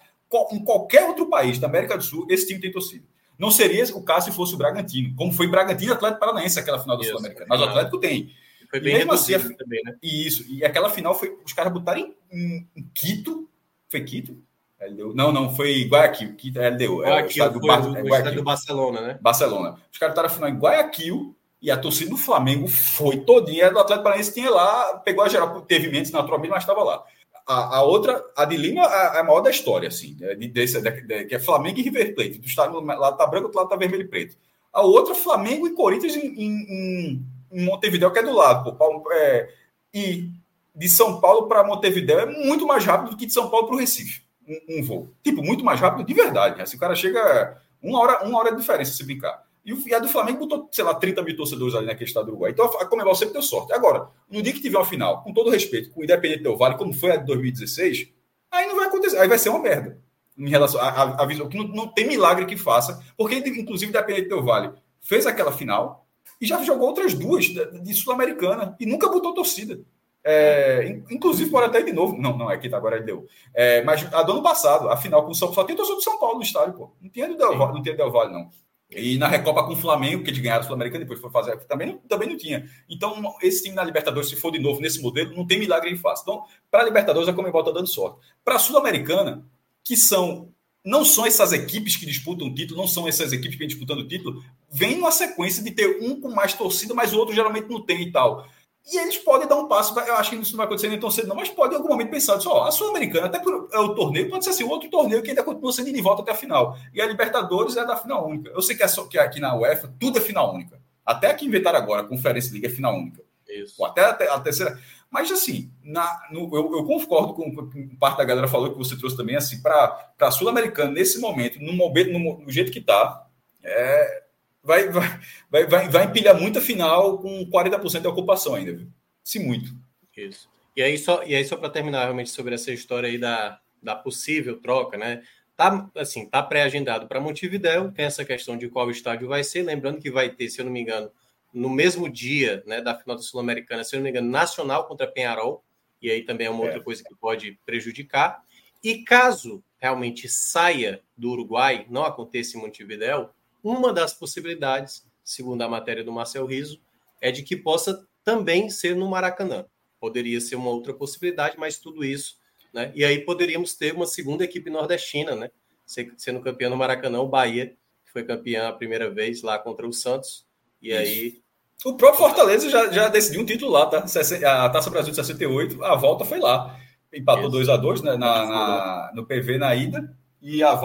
em 0.53 0.65
qualquer 0.65 1.05
outro 1.05 1.29
país 1.29 1.59
da 1.59 1.67
América 1.67 1.97
do 1.97 2.03
Sul, 2.03 2.27
esse 2.29 2.47
time 2.47 2.61
tem 2.61 2.71
torcida. 2.71 3.05
Não 3.39 3.51
seria 3.51 3.85
o 3.95 4.03
caso 4.03 4.31
se 4.31 4.37
fosse 4.37 4.55
o 4.55 4.59
Bragantino, 4.59 5.15
como 5.15 5.33
foi 5.33 5.47
Bragantino 5.47 5.93
e 5.93 5.95
Atlético 5.95 6.21
Paranaense, 6.21 6.59
aquela 6.59 6.81
final 6.81 6.97
do 6.97 7.05
Sul-Americana. 7.05 7.47
Mas 7.49 7.61
o 7.61 7.65
Atlético 7.65 7.99
tem. 7.99 8.33
Foi 8.69 8.81
bem 8.81 8.97
mesmo 8.97 9.13
assim, 9.13 9.33
também, 9.57 9.83
né? 9.85 9.95
Isso. 10.03 10.45
E 10.49 10.65
aquela 10.65 10.91
final 10.91 11.15
foi. 11.15 11.39
Os 11.45 11.53
caras 11.53 11.73
botaram 11.73 12.13
em, 12.31 12.67
em 12.77 12.91
Quito. 12.93 13.49
Foi 13.89 14.03
Quito? 14.03 14.37
LDU. 14.81 15.15
Não, 15.15 15.33
não, 15.33 15.55
foi 15.55 15.85
Guayaquil. 15.85 16.35
Quito 16.37 16.61
é 16.61 16.71
LDU. 16.71 17.03
É 17.03 17.11
Guayaquil, 17.11 17.45
é, 17.45 17.51
do, 17.51 17.61
Bar... 17.61 17.91
o, 17.91 18.15
é 18.15 18.33
do 18.33 18.43
Barcelona, 18.43 19.01
né? 19.01 19.19
Barcelona. 19.21 19.77
Os 19.91 19.99
caras 19.99 20.15
botaram 20.15 20.29
a 20.29 20.33
final 20.33 20.51
em 20.51 20.59
Guayaquil 20.59 21.35
e 21.61 21.71
a 21.71 21.77
torcida 21.77 22.11
do 22.11 22.17
Flamengo 22.17 22.69
foi 22.69 23.19
todinha. 23.19 23.71
Do 23.71 23.79
Atlético 23.79 24.05
Paranaense 24.05 24.35
tinha 24.35 24.51
lá, 24.51 24.99
pegou 24.99 25.25
a 25.25 25.29
geral, 25.29 25.61
teve 25.63 25.89
Mendes 25.89 26.13
naturalmente, 26.13 26.51
mas 26.51 26.63
estava 26.63 26.83
lá. 26.85 27.03
A, 27.49 27.79
a, 27.79 27.83
outra, 27.83 28.23
a 28.37 28.45
de 28.45 28.59
Lima, 28.59 28.83
a, 28.83 29.21
a 29.21 29.25
maior 29.25 29.41
da 29.41 29.51
história, 29.51 29.89
assim, 29.89 30.15
né, 30.21 30.35
de, 30.35 30.49
desse, 30.49 30.81
de, 30.83 31.01
de, 31.01 31.25
que 31.25 31.35
é 31.35 31.41
Flamengo 31.41 31.79
e 31.79 31.83
River 31.83 32.15
Plate. 32.15 32.39
Do 32.39 32.47
estado, 32.47 32.79
lá 32.79 33.13
tá 33.13 33.27
branco, 33.27 33.49
do 33.49 33.57
lado 33.57 33.71
tá 33.71 33.77
vermelho 33.77 34.03
e 34.03 34.09
preto. 34.09 34.37
A 34.71 34.83
outra, 34.83 35.15
Flamengo 35.15 35.67
e 35.67 35.73
Corinthians 35.73 36.15
em, 36.15 36.27
em, 36.27 37.23
em 37.51 37.65
Montevideo, 37.65 38.13
que 38.13 38.19
é 38.19 38.23
do 38.23 38.35
lado. 38.35 38.77
Pô, 38.77 39.11
é, 39.13 39.49
e 39.95 40.31
de 40.75 40.89
São 40.89 41.21
Paulo 41.21 41.49
para 41.49 41.65
Montevideo 41.65 42.21
é 42.21 42.27
muito 42.27 42.67
mais 42.67 42.85
rápido 42.85 43.11
do 43.11 43.17
que 43.17 43.27
de 43.27 43.33
São 43.33 43.51
Paulo 43.51 43.67
para 43.67 43.77
o 43.77 43.79
Recife. 43.79 44.23
Um, 44.47 44.79
um, 44.79 44.83
voo. 44.83 45.09
Tipo, 45.23 45.43
muito 45.43 45.65
mais 45.65 45.81
rápido 45.81 46.07
de 46.07 46.15
verdade. 46.15 46.63
Assim, 46.63 46.77
o 46.77 46.81
cara 46.81 46.95
chega 46.95 47.61
uma 47.83 47.99
hora, 47.99 48.25
uma 48.25 48.39
hora 48.39 48.51
de 48.53 48.61
diferença 48.61 48.93
se 48.93 49.05
brincar. 49.05 49.48
E 49.69 49.95
a 49.95 49.99
do 49.99 50.09
Flamengo 50.09 50.39
botou, 50.39 50.69
sei 50.73 50.83
lá, 50.83 50.95
30 50.95 51.23
mil 51.23 51.37
torcedores 51.37 51.75
ali 51.75 51.87
naquele 51.87 52.09
estado 52.09 52.27
do 52.27 52.31
Uruguai. 52.31 52.53
Então 52.53 52.65
a 52.65 52.87
Comebol 52.87 53.15
sempre 53.15 53.35
deu 53.35 53.43
sorte. 53.43 53.73
Agora, 53.75 54.09
no 54.31 54.41
dia 54.41 54.53
que 54.53 54.61
tiver 54.61 54.79
uma 54.79 54.85
final, 54.85 55.23
com 55.23 55.33
todo 55.33 55.51
respeito, 55.51 55.91
com 55.91 56.01
o 56.01 56.05
Independente 56.05 56.43
Del 56.43 56.57
Vale, 56.57 56.79
como 56.79 56.93
foi 56.93 57.13
a 57.13 57.17
de 57.17 57.27
2016, 57.27 58.09
aí 58.51 58.67
não 58.67 58.77
vai 58.77 58.87
acontecer. 58.87 59.19
Aí 59.19 59.29
vai 59.29 59.39
ser 59.39 59.51
uma 59.51 59.59
merda. 59.59 60.01
Em 60.39 60.49
relação 60.49 60.81
a 60.81 61.27
visão, 61.27 61.49
que 61.49 61.59
não, 61.59 61.67
não, 61.67 61.89
tem 61.89 62.07
milagre 62.07 62.47
que 62.47 62.57
faça, 62.57 63.05
porque 63.17 63.37
inclusive 63.37 63.91
o 63.91 63.95
Independente 63.95 64.29
Del 64.29 64.43
Vale 64.43 64.73
fez 65.01 65.27
aquela 65.27 65.53
final 65.53 66.07
e 66.41 66.47
já 66.47 66.63
jogou 66.63 66.87
outras 66.87 67.13
duas 67.13 67.45
de, 67.47 67.81
de 67.81 67.95
Sul-Americana 67.95 68.77
e 68.79 68.87
nunca 68.87 69.09
botou 69.09 69.35
torcida. 69.35 69.81
É, 70.25 71.01
inclusive, 71.11 71.51
pode 71.51 71.67
até 71.67 71.81
ir 71.81 71.87
de 71.87 71.93
novo. 71.93 72.17
Não, 72.17 72.37
não, 72.37 72.51
é 72.51 72.59
que 72.59 72.73
agora 72.75 72.97
ele 72.97 73.05
deu. 73.05 73.27
É, 73.55 73.83
mas 73.83 74.07
a 74.13 74.23
do 74.23 74.33
ano 74.33 74.43
passado, 74.43 74.89
a 74.89 74.97
final 74.97 75.25
com 75.25 75.33
o 75.33 75.35
São 75.35 75.53
Paulo, 75.53 75.67
tem 75.67 75.77
torcedor 75.77 75.99
do 75.99 76.05
São 76.05 76.19
Paulo 76.19 76.37
no 76.37 76.43
estádio, 76.43 76.75
pô. 76.75 76.93
Não 77.01 77.11
tinha 77.11 77.29
do 77.29 77.37
Del, 77.37 77.57
não 77.57 77.83
tinha 77.83 77.97
Del 77.97 78.13
Valle, 78.13 78.33
não. 78.33 78.51
E 78.91 79.19
na 79.19 79.29
Recopa 79.29 79.65
com 79.65 79.75
o 79.75 79.77
Flamengo, 79.77 80.25
que 80.25 80.31
eles 80.31 80.41
ganharam 80.41 80.63
o 80.63 80.65
Sul-Americano, 80.65 81.05
depois 81.05 81.21
foi 81.21 81.31
fazer, 81.31 81.59
também 81.67 81.89
não, 81.89 81.99
também 81.99 82.29
não 82.29 82.39
tinha. 82.39 82.69
Então, 82.89 83.37
esse 83.43 83.63
time 83.63 83.75
na 83.75 83.85
Libertadores, 83.85 84.31
se 84.31 84.37
for 84.37 84.51
de 84.51 84.59
novo 84.59 84.81
nesse 84.81 85.03
modelo, 85.03 85.37
não 85.37 85.47
tem 85.47 85.59
milagre 85.59 85.91
em 85.91 85.97
face. 85.97 86.23
Então, 86.23 86.45
para 86.71 86.83
a 86.83 86.85
Libertadores, 86.85 87.29
a 87.29 87.33
Comembol 87.35 87.61
está 87.61 87.73
dando 87.73 87.87
sorte. 87.87 88.19
Para 88.43 88.57
a 88.57 88.59
Sul-Americana, 88.59 89.45
que 89.85 89.97
são 89.97 90.53
não 90.85 91.05
são 91.05 91.27
essas 91.27 91.53
equipes 91.53 91.97
que 91.97 92.07
disputam 92.07 92.47
o 92.47 92.55
título, 92.55 92.81
não 92.81 92.89
são 92.89 93.07
essas 93.07 93.33
equipes 93.33 93.57
que 93.57 93.59
vêm 93.59 93.69
disputando 93.69 93.99
o 93.99 94.09
título, 94.09 94.43
vem 94.71 94.97
uma 94.97 95.11
sequência 95.11 95.63
de 95.63 95.71
ter 95.71 95.99
um 96.01 96.19
com 96.19 96.31
mais 96.31 96.55
torcida, 96.55 96.95
mas 96.95 97.13
o 97.13 97.19
outro 97.19 97.35
geralmente 97.35 97.69
não 97.69 97.83
tem 97.83 98.03
e 98.03 98.13
tal. 98.13 98.49
E 98.87 98.97
eles 98.99 99.19
podem 99.19 99.47
dar 99.47 99.57
um 99.57 99.69
passo, 99.69 99.99
eu 100.01 100.15
acho 100.15 100.31
que 100.31 100.37
isso 100.37 100.53
não 100.53 100.59
vai 100.59 100.67
acontecer 100.67 100.89
nem 100.89 100.99
tão 100.99 101.11
cedo, 101.11 101.29
não, 101.29 101.37
mas 101.37 101.51
pode 101.51 101.75
em 101.75 101.77
algum 101.77 101.91
momento 101.91 102.11
pensar, 102.11 102.41
só, 102.41 102.65
a 102.65 102.71
Sul-Americana, 102.71 103.27
até 103.27 103.39
por 103.39 103.69
é 103.71 103.79
o 103.79 103.95
torneio, 103.95 104.31
pode 104.31 104.45
ser 104.45 104.51
assim, 104.51 104.65
outro 104.65 104.89
torneio 104.89 105.23
que 105.23 105.29
ainda 105.29 105.43
continua 105.43 105.73
sendo 105.73 105.93
de 105.93 106.01
volta 106.01 106.23
até 106.23 106.33
a 106.33 106.35
final. 106.35 106.77
E 106.95 107.01
a 107.01 107.07
Libertadores 107.07 107.77
é 107.77 107.85
da 107.85 107.97
final 107.97 108.27
única. 108.27 108.51
Eu 108.51 108.63
sei 108.63 108.77
que, 108.77 108.83
é 108.83 108.89
só, 108.89 109.05
que 109.05 109.19
aqui 109.19 109.41
na 109.41 109.55
UEFA 109.55 109.95
tudo 110.01 110.19
é 110.19 110.21
final 110.23 110.55
única. 110.55 110.81
Até 111.05 111.33
que 111.35 111.45
inventaram 111.45 111.79
agora, 111.79 112.03
a 112.03 112.07
Conferência 112.07 112.53
Liga 112.53 112.67
é 112.67 112.71
final 112.71 112.95
única. 112.95 113.23
Isso. 113.49 113.83
Até, 113.85 114.05
até 114.05 114.31
a 114.31 114.39
terceira. 114.39 114.79
Mas 115.11 115.31
assim, 115.31 115.71
na, 115.83 116.21
no, 116.31 116.55
eu, 116.55 116.77
eu, 116.77 116.85
concordo 116.85 117.33
com, 117.33 117.55
com 117.55 117.97
parte 117.97 118.19
da 118.19 118.25
galera 118.25 118.47
falou 118.47 118.71
que 118.71 118.79
você 118.79 118.97
trouxe 118.97 119.17
também, 119.17 119.37
assim, 119.37 119.63
para 119.63 120.13
a 120.21 120.31
Sul-Americana, 120.31 120.93
nesse 120.93 121.19
momento, 121.19 121.59
no, 121.61 121.73
momento, 121.73 122.11
no, 122.11 122.39
no 122.41 122.51
jeito 122.51 122.71
que 122.71 122.79
está, 122.79 123.27
é, 123.63 124.25
vai, 124.69 124.91
vai, 124.91 125.21
vai, 125.51 125.67
vai, 125.67 125.89
vai 125.89 126.05
empilhar 126.05 126.39
muita 126.39 126.61
final 126.61 127.19
com 127.19 127.49
40% 127.51 128.03
de 128.03 128.07
ocupação 128.07 128.55
ainda, 128.55 128.77
viu? 128.77 128.87
Se 129.25 129.39
muito. 129.39 129.75
Isso. 130.15 130.47
E 130.77 130.83
aí, 130.83 130.99
só, 130.99 131.25
e 131.25 131.35
aí, 131.35 131.45
só 131.45 131.57
para 131.57 131.71
terminar 131.71 132.03
realmente 132.03 132.29
sobre 132.29 132.55
essa 132.55 132.71
história 132.71 133.09
aí 133.09 133.17
da, 133.17 133.59
da 133.83 133.97
possível 133.97 134.61
troca, 134.61 134.99
né? 134.99 135.23
Tá, 135.57 135.91
assim, 135.97 136.29
tá 136.29 136.43
pré-agendado 136.43 137.09
para 137.09 137.21
Montevidéu, 137.21 137.91
tem 137.91 138.05
essa 138.05 138.25
questão 138.25 138.57
de 138.59 138.69
qual 138.69 138.91
estádio 138.91 139.27
vai 139.27 139.43
ser, 139.43 139.63
lembrando 139.63 140.01
que 140.01 140.11
vai 140.11 140.29
ter, 140.29 140.49
se 140.51 140.61
eu 140.61 140.67
não 140.67 140.73
me 140.73 140.81
engano, 140.81 141.11
no 141.53 141.71
mesmo 141.71 142.09
dia 142.09 142.63
né, 142.67 142.81
da 142.81 142.95
final 142.95 143.17
da 143.17 143.23
Sul-Americana, 143.23 143.83
se 143.83 143.97
eu 143.97 143.99
não 143.99 144.05
me 144.05 144.11
engano, 144.11 144.31
Nacional 144.31 144.87
contra 144.87 145.07
Penharol, 145.07 145.65
e 146.01 146.11
aí 146.11 146.23
também 146.23 146.47
é 146.47 146.51
uma 146.51 146.63
é. 146.63 146.67
outra 146.67 146.81
coisa 146.81 147.03
que 147.03 147.15
pode 147.17 147.59
prejudicar. 147.65 148.43
E 148.85 149.03
caso 149.03 149.65
realmente 149.79 150.29
saia 150.29 151.01
do 151.17 151.31
Uruguai, 151.31 151.87
não 151.89 152.05
aconteça 152.05 152.57
em 152.57 152.61
Montevidéu, 152.61 153.31
uma 153.63 153.93
das 153.93 154.15
possibilidades, 154.15 155.05
segundo 155.25 155.63
a 155.63 155.69
matéria 155.69 156.05
do 156.05 156.13
Marcel 156.13 156.47
Riso, 156.47 156.81
é 157.21 157.31
de 157.31 157.43
que 157.43 157.57
possa 157.57 158.07
também 158.25 158.71
ser 158.71 158.95
no 158.95 159.09
Maracanã. 159.09 159.65
Poderia 160.01 160.41
ser 160.41 160.57
uma 160.57 160.71
outra 160.71 160.95
possibilidade, 160.95 161.57
mas 161.59 161.79
tudo 161.79 162.05
isso, 162.05 162.37
né? 162.73 162.93
E 162.95 163.05
aí 163.05 163.21
poderíamos 163.21 163.75
ter 163.75 163.95
uma 163.95 164.07
segunda 164.07 164.45
equipe 164.45 164.71
nordestina, 164.71 165.35
né? 165.35 165.51
Sendo 165.87 166.41
campeão 166.41 166.71
no 166.71 166.77
Maracanã, 166.77 167.21
o 167.21 167.29
Bahia, 167.29 167.75
que 168.05 168.13
foi 168.13 168.23
campeão 168.23 168.69
a 168.69 168.73
primeira 168.73 169.11
vez 169.11 169.43
lá 169.43 169.59
contra 169.59 169.87
o 169.87 169.93
Santos. 169.93 170.47
E 170.81 170.91
isso. 170.91 170.99
aí. 170.99 171.43
O 171.85 171.97
próprio 171.97 172.19
Fortaleza 172.19 172.69
já, 172.69 172.91
já 172.91 173.09
decidiu 173.09 173.41
um 173.41 173.47
título 173.47 173.71
lá, 173.71 173.87
tá? 173.87 173.99
A 173.99 174.69
Taça 174.69 174.91
Brasil 174.91 175.11
de 175.11 175.17
68, 175.17 175.83
a 175.85 175.95
volta 175.95 176.25
foi 176.25 176.39
lá. 176.39 176.79
Empatou 177.13 177.49
2 177.49 177.69
a 177.69 177.77
2 177.77 178.03
né? 178.03 178.17
na, 178.17 178.47
na, 178.47 179.13
no 179.15 179.27
PV 179.27 179.59
na 179.59 179.75
ida. 179.75 180.15
E 180.41 180.63
a, 180.63 180.77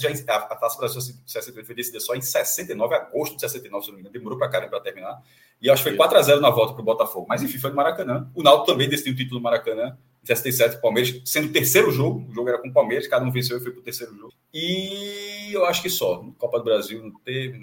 já, 0.00 0.10
a 0.28 0.56
Taça 0.56 0.78
Brasil 0.78 1.00
68 1.00 1.64
foi 1.64 1.74
decidida 1.74 2.00
só 2.00 2.14
em 2.14 2.20
69, 2.20 2.94
agosto 2.94 3.34
de 3.34 3.40
69, 3.42 3.84
se 3.84 3.90
não 3.90 3.96
me 3.96 4.00
engano. 4.00 4.12
Demorou 4.12 4.38
para 4.38 4.48
caramba 4.48 4.70
para 4.70 4.80
terminar. 4.80 5.22
E 5.62 5.70
acho 5.70 5.82
que 5.84 5.90
foi 5.90 5.98
4x0 5.98 6.40
na 6.40 6.50
volta 6.50 6.72
para 6.72 6.82
o 6.82 6.84
Botafogo. 6.84 7.26
Mas 7.28 7.42
enfim, 7.42 7.58
foi 7.58 7.70
no 7.70 7.76
Maracanã. 7.76 8.28
O 8.34 8.42
Naldo 8.42 8.64
também 8.64 8.88
decidiu 8.88 9.12
o 9.12 9.16
título 9.16 9.40
do 9.40 9.42
Maracanã, 9.42 9.96
em 10.22 10.26
67, 10.26 10.76
o 10.76 10.80
Palmeiras, 10.80 11.22
sendo 11.24 11.48
o 11.48 11.52
terceiro 11.52 11.90
jogo. 11.92 12.26
O 12.28 12.34
jogo 12.34 12.48
era 12.48 12.58
com 12.58 12.68
o 12.68 12.72
Palmeiras, 12.72 13.06
cada 13.06 13.24
um 13.24 13.30
venceu 13.30 13.58
e 13.58 13.60
foi 13.60 13.70
para 13.70 13.80
o 13.80 13.84
terceiro 13.84 14.14
jogo. 14.16 14.32
E 14.52 15.50
eu 15.52 15.64
acho 15.66 15.82
que 15.82 15.88
só. 15.88 16.24
Copa 16.36 16.58
do 16.58 16.64
Brasil 16.64 17.00
não 17.02 17.12
teve. 17.20 17.60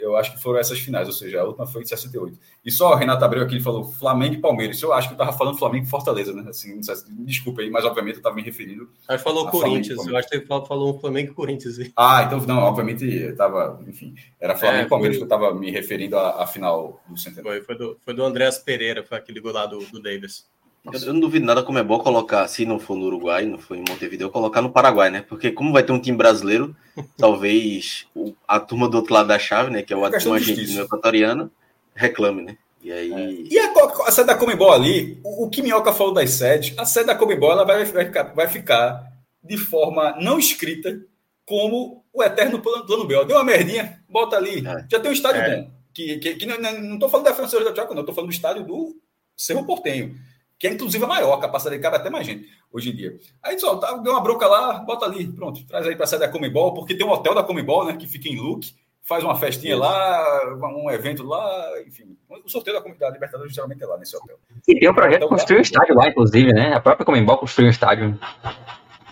Eu 0.00 0.16
acho 0.16 0.32
que 0.32 0.42
foram 0.42 0.58
essas 0.58 0.78
finais, 0.78 1.06
ou 1.06 1.14
seja, 1.14 1.40
a 1.40 1.44
última 1.44 1.66
foi 1.66 1.82
em 1.82 1.86
68. 1.86 2.38
E 2.64 2.70
só 2.70 2.92
o 2.92 2.94
Renato 2.94 3.24
Abreu 3.24 3.42
aqui 3.42 3.60
falou 3.60 3.84
Flamengo 3.84 4.34
e 4.34 4.40
Palmeiras. 4.40 4.80
Eu 4.82 4.92
acho 4.92 5.08
que 5.08 5.14
eu 5.14 5.16
estava 5.16 5.36
falando 5.36 5.58
Flamengo 5.58 5.86
e 5.86 5.88
Fortaleza, 5.88 6.32
né? 6.32 6.48
Assim, 6.48 6.80
desculpa 7.20 7.60
aí, 7.62 7.70
mas 7.70 7.84
obviamente 7.84 8.14
eu 8.14 8.20
estava 8.20 8.34
me 8.34 8.42
referindo. 8.42 8.88
Que 9.08 9.18
falou 9.18 9.48
Corinthians, 9.50 10.06
eu 10.06 10.16
acho 10.16 10.28
que 10.28 10.36
ele 10.36 10.46
falou 10.46 10.98
Flamengo 10.98 11.32
e 11.32 11.34
Corinthians. 11.34 11.78
Aí. 11.78 11.92
Ah, 11.96 12.22
então 12.24 12.40
não, 12.40 12.58
obviamente 12.58 13.04
estava, 13.04 13.80
enfim, 13.86 14.14
era 14.40 14.56
Flamengo 14.56 14.82
é, 14.82 14.86
e 14.86 14.88
Palmeiras 14.88 15.16
foi... 15.16 15.26
que 15.26 15.32
eu 15.32 15.36
estava 15.36 15.54
me 15.54 15.70
referindo 15.70 16.18
à, 16.18 16.42
à, 16.42 16.46
final 16.46 17.00
do 17.08 17.16
Centenário. 17.16 17.64
Foi, 17.64 17.76
foi 17.76 17.86
do, 17.86 17.98
foi 18.04 18.14
do 18.14 18.24
Andréas 18.24 18.58
Pereira, 18.58 19.04
foi 19.04 19.18
aquele 19.18 19.40
gol 19.40 19.52
lá 19.52 19.66
do, 19.66 19.78
do 19.86 20.00
Davis. 20.00 20.48
Eu, 20.84 20.98
eu, 20.98 21.12
não 21.12 21.20
duvido 21.20 21.44
nada 21.44 21.62
como 21.62 21.78
é 21.78 21.82
bom 21.82 21.98
colocar, 21.98 22.48
se 22.48 22.64
não 22.64 22.78
for 22.78 22.96
no 22.96 23.04
Uruguai, 23.04 23.44
não 23.44 23.58
for 23.58 23.76
em 23.76 23.84
Montevideo, 23.86 24.30
colocar 24.30 24.62
no 24.62 24.72
Paraguai, 24.72 25.10
né? 25.10 25.22
Porque 25.28 25.52
como 25.52 25.72
vai 25.72 25.82
ter 25.82 25.92
um 25.92 26.00
time 26.00 26.16
brasileiro, 26.16 26.74
talvez 27.18 28.06
o, 28.14 28.34
a 28.48 28.58
turma 28.58 28.88
do 28.88 28.96
outro 28.96 29.12
lado 29.12 29.28
da 29.28 29.38
chave, 29.38 29.70
né? 29.70 29.82
Que 29.82 29.92
é 29.92 29.96
o 29.96 30.18
time 30.18 30.34
argentino 30.34 30.82
equatoriano, 30.82 31.50
reclame, 31.94 32.42
né? 32.42 32.56
E 32.82 32.90
aí. 32.90 33.12
É. 33.12 33.54
E 33.54 33.58
a, 33.58 33.72
a 34.06 34.10
sede 34.10 34.28
da 34.28 34.34
Comembol 34.34 34.72
ali, 34.72 35.20
o, 35.22 35.44
o 35.44 35.50
que 35.50 35.60
Minhoca 35.60 35.92
falou 35.92 36.14
das 36.14 36.30
sedes, 36.30 36.76
a 36.78 36.86
sede 36.86 37.08
da 37.08 37.14
Comembol 37.14 37.52
ela 37.52 37.64
vai, 37.64 37.84
vai, 37.84 38.06
ficar, 38.06 38.22
vai 38.34 38.48
ficar 38.48 39.12
de 39.44 39.58
forma 39.58 40.16
não 40.18 40.38
escrita 40.38 40.98
como 41.44 42.02
o 42.10 42.22
eterno 42.22 42.58
plano, 42.58 42.86
plano 42.86 43.06
B. 43.06 43.22
Deu 43.26 43.36
uma 43.36 43.44
merdinha, 43.44 44.02
bota 44.08 44.36
ali. 44.36 44.66
É. 44.66 44.86
Já 44.90 44.98
tem 44.98 45.10
um 45.10 45.14
estádio 45.14 45.42
é. 45.42 45.56
bom. 45.56 45.70
Que, 45.92 46.18
que, 46.18 46.36
que 46.36 46.46
não 46.46 46.94
estou 46.94 47.10
falando 47.10 47.26
da 47.26 47.34
França 47.34 47.62
da 47.62 47.74
Chaco, 47.74 47.92
não, 47.92 48.00
estou 48.00 48.14
falando 48.14 48.30
do 48.30 48.34
estádio 48.34 48.64
do 48.64 48.96
Cerro 49.36 49.66
Portenho 49.66 50.16
que 50.60 50.66
é 50.66 50.72
inclusive 50.72 51.02
a 51.02 51.08
maior, 51.08 51.32
a 51.32 51.40
capacidade 51.40 51.78
de 51.78 51.82
cabe 51.82 51.96
até 51.96 52.10
mais 52.10 52.26
gente 52.26 52.46
hoje 52.70 52.90
em 52.90 52.94
dia. 52.94 53.16
Aí 53.42 53.58
só 53.58 53.76
tá, 53.76 53.96
deu 53.96 54.12
uma 54.12 54.20
bronca 54.20 54.46
lá, 54.46 54.74
bota 54.74 55.06
ali, 55.06 55.26
pronto, 55.26 55.66
traz 55.66 55.86
aí 55.86 55.96
para 55.96 56.06
sair 56.06 56.18
da 56.18 56.28
Comebol, 56.28 56.74
porque 56.74 56.94
tem 56.94 57.06
um 57.06 57.10
hotel 57.10 57.34
da 57.34 57.42
Comebol, 57.42 57.86
né, 57.86 57.96
que 57.96 58.06
fica 58.06 58.28
em 58.28 58.36
Luke, 58.36 58.74
faz 59.02 59.24
uma 59.24 59.34
festinha 59.34 59.72
Isso. 59.72 59.82
lá, 59.82 60.58
um 60.76 60.90
evento 60.90 61.22
lá, 61.22 61.66
enfim. 61.86 62.14
O 62.28 62.48
sorteio 62.48 62.76
da 62.76 62.82
comunidade 62.82 63.14
Libertadores 63.14 63.54
geralmente 63.54 63.82
é 63.82 63.86
lá 63.86 63.96
nesse 63.96 64.14
hotel. 64.14 64.38
E 64.68 64.78
tem 64.78 64.90
um 64.90 64.94
projeto 64.94 65.22
de 65.22 65.28
construir 65.28 65.58
um 65.58 65.62
estádio 65.62 65.94
lá, 65.94 66.08
inclusive, 66.08 66.52
né? 66.52 66.74
A 66.74 66.80
própria 66.80 67.06
Comembol 67.06 67.38
construiu 67.38 67.68
um 67.68 67.70
estádio. 67.70 68.20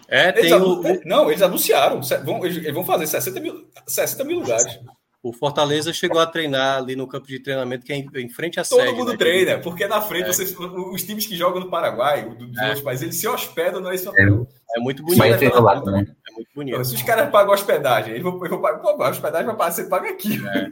É, 0.06 0.30
tem 0.32 0.44
eles 0.44 0.52
o... 0.52 0.82
Não, 1.06 1.30
eles 1.30 1.40
anunciaram, 1.40 2.00
vão, 2.24 2.44
eles 2.44 2.74
vão 2.74 2.84
fazer 2.84 3.06
60 3.06 3.40
mil, 3.40 3.66
60 3.86 4.24
mil 4.24 4.40
lugares. 4.40 4.78
O 5.22 5.32
Fortaleza 5.32 5.92
chegou 5.92 6.20
a 6.20 6.26
treinar 6.26 6.78
ali 6.78 6.94
no 6.94 7.06
campo 7.06 7.26
de 7.26 7.40
treinamento 7.40 7.84
que 7.84 7.92
é 7.92 7.96
em, 7.96 8.28
frente 8.28 8.60
à 8.60 8.62
Todo 8.62 8.78
sede. 8.78 8.90
Todo 8.90 8.98
mundo 8.98 9.12
né? 9.12 9.16
treina, 9.18 9.58
porque 9.58 9.86
na 9.86 10.00
frente 10.00 10.24
é. 10.24 10.32
vocês, 10.32 10.54
os 10.56 11.02
times 11.02 11.26
que 11.26 11.36
jogam 11.36 11.60
no 11.60 11.70
Paraguai, 11.70 12.24
dos 12.24 12.56
é. 12.56 12.64
outros 12.66 12.82
países, 12.82 13.02
eles 13.02 13.16
se 13.16 13.26
hospedam 13.26 13.80
no 13.80 13.92
esse 13.92 14.08
hotel. 14.08 14.46
É, 14.74 14.78
é 14.78 14.82
muito 14.82 15.02
bonito. 15.02 15.24
É, 15.24 15.44
é, 15.44 15.50
lá, 15.50 15.84
né? 15.84 16.06
é 16.28 16.32
muito 16.32 16.50
bonito. 16.54 16.84
Se 16.84 16.94
os 16.94 17.02
caras 17.02 17.30
pagam 17.30 17.52
hospedagem, 17.52 18.12
eles 18.12 18.22
vão, 18.22 18.38
vão 18.38 18.60
pagar, 18.60 18.78
pô, 18.78 19.02
a 19.02 19.10
hospedagem 19.10 19.46
vai 19.46 19.56
pagar, 19.56 19.72
você 19.72 19.84
paga 19.84 20.08
aqui. 20.08 20.38
É. 20.46 20.68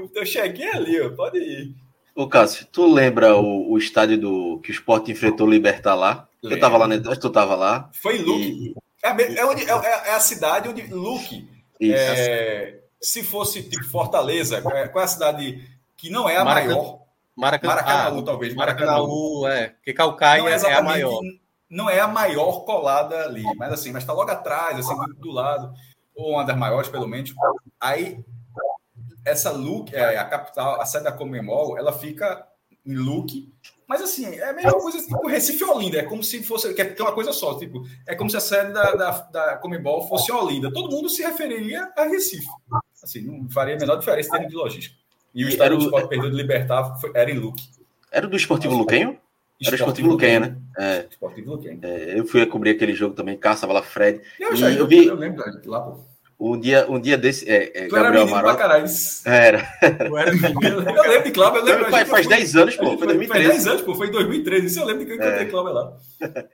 o 0.00 0.08
teu 0.08 0.24
check 0.24 0.60
é 0.60 0.76
ali, 0.76 1.00
ó, 1.00 1.10
pode 1.10 1.38
ir. 1.38 1.74
Ô, 2.14 2.28
Cássio, 2.28 2.66
tu 2.70 2.86
lembra 2.86 3.34
o, 3.34 3.72
o 3.72 3.78
estádio 3.78 4.18
do 4.18 4.60
que 4.60 4.70
o 4.70 4.72
Sport 4.74 5.08
enfrentou 5.08 5.46
o 5.46 5.50
Libertar 5.50 5.94
lá? 5.94 6.28
Lembra. 6.42 6.58
Eu 6.58 6.60
tava 6.60 6.76
lá, 6.76 6.86
né? 6.86 6.98
Tu 6.98 7.30
tava 7.30 7.54
lá. 7.56 7.90
Foi 7.94 8.18
em 8.18 8.22
Luque. 8.22 8.42
E... 8.42 8.74
É, 9.02 9.40
é, 9.40 9.46
onde, 9.46 9.64
é, 9.64 9.70
é, 9.70 10.14
a 10.14 10.20
cidade 10.20 10.68
onde 10.68 10.82
Luque. 10.82 11.48
É, 11.90 12.80
se 13.00 13.24
fosse 13.24 13.62
tipo 13.62 13.84
Fortaleza, 13.84 14.62
qual 14.62 14.76
é, 14.76 14.88
qual 14.88 15.02
é 15.02 15.04
a 15.04 15.08
cidade 15.08 15.68
que 15.96 16.10
não 16.10 16.28
é 16.28 16.36
a 16.36 16.44
Maracanã, 16.44 16.74
maior? 16.74 17.02
Maracanã, 17.34 17.74
Maracanaú, 17.74 18.18
ah, 18.18 18.24
talvez. 18.24 18.54
Maracanaú, 18.54 19.46
é. 19.48 19.68
Porque 19.70 19.92
Calcaia 19.92 20.48
é, 20.48 20.52
é, 20.52 20.74
a 20.74 20.82
maior. 20.82 21.20
Não 21.68 21.88
é 21.88 22.00
a 22.00 22.06
maior 22.06 22.64
colada 22.64 23.24
ali, 23.24 23.44
mas 23.56 23.72
assim, 23.72 23.90
mas 23.92 24.02
está 24.02 24.12
logo 24.12 24.30
atrás, 24.30 24.78
assim, 24.78 24.94
do, 24.94 25.14
do, 25.14 25.30
lado, 25.30 25.72
ou 26.14 26.32
uma 26.32 26.44
das 26.44 26.56
maiores, 26.56 26.88
pelo 26.90 27.08
menos. 27.08 27.34
Aí, 27.80 28.22
essa 29.24 29.50
Luke, 29.50 29.94
é, 29.94 30.18
a 30.18 30.24
capital, 30.24 30.80
a 30.80 30.84
sede 30.84 31.04
da 31.04 31.12
Comemol, 31.12 31.78
ela 31.78 31.92
fica 31.92 32.46
em 32.84 32.94
Luke, 32.94 33.50
mas 33.92 34.00
assim, 34.00 34.24
é 34.24 34.48
a 34.48 34.52
mesma 34.54 34.72
coisa 34.72 35.02
tipo 35.02 35.28
Recife 35.28 35.62
Olinda, 35.64 35.98
é 35.98 36.02
como 36.02 36.24
se 36.24 36.42
fosse, 36.42 36.72
que 36.72 36.80
é 36.80 36.94
uma 36.98 37.12
coisa 37.12 37.30
só, 37.30 37.58
tipo, 37.58 37.82
é 38.06 38.14
como 38.14 38.30
se 38.30 38.36
a 38.38 38.40
sede 38.40 38.72
da, 38.72 38.94
da, 38.94 39.10
da 39.30 39.56
Comebol 39.58 40.08
fosse 40.08 40.32
Olinda. 40.32 40.72
Todo 40.72 40.90
mundo 40.90 41.10
se 41.10 41.22
referiria 41.22 41.92
a 41.94 42.04
Recife. 42.04 42.46
Assim, 43.02 43.20
não 43.20 43.50
faria 43.50 43.76
a 43.76 43.78
menor 43.78 43.96
diferença 43.96 44.28
em 44.28 44.32
termos 44.32 44.48
de 44.48 44.56
logística. 44.56 44.96
E 45.34 45.44
o 45.44 45.48
estádio 45.50 45.76
do 45.76 45.84
Esporte 45.84 46.08
perdeu 46.08 46.30
de 46.30 46.36
Libertar 46.36 46.98
foi, 46.98 47.10
era 47.14 47.30
em 47.30 47.38
Luque. 47.38 47.68
Era 48.10 48.26
do 48.26 48.34
Esportivo 48.34 48.74
Luquenho? 48.74 49.18
Era 49.62 49.72
o 49.72 49.74
Esportivo 49.74 50.08
Luquenho, 50.08 50.40
né? 50.40 50.56
É. 50.78 51.06
Esportivo 51.10 51.50
Luquenho. 51.50 51.78
É, 51.82 52.18
eu 52.18 52.26
fui 52.26 52.40
a 52.40 52.46
cobrir 52.46 52.70
aquele 52.70 52.94
jogo 52.94 53.14
também, 53.14 53.36
Caça, 53.36 53.66
Bala 53.66 53.82
Fred. 53.82 54.22
Eu 54.40 54.56
já, 54.56 54.70
eu, 54.70 54.86
vi... 54.86 55.04
eu 55.04 55.16
lembro 55.16 55.44
lá, 55.66 55.80
pô. 55.82 56.00
Um 56.44 56.58
dia, 56.58 56.86
um 56.90 56.98
dia 56.98 57.16
desse. 57.16 57.48
É, 57.48 57.84
é, 57.84 57.86
tu 57.86 57.94
Gabriel 57.94 58.26
era 58.26 58.32
Amaral. 58.32 58.56
caralho. 58.56 58.86
Era. 59.24 59.78
Eu, 60.00 60.18
era 60.18 60.30
eu 60.32 61.08
lembro 61.08 61.22
de 61.22 61.30
Cláudio, 61.30 61.60
eu 61.60 61.64
lembro. 61.64 61.88
Faz, 61.88 62.08
faz 62.08 62.26
10 62.26 62.56
anos, 62.56 62.76
pô. 62.76 62.98
Foi 62.98 63.06
2013. 63.06 63.28
Faz 63.28 63.46
10 63.46 63.66
anos, 63.68 63.82
pô. 63.82 63.94
Foi 63.94 64.08
em 64.08 64.10
2013. 64.10 64.66
Isso 64.66 64.80
eu 64.80 64.84
lembro 64.84 65.06
que 65.06 65.12
eu 65.12 65.16
encontrei 65.16 65.46
é. 65.46 65.50
Cláudio 65.50 65.72
lá. 65.72 65.96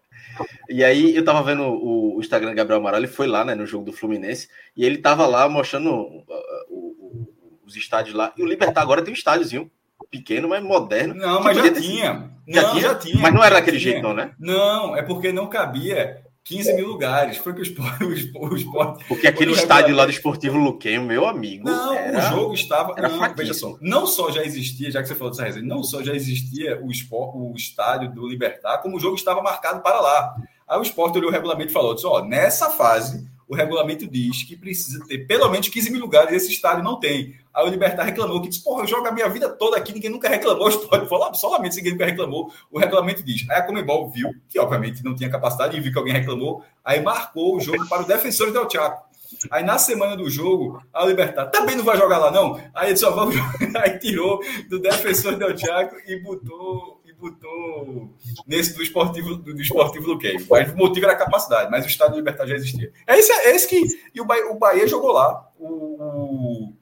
E 0.69 0.85
aí 0.85 1.17
eu 1.17 1.25
tava 1.25 1.43
vendo 1.43 1.65
o, 1.65 2.17
o, 2.17 2.21
Instagram 2.21 2.51
do 2.51 2.55
Gabriel 2.55 2.79
Amaral, 2.79 3.01
ele 3.01 3.09
foi 3.09 3.27
lá, 3.27 3.45
né, 3.45 3.57
no 3.57 3.67
jogo 3.67 3.87
do 3.87 3.93
Fluminense, 3.93 4.49
e 4.77 4.85
ele 4.85 4.99
tava 4.99 5.27
lá 5.27 5.49
mostrando 5.49 5.91
uh, 5.91 6.25
uh, 6.71 7.29
os 7.67 7.75
estádios 7.75 8.15
lá. 8.15 8.33
E 8.37 8.43
o 8.43 8.47
Libertar 8.47 8.83
agora 8.83 9.03
tem 9.03 9.13
um 9.13 9.17
estádiozinho 9.17 9.69
pequeno, 10.13 10.49
mas 10.49 10.63
moderno. 10.63 11.15
Não, 11.15 11.43
mas 11.43 11.57
já 11.57 11.73
tinha. 11.73 12.31
Já, 12.47 12.63
não, 12.63 12.71
tinha. 12.71 12.83
já 12.83 12.95
tinha. 12.95 13.21
Mas 13.21 13.35
não 13.35 13.43
era 13.43 13.57
daquele 13.57 13.81
jeito, 13.81 14.01
não, 14.01 14.15
né? 14.15 14.31
Não, 14.39 14.97
é 14.97 15.03
porque 15.03 15.33
não 15.33 15.49
cabia 15.49 16.23
15 16.49 16.73
mil 16.73 16.89
lugares. 16.89 17.37
Foi 17.37 17.53
que 17.53 17.61
o 17.61 17.63
esporte. 17.63 18.05
O 18.39 18.57
esporte 18.57 19.05
Porque 19.07 19.27
aquele 19.27 19.53
estádio 19.53 19.95
lá 19.95 20.05
do 20.05 20.11
Esportivo 20.11 20.57
Luquenho, 20.57 21.03
meu 21.03 21.27
amigo. 21.27 21.69
Não, 21.69 21.93
era, 21.93 22.19
o 22.19 22.37
jogo 22.37 22.55
estava. 22.55 22.95
Não, 22.97 23.35
veja 23.35 23.53
só, 23.53 23.77
não 23.81 24.07
só 24.07 24.31
já 24.31 24.43
existia, 24.43 24.91
já 24.91 25.03
que 25.03 25.09
você 25.09 25.15
falou 25.15 25.31
dessa 25.31 25.45
resenha, 25.45 25.67
não 25.67 25.83
só 25.83 26.03
já 26.03 26.15
existia 26.15 26.81
o, 26.83 26.91
esporte, 26.91 27.37
o 27.37 27.53
estádio 27.55 28.11
do 28.13 28.27
Libertar, 28.27 28.79
como 28.79 28.97
o 28.97 29.01
jogo 29.01 29.17
estava 29.17 29.43
marcado 29.43 29.83
para 29.83 30.01
lá. 30.01 30.37
Aí 30.67 30.79
o 30.79 30.83
esporte 30.83 31.19
olhou 31.19 31.31
o 31.31 31.33
regulamento 31.33 31.71
e 31.71 31.73
falou: 31.73 31.95
disse, 31.95 32.07
ó, 32.07 32.25
nessa 32.25 32.71
fase, 32.71 33.29
o 33.49 33.55
regulamento 33.55 34.07
diz 34.07 34.43
que 34.43 34.57
precisa 34.57 35.05
ter 35.07 35.27
pelo 35.27 35.49
menos 35.49 35.69
15 35.69 35.91
mil 35.91 36.01
lugares, 36.01 36.33
e 36.33 36.37
esse 36.37 36.53
estádio 36.53 36.85
não 36.85 37.01
tem. 37.01 37.35
Aí 37.55 37.67
o 37.67 37.71
Libertar 37.71 38.05
reclamou, 38.05 38.41
que 38.43 38.49
disse, 38.49 38.63
porra, 38.63 38.83
eu 38.83 38.87
jogo 38.87 39.09
a 39.09 39.13
minha 39.13 39.29
vida 39.29 39.49
toda 39.49 39.77
aqui, 39.77 39.93
ninguém 39.93 40.11
nunca 40.11 40.29
reclamou, 40.29 40.67
o 40.67 40.69
esporte 40.69 41.09
falou, 41.09 41.35
solamente 41.35 41.77
ninguém 41.77 41.93
nunca 41.93 42.05
reclamou, 42.05 42.53
o 42.71 42.79
regulamento 42.79 43.23
diz. 43.23 43.49
Aí 43.49 43.57
a 43.57 43.63
Comebol 43.63 44.11
viu, 44.11 44.31
que 44.49 44.59
obviamente 44.59 45.03
não 45.03 45.15
tinha 45.15 45.31
capacidade, 45.31 45.77
e 45.77 45.81
viu 45.81 45.91
que 45.91 45.99
alguém 45.99 46.13
reclamou, 46.13 46.63
aí 46.85 47.01
marcou 47.01 47.57
o 47.57 47.61
jogo 47.61 47.89
para 47.89 48.03
o 48.03 48.07
Defensor 48.07 48.53
del 48.53 48.69
Chaco. 48.69 49.09
Aí 49.51 49.63
na 49.63 49.79
semana 49.79 50.17
do 50.17 50.29
jogo, 50.31 50.83
a 50.93 51.05
Libertar 51.05 51.47
também 51.47 51.77
não 51.77 51.85
vai 51.85 51.97
jogar 51.97 52.19
lá, 52.19 52.31
não. 52.31 52.61
Aí 52.75 52.91
ele 52.91 52.97
só 52.97 53.11
vamos 53.11 53.35
Aí 53.77 53.99
tirou 53.99 54.41
do 54.69 54.79
Defensor 54.79 55.37
del 55.37 55.57
Chaco 55.57 55.97
e 56.07 56.19
botou 56.21 56.98
botou 57.19 58.15
nesse 58.47 58.75
do 58.75 58.83
esportivo 58.83 59.37
do, 59.37 59.55
do 59.55 59.61
esportivo. 59.61 60.19
Mas 60.51 60.73
o 60.73 60.77
motivo 60.77 61.07
era 61.07 61.15
a 61.15 61.19
capacidade, 61.19 61.71
mas 61.71 61.85
o 61.85 61.89
estado 61.89 62.13
de 62.13 62.19
liberdade 62.19 62.51
já 62.51 62.57
existia. 62.57 62.93
É 63.07 63.19
esse, 63.19 63.33
é 63.33 63.55
esse 63.55 63.69
que. 63.69 63.85
E 64.15 64.21
o 64.21 64.25
Bahia, 64.25 64.51
o 64.51 64.59
Bahia 64.59 64.87
jogou 64.87 65.13
lá. 65.13 65.49
O, 65.59 66.73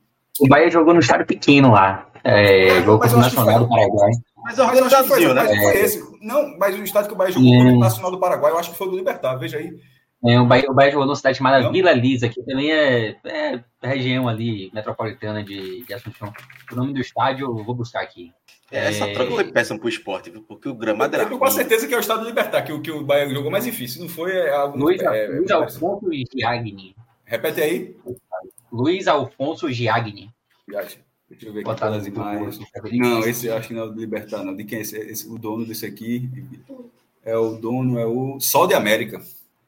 o 0.40 0.48
Bahia 0.48 0.70
jogou 0.70 0.94
no 0.94 1.00
estádio 1.00 1.26
pequeno 1.26 1.72
lá. 1.72 2.06
É, 2.22 2.68
é 2.68 2.82
jogou 2.82 2.98
com 2.98 3.06
o 3.06 3.18
Nacional 3.18 3.60
do 3.60 3.68
Paraguai. 3.68 4.10
Mas, 4.44 4.58
mas 4.58 4.78
eu 4.78 4.84
acho 4.84 5.02
que 5.02 5.08
foi, 5.08 5.34
né? 5.34 5.34
mas 5.34 5.58
foi 5.58 5.80
esse. 5.80 6.18
Não, 6.20 6.56
mas 6.58 6.78
o 6.78 6.84
estádio 6.84 7.08
que 7.08 7.14
o 7.14 7.18
Bahia 7.18 7.32
jogou 7.32 7.54
é. 7.54 7.72
o 7.72 7.78
Nacional 7.78 8.10
do 8.10 8.20
Paraguai, 8.20 8.52
eu 8.52 8.58
acho 8.58 8.70
que 8.70 8.76
foi 8.78 8.88
do 8.88 8.96
Libertar, 8.96 9.36
veja 9.36 9.58
aí. 9.58 9.72
É, 10.24 10.40
o, 10.40 10.46
Bahia, 10.46 10.70
o 10.70 10.74
Bahia 10.74 10.92
jogou 10.92 11.06
numa 11.06 11.16
cidade 11.16 11.38
chamada 11.38 11.60
não? 11.60 11.72
Vila 11.72 11.92
Lisa, 11.92 12.28
que 12.28 12.42
também 12.42 12.72
é, 12.72 13.16
é 13.24 13.60
região 13.82 14.28
ali 14.28 14.70
metropolitana 14.72 15.42
de, 15.42 15.84
de 15.84 15.94
Assunção. 15.94 16.32
O 16.72 16.74
nome 16.74 16.92
do 16.92 17.00
estádio 17.00 17.46
eu 17.46 17.64
vou 17.64 17.74
buscar 17.74 18.02
aqui. 18.02 18.32
É, 18.70 18.88
essa 18.88 19.06
troca 19.12 19.32
foi 19.32 19.52
péssima 19.52 19.78
pro 19.78 19.88
esporte, 19.88 20.28
viu? 20.28 20.42
Porque 20.42 20.68
o 20.68 20.74
gramado 20.74 21.14
era. 21.14 21.24
Eu 21.24 21.28
tenho 21.28 21.38
quase 21.38 21.56
certeza 21.56 21.86
que 21.86 21.94
é 21.94 21.96
o 21.96 22.00
estado 22.00 22.20
do 22.20 22.26
Libertar, 22.26 22.62
que, 22.62 22.78
que 22.80 22.90
o 22.90 23.04
Bahia 23.04 23.28
jogou 23.28 23.50
mais 23.50 23.64
difícil. 23.64 24.02
Não 24.02 24.08
foi 24.08 24.32
é, 24.32 24.50
algo. 24.50 24.76
Luiz, 24.76 25.00
é, 25.00 25.28
Luiz 25.28 25.50
Alfonso 25.50 26.10
Giagni. 26.32 26.96
Repete 27.24 27.60
aí. 27.60 27.96
Luiz 28.72 29.06
Alfonso 29.06 29.70
Giagni. 29.70 30.30
Deixa 31.28 31.46
eu 31.46 31.52
ver 31.52 31.68
aqui 31.68 31.84
as 31.84 32.06
imagens. 32.06 32.60
Não, 32.92 33.20
esse 33.20 33.46
eu 33.46 33.56
acho 33.56 33.68
que 33.68 33.74
não 33.74 33.84
é 33.84 33.86
do 33.88 34.00
Libertar, 34.00 34.44
não. 34.44 34.54
De 34.54 34.64
quem 34.64 34.78
é 34.78 34.80
esse? 34.82 34.96
esse? 34.96 35.28
O 35.28 35.38
dono 35.38 35.64
desse 35.64 35.86
aqui 35.86 36.28
é 37.24 37.36
o 37.36 37.56
dono, 37.56 37.98
é 37.98 38.06
o 38.06 38.38
Sol 38.40 38.66
de 38.66 38.74
América. 38.74 39.20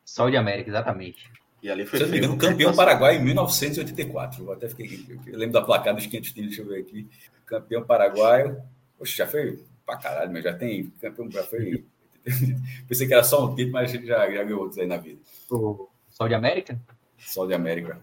Sol 0.05 0.30
de 0.30 0.36
América, 0.36 0.70
exatamente. 0.70 1.30
E 1.62 1.70
ali 1.70 1.86
foi. 1.86 1.99
Se 1.99 2.05
eu 2.05 2.09
não 2.09 2.12
me 2.12 2.18
engano, 2.18 2.38
campeão 2.38 2.74
Paraguai 2.74 3.16
em 3.16 3.24
1984. 3.24 4.44
Eu 4.44 4.53
até 4.53 4.68
fiquei. 4.68 5.05
Eu 5.26 5.38
lembro 5.38 5.53
da 5.53 5.62
placa 5.62 5.92
dos 5.92 6.07
500 6.07 6.32
times, 6.32 6.51
deixa 6.51 6.62
eu 6.62 6.68
ver 6.68 6.80
aqui. 6.80 7.09
Campeão 7.46 7.84
paraguaio. 7.84 8.57
Poxa, 8.99 9.16
já 9.16 9.26
foi 9.26 9.62
pra 9.86 9.96
caralho, 9.96 10.32
mas 10.32 10.44
já 10.44 10.53
tem 10.53 10.92
campeão, 11.01 11.30
já 11.30 11.44
foi. 11.44 11.84
Pensei 12.88 13.07
que 13.07 13.14
era 13.14 13.22
só 13.22 13.46
um 13.46 13.55
título, 13.55 13.72
mas 13.72 13.92
já, 13.92 14.01
já 14.01 14.26
ganhou 14.26 14.61
outros 14.61 14.78
aí 14.78 14.86
na 14.86 14.96
vida. 14.96 15.20
O 15.51 15.88
Sol 16.11 16.28
de 16.28 16.34
América? 16.34 16.78
Sol 17.18 17.46
de 17.46 17.55
América. 17.55 18.01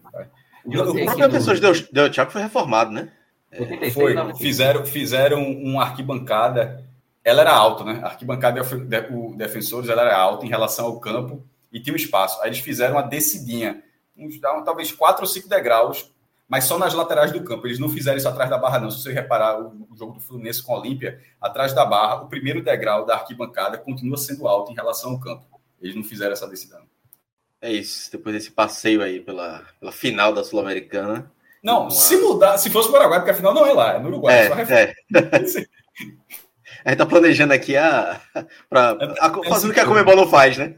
O 0.66 0.72
próprio 0.72 1.28
Defensor 1.30 1.56
de 1.56 1.92
Del 1.92 2.14
Chaco 2.14 2.32
foi 2.32 2.42
reformado, 2.42 2.92
né? 2.92 3.12
É, 3.52 3.92
foi. 3.92 4.16
Fizeram, 4.36 4.86
fizeram 4.86 5.44
uma 5.44 5.84
arquibancada. 5.84 6.84
Ela 7.24 7.42
era 7.42 7.54
alta, 7.54 7.84
né? 7.84 8.00
A 8.04 8.08
arquibancada 8.08 8.62
o 9.12 9.36
Defensores 9.36 9.90
ela 9.90 10.02
era 10.02 10.18
alta 10.18 10.46
em 10.46 10.50
relação 10.50 10.86
ao 10.86 11.00
campo 11.00 11.44
e 11.72 11.80
tinha 11.80 11.94
um 11.94 11.98
espaço. 11.98 12.42
Aí 12.42 12.50
eles 12.50 12.60
fizeram 12.60 12.96
uma 12.96 13.02
descidinha, 13.02 13.84
uns, 14.18 14.40
talvez 14.40 14.92
quatro 14.92 15.24
ou 15.24 15.28
cinco 15.28 15.50
degraus 15.50 16.12
mas 16.48 16.66
só 16.66 16.78
nas 16.78 16.94
laterais 16.94 17.32
do 17.32 17.44
campo. 17.44 17.66
Eles 17.68 17.80
não 17.80 17.90
fizeram 17.90 18.18
isso 18.18 18.28
atrás 18.28 18.50
da 18.50 18.58
barra, 18.58 18.80
não. 18.80 18.92
Se 18.92 19.02
você 19.02 19.12
reparar 19.12 19.60
o, 19.60 19.88
jogo 19.98 20.14
do 20.14 20.20
Fluminense 20.20 20.62
com 20.62 20.74
a 20.74 20.80
Olímpia, 20.80 21.20
atrás 21.42 21.74
da 21.74 21.86
barra, 21.86 22.22
o 22.22 22.28
primeiro 22.28 22.64
degrau 22.64 23.06
da 23.06 23.16
arquibancada 23.16 23.78
continua 23.78 24.18
sendo 24.18 24.48
alto 24.48 24.72
em 24.72 24.76
relação 24.76 25.12
ao 25.12 25.20
campo. 25.20 25.46
Eles 25.82 25.96
não 25.96 26.04
fizeram 26.04 26.34
essa 26.34 26.48
decisão. 26.48 26.84
É 27.62 27.72
isso. 27.72 28.12
Depois 28.12 28.36
desse 28.36 28.52
passeio 28.52 29.02
aí 29.02 29.20
pela, 29.20 29.64
pela 29.80 29.92
final 29.92 30.34
da 30.34 30.44
Sul-Americana. 30.44 31.32
Não, 31.64 31.90
se 31.90 32.16
mudar, 32.18 32.60
se 32.60 32.70
fosse 32.70 32.90
o 32.90 32.92
Paraguai, 32.92 33.20
porque 33.20 33.32
a 33.32 33.36
final 33.36 33.52
não 33.52 33.66
é 33.66 33.74
lá, 33.74 33.94
é 33.96 34.00
no 34.00 34.10
Uruguai. 34.10 34.36
É, 34.36 34.92
é. 34.92 34.96
a 36.86 36.90
gente 36.90 37.00
tá 37.00 37.06
planejando 37.06 37.54
aqui 37.54 37.76
a, 37.76 38.22
pra, 38.70 38.92
a, 38.92 39.28
a 39.28 39.44
fazendo 39.50 39.72
o 39.72 39.74
que 39.74 39.80
a 39.80 39.86
Comebol 39.86 40.16
não 40.16 40.30
faz, 40.30 40.58
né? 40.58 40.76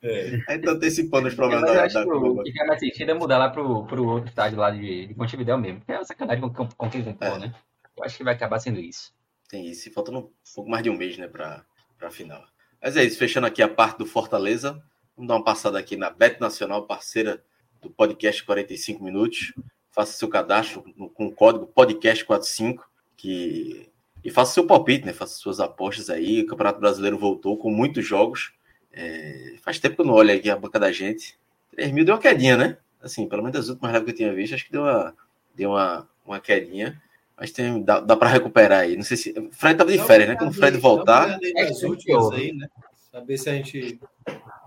É. 0.00 0.40
A 0.48 0.52
gente 0.52 0.64
tá 0.64 0.70
antecipando 0.70 1.28
os 1.28 1.34
problemas 1.34 1.70
da, 1.70 1.86
da 1.86 2.06
O 2.06 2.42
que 2.42 2.64
mais 2.64 2.80
sentido 2.80 3.10
é 3.10 3.14
mudar 3.14 3.38
lá 3.38 3.50
pro, 3.50 3.84
pro 3.84 4.06
outro 4.06 4.28
estádio 4.28 4.58
lá 4.58 4.70
de, 4.70 5.06
de 5.08 5.16
Montevideo 5.16 5.58
mesmo, 5.58 5.82
é 5.88 5.94
uma 5.94 6.04
sacanagem 6.04 6.48
com, 6.48 6.68
com 6.68 6.90
quem 6.90 7.02
comprou, 7.02 7.36
é. 7.36 7.38
né? 7.40 7.54
Eu 7.96 8.04
acho 8.04 8.16
que 8.16 8.24
vai 8.24 8.34
acabar 8.34 8.60
sendo 8.60 8.78
isso. 8.78 9.12
Tem 9.50 9.66
isso, 9.66 9.88
e 9.88 9.92
faltando 9.92 10.18
um 10.18 10.30
pouco 10.54 10.70
mais 10.70 10.82
de 10.82 10.90
um 10.90 10.96
mês, 10.96 11.18
né, 11.18 11.26
pra, 11.26 11.64
pra 11.98 12.10
final. 12.10 12.44
Mas 12.80 12.96
é 12.96 13.04
isso, 13.04 13.18
fechando 13.18 13.46
aqui 13.46 13.60
a 13.60 13.68
parte 13.68 13.98
do 13.98 14.06
Fortaleza, 14.06 14.80
vamos 15.16 15.28
dar 15.28 15.34
uma 15.34 15.44
passada 15.44 15.78
aqui 15.78 15.96
na 15.96 16.08
Bet 16.08 16.40
Nacional, 16.40 16.86
parceira 16.86 17.42
do 17.82 17.90
podcast 17.90 18.44
45 18.44 19.02
Minutos 19.02 19.52
faça 19.98 20.12
seu 20.12 20.28
cadastro 20.28 20.84
com 21.14 21.26
o 21.26 21.32
código 21.32 21.72
podcast45 21.76 22.78
que 23.16 23.90
e 24.28 24.30
faça 24.30 24.52
seu 24.52 24.66
palpite, 24.66 25.06
né? 25.06 25.12
Faça 25.14 25.34
suas 25.34 25.58
apostas 25.58 26.10
aí. 26.10 26.42
O 26.42 26.46
Campeonato 26.46 26.78
Brasileiro 26.78 27.18
voltou 27.18 27.56
com 27.56 27.70
muitos 27.70 28.06
jogos. 28.06 28.52
É... 28.92 29.54
faz 29.62 29.78
tempo 29.78 29.96
que 29.96 30.02
eu 30.02 30.04
não 30.04 30.14
olho 30.14 30.34
aqui 30.34 30.50
a 30.50 30.56
banca 30.56 30.78
da 30.78 30.92
gente. 30.92 31.38
3 31.70 31.92
mil 31.92 32.04
deu 32.04 32.14
uma 32.14 32.20
quedinha, 32.20 32.56
né? 32.56 32.76
Assim, 33.02 33.26
pelo 33.26 33.42
menos 33.42 33.58
das 33.58 33.68
últimas 33.70 33.92
lives 33.92 34.04
que 34.04 34.10
eu 34.10 34.16
tinha 34.16 34.34
visto, 34.34 34.54
acho 34.54 34.66
que 34.66 34.72
deu 34.72 34.82
uma, 34.82 35.16
deu 35.54 35.70
uma, 35.70 36.08
uma 36.26 36.40
quedinha. 36.40 37.00
Mas 37.38 37.52
tem, 37.52 37.82
dá, 37.82 38.00
dá 38.00 38.16
para 38.16 38.28
recuperar 38.28 38.80
aí. 38.80 38.96
Não 38.96 39.02
sei 39.04 39.16
se. 39.16 39.30
O 39.30 39.50
Fred 39.50 39.78
tava 39.78 39.90
de 39.90 39.98
férias, 39.98 40.28
né? 40.28 40.36
Quando 40.36 40.50
o 40.50 40.54
Fred 40.54 40.76
voltar. 40.76 41.38
É, 41.42 41.86
últimas 41.86 42.30
aí, 42.32 42.52
né? 42.52 42.68
Saber 43.10 43.38
se 43.38 43.48
a 43.48 43.54
gente. 43.54 43.98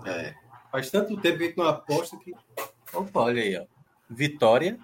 É. 0.06 0.34
Faz 0.72 0.90
tanto 0.90 1.18
tempo 1.18 1.38
que 1.38 1.44
a 1.44 1.48
gente 1.48 1.58
não 1.58 1.68
aposta 1.68 2.18
que. 2.18 2.34
Opa, 2.94 3.22
olha 3.22 3.44
aí, 3.44 3.58
ó. 3.58 3.66
Vitória, 4.10 4.80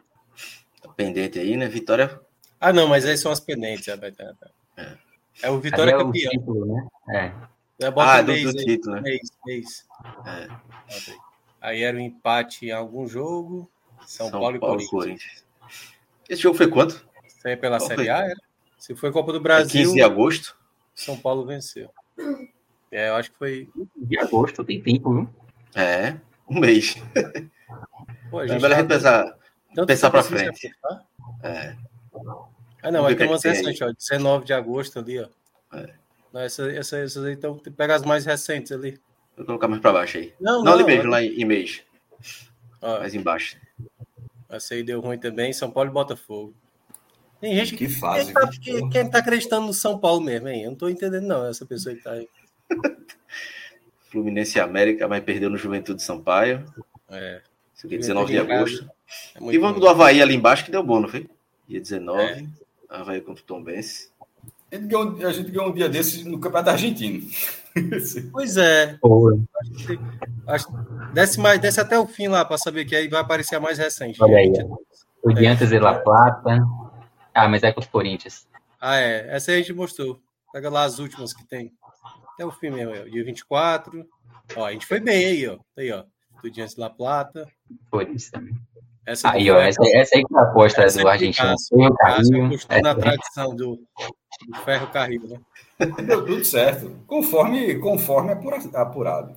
pendente 0.96 1.40
aí, 1.40 1.58
né? 1.58 1.68
Vitória. 1.68 2.20
Ah, 2.60 2.72
não, 2.72 2.88
mas 2.88 3.06
aí 3.06 3.18
são 3.18 3.32
as 3.32 3.40
pendentes. 3.40 3.88
É, 3.88 3.98
é. 5.42 5.48
é 5.48 5.50
o 5.50 5.60
Vitória 5.60 5.92
é 5.92 5.98
campeão. 5.98 6.30
O 6.30 6.32
título, 6.32 6.66
né? 6.66 6.88
É. 7.10 7.48
Ah, 7.98 8.22
do, 8.22 8.34
do 8.34 8.54
título, 8.54 8.96
né? 8.96 9.02
Mês, 9.02 9.32
mês. 9.46 9.86
É. 10.26 10.48
Aí 11.62 11.84
era 11.84 11.96
o 11.96 12.00
um 12.00 12.04
empate 12.04 12.68
em 12.68 12.72
algum 12.72 13.08
jogo. 13.08 13.70
São, 14.06 14.30
São 14.30 14.40
Paulo, 14.40 14.60
Paulo, 14.60 14.82
e 14.82 14.88
Corinthians. 14.88 15.46
Esse 16.30 16.42
jogo 16.42 16.58
foi 16.58 16.68
quanto? 16.68 17.06
Foi 17.42 17.56
pela 17.56 17.78
Qual 17.78 17.88
Série 17.88 18.06
foi? 18.06 18.10
A, 18.10 18.18
era? 18.20 18.42
Se 18.78 18.96
foi 18.96 19.12
Copa 19.12 19.34
do 19.34 19.40
Brasil. 19.40 19.82
15 19.82 19.94
de 19.94 20.02
agosto. 20.02 20.58
São 20.96 21.18
Paulo 21.18 21.46
venceu. 21.46 21.90
É, 22.92 23.10
eu 23.10 23.16
acho 23.16 23.32
que 23.32 23.38
foi. 23.38 23.70
De 23.96 24.18
agosto, 24.18 24.64
tem 24.64 24.82
tempo, 24.82 25.14
viu? 25.14 25.30
É, 25.76 26.16
um 26.50 26.60
mês. 26.60 26.96
Pô, 28.32 28.40
a 28.40 28.48
gente 28.48 28.62
tá... 28.62 28.84
pensar, 28.84 29.38
tanto 29.76 29.88
Pensar 29.88 30.10
para 30.10 30.24
frente. 30.24 30.72
É. 31.44 31.76
Ah, 32.88 32.92
não, 32.92 33.06
aqui 33.06 33.22
é 33.22 33.28
mais 33.28 33.44
recente, 33.44 33.84
ó, 33.84 33.92
19 33.92 34.46
de 34.46 34.54
agosto 34.54 35.00
ali, 35.00 35.20
ó. 35.20 35.28
É. 35.74 35.94
Não, 36.32 36.40
essa, 36.40 36.72
essa, 36.72 36.98
essas 36.98 37.26
aí, 37.26 37.34
então, 37.34 37.58
pega 37.58 37.96
as 37.96 38.04
mais 38.04 38.26
recentes 38.26 38.72
ali. 38.72 38.98
Vou 39.36 39.46
colocar 39.46 39.68
mais 39.68 39.82
para 39.82 39.92
baixo 39.92 40.18
aí. 40.18 40.34
Não, 40.40 40.60
não, 40.60 40.64
não 40.64 40.74
ali 40.74 40.84
mesmo, 40.86 41.10
lá 41.10 41.22
em, 41.22 41.44
mês. 41.44 41.84
Ó, 42.82 43.00
mais 43.00 43.14
embaixo. 43.14 43.58
Essa 44.48 44.74
aí 44.74 44.84
deu 44.84 45.02
ruim 45.02 45.18
também, 45.18 45.52
São 45.52 45.70
Paulo 45.70 45.90
e 45.90 45.94
Botafogo. 45.94 46.54
Tem 47.42 47.54
gente 47.58 47.76
que 47.76 47.90
faz. 47.90 48.24
Quem, 48.24 48.34
tá, 48.34 48.50
quem, 48.62 48.90
quem 48.90 49.10
tá 49.10 49.18
acreditando 49.20 49.68
no 49.68 49.74
São 49.74 50.00
Paulo 50.00 50.22
mesmo, 50.22 50.48
hein? 50.48 50.64
Eu 50.64 50.70
não 50.72 50.78
tô 50.78 50.88
entendendo, 50.88 51.28
não, 51.28 51.46
essa 51.46 51.66
pessoa 51.66 51.94
que 51.94 52.02
tá 52.02 52.14
aí. 52.14 52.30
Fluminense 54.10 54.58
e 54.58 54.62
América, 54.62 55.10
mas 55.10 55.24
perdeu 55.26 55.50
no 55.50 55.58
Juventude 55.58 56.02
Sampaio. 56.02 56.66
É. 57.10 57.42
Isso 57.76 57.86
aqui 57.86 57.96
é 57.96 57.98
19 58.00 58.32
de 58.32 58.40
agosto. 58.40 58.90
É 59.36 59.44
e 59.54 59.58
vamos 59.58 59.82
do 59.82 59.90
Havaí 59.90 60.22
ali 60.22 60.36
embaixo 60.36 60.64
que 60.64 60.72
deu 60.72 60.82
bom, 60.82 61.02
não 61.02 61.10
foi? 61.10 61.30
Dia 61.68 61.82
19. 61.82 62.24
É. 62.24 62.67
Havaí 62.90 63.22
contra 63.22 63.44
o 63.44 63.46
Tom 63.46 63.64
Benz. 63.64 64.12
A 64.72 64.76
gente, 64.76 64.88
ganhou, 64.88 65.28
a 65.28 65.32
gente 65.32 65.52
ganhou 65.52 65.70
um 65.70 65.74
dia 65.74 65.88
desses 65.88 66.26
no 66.26 66.40
Campeonato 66.40 66.72
Argentino. 66.72 67.28
Pois 68.32 68.58
é. 68.58 68.98
Acho, 70.48 70.68
desce, 71.14 71.40
mais, 71.40 71.60
desce 71.60 71.80
até 71.80 72.00
o 72.00 72.08
fim 72.08 72.28
lá 72.28 72.44
para 72.44 72.58
saber 72.58 72.86
que 72.86 72.96
aí 72.96 73.08
vai 73.08 73.22
aparecer 73.22 73.56
a 73.56 73.60
mais 73.60 73.78
recente. 73.78 74.18
Olha 74.20 74.38
aí. 74.38 74.52
O 75.22 75.32
Diantes 75.32 75.70
de 75.70 75.78
La 75.78 76.00
Plata. 76.00 76.58
Ah, 77.36 77.48
mas 77.48 77.62
é 77.62 77.72
com 77.72 77.80
os 77.80 77.86
Corinthians. 77.86 78.48
Ah, 78.82 78.98
é. 78.98 79.28
Essa 79.30 79.52
aí 79.52 79.58
a 79.58 79.60
gente 79.60 79.74
mostrou. 79.74 80.20
Pega 80.52 80.72
lá 80.72 80.86
as 80.86 80.98
últimas 80.98 81.34
que 81.34 81.46
tem. 81.46 81.72
Até 82.34 82.44
o 82.46 82.52
fim 82.52 82.72
mesmo. 82.72 83.10
Dia 83.12 83.24
24. 83.24 84.08
Ó, 84.56 84.66
a 84.66 84.72
gente 84.72 84.88
foi 84.88 85.00
bem 85.00 85.26
aí, 85.26 85.48
ó. 85.48 85.60
Aí, 85.78 85.92
ó. 85.92 86.04
Estudiantes 86.36 86.74
de 86.74 86.82
La 86.82 86.90
Plata. 86.90 87.48
Isso 88.16 88.32
também. 88.32 88.56
Essa 89.08 89.32
aí, 89.32 89.50
ó, 89.50 89.58
essa, 89.58 89.82
essa 89.94 90.18
aí 90.18 90.26
que 90.26 90.36
é 90.36 90.38
a 90.38 90.42
aposta 90.42 90.82
essa 90.84 91.00
do 91.00 91.08
argentino. 91.08 91.56
Ferro 91.70 91.96
Carril. 91.96 92.50
na 92.84 92.94
tradição 92.94 93.56
do, 93.56 93.80
do 94.50 94.58
Ferro 94.66 94.88
Carril, 94.88 95.22
né? 95.30 95.40
Deu 96.04 96.26
tudo 96.26 96.44
certo. 96.44 96.92
Conforme, 97.08 97.76
conforme 97.76 98.34
apurado. 98.74 99.34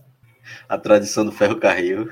A 0.68 0.77
tradição 0.77 1.25
do 1.25 1.31
Ferro 1.31 1.61
Carril. 1.61 2.11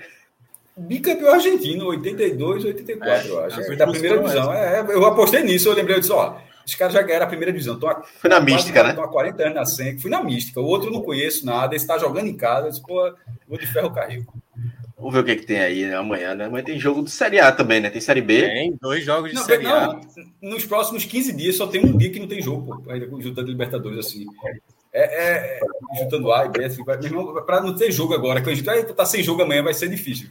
Bicampeão 0.77 1.35
argentino, 1.35 1.87
82, 1.87 2.65
84, 2.65 3.29
é, 3.29 3.31
eu 3.31 3.45
acho. 3.45 3.61
É, 3.61 3.75
da 3.75 3.89
primeira 3.89 4.19
divisão. 4.19 4.53
É, 4.53 4.81
eu 4.81 5.05
apostei 5.05 5.43
nisso, 5.43 5.69
eu 5.69 5.75
lembrei, 5.75 5.97
eu 5.97 6.01
disse, 6.01 6.13
ó, 6.13 6.37
os 6.65 6.77
caras 6.77 6.95
já 6.95 7.03
ganharam 7.03 7.27
a 7.27 7.29
primeira 7.29 7.51
divisão. 7.51 7.77
Tô 7.77 7.93
Foi 8.21 8.31
na 8.31 8.39
mística, 8.39 8.85
né? 8.85 8.91
Estão 8.91 9.03
há 9.03 9.09
40 9.09 9.43
anos 9.43 9.55
na 9.57 9.67
SENC. 9.67 10.01
Fui 10.01 10.11
na 10.11 10.23
mística. 10.23 10.61
O 10.61 10.65
outro 10.65 10.93
não 10.93 11.03
conheço 11.03 11.45
nada. 11.45 11.75
Esse 11.75 11.85
está 11.85 11.99
jogando 11.99 12.29
em 12.29 12.37
casa. 12.37 12.67
Eu 12.67 12.71
disse, 12.71 12.83
pô, 12.83 13.13
vou 13.49 13.59
de 13.59 13.67
ferro 13.67 13.91
carril. 13.91 14.25
Vamos 14.99 15.15
ver 15.15 15.21
o 15.21 15.25
que, 15.25 15.37
que 15.37 15.47
tem 15.47 15.61
aí 15.61 15.87
né? 15.87 15.95
amanhã, 15.95 16.35
né? 16.35 16.47
Amanhã 16.47 16.65
tem 16.65 16.79
jogo 16.79 17.05
de 17.05 17.11
Série 17.11 17.39
A 17.39 17.53
também, 17.53 17.81
né? 17.81 17.89
Tem 17.89 18.01
Série 18.01 18.21
B. 18.21 18.43
Tem 18.43 18.77
dois 18.81 19.05
jogos 19.05 19.31
de 19.31 19.37
não, 19.37 19.45
Série 19.45 19.63
não, 19.63 19.73
A. 19.73 20.01
Nos 20.43 20.65
próximos 20.65 21.05
15 21.05 21.37
dias 21.37 21.57
só 21.57 21.69
tem 21.69 21.85
um 21.85 21.97
dia 21.97 22.11
que 22.11 22.19
não 22.19 22.27
tem 22.27 22.43
jogo, 22.43 22.83
pô, 22.83 22.91
ainda 22.91 23.07
juntando 23.21 23.49
Libertadores 23.49 23.99
assim. 24.05 24.27
É, 24.93 25.03
é, 25.03 25.61
é 25.61 26.03
juntando 26.03 26.33
A 26.33 26.47
e 26.47 26.49
B, 26.49 26.65
assim, 26.65 26.83
para 26.85 27.61
não 27.61 27.77
ter 27.77 27.93
jogo 27.93 28.13
agora, 28.13 28.43
que 28.43 28.51
a 28.51 28.55
gente 28.55 28.65
vai 28.65 28.81
estar 28.81 29.07
sem 29.07 29.23
jogo 29.23 29.43
amanhã, 29.43 29.63
vai 29.63 29.75
ser 29.75 29.89
difícil. 29.89 30.31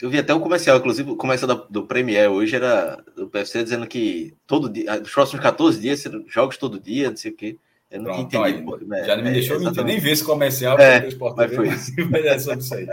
Eu 0.00 0.10
vi 0.10 0.18
até 0.18 0.34
um 0.34 0.40
comercial, 0.40 0.76
inclusive 0.76 1.10
o 1.10 1.16
comercial 1.16 1.54
do, 1.54 1.66
do 1.70 1.86
Premier 1.86 2.28
hoje 2.28 2.56
era 2.56 3.02
do 3.16 3.28
PFC 3.28 3.62
dizendo 3.62 3.86
que 3.86 4.34
todo 4.46 4.68
dia, 4.68 4.98
nos 4.98 5.12
próximos 5.12 5.42
14 5.42 5.80
dias, 5.80 6.04
jogos 6.26 6.58
todo 6.58 6.80
dia, 6.80 7.08
não 7.08 7.16
sei 7.16 7.30
o 7.30 7.36
quê. 7.36 7.56
Eu 7.88 8.02
não 8.02 8.06
Pronto, 8.06 8.36
entendi. 8.36 8.62
Porque, 8.62 9.04
já 9.04 9.16
não 9.16 9.22
me 9.22 9.30
é, 9.30 9.32
deixou 9.34 9.60
mentir, 9.60 9.84
nem 9.84 10.00
ver 10.00 10.12
esse 10.12 10.24
comercial. 10.24 10.78
É, 10.78 11.06
mas 11.36 11.54
foi 11.54 11.68
isso. 11.68 11.92
mas 12.10 12.24
é 12.24 12.38
sobre 12.38 12.60
isso 12.60 12.74
aí. 12.74 12.86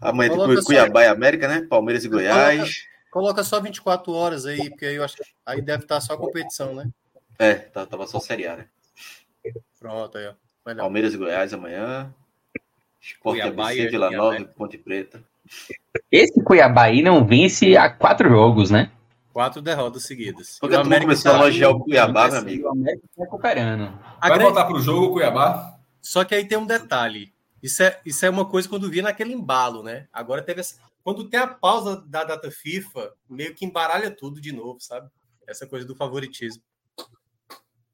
Amanhã 0.00 0.30
tem 0.30 0.64
Cuiabá 0.64 1.00
só... 1.00 1.06
e 1.06 1.08
América, 1.08 1.46
né? 1.46 1.66
Palmeiras 1.68 2.04
e 2.04 2.08
Goiás. 2.08 2.58
Coloca, 3.10 3.10
coloca, 3.10 3.44
só 3.44 3.60
24 3.60 4.12
horas 4.12 4.46
aí, 4.46 4.70
porque 4.70 4.86
aí 4.86 4.94
eu 4.96 5.04
acho 5.04 5.16
que 5.16 5.24
aí 5.44 5.60
deve 5.60 5.82
estar 5.82 6.00
só 6.00 6.16
competição, 6.16 6.74
né? 6.74 6.88
É, 7.38 7.54
tá, 7.54 7.84
tava 7.86 8.06
só 8.06 8.20
Série 8.20 8.46
A, 8.46 8.56
né? 8.56 8.66
Pronto, 9.78 10.18
aí, 10.18 10.26
ó. 10.28 10.74
Palmeiras 10.74 11.14
e 11.14 11.16
Goiás 11.16 11.52
amanhã. 11.52 12.14
Esporte 13.00 13.40
Cuiabá 13.40 13.70
ABC, 13.70 13.88
Vila 13.88 14.10
Nova 14.10 14.36
e 14.36 14.44
Ponte 14.44 14.76
Preta. 14.76 15.22
Esse 16.12 16.42
Cuiabá 16.42 16.84
aí 16.84 17.02
não 17.02 17.26
vence 17.26 17.76
há 17.76 17.88
quatro 17.88 18.28
jogos, 18.28 18.70
né? 18.70 18.90
Quatro 19.32 19.62
derrotas 19.62 20.02
seguidas. 20.02 20.58
Porque 20.60 20.76
o 20.76 20.80
América 20.80 21.06
começou 21.06 21.32
a 21.32 21.34
elogiar 21.36 21.70
o 21.70 21.80
Cuiabá, 21.80 22.28
meu 22.28 22.38
amigo. 22.40 22.68
O 22.68 22.72
América 22.72 23.02
tá 23.16 23.22
recuperando. 23.24 23.98
Vai 24.20 24.38
voltar 24.38 24.64
para 24.64 24.76
o 24.76 24.80
jogo 24.80 25.06
o 25.06 25.12
Cuiabá? 25.12 25.78
Só 26.00 26.24
que 26.24 26.34
aí 26.34 26.44
tem 26.44 26.58
um 26.58 26.66
detalhe. 26.66 27.32
Isso 27.62 27.82
é, 27.82 28.00
isso 28.04 28.24
é 28.24 28.30
uma 28.30 28.48
coisa 28.48 28.68
quando 28.68 28.90
via 28.90 29.02
naquele 29.02 29.32
embalo, 29.32 29.82
né? 29.82 30.08
Agora 30.12 30.42
teve 30.42 30.60
essa... 30.60 30.76
Quando 31.02 31.28
tem 31.28 31.40
a 31.40 31.46
pausa 31.46 31.96
da 32.06 32.24
data 32.24 32.50
FIFA, 32.50 33.14
meio 33.28 33.54
que 33.54 33.64
embaralha 33.64 34.10
tudo 34.10 34.40
de 34.40 34.52
novo, 34.52 34.80
sabe? 34.80 35.10
Essa 35.46 35.66
coisa 35.66 35.86
do 35.86 35.96
favoritismo. 35.96 36.62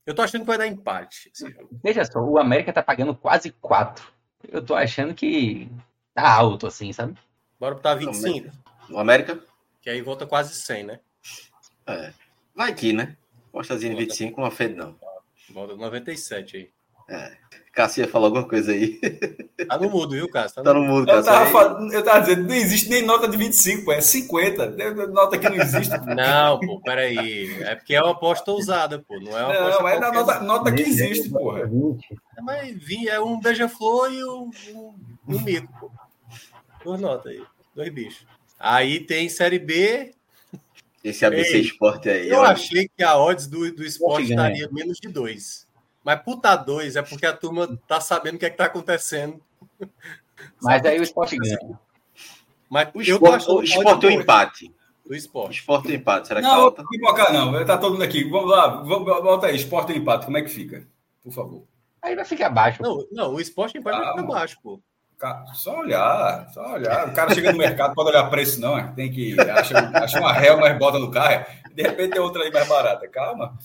Eu 0.04 0.14
tô 0.14 0.22
achando 0.22 0.42
que 0.42 0.46
vai 0.46 0.58
dar 0.58 0.66
empate. 0.66 1.32
Veja 1.82 2.04
só, 2.04 2.20
o 2.20 2.38
América 2.38 2.72
tá 2.72 2.82
pagando 2.82 3.14
quase 3.14 3.50
quatro. 3.50 4.06
Eu 4.48 4.64
tô 4.64 4.74
achando 4.74 5.14
que 5.14 5.68
tá 6.14 6.32
alto, 6.32 6.66
assim, 6.66 6.92
sabe? 6.92 7.18
Bora 7.58 7.74
botar 7.74 7.94
25. 7.94 8.50
No 8.88 8.98
América? 8.98 9.42
Que 9.80 9.90
aí 9.90 10.00
volta 10.02 10.26
quase 10.26 10.54
100, 10.54 10.84
né? 10.84 11.00
É. 11.86 12.12
Vai 12.54 12.70
aqui, 12.70 12.92
né? 12.92 13.16
Postazinha 13.50 13.94
de 13.94 14.00
25, 14.00 14.40
uma 14.40 14.50
fede 14.50 14.74
não. 14.74 14.96
Volta 15.50 15.74
97 15.74 16.56
aí. 16.56 16.75
É. 17.08 17.32
Cássio 17.76 18.00
ia 18.00 18.08
falar 18.08 18.28
alguma 18.28 18.48
coisa 18.48 18.72
aí. 18.72 18.98
Tá 19.68 19.78
no 19.78 19.90
mudo, 19.90 20.12
viu, 20.12 20.28
Cássio? 20.30 20.56
Tá, 20.56 20.62
tá 20.62 20.74
no, 20.74 20.80
no 20.80 20.86
mudo, 20.86 21.06
Cássio. 21.06 21.20
Eu 21.20 21.24
tava, 21.24 21.50
falando, 21.50 21.92
eu 21.92 22.02
tava 22.02 22.20
dizendo, 22.20 22.48
não 22.48 22.54
existe 22.54 22.88
nem 22.88 23.02
nota 23.02 23.28
de 23.28 23.36
25, 23.36 23.84
pô, 23.84 23.92
é 23.92 24.00
50. 24.00 24.70
Nota 25.08 25.38
que 25.38 25.48
não 25.48 25.56
existe. 25.56 25.94
Não, 26.14 26.58
pô, 26.58 26.80
peraí. 26.80 27.62
É 27.62 27.74
porque 27.74 27.94
é 27.94 28.02
uma 28.02 28.12
aposta 28.12 28.50
ousada, 28.50 28.98
pô. 28.98 29.20
Não 29.20 29.36
é 29.36 29.44
uma 29.44 29.54
aposta. 29.54 29.82
Não, 29.82 29.88
é 29.88 29.98
na 29.98 30.12
nota, 30.12 30.40
nota 30.40 30.72
que 30.72 30.82
existe, 30.82 31.28
porra. 31.28 31.62
É, 32.38 32.40
mas 32.40 32.76
é 33.08 33.20
um 33.20 33.38
beija-flor 33.38 34.10
e 34.10 34.24
um, 34.24 34.50
um, 34.74 34.94
um 35.28 35.40
mico, 35.40 35.68
pô. 35.78 35.90
Duas 36.82 37.00
notas 37.00 37.32
aí. 37.32 37.42
Dois 37.74 37.92
bichos. 37.92 38.26
Aí 38.58 39.00
tem 39.00 39.28
Série 39.28 39.58
B. 39.58 40.14
Esse 41.04 41.24
ABC 41.26 41.56
Ei, 41.56 41.60
Esporte 41.60 42.08
aí. 42.08 42.28
Eu 42.28 42.38
ó. 42.38 42.44
achei 42.44 42.88
que 42.88 43.02
a 43.02 43.18
odds 43.18 43.46
do, 43.46 43.70
do 43.72 43.84
esporte 43.84 44.30
estaria 44.30 44.68
menos 44.72 44.98
de 44.98 45.08
dois. 45.08 45.65
Mas 46.06 46.22
puta 46.22 46.54
dois 46.54 46.94
é 46.94 47.02
porque 47.02 47.26
a 47.26 47.32
turma 47.36 47.76
tá 47.88 48.00
sabendo 48.00 48.36
o 48.36 48.38
que 48.38 48.46
é 48.46 48.50
que 48.50 48.56
tá 48.56 48.66
acontecendo. 48.66 49.42
Mas 50.62 50.84
aí 50.84 51.00
o 51.00 51.02
esporte 51.02 51.36
ganha. 51.36 51.58
Mas 52.70 52.88
O 52.94 53.02
esporte, 53.02 53.50
o 53.50 53.60
esporte 53.60 53.88
é 53.90 53.92
o 53.92 53.96
dois 53.98 54.14
empate. 54.14 54.68
do 55.04 55.10
O 55.12 55.14
esporte. 55.16 55.58
esporte 55.58 55.88
é 55.88 55.90
o 55.90 55.94
empate. 55.96 56.28
Será 56.28 56.40
que 56.40 56.46
Não, 56.46 56.54
falta? 56.54 56.82
vou 56.82 56.90
pipocar 56.92 57.32
não. 57.32 57.64
Tá 57.64 57.76
todo 57.76 57.94
mundo 57.94 58.04
aqui. 58.04 58.22
Vamos 58.22 58.48
lá. 58.48 58.68
Vamos, 58.68 59.04
volta 59.04 59.48
aí. 59.48 59.56
Esporte 59.56 59.90
ou 59.90 59.98
empate. 59.98 60.26
Como 60.26 60.38
é 60.38 60.42
que 60.42 60.48
fica? 60.48 60.86
Por 61.24 61.32
favor. 61.32 61.64
Aí 62.00 62.14
vai 62.14 62.24
ficar 62.24 62.50
baixo. 62.50 62.80
Não, 62.80 63.04
não, 63.10 63.34
o 63.34 63.40
esporte 63.40 63.76
empate 63.76 63.98
vai 63.98 64.10
ficar 64.10 64.22
baixo, 64.22 64.56
pô. 64.62 64.80
Só 65.54 65.78
olhar, 65.80 66.48
só 66.52 66.74
olhar. 66.74 67.08
O 67.08 67.14
cara 67.14 67.34
chega 67.34 67.50
no 67.50 67.58
mercado, 67.58 67.94
pode 67.94 68.10
olhar 68.10 68.30
preço, 68.30 68.60
não. 68.60 68.78
é? 68.78 68.92
Tem 68.92 69.10
que. 69.10 69.34
Acha, 69.40 69.76
acha 69.94 70.20
uma 70.20 70.32
réu, 70.32 70.56
mas 70.60 70.78
bota 70.78 71.00
no 71.00 71.10
carro. 71.10 71.32
é. 71.32 71.46
De 71.74 71.82
repente 71.82 72.12
tem 72.12 72.20
outra 72.20 72.42
aí 72.44 72.52
mais 72.52 72.68
barata. 72.68 73.08
Calma. 73.08 73.56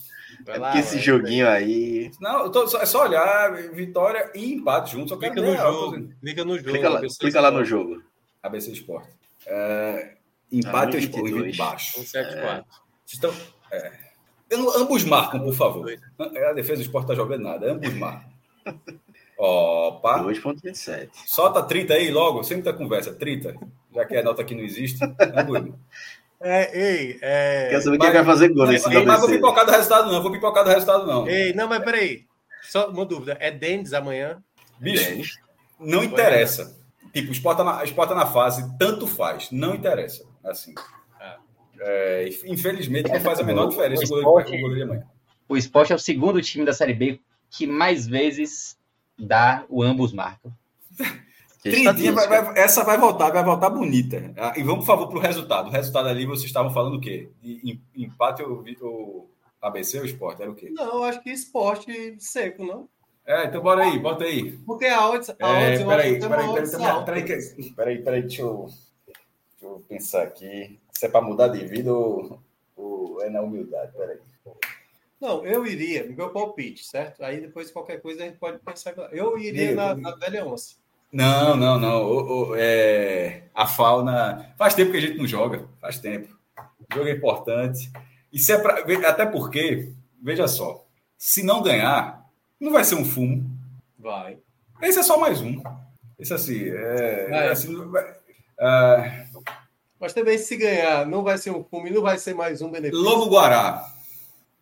Vai 0.44 0.56
É 0.56 0.58
lá, 0.58 0.66
porque 0.72 0.78
esse 0.80 0.98
joguinho 0.98 1.48
aí. 1.48 2.10
Não, 2.20 2.44
eu 2.44 2.50
tô- 2.50 2.66
só- 2.66 2.80
é 2.80 2.86
só 2.86 3.02
olhar. 3.04 3.52
Vitória 3.72 4.30
e 4.34 4.52
empate 4.54 4.92
juntos. 4.92 5.16
Clica 5.18 5.40
no 5.40 5.52
a- 5.52 5.56
jogo. 5.56 6.08
Clica 6.20 6.44
no 6.44 6.56
jogo. 6.58 6.70
Clica 6.70 6.88
lá, 6.88 6.98
ABC 6.98 7.18
clica 7.18 7.40
lá 7.40 7.50
no 7.50 7.62
Esporte, 7.62 7.70
jogo. 7.90 8.02
ABC 8.42 8.72
Esporte. 8.72 9.08
É, 9.46 10.14
empate 10.50 10.96
Ah, 10.96 10.98
ou 10.98 11.04
esporte? 11.04 11.24
22. 11.32 11.56
baixo. 11.56 11.92
174. 12.00 12.64
Vocês 13.04 13.12
estão. 13.14 13.34
É. 13.70 13.92
Eu 14.50 14.70
ambos 14.76 15.02
marcam, 15.04 15.40
por 15.40 15.54
favor. 15.54 15.90
É, 15.90 16.50
A 16.50 16.52
defesa 16.52 16.76
do 16.76 16.82
esporte 16.82 17.06
tá 17.08 17.14
jogando 17.14 17.42
nada. 17.42 17.72
Ambos 17.72 17.92
marcam. 17.94 18.30
Opa. 19.38 20.18
2,27. 20.22 21.10
Solta 21.26 21.62
30 21.62 21.94
aí 21.94 22.10
logo, 22.10 22.42
sem 22.44 22.58
muita 22.58 22.72
conversa. 22.72 23.12
30. 23.12 23.56
Já 23.94 24.04
que 24.04 24.16
a 24.16 24.22
nota 24.22 24.42
aqui 24.42 24.54
não 24.54 24.62
existe. 24.62 25.02
Ambos. 25.04 25.74
É, 26.42 26.78
ei, 26.78 27.18
é... 27.22 27.68
Quer 27.70 27.80
saber 27.80 27.98
quem 27.98 28.06
Mas- 28.08 28.16
vai 28.16 28.24
fazer 28.24 28.48
gol 28.48 28.66
Mas, 28.66 28.84
nesse 28.84 29.04
mas 29.04 29.20
vou 29.20 29.28
pipocar 29.30 29.64
do 29.64 29.70
resultado, 29.72 30.10
não. 30.10 30.22
Vou 30.22 30.32
pipocar 30.32 30.64
do 30.64 30.70
resultado, 30.70 31.06
não. 31.06 31.28
Ei, 31.28 31.52
não, 31.52 31.68
mas 31.68 31.82
peraí. 31.84 32.24
Só 32.62 32.88
uma 32.90 33.04
dúvida. 33.04 33.36
É 33.40 33.50
Dendes 33.50 33.92
amanhã? 33.92 34.42
Bicho, 34.80 35.38
não 35.78 36.02
interessa. 36.02 36.76
Tipo, 37.12 37.28
o 37.28 37.32
esporte 37.32 37.58
tá 37.58 37.64
na, 37.64 37.82
o 37.82 38.06
tá 38.06 38.14
na 38.14 38.26
fase, 38.26 38.76
tanto 38.78 39.06
faz. 39.06 39.50
Não 39.50 39.74
interessa. 39.74 40.24
Assim. 40.42 40.74
Ah. 41.20 41.36
É, 41.80 42.28
infelizmente, 42.46 43.10
não 43.10 43.20
faz 43.20 43.38
a 43.38 43.44
menor 43.44 43.68
diferença 43.68 44.04
o 44.04 44.08
goleiro, 44.08 44.28
Esporte- 44.28 44.48
o 44.56 44.60
goleiro 44.60 44.74
de 44.76 44.82
amanhã. 44.82 45.06
O 45.48 45.56
esporte 45.56 45.92
é 45.92 45.96
o 45.96 45.98
segundo 45.98 46.40
time 46.40 46.64
da 46.64 46.72
Série 46.72 46.94
B 46.94 47.20
que 47.50 47.66
mais 47.66 48.06
vezes 48.06 48.76
dá 49.18 49.64
o 49.68 49.82
ambos 49.82 50.12
marcam. 50.12 50.52
Que 51.62 51.70
Trintinha 51.70 52.12
vai- 52.12 52.26
vai- 52.26 52.58
essa 52.58 52.82
vai 52.82 52.98
voltar, 52.98 53.30
vai 53.30 53.44
voltar 53.44 53.70
bonita. 53.70 54.34
Ah, 54.36 54.52
E 54.56 54.62
vamos, 54.64 54.80
por 54.84 54.86
favor, 54.86 55.08
para 55.08 55.18
o 55.18 55.20
resultado. 55.20 55.68
O 55.68 55.70
resultado 55.70 56.08
ali, 56.08 56.26
vocês 56.26 56.46
estavam 56.46 56.72
falando 56.74 56.96
o 56.96 57.00
quê? 57.00 57.28
Empate 57.94 58.42
ou, 58.42 58.64
ou 58.80 59.30
ABC 59.60 60.00
ou 60.00 60.04
esporte? 60.04 60.42
Era 60.42 60.50
o 60.50 60.56
quê? 60.56 60.70
Não, 60.70 60.84
eu 60.96 61.04
acho 61.04 61.22
que 61.22 61.30
esporte 61.30 62.16
seco, 62.18 62.64
não? 62.64 62.88
É, 63.24 63.44
então 63.44 63.62
bora 63.62 63.84
aí, 63.84 63.96
bota 64.00 64.24
aí. 64.24 64.50
Porque 64.66 64.86
a 64.86 65.08
odds, 65.08 65.30
a 65.30 65.36
É, 65.38 65.68
odds 65.74 65.84
peraí, 65.86 66.18
peraí, 66.18 66.46
peraí, 67.04 67.72
peraí, 67.76 68.02
peraí, 68.02 68.22
deixa 68.22 68.42
eu, 68.42 68.66
deixa 69.06 69.20
eu 69.62 69.84
pensar 69.88 70.22
aqui. 70.24 70.80
Se 70.92 71.06
é 71.06 71.08
para 71.08 71.20
mudar 71.24 71.46
de 71.46 71.64
vida 71.64 71.92
ou, 71.94 72.40
ou 72.76 73.22
é 73.22 73.30
na 73.30 73.40
humildade? 73.40 73.92
Peraí. 73.96 74.18
Não, 75.20 75.46
eu 75.46 75.64
iria, 75.64 76.04
meu 76.10 76.30
palpite, 76.30 76.84
certo? 76.84 77.22
Aí 77.22 77.40
depois 77.40 77.70
qualquer 77.70 78.00
coisa 78.02 78.24
a 78.24 78.26
gente 78.26 78.38
pode 78.38 78.58
pensar. 78.58 78.92
Eu 79.12 79.38
iria 79.38 79.72
na, 79.76 79.94
na 79.94 80.16
velha 80.16 80.44
onça. 80.44 80.81
Não, 81.12 81.54
não, 81.56 81.78
não. 81.78 82.02
O- 82.04 82.48
o- 82.50 82.54
é, 82.56 83.42
a 83.54 83.66
fauna. 83.66 84.52
Faz 84.56 84.74
tempo 84.74 84.90
que 84.92 84.96
a 84.96 85.00
gente 85.00 85.18
não 85.18 85.26
joga. 85.26 85.66
Faz 85.80 85.98
tempo. 85.98 86.28
O 86.90 86.94
jogo 86.94 87.08
é 87.08 87.12
importante. 87.12 87.90
Isso 88.32 88.50
é 88.52 88.58
pra, 88.58 88.82
até 89.08 89.26
porque, 89.26 89.92
veja 90.22 90.48
só, 90.48 90.84
se 91.18 91.42
não 91.42 91.62
ganhar, 91.62 92.24
não 92.58 92.72
vai 92.72 92.82
ser 92.84 92.94
um 92.94 93.04
fumo. 93.04 93.50
Vai. 93.98 94.38
Esse 94.80 95.00
é 95.00 95.02
só 95.02 95.18
mais 95.18 95.40
um. 95.40 95.62
Esse 96.18 96.32
assim, 96.32 96.68
é, 96.68 97.28
Vai. 97.28 97.48
assim, 97.48 97.88
vai- 97.90 98.14
ah, 98.60 99.24
Mas 100.00 100.12
também 100.12 100.38
se 100.38 100.56
ganhar, 100.56 101.06
não 101.06 101.22
vai 101.22 101.36
ser 101.38 101.50
um 101.50 101.62
fumo 101.62 101.86
e 101.86 101.90
não 101.90 102.02
vai 102.02 102.18
ser 102.18 102.34
mais 102.34 102.60
um 102.62 102.70
benefício. 102.70 103.04
Lobo 103.04 103.28
Guará. 103.30 103.86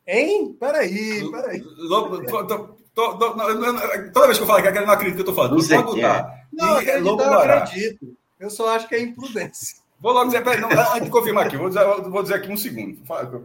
Hein? 0.06 0.54
Peraí, 0.58 1.30
peraí. 1.30 1.62
Lobo, 1.78 2.24
tô- 2.26 2.44
tô- 2.46 2.58
tô- 2.94 3.14
tô- 3.18 3.36
não, 3.36 3.54
não, 3.54 3.72
não, 3.72 4.12
toda 4.12 4.26
vez 4.26 4.36
que 4.38 4.42
eu 4.42 4.46
falo 4.46 4.60
que 4.62 4.68
eu 4.68 4.86
não 4.86 4.92
acredito 4.92 5.14
que 5.16 5.20
eu 5.22 5.26
tô 5.26 5.34
falando. 5.34 5.52
Não 5.52 5.60
sei 5.60 5.78
Pode 5.78 5.92
quem 5.94 6.02
botar. 6.02 6.39
Não, 6.52 6.74
acreditar, 6.74 7.00
Lobo 7.00 7.22
eu 7.22 7.32
acredito. 7.34 8.16
Eu 8.38 8.50
só 8.50 8.74
acho 8.74 8.88
que 8.88 8.94
é 8.94 9.00
imprudência. 9.00 9.78
Vou 10.00 10.12
logo 10.12 10.26
dizer, 10.26 10.42
peraí, 10.42 10.60
não, 10.60 10.70
antes 10.70 11.04
de 11.04 11.10
confirmar 11.10 11.46
aqui, 11.46 11.56
vou 11.56 11.68
dizer, 11.68 11.84
vou 11.84 12.22
dizer 12.22 12.34
aqui 12.34 12.50
um 12.50 12.56
segundo. 12.56 12.98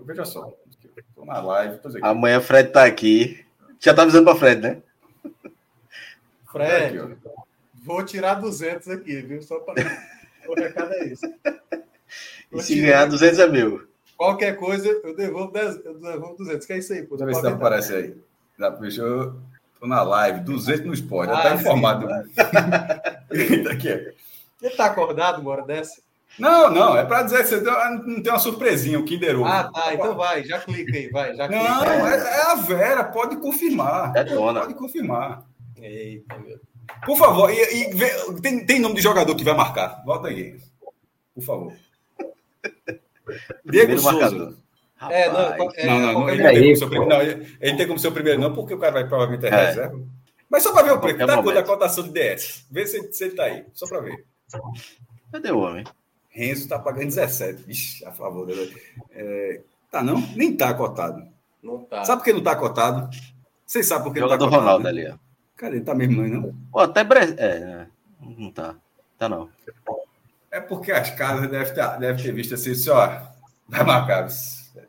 Veja 0.05 0.23
só. 0.23 0.53
Estou 0.97 1.25
na 1.25 1.41
live, 1.41 1.77
tô 1.79 1.89
dizendo 1.89 2.05
aqui. 2.05 2.17
Amanhã 2.17 2.39
Fred 2.39 2.71
tá 2.71 2.85
aqui. 2.85 3.45
Já 3.79 3.93
tá 3.93 4.03
avisando 4.03 4.23
pra 4.25 4.35
Fred, 4.35 4.61
né? 4.61 4.81
Fred, 6.49 6.99
Aqui, 6.99 7.17
vou 7.83 8.03
tirar 8.05 8.35
200 8.35 8.87
aqui, 8.87 9.21
viu? 9.21 9.41
Só 9.41 9.59
para. 9.59 9.83
o 10.47 10.53
recado 10.53 10.93
é 10.93 11.07
isso. 11.07 11.25
E 12.51 12.61
se 12.61 12.75
tirar. 12.75 12.87
ganhar 12.87 13.05
200 13.07 13.39
é 13.39 13.47
meu. 13.47 13.85
Qualquer 14.15 14.55
coisa, 14.55 14.87
eu 14.87 15.13
devolvo, 15.13 15.51
10, 15.51 15.85
eu 15.85 15.99
devolvo 15.99 16.37
200. 16.37 16.65
Que 16.65 16.73
é 16.73 16.77
isso 16.77 16.93
aí, 16.93 17.03
pô? 17.03 17.17
Deixa 17.17 17.29
eu 17.29 17.41
ver 17.41 17.49
se 17.49 17.53
aparecer 17.53 17.95
aí. 17.95 18.17
Dá, 18.57 18.69
deixa 18.69 19.01
eu. 19.01 19.35
Tô 19.85 19.89
na 19.89 20.01
live, 20.01 20.39
200 20.39 20.85
no 20.87 20.93
esporte. 20.93 21.29
Já 21.31 21.37
Ah, 21.39 21.43
tá 21.43 21.49
sim. 21.51 21.61
informado. 21.61 22.07
Aqui, 23.71 23.89
ó. 23.93 24.65
Ele 24.65 24.75
tá 24.75 24.85
acordado 24.85 25.41
uma 25.41 25.51
hora 25.51 25.61
dessa? 25.61 26.01
não, 26.39 26.69
não, 26.71 26.97
é 26.97 27.05
pra 27.05 27.21
dizer 27.21 27.37
que 27.43 27.49
você 27.49 27.61
não 27.61 28.21
tem 28.21 28.31
uma 28.33 28.39
surpresinha, 28.39 28.99
o 28.99 29.05
Kinder 29.05 29.35
Ovo. 29.39 29.45
Ah, 29.45 29.69
tá. 29.71 29.93
Então 29.93 30.15
vai, 30.15 30.43
já 30.43 30.59
clica 30.59 30.97
aí, 30.97 31.07
vai. 31.09 31.35
Já 31.35 31.47
clica. 31.47 31.63
Não, 31.63 31.83
é, 32.07 32.17
é 32.17 32.41
a 32.51 32.55
Vera, 32.55 33.03
pode 33.03 33.37
confirmar. 33.37 34.11
É 34.15 34.23
dona. 34.23 34.61
Pode 34.61 34.73
confirmar. 34.73 35.43
Eita, 35.77 36.35
meu. 36.39 36.59
Por 37.05 37.17
favor, 37.17 37.51
e, 37.51 37.55
e 37.57 37.93
vê- 37.93 38.41
tem, 38.41 38.65
tem 38.65 38.79
nome 38.79 38.95
de 38.95 39.01
jogador 39.01 39.35
que 39.35 39.43
vai 39.43 39.53
marcar. 39.55 40.01
Volta 40.03 40.29
aí. 40.29 40.57
Por 41.35 41.43
favor. 41.43 41.73
Diego 43.63 43.95
Primeiro 43.95 43.99
Souza. 43.99 44.19
marcador. 44.19 44.53
É, 45.09 45.29
não, 45.29 45.39
é, 45.41 45.85
não, 45.85 46.13
não, 46.13 46.29
ele, 46.29 46.41
É 46.41 46.43
não 46.43 46.51
tem 46.51 46.61
como 46.61 46.71
isso, 46.71 46.79
ser 46.79 46.85
o 46.85 46.89
primeiro, 46.89 47.13
não, 47.13 47.21
ele, 47.21 47.57
ele 47.59 47.77
tem 47.77 47.87
como 47.87 47.99
ser 47.99 48.07
o 48.07 48.11
primeiro, 48.11 48.41
não, 48.41 48.53
porque 48.53 48.73
o 48.73 48.79
cara 48.79 48.93
vai 48.93 49.07
provavelmente 49.07 49.45
é 49.45 49.49
É. 49.49 49.65
reserva. 49.67 50.01
Mas 50.49 50.63
só 50.63 50.71
para 50.71 50.83
ver 50.83 50.93
o 50.93 50.99
preço, 50.99 51.17
tá 51.17 51.43
quanto 51.43 51.59
a 51.59 51.63
cotação 51.63 52.03
de 52.05 52.11
DS. 52.11 52.65
Vê 52.71 52.85
se, 52.87 53.11
se 53.11 53.23
ele 53.25 53.35
tá 53.35 53.43
aí, 53.43 53.65
só 53.73 53.87
para 53.87 53.99
ver. 53.99 54.25
Cadê 55.31 55.51
o 55.51 55.59
homem? 55.59 55.83
Renzo 56.29 56.67
tá 56.67 56.77
pagando 56.79 57.05
17. 57.05 57.63
Vixe, 57.63 58.05
a 58.05 58.11
favor 58.11 58.45
dele. 58.45 58.75
É, 59.11 59.61
tá 59.91 60.03
não? 60.03 60.21
Nem 60.35 60.55
tá 60.55 60.73
cotado. 60.73 61.27
Não 61.63 61.79
tá. 61.79 62.03
Sabe 62.05 62.21
por 62.21 62.25
que 62.25 62.33
não 62.33 62.43
tá 62.43 62.55
cotado? 62.55 63.09
Vocês 63.65 63.87
sabem 63.87 64.03
por 64.03 64.13
que 64.13 64.19
não 64.19 64.29
tá 64.29 64.37
cotado? 64.37 64.55
Ronaldo 64.55 64.83
né? 64.83 64.89
ali, 64.89 65.09
ó. 65.09 65.15
Cadê? 65.55 65.81
Tá 65.81 65.95
mesmo 65.95 66.21
não, 66.21 66.41
não? 66.41 66.55
Pô, 66.71 66.79
até 66.79 67.03
Bre... 67.03 67.35
É, 67.37 67.45
é, 67.45 67.87
não 68.21 68.51
tá. 68.51 68.75
Tá 69.17 69.27
não. 69.29 69.49
É 70.51 70.59
porque 70.59 70.91
as 70.91 71.09
casas 71.11 71.49
devem 71.49 71.73
ter, 71.73 71.99
devem 71.99 72.23
ter 72.23 72.31
visto 72.33 72.53
assim, 72.53 72.71
assim, 72.71 72.89
ó. 72.89 73.21
Vai 73.67 73.83
marcar. 73.83 74.27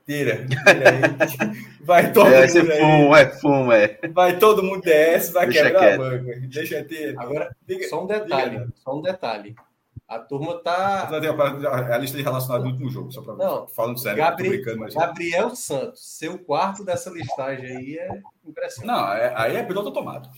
Tira, 0.06 0.46
tira 0.46 0.90
aí. 0.90 1.66
Vai 1.86 2.12
todo 2.12 2.26
É, 2.32 2.46
mundo 2.46 2.72
aí. 2.72 2.80
fumo, 2.80 3.16
é 3.16 3.26
fumo, 3.30 3.72
é. 3.72 3.98
Vai 4.12 4.38
todo 4.38 4.62
mundo 4.62 4.82
DS, 4.82 5.30
vai 5.30 5.46
Deixa 5.46 5.62
quebrar 5.64 5.80
quieto. 5.80 6.02
a 6.02 6.10
banca. 6.10 6.40
Deixa 6.48 6.84
ter. 6.84 7.18
Agora, 7.18 7.56
Diga- 7.66 7.88
só 7.88 8.02
um 8.02 8.06
detalhe, 8.06 8.50
diga. 8.58 8.72
só 8.76 8.98
um 8.98 9.02
detalhe. 9.02 9.54
A 10.08 10.18
turma 10.20 10.58
tá. 10.62 11.08
A, 11.08 11.94
a 11.94 11.98
lista 11.98 12.16
de 12.16 12.22
relacionados 12.22 12.64
do 12.66 12.70
último 12.72 12.90
jogo, 12.90 13.10
só 13.12 13.22
para 13.22 13.34
Não. 13.34 13.66
Falando 13.68 13.98
sério, 13.98 14.24
brincando, 14.36 14.78
mas. 14.80 14.94
Gabriel 14.94 15.54
Santos, 15.56 16.16
seu 16.18 16.38
quarto 16.38 16.84
dessa 16.84 17.10
listagem 17.10 17.76
aí 17.76 17.98
é 17.98 18.08
impressionante. 18.46 18.86
Não, 19.00 19.12
é- 19.12 19.32
aí 19.36 19.56
é 19.56 19.62
piloto 19.64 19.88
automático. 19.88 20.32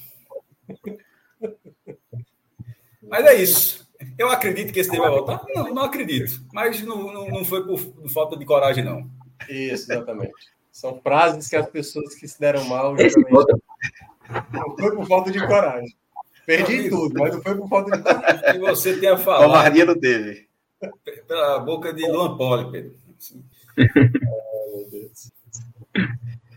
Mas 3.03 3.25
é 3.27 3.35
isso. 3.35 3.87
Eu 4.16 4.29
acredito 4.31 4.73
que 4.73 4.81
esse 4.81 4.91
time 4.91 5.03
vai 5.03 5.11
voltar? 5.11 5.43
Não, 5.55 5.75
não 5.75 5.83
acredito. 5.83 6.41
Mas 6.53 6.81
não, 6.83 7.12
não, 7.12 7.29
não 7.29 7.45
foi 7.45 7.65
por, 7.66 7.81
por 7.81 8.09
falta 8.11 8.37
de 8.37 8.45
coragem, 8.45 8.85
não. 8.85 9.09
Isso, 9.49 9.93
exatamente. 9.93 10.33
São 10.70 11.01
frases 11.01 11.49
que 11.49 11.57
as 11.57 11.69
pessoas 11.69 12.15
que 12.15 12.29
se 12.29 12.39
deram 12.39 12.65
mal 12.65 12.97
geralmente 12.97 13.31
não 14.53 14.77
foi 14.77 14.95
por 14.95 15.07
falta 15.07 15.31
de 15.31 15.45
coragem. 15.47 15.97
Perdi 16.47 16.89
tudo, 16.89 17.19
mas 17.20 17.35
não 17.35 17.43
foi 17.43 17.55
por 17.57 17.69
falta 17.69 17.97
de 17.97 18.03
coragem. 18.03 18.53
Que 18.53 18.59
você 18.59 18.97
tenha 18.99 19.15
O 19.15 19.19
falado 19.19 19.51
Maria 19.51 19.85
não 19.85 19.99
teve. 19.99 20.47
pela 21.27 21.59
boca 21.61 21.93
de 21.93 22.07
Luan 22.07 22.37
Poli, 22.37 22.70
Pedro. 22.70 22.95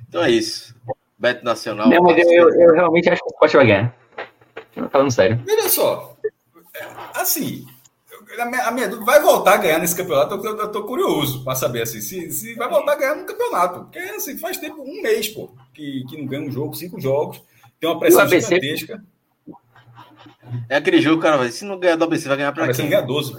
Então 0.08 0.24
é 0.24 0.32
isso. 0.32 0.76
Beto 1.18 1.46
Nacional. 1.46 1.88
não, 1.90 2.02
mas 2.04 2.18
eu, 2.18 2.32
eu, 2.32 2.50
eu 2.62 2.74
realmente 2.74 3.10
acho 3.10 3.22
que 3.22 3.28
o 3.30 3.32
esporte 3.34 3.56
vai 3.58 3.68
ganhar. 3.68 3.96
Falando 4.90 5.12
sério. 5.12 5.42
Veja 5.46 5.70
só. 5.70 6.18
é, 6.76 6.86
Assim, 7.16 7.66
a 8.40 8.72
minha, 8.72 8.88
dúvida, 8.88 9.06
vai 9.06 9.22
voltar 9.22 9.54
a 9.54 9.58
ganhar 9.58 9.80
nesse 9.80 9.96
campeonato? 9.96 10.36
Eu, 10.36 10.58
eu, 10.58 10.72
tô 10.72 10.84
curioso 10.84 11.44
para 11.44 11.56
saber 11.56 11.84
assim, 11.84 12.02
se, 12.02 12.32
se 12.32 12.54
vai 12.56 12.70
voltar 12.70 12.94
a 12.94 12.96
ganhar 12.96 13.16
no 13.16 13.26
campeonato. 13.26 13.82
Porque 13.82 14.00
assim, 14.00 14.38
faz 14.38 14.58
tempo, 14.58 14.82
um 14.82 15.02
mês, 15.02 15.30
pô, 15.30 15.50
que, 15.74 16.04
que 16.10 16.18
não 16.18 16.26
ganha 16.26 16.48
um 16.48 16.52
jogo, 16.52 16.74
cinco 16.76 17.00
jogos. 17.00 17.42
Tem 17.80 17.90
uma 17.90 18.00
pressão 18.00 18.22
ABC? 18.22 18.42
gigantesca. 18.56 19.04
É 20.70 20.76
aquele 20.78 21.02
jogo, 21.02 21.22
cara, 21.22 21.38
vai- 21.38 21.52
se 21.52 21.66
não 21.66 21.80
ganhar 21.80 21.96
do 21.96 22.04
ABC, 22.04 22.28
vai 22.28 22.38
ganhar 22.38 22.50
A 22.50 22.54
pra 22.54 22.66
pressão 22.66 22.84
quem? 22.84 22.92
ganha 22.92 23.02
12. 23.06 23.34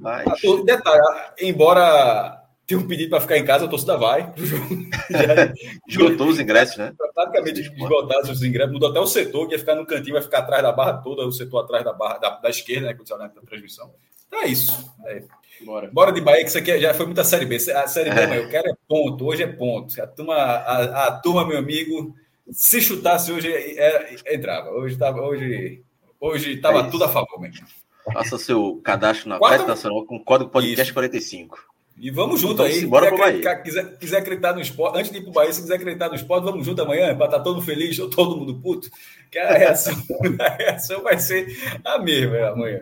Vai 0.00 0.24
Rapaz. 0.24 0.40
Ah, 0.44 0.64
detalhe, 0.64 1.02
embora 1.40 2.44
tenha 2.68 2.78
um 2.78 2.86
pedido 2.86 3.08
para 3.08 3.22
ficar 3.22 3.38
em 3.38 3.44
casa, 3.46 3.64
a 3.64 3.68
torcida 3.68 3.96
vai. 3.96 4.30
Esgotou 5.88 6.28
os 6.28 6.38
ingressos, 6.38 6.76
né? 6.76 6.92
Praticamente 7.14 7.62
esgotados 7.62 8.28
os 8.28 8.42
ingressos. 8.42 8.72
Mudou 8.74 8.90
até 8.90 9.00
o 9.00 9.06
setor, 9.06 9.48
que 9.48 9.54
ia 9.54 9.58
ficar 9.58 9.74
no 9.74 9.86
cantinho, 9.86 10.12
vai 10.12 10.22
ficar 10.22 10.40
atrás 10.40 10.62
da 10.62 10.70
barra 10.70 10.98
toda, 10.98 11.26
o 11.26 11.32
setor 11.32 11.64
atrás 11.64 11.82
da 11.82 11.94
barra 11.94 12.18
da, 12.18 12.30
da 12.36 12.50
esquerda, 12.50 12.88
né? 12.88 12.94
Quando 12.94 13.08
você 13.08 13.14
olha 13.14 13.32
na 13.34 13.40
transmissão. 13.40 13.90
Então 14.26 14.42
é 14.42 14.48
isso. 14.48 14.94
É. 15.06 15.22
Bora. 15.64 15.90
Bora 15.90 16.12
de 16.12 16.20
Bahia, 16.20 16.42
que 16.42 16.50
isso 16.50 16.58
aqui 16.58 16.78
já 16.78 16.92
foi 16.92 17.06
muita 17.06 17.24
Série 17.24 17.46
B. 17.46 17.56
A 17.56 17.88
Série 17.88 18.10
B, 18.10 18.20
é. 18.20 18.38
eu 18.38 18.50
quero 18.50 18.68
é 18.68 18.74
ponto. 18.86 19.26
Hoje 19.26 19.42
é 19.42 19.46
ponto. 19.46 20.00
A 20.00 20.06
turma, 20.06 20.34
a, 20.34 21.06
a 21.06 21.12
turma 21.12 21.46
meu 21.46 21.58
amigo, 21.58 22.14
se 22.52 22.82
chutasse 22.82 23.32
hoje, 23.32 23.50
era, 23.78 24.10
entrava. 24.26 24.70
Hoje 24.72 24.92
estava 24.92 25.22
hoje, 25.22 25.82
hoje 26.20 26.58
tava 26.58 26.80
é 26.80 26.90
tudo 26.90 27.04
a 27.04 27.08
favor, 27.08 27.40
mesmo. 27.40 27.66
Faça 28.12 28.38
seu 28.38 28.78
cadastro 28.84 29.30
na 29.30 29.38
Quarta... 29.38 29.66
Nacional 29.66 30.04
com 30.04 30.16
o 30.16 30.24
código 30.24 30.50
podcast 30.50 30.84
isso. 30.84 30.94
45. 30.94 31.77
E 32.00 32.10
vamos 32.10 32.40
junto 32.40 32.54
então, 32.54 32.66
aí. 32.66 32.86
Bora 32.86 33.08
pro 33.08 33.18
Bahia. 33.18 33.56
Quiser, 33.56 33.98
quiser 33.98 34.18
acreditar 34.18 34.54
no 34.54 34.60
esporte, 34.60 34.98
antes 34.98 35.10
de 35.10 35.18
ir 35.18 35.22
pro 35.22 35.32
Bahia, 35.32 35.52
se 35.52 35.62
quiser 35.62 35.74
acreditar 35.74 36.08
no 36.08 36.14
esporte, 36.14 36.44
vamos 36.44 36.64
junto 36.64 36.82
amanhã, 36.82 37.14
para 37.16 37.26
estar 37.26 37.38
tá 37.38 37.44
todo 37.44 37.60
feliz, 37.60 37.98
ou 37.98 38.08
todo 38.10 38.36
mundo 38.36 38.60
puto. 38.60 38.88
Que 39.30 39.38
a 39.38 39.52
reação, 39.52 39.94
a 40.40 40.48
reação 40.50 41.02
vai 41.02 41.18
ser 41.18 41.46
a 41.84 41.98
mesma 41.98 42.48
amanhã 42.48 42.80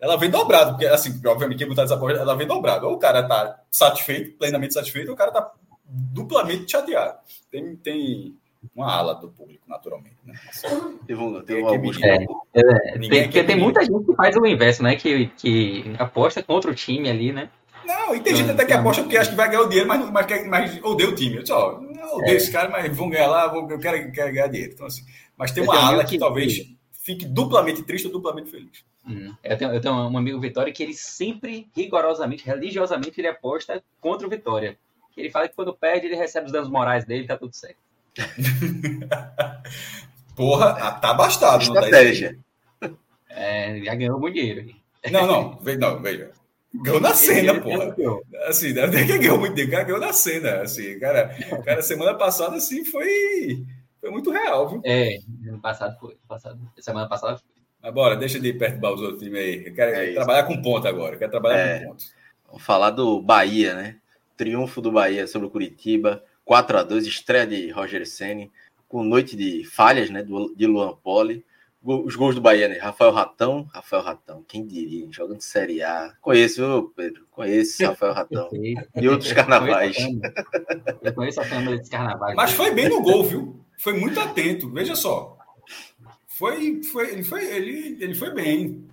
ela 0.00 0.16
vem 0.16 0.30
dobrado, 0.30 0.72
porque, 0.72 0.86
assim, 0.86 1.20
obviamente, 1.26 1.58
quem 1.58 1.68
botar 1.68 1.82
essa 1.82 1.96
porra, 1.96 2.12
ela 2.12 2.36
vem 2.36 2.46
dobrado. 2.46 2.86
Ou 2.86 2.94
o 2.94 2.98
cara 2.98 3.22
tá 3.26 3.60
satisfeito, 3.70 4.38
plenamente 4.38 4.74
satisfeito, 4.74 5.08
ou 5.08 5.14
o 5.14 5.16
cara 5.16 5.32
tá 5.32 5.52
duplamente 5.84 6.70
chateado. 6.70 7.18
Tem, 7.50 7.74
tem 7.76 8.36
uma 8.76 8.92
ala 8.92 9.14
do 9.14 9.28
público, 9.28 9.64
naturalmente. 9.66 10.16
Né? 10.24 10.34
Teve, 11.04 11.20
um, 11.20 11.42
teve 11.42 11.62
um 11.62 11.68
alguns... 11.68 12.00
é, 12.00 12.24
é, 12.54 12.98
tem, 12.98 13.22
porque 13.24 13.42
tem 13.42 13.56
muita 13.56 13.84
gente 13.84 14.04
que 14.04 14.14
faz 14.14 14.36
o 14.36 14.46
inverso, 14.46 14.82
né? 14.84 14.94
Que, 14.94 15.26
que 15.36 15.96
aposta 15.98 16.42
contra 16.44 16.70
o 16.70 16.74
time 16.74 17.10
ali, 17.10 17.32
né? 17.32 17.50
Não, 17.88 18.14
e 18.14 18.20
tem 18.20 18.36
gente 18.36 18.50
até 18.50 18.66
que 18.66 18.72
aposta 18.74 19.02
porque 19.02 19.16
acha 19.16 19.30
que 19.30 19.36
vai 19.36 19.48
ganhar 19.48 19.62
o 19.62 19.68
dinheiro, 19.68 19.88
mas, 19.88 20.10
mas, 20.10 20.46
mas 20.46 20.84
odeia 20.84 21.08
o 21.08 21.14
time. 21.14 21.36
Eu 21.36 21.40
disse, 21.40 21.54
ó, 21.54 21.80
não 21.80 22.18
odeio 22.18 22.34
é. 22.34 22.36
esse 22.36 22.52
cara, 22.52 22.68
mas 22.68 22.94
vão 22.94 23.08
ganhar 23.08 23.28
lá, 23.28 23.48
vou, 23.48 23.68
eu 23.70 23.78
quero, 23.78 24.12
quero 24.12 24.30
ganhar 24.30 24.48
dinheiro. 24.48 24.74
Então, 24.74 24.86
assim, 24.86 25.02
mas 25.38 25.52
tem 25.52 25.62
uma 25.62 25.74
ala 25.74 26.04
que, 26.04 26.10
que 26.10 26.18
talvez 26.18 26.66
fique 26.92 27.24
duplamente 27.24 27.82
triste 27.82 28.06
ou 28.06 28.12
duplamente 28.12 28.50
feliz. 28.50 28.84
Hum. 29.06 29.34
Eu, 29.42 29.56
tenho, 29.56 29.72
eu 29.72 29.80
tenho 29.80 29.94
um 29.94 30.18
amigo 30.18 30.38
Vitória 30.38 30.70
que 30.70 30.82
ele 30.82 30.92
sempre, 30.92 31.66
rigorosamente, 31.74 32.44
religiosamente, 32.44 33.18
ele 33.18 33.28
aposta 33.28 33.82
contra 34.02 34.26
o 34.26 34.30
Vitória. 34.30 34.78
Ele 35.16 35.30
fala 35.30 35.48
que 35.48 35.56
quando 35.56 35.74
perde, 35.74 36.06
ele 36.06 36.14
recebe 36.14 36.46
os 36.46 36.52
danos 36.52 36.68
morais 36.68 37.06
dele, 37.06 37.26
tá 37.26 37.38
tudo 37.38 37.56
certo. 37.56 37.78
Porra, 40.36 40.76
ah, 40.78 40.92
tá 40.92 41.14
bastado. 41.14 41.62
Estratégia. 41.62 42.38
Tá 42.78 42.90
é, 43.30 43.80
já 43.82 43.94
ganhou 43.94 44.20
muito 44.20 44.34
dinheiro. 44.34 44.76
Não, 45.10 45.26
não, 45.26 45.58
não, 45.78 46.02
veja. 46.02 46.32
Ganhou 46.74 47.00
na 47.00 47.14
cena, 47.14 47.60
porra. 47.60 47.94
Assim, 48.46 48.72
não 48.74 48.82
é 48.84 49.06
que 49.06 49.18
ganhou 49.18 49.38
muito 49.38 49.54
dinheiro, 49.54 49.72
cara 49.72 49.84
ganhou 49.84 50.00
na 50.00 50.12
cena. 50.12 50.62
Assim, 50.62 50.98
cara, 50.98 51.34
cara, 51.64 51.82
semana 51.82 52.14
passada, 52.14 52.56
assim, 52.56 52.84
foi 52.84 53.64
foi 54.00 54.10
muito 54.10 54.30
real, 54.30 54.68
viu? 54.68 54.80
É, 54.84 55.18
ano 55.46 55.60
passado 55.60 55.98
foi. 55.98 56.16
Passado, 56.26 56.58
semana 56.78 57.08
passada 57.08 57.36
foi. 57.36 57.62
Mas 57.82 57.94
bora, 57.94 58.16
deixa 58.16 58.40
de 58.40 58.52
perturbar 58.52 58.92
os 58.92 59.00
outros 59.00 59.22
times 59.22 59.40
aí. 59.40 59.66
Eu 59.66 59.74
quero 59.74 59.90
é 59.92 60.14
trabalhar 60.14 60.44
com 60.44 60.62
ponto 60.62 60.86
agora. 60.86 61.14
Eu 61.14 61.18
quero 61.18 61.30
trabalhar 61.30 61.58
é, 61.58 61.78
com 61.80 61.90
ponto. 61.90 62.04
Vamos 62.46 62.62
falar 62.62 62.90
do 62.90 63.20
Bahia, 63.20 63.74
né? 63.74 63.96
Triunfo 64.36 64.80
do 64.80 64.92
Bahia 64.92 65.26
sobre 65.26 65.48
o 65.48 65.50
Curitiba. 65.50 66.22
4 66.44 66.78
a 66.78 66.82
2 66.82 67.06
estreia 67.06 67.46
de 67.46 67.70
Roger 67.70 68.06
Senni, 68.06 68.50
com 68.88 69.02
noite 69.02 69.36
de 69.36 69.64
falhas, 69.64 70.08
né? 70.10 70.22
De 70.56 70.66
Luan 70.66 70.94
Poli. 70.96 71.44
Os 71.90 72.16
gols 72.16 72.34
do 72.34 72.40
Bahia, 72.40 72.68
né? 72.68 72.78
Rafael 72.78 73.12
Ratão, 73.12 73.66
Rafael 73.72 74.02
Ratão, 74.02 74.44
quem 74.46 74.66
diria, 74.66 75.06
jogando 75.10 75.40
Série 75.40 75.82
A. 75.82 76.12
Conheço, 76.20 76.56
viu, 76.56 76.92
Pedro? 76.94 77.26
Conheço 77.30 77.84
Rafael 77.86 78.12
Ratão. 78.12 78.50
e 78.52 79.08
outros 79.08 79.32
carnavais. 79.32 79.96
Eu 81.02 81.14
conheço 81.14 81.40
a 81.40 81.48
câmera 81.48 81.76
desses 81.76 81.88
carnavais. 81.88 82.36
Mas 82.36 82.52
foi 82.52 82.70
bem 82.72 82.88
no 82.88 83.00
gol, 83.00 83.24
viu? 83.24 83.64
foi 83.78 83.94
muito 83.94 84.20
atento. 84.20 84.70
Veja 84.70 84.94
só. 84.94 85.38
Foi, 86.26 86.82
foi, 86.82 87.12
ele, 87.12 87.22
foi, 87.24 87.44
ele, 87.44 87.96
ele 88.00 88.14
foi 88.14 88.32
bem. 88.34 88.86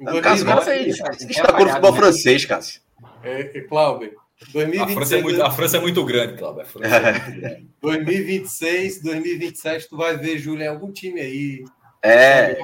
O 0.00 0.20
Cássio, 0.20 0.44
o 0.44 0.48
cara. 0.48 1.16
Destacou 1.26 1.64
no 1.64 1.70
futebol 1.70 1.94
francês, 1.94 2.44
Cássio. 2.44 2.80
É, 3.22 3.58
é 3.58 3.60
Cláudio. 3.62 4.20
2026, 4.52 4.82
a, 4.82 4.94
França 4.94 5.16
é 5.16 5.22
muito, 5.22 5.42
a 5.42 5.50
França 5.52 5.76
é 5.76 5.80
muito 5.80 6.04
grande, 6.04 6.36
Cláudio. 6.36 6.62
É 6.82 7.60
2026, 7.80 9.02
2027, 9.02 9.86
tu 9.88 9.96
vai 9.96 10.16
ver 10.16 10.38
Júlio 10.38 10.64
em 10.64 10.68
algum 10.68 10.92
time 10.92 11.20
aí. 11.20 11.64
É. 12.02 12.58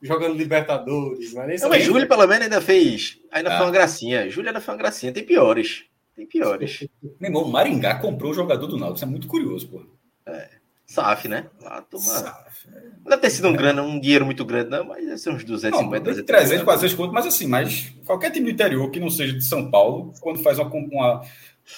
Jogando 0.00 0.36
Libertadores. 0.36 1.32
Mas, 1.34 1.60
não, 1.60 1.68
mas 1.68 1.82
Júlio, 1.82 2.08
pelo 2.08 2.26
menos, 2.26 2.44
ainda 2.44 2.60
fez. 2.60 3.18
Ainda 3.30 3.52
ah. 3.52 3.56
foi 3.56 3.66
uma 3.66 3.72
gracinha. 3.72 4.30
Júlio 4.30 4.48
ainda 4.48 4.60
foi 4.60 4.74
uma 4.74 4.78
gracinha. 4.78 5.12
Tem 5.12 5.24
piores. 5.24 5.84
Tem 6.14 6.26
piores. 6.26 6.86
Meu 7.20 7.28
irmão, 7.28 7.42
o 7.42 7.48
Maringá 7.50 7.98
comprou 7.98 8.30
o 8.30 8.34
jogador 8.34 8.66
do 8.66 8.76
Náutico. 8.76 8.96
Isso 8.96 9.04
é 9.04 9.08
muito 9.08 9.26
curioso, 9.26 9.68
pô. 9.68 9.84
É. 10.26 10.58
SAF, 10.86 11.28
né? 11.28 11.46
Lá, 11.60 11.82
toma... 11.82 12.02
SAF. 12.02 12.68
É. 12.68 12.80
Não 12.80 13.10
deve 13.10 13.22
ter 13.22 13.30
sido 13.30 13.48
um, 13.48 13.52
grana, 13.52 13.82
um 13.82 14.00
dinheiro 14.00 14.24
muito 14.24 14.44
grande, 14.44 14.70
não, 14.70 14.84
mas 14.84 15.04
deve 15.04 15.18
ser 15.18 15.30
uns 15.30 15.44
250, 15.44 16.02
300, 16.02 16.26
300 16.26 16.64
400 16.64 16.96
conto, 16.96 17.12
mas 17.12 17.26
assim, 17.26 17.46
mas 17.46 17.92
qualquer 18.06 18.30
time 18.30 18.46
do 18.46 18.52
interior 18.52 18.90
que 18.90 18.98
não 18.98 19.10
seja 19.10 19.34
de 19.34 19.44
São 19.44 19.70
Paulo, 19.70 20.14
quando 20.20 20.42
faz 20.42 20.58
uma, 20.58 20.66
uma, 20.70 21.22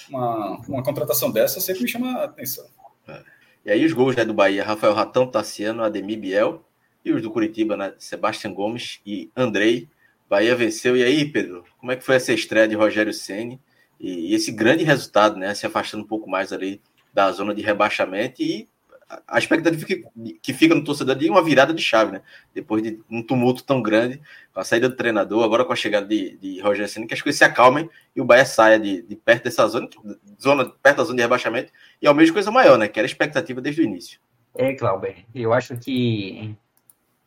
uma, 0.09 0.61
uma 0.67 0.83
contratação 0.83 1.29
dessa, 1.29 1.59
sempre 1.59 1.83
me 1.83 1.89
chama 1.89 2.19
a 2.19 2.23
atenção. 2.23 2.65
É. 3.07 3.21
E 3.65 3.71
aí 3.71 3.85
os 3.85 3.91
gols 3.91 4.15
né, 4.15 4.23
do 4.23 4.33
Bahia, 4.33 4.63
Rafael 4.63 4.93
Ratão, 4.93 5.27
Tassiano, 5.27 5.83
Ademir 5.83 6.19
Biel, 6.19 6.65
e 7.03 7.11
os 7.11 7.21
do 7.21 7.31
Curitiba, 7.31 7.75
né, 7.75 7.93
Sebastião 7.97 8.53
Gomes 8.53 8.99
e 9.05 9.29
Andrei. 9.35 9.87
Bahia 10.29 10.55
venceu. 10.55 10.95
E 10.95 11.03
aí, 11.03 11.25
Pedro, 11.25 11.65
como 11.77 11.91
é 11.91 11.95
que 11.95 12.05
foi 12.05 12.15
essa 12.15 12.31
estreia 12.31 12.67
de 12.67 12.75
Rogério 12.75 13.13
Ceni 13.13 13.59
e, 13.99 14.33
esse 14.33 14.51
grande 14.51 14.83
resultado, 14.83 15.37
né, 15.37 15.53
se 15.53 15.65
afastando 15.65 16.03
um 16.03 16.07
pouco 16.07 16.29
mais 16.29 16.53
ali 16.53 16.81
da 17.13 17.31
zona 17.31 17.53
de 17.53 17.61
rebaixamento 17.61 18.41
e 18.41 18.67
a 19.27 19.37
expectativa 19.37 19.85
que, 19.85 20.05
que 20.41 20.53
fica 20.53 20.73
no 20.73 20.83
torcedor 20.83 21.15
de 21.15 21.29
uma 21.29 21.43
virada 21.43 21.73
de 21.73 21.81
chave, 21.81 22.13
né? 22.13 22.21
Depois 22.53 22.81
de 22.81 23.01
um 23.09 23.21
tumulto 23.21 23.63
tão 23.63 23.81
grande, 23.81 24.21
com 24.53 24.59
a 24.59 24.63
saída 24.63 24.87
do 24.87 24.95
treinador, 24.95 25.43
agora 25.43 25.65
com 25.65 25.73
a 25.73 25.75
chegada 25.75 26.07
de, 26.07 26.37
de 26.37 26.61
Roger 26.61 26.87
Senna, 26.87 27.07
que 27.07 27.13
as 27.13 27.21
coisas 27.21 27.37
se 27.37 27.43
acalmem 27.43 27.89
e 28.15 28.21
o 28.21 28.25
Bahia 28.25 28.45
saia 28.45 28.79
de, 28.79 29.01
de 29.01 29.15
perto 29.15 29.43
dessa 29.43 29.67
zona, 29.67 29.89
zona, 30.41 30.69
perto 30.81 30.97
da 30.97 31.03
zona 31.03 31.17
de 31.17 31.21
rebaixamento, 31.23 31.71
e 32.01 32.07
ao 32.07 32.15
mesmo 32.15 32.33
coisa 32.33 32.51
maior, 32.51 32.77
né? 32.77 32.87
Que 32.87 32.99
era 32.99 33.05
a 33.05 33.09
expectativa 33.09 33.59
desde 33.59 33.81
o 33.81 33.83
início. 33.83 34.19
É, 34.55 34.73
Clauber, 34.73 35.25
eu 35.33 35.53
acho 35.53 35.77
que 35.77 36.55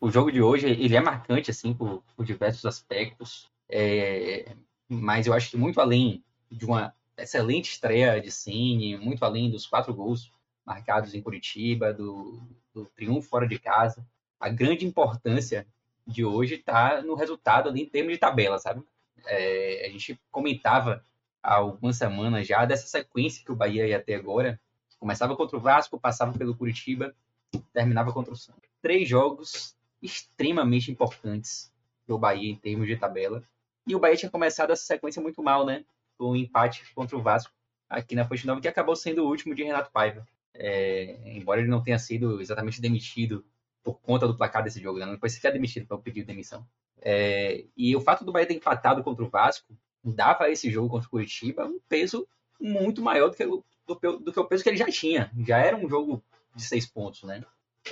o 0.05 0.11
jogo 0.11 0.31
de 0.31 0.39
hoje 0.39 0.67
ele 0.67 0.95
é 0.95 1.01
marcante, 1.01 1.49
assim, 1.49 1.73
por, 1.73 2.03
por 2.15 2.23
diversos 2.23 2.63
aspectos, 2.63 3.49
é, 3.67 4.55
mas 4.87 5.25
eu 5.25 5.33
acho 5.33 5.49
que 5.49 5.57
muito 5.57 5.81
além 5.81 6.23
de 6.51 6.63
uma 6.63 6.93
excelente 7.17 7.71
estreia 7.71 8.21
de 8.21 8.29
Cine, 8.29 8.97
muito 8.97 9.25
além 9.25 9.49
dos 9.49 9.65
quatro 9.65 9.91
gols 9.95 10.31
marcados 10.63 11.15
em 11.15 11.23
Curitiba, 11.23 11.91
do, 11.91 12.39
do 12.71 12.85
triunfo 12.95 13.27
fora 13.27 13.47
de 13.47 13.57
casa. 13.57 14.05
A 14.39 14.47
grande 14.47 14.85
importância 14.85 15.65
de 16.05 16.23
hoje 16.23 16.53
está 16.53 17.01
no 17.01 17.15
resultado 17.15 17.69
ali 17.69 17.81
em 17.81 17.89
termos 17.89 18.13
de 18.13 18.19
tabela, 18.19 18.59
sabe? 18.59 18.83
É, 19.25 19.87
a 19.87 19.89
gente 19.89 20.21
comentava 20.29 21.03
há 21.41 21.55
algumas 21.55 21.97
semanas 21.97 22.45
já 22.45 22.63
dessa 22.63 22.85
sequência 22.85 23.43
que 23.43 23.51
o 23.51 23.55
Bahia 23.55 23.87
ia 23.87 23.99
ter 23.99 24.13
agora. 24.13 24.61
Começava 24.99 25.35
contra 25.35 25.57
o 25.57 25.59
Vasco, 25.59 25.99
passava 25.99 26.37
pelo 26.37 26.55
Curitiba, 26.55 27.15
terminava 27.73 28.13
contra 28.13 28.31
o 28.31 28.37
Santos. 28.37 28.69
Três 28.83 29.09
jogos 29.09 29.75
extremamente 30.01 30.91
importantes 30.91 31.71
para 32.05 32.15
o 32.15 32.19
Bahia 32.19 32.51
em 32.51 32.55
termos 32.55 32.87
de 32.87 32.97
tabela. 32.97 33.43
E 33.87 33.95
o 33.95 33.99
Bahia 33.99 34.17
tinha 34.17 34.31
começado 34.31 34.71
essa 34.71 34.83
sequência 34.83 35.21
muito 35.21 35.41
mal, 35.41 35.65
né? 35.65 35.85
Com 36.17 36.31
um 36.31 36.35
empate 36.35 36.83
contra 36.93 37.17
o 37.17 37.21
Vasco 37.21 37.53
aqui 37.89 38.15
na 38.15 38.25
Fonte 38.25 38.47
Nova, 38.47 38.61
que 38.61 38.67
acabou 38.67 38.95
sendo 38.95 39.23
o 39.23 39.27
último 39.27 39.53
de 39.53 39.63
Renato 39.63 39.91
Paiva 39.91 40.25
é, 40.57 41.17
embora 41.25 41.59
ele 41.59 41.69
não 41.69 41.83
tenha 41.83 41.99
sido 41.99 42.41
exatamente 42.41 42.81
demitido 42.81 43.45
por 43.83 43.99
conta 43.99 44.27
do 44.27 44.35
placar 44.35 44.63
desse 44.63 44.81
jogo, 44.81 44.99
né? 44.99 45.05
não 45.05 45.19
foi 45.19 45.29
sequer 45.29 45.53
demitido 45.53 45.85
para 45.85 45.97
pedir 45.97 46.23
demissão. 46.23 46.65
É, 47.01 47.65
e 47.77 47.95
o 47.95 48.01
fato 48.01 48.25
do 48.25 48.31
Bahia 48.31 48.47
ter 48.47 48.55
empatado 48.55 49.03
contra 49.03 49.23
o 49.23 49.29
Vasco 49.29 49.77
dava 50.03 50.45
a 50.45 50.49
esse 50.49 50.71
jogo 50.71 50.89
contra 50.89 51.07
o 51.07 51.11
Curitiba 51.11 51.65
um 51.65 51.79
peso 51.87 52.27
muito 52.59 53.01
maior 53.01 53.29
do 53.29 53.35
que, 53.35 53.45
do, 53.45 54.19
do 54.19 54.33
que 54.33 54.39
o 54.39 54.45
peso 54.45 54.63
que 54.63 54.69
ele 54.69 54.77
já 54.77 54.87
tinha. 54.87 55.31
Já 55.45 55.59
era 55.59 55.77
um 55.77 55.87
jogo 55.87 56.23
de 56.55 56.63
seis 56.63 56.85
pontos, 56.85 57.23
né? 57.23 57.43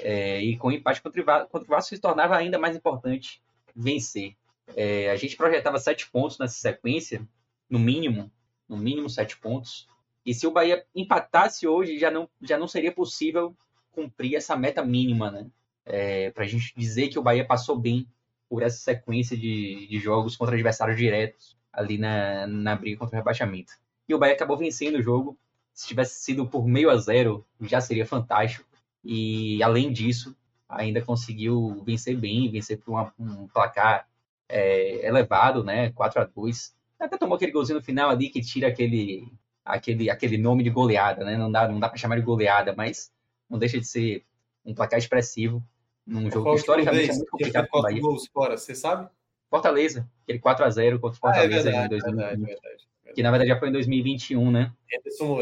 É, 0.01 0.41
e 0.41 0.57
com 0.57 0.69
o 0.69 0.71
empate 0.71 1.01
contra 1.01 1.21
o, 1.21 1.63
Vasco 1.65 1.95
se 1.95 2.01
tornava 2.01 2.35
ainda 2.35 2.57
mais 2.57 2.75
importante 2.75 3.41
vencer. 3.75 4.35
É, 4.75 5.09
a 5.11 5.15
gente 5.15 5.35
projetava 5.35 5.77
sete 5.77 6.09
pontos 6.09 6.39
nessa 6.39 6.55
sequência, 6.55 7.27
no 7.69 7.79
mínimo, 7.79 8.31
no 8.67 8.77
mínimo 8.77 9.09
sete 9.09 9.37
pontos. 9.37 9.87
E 10.25 10.33
se 10.33 10.47
o 10.47 10.51
Bahia 10.51 10.85
empatasse 10.95 11.67
hoje, 11.67 11.99
já 11.99 12.09
não, 12.09 12.29
já 12.41 12.57
não 12.57 12.67
seria 12.67 12.91
possível 12.91 13.55
cumprir 13.91 14.35
essa 14.35 14.55
meta 14.55 14.83
mínima, 14.83 15.29
né? 15.29 15.47
É, 15.85 16.31
para 16.31 16.45
a 16.45 16.47
gente 16.47 16.73
dizer 16.75 17.09
que 17.09 17.19
o 17.19 17.21
Bahia 17.21 17.45
passou 17.45 17.77
bem 17.77 18.07
por 18.49 18.63
essa 18.63 18.77
sequência 18.77 19.35
de, 19.35 19.87
de 19.87 19.99
jogos 19.99 20.37
contra 20.37 20.55
adversários 20.55 20.97
diretos 20.97 21.57
ali 21.71 21.97
na, 21.97 22.47
na 22.47 22.75
briga 22.75 22.99
contra 22.99 23.15
o 23.15 23.19
rebaixamento. 23.19 23.73
E 24.07 24.13
o 24.13 24.17
Bahia 24.17 24.35
acabou 24.35 24.57
vencendo 24.57 24.95
o 24.97 25.01
jogo. 25.01 25.37
Se 25.73 25.87
tivesse 25.87 26.21
sido 26.21 26.47
por 26.47 26.67
meio 26.67 26.89
a 26.89 26.97
zero, 26.97 27.45
já 27.61 27.81
seria 27.81 28.05
fantástico. 28.05 28.65
E 29.03 29.61
além 29.61 29.91
disso, 29.91 30.35
ainda 30.67 31.01
conseguiu 31.01 31.83
vencer 31.85 32.15
bem, 32.17 32.49
vencer 32.49 32.79
por 32.79 32.91
uma, 32.91 33.13
um 33.19 33.47
placar 33.47 34.07
é, 34.47 35.07
elevado, 35.07 35.63
né? 35.63 35.91
4 35.91 36.21
a 36.21 36.25
2 36.25 36.75
Até 36.99 37.17
tomou 37.17 37.35
aquele 37.35 37.51
golzinho 37.51 37.79
no 37.79 37.83
final 37.85 38.09
ali 38.09 38.29
que 38.29 38.41
tira 38.41 38.67
aquele, 38.67 39.27
aquele, 39.65 40.09
aquele 40.09 40.37
nome 40.37 40.63
de 40.63 40.69
goleada, 40.69 41.25
né? 41.25 41.37
Não 41.37 41.51
dá, 41.51 41.67
não 41.67 41.79
dá 41.79 41.89
para 41.89 41.97
chamar 41.97 42.15
de 42.15 42.25
goleada, 42.25 42.73
mas 42.75 43.11
não 43.49 43.59
deixa 43.59 43.79
de 43.79 43.85
ser 43.85 44.23
um 44.65 44.73
placar 44.73 44.97
expressivo 44.97 45.63
num 46.05 46.29
jogo 46.29 46.51
que 46.51 46.57
historicamente 46.57 47.11
é 47.11 47.13
muito 47.13 47.31
complicado 47.31 47.67
com 47.67 47.79
o 47.79 47.81
Bahia. 47.81 48.01
Gols 48.01 48.27
fora, 48.27 48.57
você 48.57 48.75
sabe? 48.75 49.09
Fortaleza, 49.49 50.09
aquele 50.23 50.39
4 50.39 50.65
a 50.65 50.69
0 50.69 50.99
contra 50.99 51.17
o 51.17 51.19
Fortaleza 51.19 51.69
ah, 51.69 51.73
é 51.73 51.79
verdade, 51.79 51.85
em 51.85 51.89
2020. 51.89 52.15
Verdade, 52.15 52.41
verdade, 52.41 52.61
verdade. 52.61 52.92
Que 53.13 53.23
na 53.23 53.29
verdade 53.29 53.49
já 53.49 53.59
foi 53.59 53.69
em 53.69 53.71
2021, 53.73 54.51
né? 54.51 54.71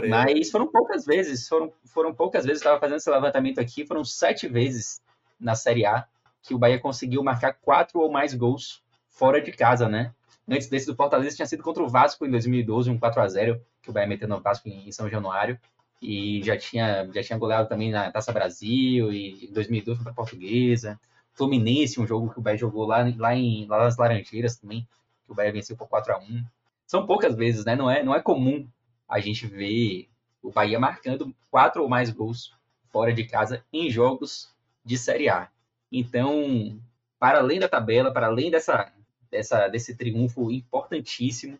Mas 0.09 0.49
foram 0.49 0.67
poucas 0.67 1.05
vezes, 1.05 1.47
foram, 1.47 1.71
foram 1.85 2.13
poucas 2.13 2.45
vezes, 2.45 2.59
estava 2.59 2.79
fazendo 2.79 2.97
esse 2.97 3.09
levantamento 3.09 3.59
aqui, 3.59 3.85
foram 3.85 4.03
sete 4.03 4.47
vezes 4.47 5.01
na 5.39 5.55
Série 5.55 5.85
A 5.85 6.05
que 6.43 6.53
o 6.53 6.57
Bahia 6.57 6.79
conseguiu 6.79 7.23
marcar 7.23 7.53
quatro 7.53 7.99
ou 7.99 8.11
mais 8.11 8.33
gols 8.33 8.81
fora 9.09 9.41
de 9.41 9.51
casa, 9.51 9.87
né? 9.87 10.13
Antes 10.49 10.67
desse 10.67 10.87
do 10.87 10.95
Fortaleza 10.95 11.35
tinha 11.35 11.45
sido 11.45 11.63
contra 11.63 11.83
o 11.83 11.87
Vasco 11.87 12.25
em 12.25 12.31
2012, 12.31 12.89
um 12.89 12.97
4 12.97 13.21
a 13.21 13.27
0 13.27 13.61
que 13.81 13.89
o 13.89 13.93
Bahia 13.93 14.07
meteu 14.07 14.27
no 14.27 14.41
Vasco 14.41 14.67
em 14.67 14.91
São 14.91 15.09
Januário. 15.09 15.59
E 16.01 16.41
já 16.43 16.57
tinha, 16.57 17.07
já 17.13 17.21
tinha 17.21 17.37
goleado 17.37 17.69
também 17.69 17.91
na 17.91 18.11
Taça 18.11 18.31
Brasil 18.31 19.13
e 19.13 19.45
em 19.45 19.53
2012 19.53 19.99
contra 19.99 20.11
a 20.11 20.15
Portuguesa. 20.15 20.99
Fluminense, 21.33 22.01
um 22.01 22.07
jogo 22.07 22.33
que 22.33 22.39
o 22.39 22.41
Bahia 22.41 22.57
jogou 22.57 22.85
lá, 22.85 23.05
lá, 23.17 23.35
em, 23.35 23.67
lá 23.67 23.83
nas 23.83 23.97
Laranjeiras 23.97 24.57
também, 24.57 24.87
que 25.25 25.31
o 25.31 25.35
Bahia 25.35 25.51
venceu 25.51 25.77
por 25.77 25.87
4 25.87 26.13
a 26.13 26.17
1 26.17 26.43
São 26.91 27.05
poucas 27.05 27.37
vezes, 27.37 27.63
né? 27.63 27.73
Não 27.73 27.89
é, 27.89 28.03
não 28.03 28.13
é 28.13 28.21
comum 28.21 28.67
a 29.07 29.17
gente 29.21 29.47
ver 29.47 30.09
o 30.43 30.51
Bahia 30.51 30.77
marcando 30.77 31.33
quatro 31.49 31.83
ou 31.83 31.87
mais 31.87 32.09
gols 32.09 32.53
fora 32.89 33.13
de 33.13 33.23
casa 33.23 33.63
em 33.71 33.89
jogos 33.89 34.53
de 34.83 34.97
Série 34.97 35.29
A. 35.29 35.47
Então, 35.89 36.77
para 37.17 37.39
além 37.39 37.61
da 37.61 37.69
tabela, 37.69 38.11
para 38.11 38.27
além 38.27 38.51
dessa, 38.51 38.91
dessa, 39.31 39.69
desse 39.69 39.95
triunfo 39.95 40.51
importantíssimo, 40.51 41.57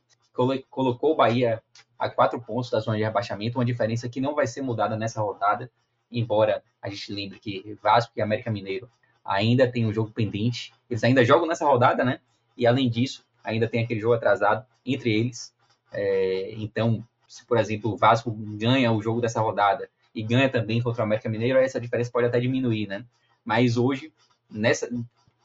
colocou 0.69 1.13
o 1.13 1.15
Bahia 1.15 1.63
a 1.97 2.09
quatro 2.09 2.41
pontos 2.41 2.69
da 2.69 2.81
zona 2.81 2.97
de 2.97 3.03
rebaixamento, 3.03 3.57
uma 3.57 3.63
diferença 3.63 4.09
que 4.09 4.19
não 4.19 4.35
vai 4.35 4.47
ser 4.47 4.61
mudada 4.61 4.97
nessa 4.97 5.21
rodada, 5.21 5.71
embora 6.11 6.61
a 6.81 6.89
gente 6.89 7.09
lembre 7.13 7.39
que 7.39 7.79
Vasco 7.81 8.11
e 8.17 8.21
América 8.21 8.51
Mineiro 8.51 8.91
ainda 9.23 9.65
tem 9.65 9.85
um 9.85 9.93
jogo 9.93 10.11
pendente, 10.11 10.73
eles 10.89 11.05
ainda 11.05 11.23
jogam 11.23 11.47
nessa 11.47 11.65
rodada, 11.65 12.03
né? 12.03 12.19
E 12.57 12.67
além 12.67 12.89
disso, 12.89 13.23
ainda 13.43 13.67
tem 13.67 13.83
aquele 13.83 13.99
jogo 13.99 14.13
atrasado 14.13 14.65
entre 14.85 15.11
eles. 15.11 15.53
É, 15.91 16.53
então, 16.55 17.05
se 17.27 17.45
por 17.45 17.57
exemplo 17.57 17.91
o 17.91 17.97
Vasco 17.97 18.31
ganha 18.31 18.91
o 18.91 19.01
jogo 19.01 19.21
dessa 19.21 19.41
rodada 19.41 19.89
e 20.13 20.23
ganha 20.23 20.49
também 20.49 20.81
contra 20.81 21.01
o 21.01 21.05
América 21.05 21.29
Mineiro, 21.29 21.59
essa 21.59 21.79
diferença 21.79 22.11
pode 22.11 22.27
até 22.27 22.39
diminuir, 22.39 22.87
né? 22.87 23.05
Mas 23.43 23.77
hoje, 23.77 24.13
nessa, 24.49 24.89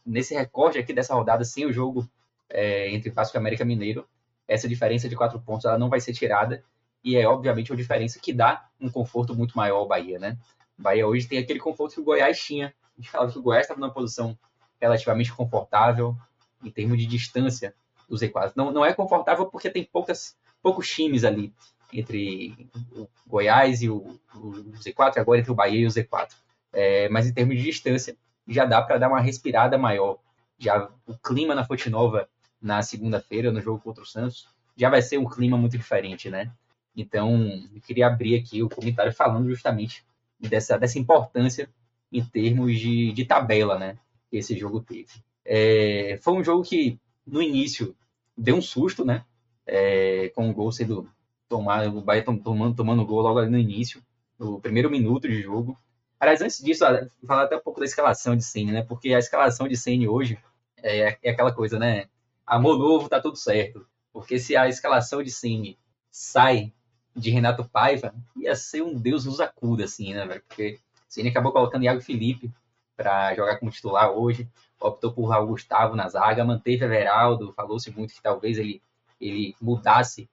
nesse 0.05 0.35
recorde 0.35 0.78
aqui 0.78 0.93
dessa 0.93 1.14
rodada, 1.14 1.44
sem 1.44 1.64
o 1.64 1.73
jogo 1.73 2.09
é, 2.51 2.90
entre 2.90 3.10
Vasco 3.10 3.36
e 3.36 3.39
América 3.39 3.64
Mineiro, 3.64 4.06
essa 4.47 4.68
diferença 4.68 5.09
de 5.09 5.16
quatro 5.16 5.40
pontos 5.40 5.64
ela 5.64 5.78
não 5.78 5.89
vai 5.89 6.01
ser 6.01 6.12
tirada 6.12 6.62
e 7.02 7.16
é 7.16 7.27
obviamente 7.27 7.70
uma 7.70 7.77
diferença 7.77 8.18
que 8.20 8.32
dá 8.32 8.68
um 8.81 8.90
conforto 8.90 9.35
muito 9.35 9.56
maior 9.56 9.78
ao 9.78 9.89
Bahia, 9.89 10.18
né? 10.18 10.36
O 10.78 10.82
Bahia 10.82 11.06
hoje 11.06 11.27
tem 11.27 11.39
aquele 11.39 11.59
conforto 11.59 11.94
que 11.94 12.01
o 12.01 12.05
Goiás 12.05 12.39
tinha. 12.39 12.74
A 12.97 13.01
gente 13.01 13.10
falava 13.10 13.32
que 13.32 13.39
o 13.39 13.43
Goiás 13.43 13.64
estava 13.64 13.81
numa 13.81 13.93
posição 13.93 14.36
relativamente 14.81 15.32
confortável 15.32 16.16
em 16.62 16.70
termos 16.70 16.98
de 16.98 17.06
distância 17.06 17.74
do 18.09 18.16
Z4. 18.16 18.53
Não, 18.55 18.70
não 18.70 18.85
é 18.85 18.93
confortável 18.93 19.47
porque 19.47 19.70
tem 19.70 19.85
poucas, 19.85 20.37
poucos 20.62 20.89
times 20.89 21.24
ali 21.24 21.53
entre 21.93 22.69
o 22.93 23.09
Goiás 23.27 23.83
e 23.83 23.89
o, 23.89 24.19
o 24.35 24.51
Z4, 24.83 25.19
agora 25.19 25.41
entre 25.41 25.53
o 25.53 25.55
Bahia 25.55 25.81
e 25.81 25.87
o 25.87 25.91
Z4. 25.91 26.31
É, 26.73 27.09
mas 27.09 27.27
em 27.27 27.33
termos 27.33 27.57
de 27.57 27.62
distância, 27.62 28.16
já 28.47 28.65
dá 28.65 28.83
para 28.83 28.99
dar 28.99 29.09
uma 29.09 29.20
respirada 29.20 29.78
maior. 29.78 30.19
Já 30.59 30.91
o 31.07 31.16
clima 31.19 31.55
na 31.55 31.65
Fonte 31.65 31.89
Nova 31.91 32.28
na 32.61 32.83
segunda-feira, 32.83 33.53
no 33.53 33.61
jogo 33.61 33.81
contra 33.81 34.03
o 34.03 34.07
Santos, 34.07 34.49
já 34.77 34.91
vai 34.91 35.03
ser 35.03 35.19
um 35.19 35.28
clima 35.28 35.57
muito 35.57 35.77
diferente, 35.77 36.31
né? 36.31 36.53
Então, 36.97 37.47
eu 37.74 37.81
queria 37.81 38.07
abrir 38.07 38.37
aqui 38.37 38.62
o 38.62 38.69
comentário 38.69 39.12
falando 39.12 39.49
justamente 39.49 40.05
dessa, 40.41 40.78
dessa 40.78 40.99
importância 40.99 41.69
em 42.12 42.24
termos 42.24 42.78
de, 42.78 43.12
de 43.12 43.24
tabela, 43.24 43.78
né? 43.78 43.99
Que 44.31 44.39
esse 44.39 44.57
jogo 44.57 44.81
teve. 44.81 45.09
É, 45.45 46.19
foi 46.23 46.35
um 46.35 46.45
jogo 46.45 46.62
que, 46.62 46.99
no 47.27 47.43
início, 47.43 47.94
deu 48.36 48.57
um 48.57 48.62
susto, 48.62 49.05
né? 49.05 49.24
É, 49.66 50.31
com 50.35 50.48
o 50.48 50.55
gol 50.55 50.70
sendo 50.70 51.11
tomado, 51.48 51.98
o 51.98 52.03
Bahia 52.03 52.24
tomando, 52.24 52.74
tomando 52.74 53.05
gol 53.05 53.23
logo 53.23 53.39
ali 53.39 53.51
no 53.51 53.59
início, 53.59 54.03
no 54.39 54.61
primeiro 54.61 54.90
minuto 54.90 55.28
de 55.28 55.43
jogo. 55.43 55.77
Aliás, 56.19 56.40
antes 56.40 56.62
disso, 56.62 56.85
falar 57.27 57.44
até 57.44 57.57
um 57.57 57.61
pouco 57.61 57.81
da 57.81 57.86
escalação 57.86 58.36
de 58.36 58.43
Ceni, 58.43 58.73
né? 58.73 58.82
Porque 58.82 59.12
a 59.12 59.19
escalação 59.19 59.69
de 59.69 59.77
Ceni 59.77 60.09
hoje 60.09 60.39
é, 60.82 61.19
é, 61.23 61.31
aquela 61.31 61.53
coisa, 61.53 61.78
né? 61.78 62.07
Amor 62.47 62.78
novo, 62.78 63.09
tá 63.09 63.20
tudo 63.20 63.36
certo. 63.36 63.86
Porque 64.12 64.39
se 64.39 64.57
a 64.57 64.69
escalação 64.69 65.23
de 65.23 65.31
Ceni 65.31 65.78
sai 66.11 66.73
de 67.15 67.31
Renato 67.31 67.69
Paiva, 67.69 68.15
ia 68.36 68.55
ser 68.55 68.82
um 68.82 68.94
Deus 68.94 69.24
nos 69.24 69.40
acuda, 69.40 69.85
assim, 69.85 70.15
né, 70.15 70.27
velho? 70.27 70.43
Porque 70.47 70.78
Ceni 71.09 71.28
acabou 71.28 71.53
colocando 71.53 71.85
Iago 71.85 72.01
Felipe 72.01 72.51
para 72.97 73.35
jogar 73.35 73.59
como 73.59 73.70
titular 73.70 74.11
hoje, 74.11 74.48
optou 74.81 75.12
por 75.12 75.27
Raul 75.27 75.48
Gustavo 75.48 75.97
na 75.97 76.09
zaga, 76.09 76.44
manteve 76.44 76.85
Everaldo, 76.85 77.53
falou-se 77.53 77.90
muito 77.90 78.15
que 78.15 78.23
talvez 78.23 78.59
ele, 78.59 78.82
ele 79.20 79.55
mudasse 79.61 80.28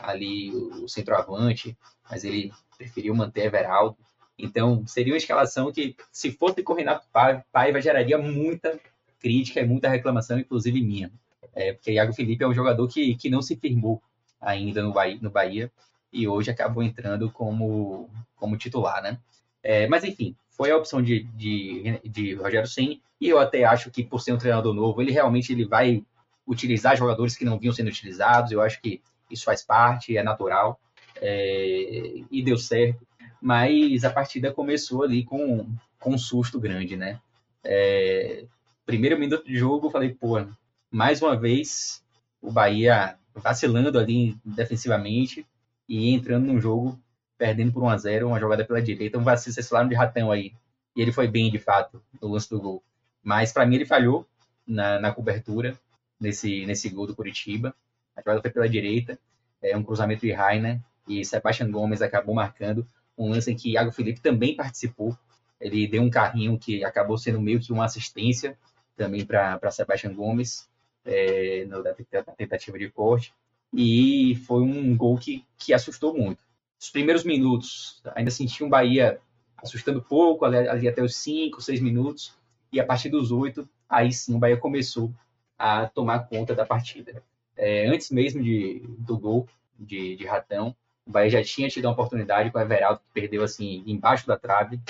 ali 0.00 0.50
o 0.50 0.88
centroavante, 0.88 1.76
mas 2.10 2.24
ele 2.24 2.52
preferiu 2.76 3.14
manter 3.14 3.46
Everaldo. 3.46 3.96
Então, 4.38 4.86
seria 4.86 5.14
uma 5.14 5.18
escalação 5.18 5.72
que, 5.72 5.96
se 6.12 6.30
fosse 6.30 6.62
com 6.62 6.74
Renato 6.74 7.06
Paiva, 7.52 7.80
geraria 7.80 8.18
muita 8.18 8.78
crítica 9.18 9.60
e 9.60 9.66
muita 9.66 9.88
reclamação, 9.88 10.38
inclusive 10.38 10.80
minha. 10.82 11.10
É, 11.54 11.72
porque 11.72 11.92
Iago 11.92 12.12
Felipe 12.12 12.44
é 12.44 12.46
um 12.46 12.54
jogador 12.54 12.86
que, 12.86 13.14
que 13.14 13.30
não 13.30 13.40
se 13.40 13.56
firmou 13.56 14.02
ainda 14.38 14.82
no 14.82 14.92
Bahia, 14.92 15.18
no 15.22 15.30
Bahia 15.30 15.72
e 16.12 16.28
hoje 16.28 16.50
acabou 16.50 16.82
entrando 16.82 17.30
como, 17.30 18.10
como 18.36 18.58
titular, 18.58 19.02
né? 19.02 19.18
É, 19.62 19.86
mas, 19.88 20.04
enfim, 20.04 20.36
foi 20.56 20.70
a 20.70 20.76
opção 20.76 21.02
de, 21.02 21.24
de, 21.34 22.00
de 22.04 22.34
Rogério 22.34 22.68
Senni, 22.68 23.02
e 23.20 23.28
eu 23.28 23.38
até 23.38 23.64
acho 23.64 23.90
que, 23.90 24.04
por 24.04 24.20
ser 24.20 24.32
um 24.32 24.38
treinador 24.38 24.74
novo, 24.74 25.00
ele 25.00 25.12
realmente 25.12 25.52
ele 25.52 25.66
vai 25.66 26.04
utilizar 26.46 26.96
jogadores 26.96 27.36
que 27.36 27.44
não 27.44 27.58
vinham 27.58 27.74
sendo 27.74 27.88
utilizados, 27.88 28.52
eu 28.52 28.60
acho 28.60 28.80
que 28.80 29.02
isso 29.30 29.44
faz 29.44 29.64
parte, 29.64 30.16
é 30.16 30.22
natural, 30.22 30.78
é, 31.20 32.22
e 32.30 32.42
deu 32.42 32.56
certo 32.56 33.06
mas 33.40 34.04
a 34.04 34.10
partida 34.10 34.52
começou 34.52 35.02
ali 35.04 35.24
com, 35.24 35.66
com 36.00 36.14
um 36.14 36.18
susto 36.18 36.58
grande, 36.58 36.96
né? 36.96 37.20
É, 37.62 38.44
primeiro 38.84 39.18
minuto 39.18 39.44
de 39.44 39.56
jogo, 39.56 39.86
eu 39.86 39.90
falei, 39.90 40.12
pô, 40.12 40.44
mais 40.90 41.22
uma 41.22 41.36
vez 41.36 42.02
o 42.42 42.50
Bahia 42.50 43.16
vacilando 43.34 43.98
ali 43.98 44.36
defensivamente 44.44 45.46
e 45.88 46.10
entrando 46.10 46.46
num 46.46 46.60
jogo 46.60 46.98
perdendo 47.38 47.72
por 47.72 47.82
1 47.82 47.88
a 47.88 47.96
0 47.96 48.28
uma 48.28 48.40
jogada 48.40 48.64
pela 48.64 48.80
direita, 48.80 49.18
um 49.18 49.24
vacilo, 49.24 49.54
vocês 49.54 49.68
falaram 49.68 49.88
de 49.88 49.94
ratão 49.94 50.30
aí. 50.30 50.52
E 50.94 51.02
ele 51.02 51.12
foi 51.12 51.28
bem, 51.28 51.50
de 51.50 51.58
fato, 51.58 52.02
no 52.20 52.28
lance 52.28 52.48
do 52.48 52.60
gol. 52.60 52.82
Mas 53.22 53.52
para 53.52 53.66
mim 53.66 53.76
ele 53.76 53.86
falhou 53.86 54.26
na, 54.66 54.98
na 54.98 55.12
cobertura 55.12 55.76
nesse, 56.18 56.64
nesse 56.66 56.88
gol 56.88 57.06
do 57.06 57.14
Curitiba. 57.14 57.74
A 58.16 58.20
jogada 58.20 58.40
foi 58.40 58.50
pela 58.50 58.68
direita, 58.68 59.18
é 59.62 59.76
um 59.76 59.82
cruzamento 59.82 60.22
de 60.22 60.32
Rainer 60.32 60.80
e 61.06 61.24
Sebastian 61.24 61.70
Gomes 61.70 62.02
acabou 62.02 62.34
marcando 62.34 62.86
um 63.16 63.30
lance 63.30 63.50
em 63.50 63.56
que 63.56 63.72
Iago 63.72 63.92
Felipe 63.92 64.20
também 64.20 64.56
participou. 64.56 65.16
Ele 65.60 65.86
deu 65.86 66.02
um 66.02 66.10
carrinho 66.10 66.58
que 66.58 66.84
acabou 66.84 67.16
sendo 67.16 67.40
meio 67.40 67.60
que 67.60 67.72
uma 67.72 67.84
assistência 67.84 68.58
também 68.96 69.24
para 69.24 69.70
Sebastião 69.70 70.14
Gomes 70.14 70.68
é, 71.04 71.64
da, 71.64 72.22
tentativa 72.34 72.78
de 72.78 72.90
corte. 72.90 73.32
E 73.72 74.36
foi 74.46 74.62
um 74.62 74.96
gol 74.96 75.18
que, 75.18 75.44
que 75.58 75.72
assustou 75.72 76.16
muito. 76.16 76.45
Os 76.80 76.90
primeiros 76.90 77.24
minutos, 77.24 78.02
ainda 78.14 78.30
senti 78.30 78.62
um 78.62 78.68
Bahia 78.68 79.20
assustando 79.56 80.02
pouco, 80.02 80.44
ali, 80.44 80.56
ali 80.68 80.88
até 80.88 81.02
os 81.02 81.16
5, 81.16 81.60
6 81.60 81.80
minutos. 81.80 82.34
E 82.72 82.80
a 82.80 82.84
partir 82.84 83.08
dos 83.08 83.30
8, 83.30 83.68
aí 83.88 84.12
sim 84.12 84.34
o 84.34 84.38
Bahia 84.38 84.56
começou 84.56 85.12
a 85.58 85.86
tomar 85.86 86.20
conta 86.28 86.54
da 86.54 86.66
partida. 86.66 87.22
É, 87.56 87.86
antes 87.86 88.10
mesmo 88.10 88.42
de, 88.42 88.82
do 88.98 89.16
gol 89.16 89.48
de, 89.78 90.16
de 90.16 90.26
Ratão, 90.26 90.76
o 91.06 91.10
Bahia 91.10 91.30
já 91.30 91.42
tinha 91.42 91.68
tido 91.68 91.86
uma 91.86 91.92
oportunidade 91.92 92.50
com 92.50 92.58
o 92.58 92.60
Everaldo, 92.60 93.00
que 93.00 93.20
perdeu 93.20 93.42
assim, 93.42 93.82
embaixo 93.86 94.26
da 94.26 94.36
trave. 94.36 94.80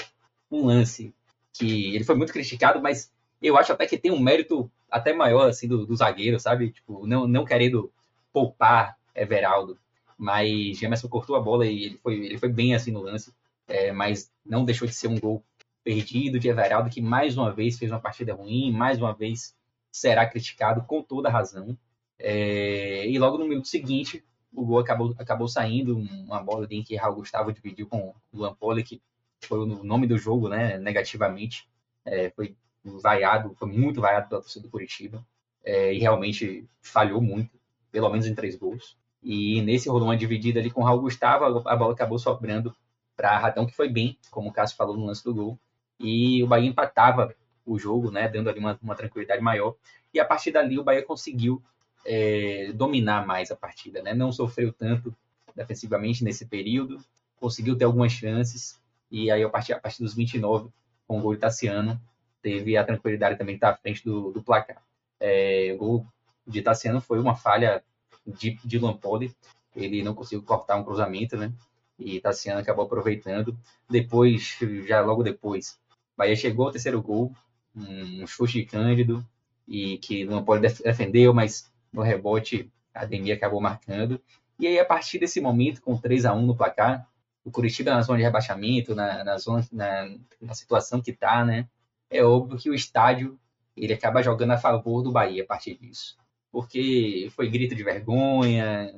Um 0.51 0.67
lance 0.67 1.15
que 1.53 1.95
ele 1.95 2.05
foi 2.05 2.17
muito 2.17 2.33
criticado, 2.33 2.81
mas 2.83 3.13
eu 3.41 3.57
acho 3.57 3.73
até 3.73 3.87
que 3.87 3.99
tem 3.99 4.11
um 4.11 4.21
mérito 4.21 4.71
até 4.91 5.13
maior 5.13 5.49
assim 5.49 5.69
do, 5.69 5.87
do 5.87 5.95
zagueiro, 5.95 6.41
sabe? 6.41 6.71
Tipo, 6.71 7.07
não, 7.07 7.27
não 7.27 7.45
querendo 7.45 7.93
poupar 8.33 8.97
Everaldo, 9.15 9.79
mas 10.17 10.79
Gemerson 10.79 11.09
cortou 11.09 11.37
a 11.37 11.41
bola 11.41 11.67
e 11.67 11.85
ele 11.85 11.99
foi, 11.99 12.15
ele 12.15 12.39
foi 12.39 12.49
bem 12.49 12.75
assim 12.75 12.91
no 12.91 13.03
lance, 13.03 13.33
é, 13.67 13.93
mas 13.93 14.33
não 14.45 14.65
deixou 14.65 14.87
de 14.87 14.95
ser 14.95 15.09
um 15.09 15.19
gol 15.19 15.45
perdido 15.85 16.39
de 16.39 16.49
Everaldo, 16.49 16.91
que 16.91 17.01
mais 17.01 17.37
uma 17.37 17.53
vez 17.53 17.79
fez 17.79 17.91
uma 17.91 18.01
partida 18.01 18.35
ruim, 18.35 18.73
mais 18.73 18.99
uma 18.99 19.15
vez 19.15 19.55
será 19.93 20.27
criticado 20.27 20.83
com 20.83 21.03
toda 21.03 21.31
razão. 21.31 21.77
É, 22.19 23.09
e 23.09 23.19
logo 23.19 23.39
no 23.39 23.47
minuto 23.47 23.69
seguinte, 23.69 24.25
o 24.53 24.65
gol 24.65 24.79
acabou, 24.79 25.15
acabou 25.19 25.49
saindo, 25.49 25.97
uma 25.99 26.43
bola 26.43 26.67
em 26.71 26.83
que 26.83 26.97
Raul 26.97 27.17
Gustavo 27.17 27.53
dividiu 27.53 27.87
com 27.87 28.09
o 28.09 28.15
Luan 28.33 28.55
Poli, 28.55 28.83
que 28.83 29.01
foi 29.43 29.59
o 29.61 29.67
nome 29.85 30.07
do 30.07 30.19
jogo, 30.19 30.49
né, 30.49 30.79
negativamente. 30.79 31.69
É, 32.05 32.31
foi 32.31 32.57
vaiado, 32.85 33.55
foi 33.57 33.69
muito 33.69 34.01
vaiado 34.01 34.29
pela 34.29 34.41
torcida 34.41 34.65
do 34.67 34.71
Curitiba. 34.71 35.25
é, 35.67 35.93
e 35.93 35.99
realmente 35.99 36.69
falhou 36.81 37.21
muito, 37.21 37.51
pelo 37.91 38.09
menos 38.09 38.27
em 38.27 38.35
três 38.35 38.55
gols. 38.57 38.97
E 39.29 39.61
nesse 39.63 39.89
rolou 39.89 40.07
uma 40.07 40.17
dividida 40.17 40.61
ali 40.61 40.71
com 40.71 40.83
o 40.83 40.85
Raul 40.85 41.01
Gustavo, 41.01 41.69
a 41.69 41.77
bola 41.77 41.93
acabou 41.93 42.17
sobrando 42.17 42.73
para 43.17 43.37
Radão, 43.37 43.67
que 43.67 43.75
foi 43.75 43.89
bem, 43.89 44.17
como 44.31 44.51
o 44.51 44.53
Cássio 44.53 44.77
falou 44.77 44.97
no 44.97 45.05
lance 45.05 45.25
do 45.25 45.35
gol. 45.35 45.59
E 45.99 46.41
o 46.45 46.47
Bahia 46.47 46.69
empatava 46.69 47.35
o 47.65 47.77
jogo, 47.77 48.13
né, 48.13 48.29
dando 48.29 48.49
ali 48.49 48.61
uma, 48.61 48.79
uma 48.81 48.95
tranquilidade 48.95 49.43
maior. 49.43 49.75
E 50.15 50.21
a 50.21 50.25
partir 50.25 50.53
dali 50.53 50.79
o 50.79 50.85
Bahia 50.85 51.03
conseguiu 51.03 51.61
é, 52.05 52.71
dominar 52.73 53.27
mais 53.27 53.51
a 53.51 53.57
partida, 53.57 54.01
né? 54.01 54.15
Não 54.15 54.31
sofreu 54.31 54.73
tanto 54.73 55.13
defensivamente 55.57 56.23
nesse 56.23 56.47
período, 56.47 57.03
conseguiu 57.41 57.77
ter 57.77 57.85
algumas 57.85 58.13
chances. 58.13 58.81
E 59.11 59.29
aí, 59.29 59.43
a 59.43 59.49
partir, 59.49 59.73
a 59.73 59.81
partir 59.81 60.05
dos 60.05 60.15
29, 60.15 60.71
com 61.09 61.19
o 61.19 61.23
gol 61.23 61.35
de 61.35 61.41
Tassiano, 61.41 62.01
teve 62.41 62.77
a 62.77 62.85
tranquilidade 62.85 63.37
também 63.37 63.57
de 63.57 63.59
estar 63.59 63.71
à 63.71 63.77
frente 63.77 64.05
do, 64.05 64.31
do 64.31 64.41
placar. 64.41 64.81
É, 65.19 65.73
o 65.75 65.79
gol 65.79 66.07
de 66.47 66.63
Tassiano 66.63 67.01
foi 67.01 67.19
uma 67.19 67.35
falha 67.35 67.83
de, 68.27 68.79
Lampoli, 68.79 69.35
ele 69.75 70.03
não 70.03 70.15
conseguiu 70.15 70.43
cortar 70.43 70.77
um 70.77 70.85
cruzamento, 70.85 71.37
né? 71.37 71.53
E 71.99 72.21
Tassiano 72.21 72.61
acabou 72.61 72.85
aproveitando. 72.85 73.57
Depois, 73.89 74.59
já 74.87 75.01
logo 75.01 75.23
depois, 75.23 75.79
Bahia 76.17 76.37
chegou 76.37 76.67
ao 76.67 76.73
terceiro 76.73 77.01
gol, 77.01 77.33
um 77.75 78.27
chute 78.27 78.61
de 78.61 78.67
Cândido, 78.67 79.25
e 79.67 79.99
que 79.99 80.25
Lampoli 80.25 80.61
defendeu, 80.61 81.33
mas 81.35 81.71
no 81.93 82.03
rebote 82.03 82.71
a 82.95 83.03
Ademir 83.03 83.37
acabou 83.37 83.61
marcando. 83.61 84.21
E 84.59 84.67
aí, 84.67 84.79
a 84.79 84.85
partir 84.85 85.19
desse 85.19 85.41
momento, 85.41 85.83
com 85.83 85.97
3 85.97 86.25
a 86.25 86.35
1 86.35 86.47
no 86.47 86.57
placar, 86.57 87.07
o 87.45 87.51
Curitiba 87.51 87.93
na 87.93 88.03
zona 88.03 88.19
de 88.19 88.25
rebaixamento, 88.25 88.95
na, 88.95 89.23
na 89.23 89.39
zona, 89.39 89.67
na, 89.71 90.17
na 90.41 90.55
situação 90.55 91.01
que 91.01 91.11
está, 91.11 91.45
né? 91.45 91.69
É 92.11 92.25
óbvio 92.25 92.59
que 92.59 92.71
o 92.71 92.75
estádio 92.75 93.39
ele 93.77 93.93
acaba 93.93 94.23
jogando 94.23 94.53
a 94.53 94.59
favor 94.59 95.03
do 95.03 95.13
Bahia 95.13 95.43
a 95.43 95.47
partir 95.47 95.77
disso. 95.77 96.17
Porque 96.57 97.29
foi 97.37 97.51
grito 97.51 97.75
de 97.75 97.85
vergonha, 97.85 98.91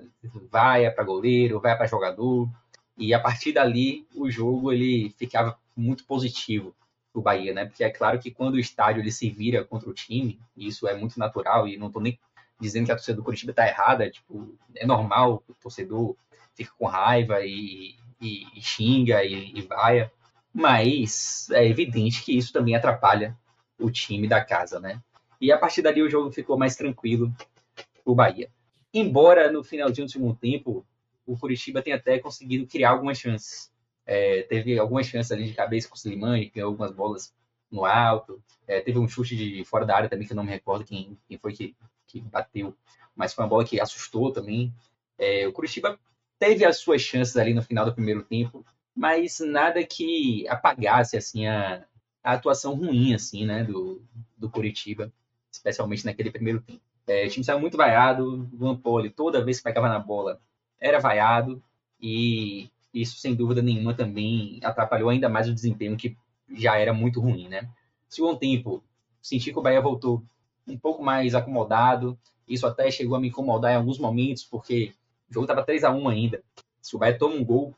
vai 0.49 0.89
para 0.93 1.03
goleiro, 1.03 1.59
vai 1.59 1.77
para 1.77 1.89
jogador. 1.89 2.49
E 2.97 3.13
a 3.13 3.19
partir 3.19 3.51
dali, 3.51 4.07
o 4.15 4.31
jogo 4.31 4.73
ele 4.73 5.13
ficava 5.19 5.59
muito 5.75 6.05
positivo 6.05 6.73
para 7.13 7.19
o 7.19 7.23
Bahia, 7.23 7.53
né? 7.53 7.65
Porque 7.67 7.83
é 7.83 7.91
claro 7.91 8.21
que 8.21 8.31
quando 8.31 8.55
o 8.55 8.61
estádio 8.61 9.03
ele 9.03 9.11
se 9.11 9.29
vira 9.29 9.65
contra 9.65 9.91
o 9.91 9.93
time, 9.93 10.39
isso 10.57 10.87
é 10.87 10.95
muito 10.95 11.19
natural, 11.19 11.67
e 11.67 11.77
não 11.77 11.89
estou 11.89 12.01
nem 12.01 12.17
dizendo 12.61 12.87
que 12.87 12.93
a 12.93 12.95
torcida 12.95 13.17
do 13.17 13.25
Curitiba 13.25 13.51
está 13.51 13.67
errada, 13.67 14.09
tipo, 14.09 14.57
é 14.77 14.87
normal 14.87 15.43
o 15.49 15.55
torcedor 15.55 16.15
fica 16.55 16.71
com 16.79 16.87
raiva 16.87 17.45
e, 17.45 17.97
e, 18.21 18.47
e 18.57 18.63
xinga 18.63 19.25
e, 19.25 19.53
e 19.53 19.63
vaia, 19.63 20.13
mas 20.55 21.51
é 21.51 21.67
evidente 21.67 22.23
que 22.23 22.39
isso 22.39 22.53
também 22.53 22.77
atrapalha 22.77 23.37
o 23.81 23.91
time 23.91 24.29
da 24.29 24.45
casa, 24.45 24.79
né? 24.79 25.03
E 25.41 25.53
a 25.53 25.59
partir 25.59 25.83
dali 25.83 26.03
o 26.03 26.11
jogo 26.11 26.33
ficou 26.33 26.59
mais 26.59 26.77
tranquilo 26.77 27.33
o 28.05 28.15
Bahia. 28.15 28.51
Embora 28.93 29.53
no 29.53 29.63
finalzinho 29.63 30.07
do 30.07 30.11
segundo 30.11 30.35
tempo 30.35 30.85
o 31.27 31.37
Curitiba 31.39 31.83
tenha 31.83 31.97
até 31.97 32.19
conseguido 32.19 32.67
criar 32.67 32.91
algumas 32.91 33.19
chances. 33.19 33.71
É, 34.07 34.43
teve 34.43 34.79
algumas 34.79 35.07
chances 35.07 35.31
ali 35.31 35.45
de 35.45 35.53
cabeça 35.53 35.87
com 35.87 35.95
o 35.95 35.99
Slimani, 35.99 36.49
que 36.49 36.59
algumas 36.59 36.91
bolas 36.91 37.35
no 37.71 37.85
alto. 37.85 38.43
É, 38.67 38.81
teve 38.81 38.99
um 38.99 39.07
chute 39.07 39.37
de 39.37 39.63
fora 39.65 39.85
da 39.85 39.95
área 39.95 40.09
também, 40.09 40.27
que 40.27 40.33
eu 40.33 40.37
não 40.37 40.45
me 40.45 40.51
recordo 40.51 40.85
quem, 40.85 41.19
quem 41.29 41.37
foi 41.37 41.53
que, 41.53 41.77
que 42.07 42.21
bateu, 42.23 42.75
mas 43.15 43.35
foi 43.35 43.45
uma 43.45 43.51
bola 43.51 43.65
que 43.65 43.81
assustou 43.81 44.33
também. 44.33 44.73
É, 45.19 45.47
o 45.47 45.53
Curitiba 45.53 45.99
teve 46.39 46.65
as 46.65 46.79
suas 46.79 47.03
chances 47.03 47.37
ali 47.37 47.53
no 47.53 47.63
final 47.63 47.85
do 47.85 47.95
primeiro 47.95 48.23
tempo, 48.23 48.65
mas 48.95 49.41
nada 49.41 49.85
que 49.85 50.49
apagasse 50.49 51.17
assim 51.17 51.47
a, 51.47 51.85
a 52.23 52.33
atuação 52.33 52.75
ruim 52.75 53.15
assim, 53.15 53.45
né, 53.45 53.65
do, 53.65 54.03
do 54.37 54.49
Curitiba, 54.49 55.13
especialmente 55.59 56.05
naquele 56.05 56.31
primeiro 56.31 56.61
tempo. 56.61 56.81
É, 57.07 57.27
o 57.27 57.31
time 57.31 57.45
saiu 57.45 57.61
muito 57.61 57.77
vaiado, 57.77 58.49
o 58.53 58.65
Lampoli, 58.65 59.11
toda 59.11 59.45
vez 59.45 59.59
que 59.59 59.65
pegava 59.65 59.89
na 59.89 59.99
bola, 59.99 60.41
era 60.81 60.99
vaiado, 60.99 61.63
e 62.01 62.71
isso, 62.93 63.19
sem 63.19 63.35
dúvida 63.35 63.61
nenhuma, 63.61 63.95
também 63.95 64.61
atrapalhou 64.63 65.11
ainda 65.11 65.29
mais 65.29 65.49
o 65.49 65.55
desempenho, 65.55 65.97
que 65.97 66.17
já 66.51 66.77
era 66.79 66.93
muito 66.93 67.21
ruim, 67.21 67.49
né? 67.49 67.69
Segundo 68.09 68.39
tempo, 68.39 68.83
senti 69.21 69.53
que 69.53 69.59
o 69.59 69.63
Bahia 69.63 69.81
voltou 69.81 70.23
um 70.67 70.79
pouco 70.79 71.03
mais 71.03 71.35
acomodado, 71.35 72.19
isso 72.47 72.67
até 72.67 72.91
chegou 72.91 73.17
a 73.17 73.21
me 73.21 73.29
incomodar 73.29 73.73
em 73.73 73.77
alguns 73.77 73.99
momentos, 73.99 74.45
porque 74.45 74.93
o 75.31 75.35
jogo 75.35 75.45
estava 75.45 75.63
3 75.63 75.85
a 75.85 75.91
1 75.91 76.09
ainda. 76.09 76.43
Se 76.81 76.95
o 76.95 76.99
Bahia 76.99 77.19
toma 77.19 77.35
um 77.35 77.45
gol, 77.45 77.75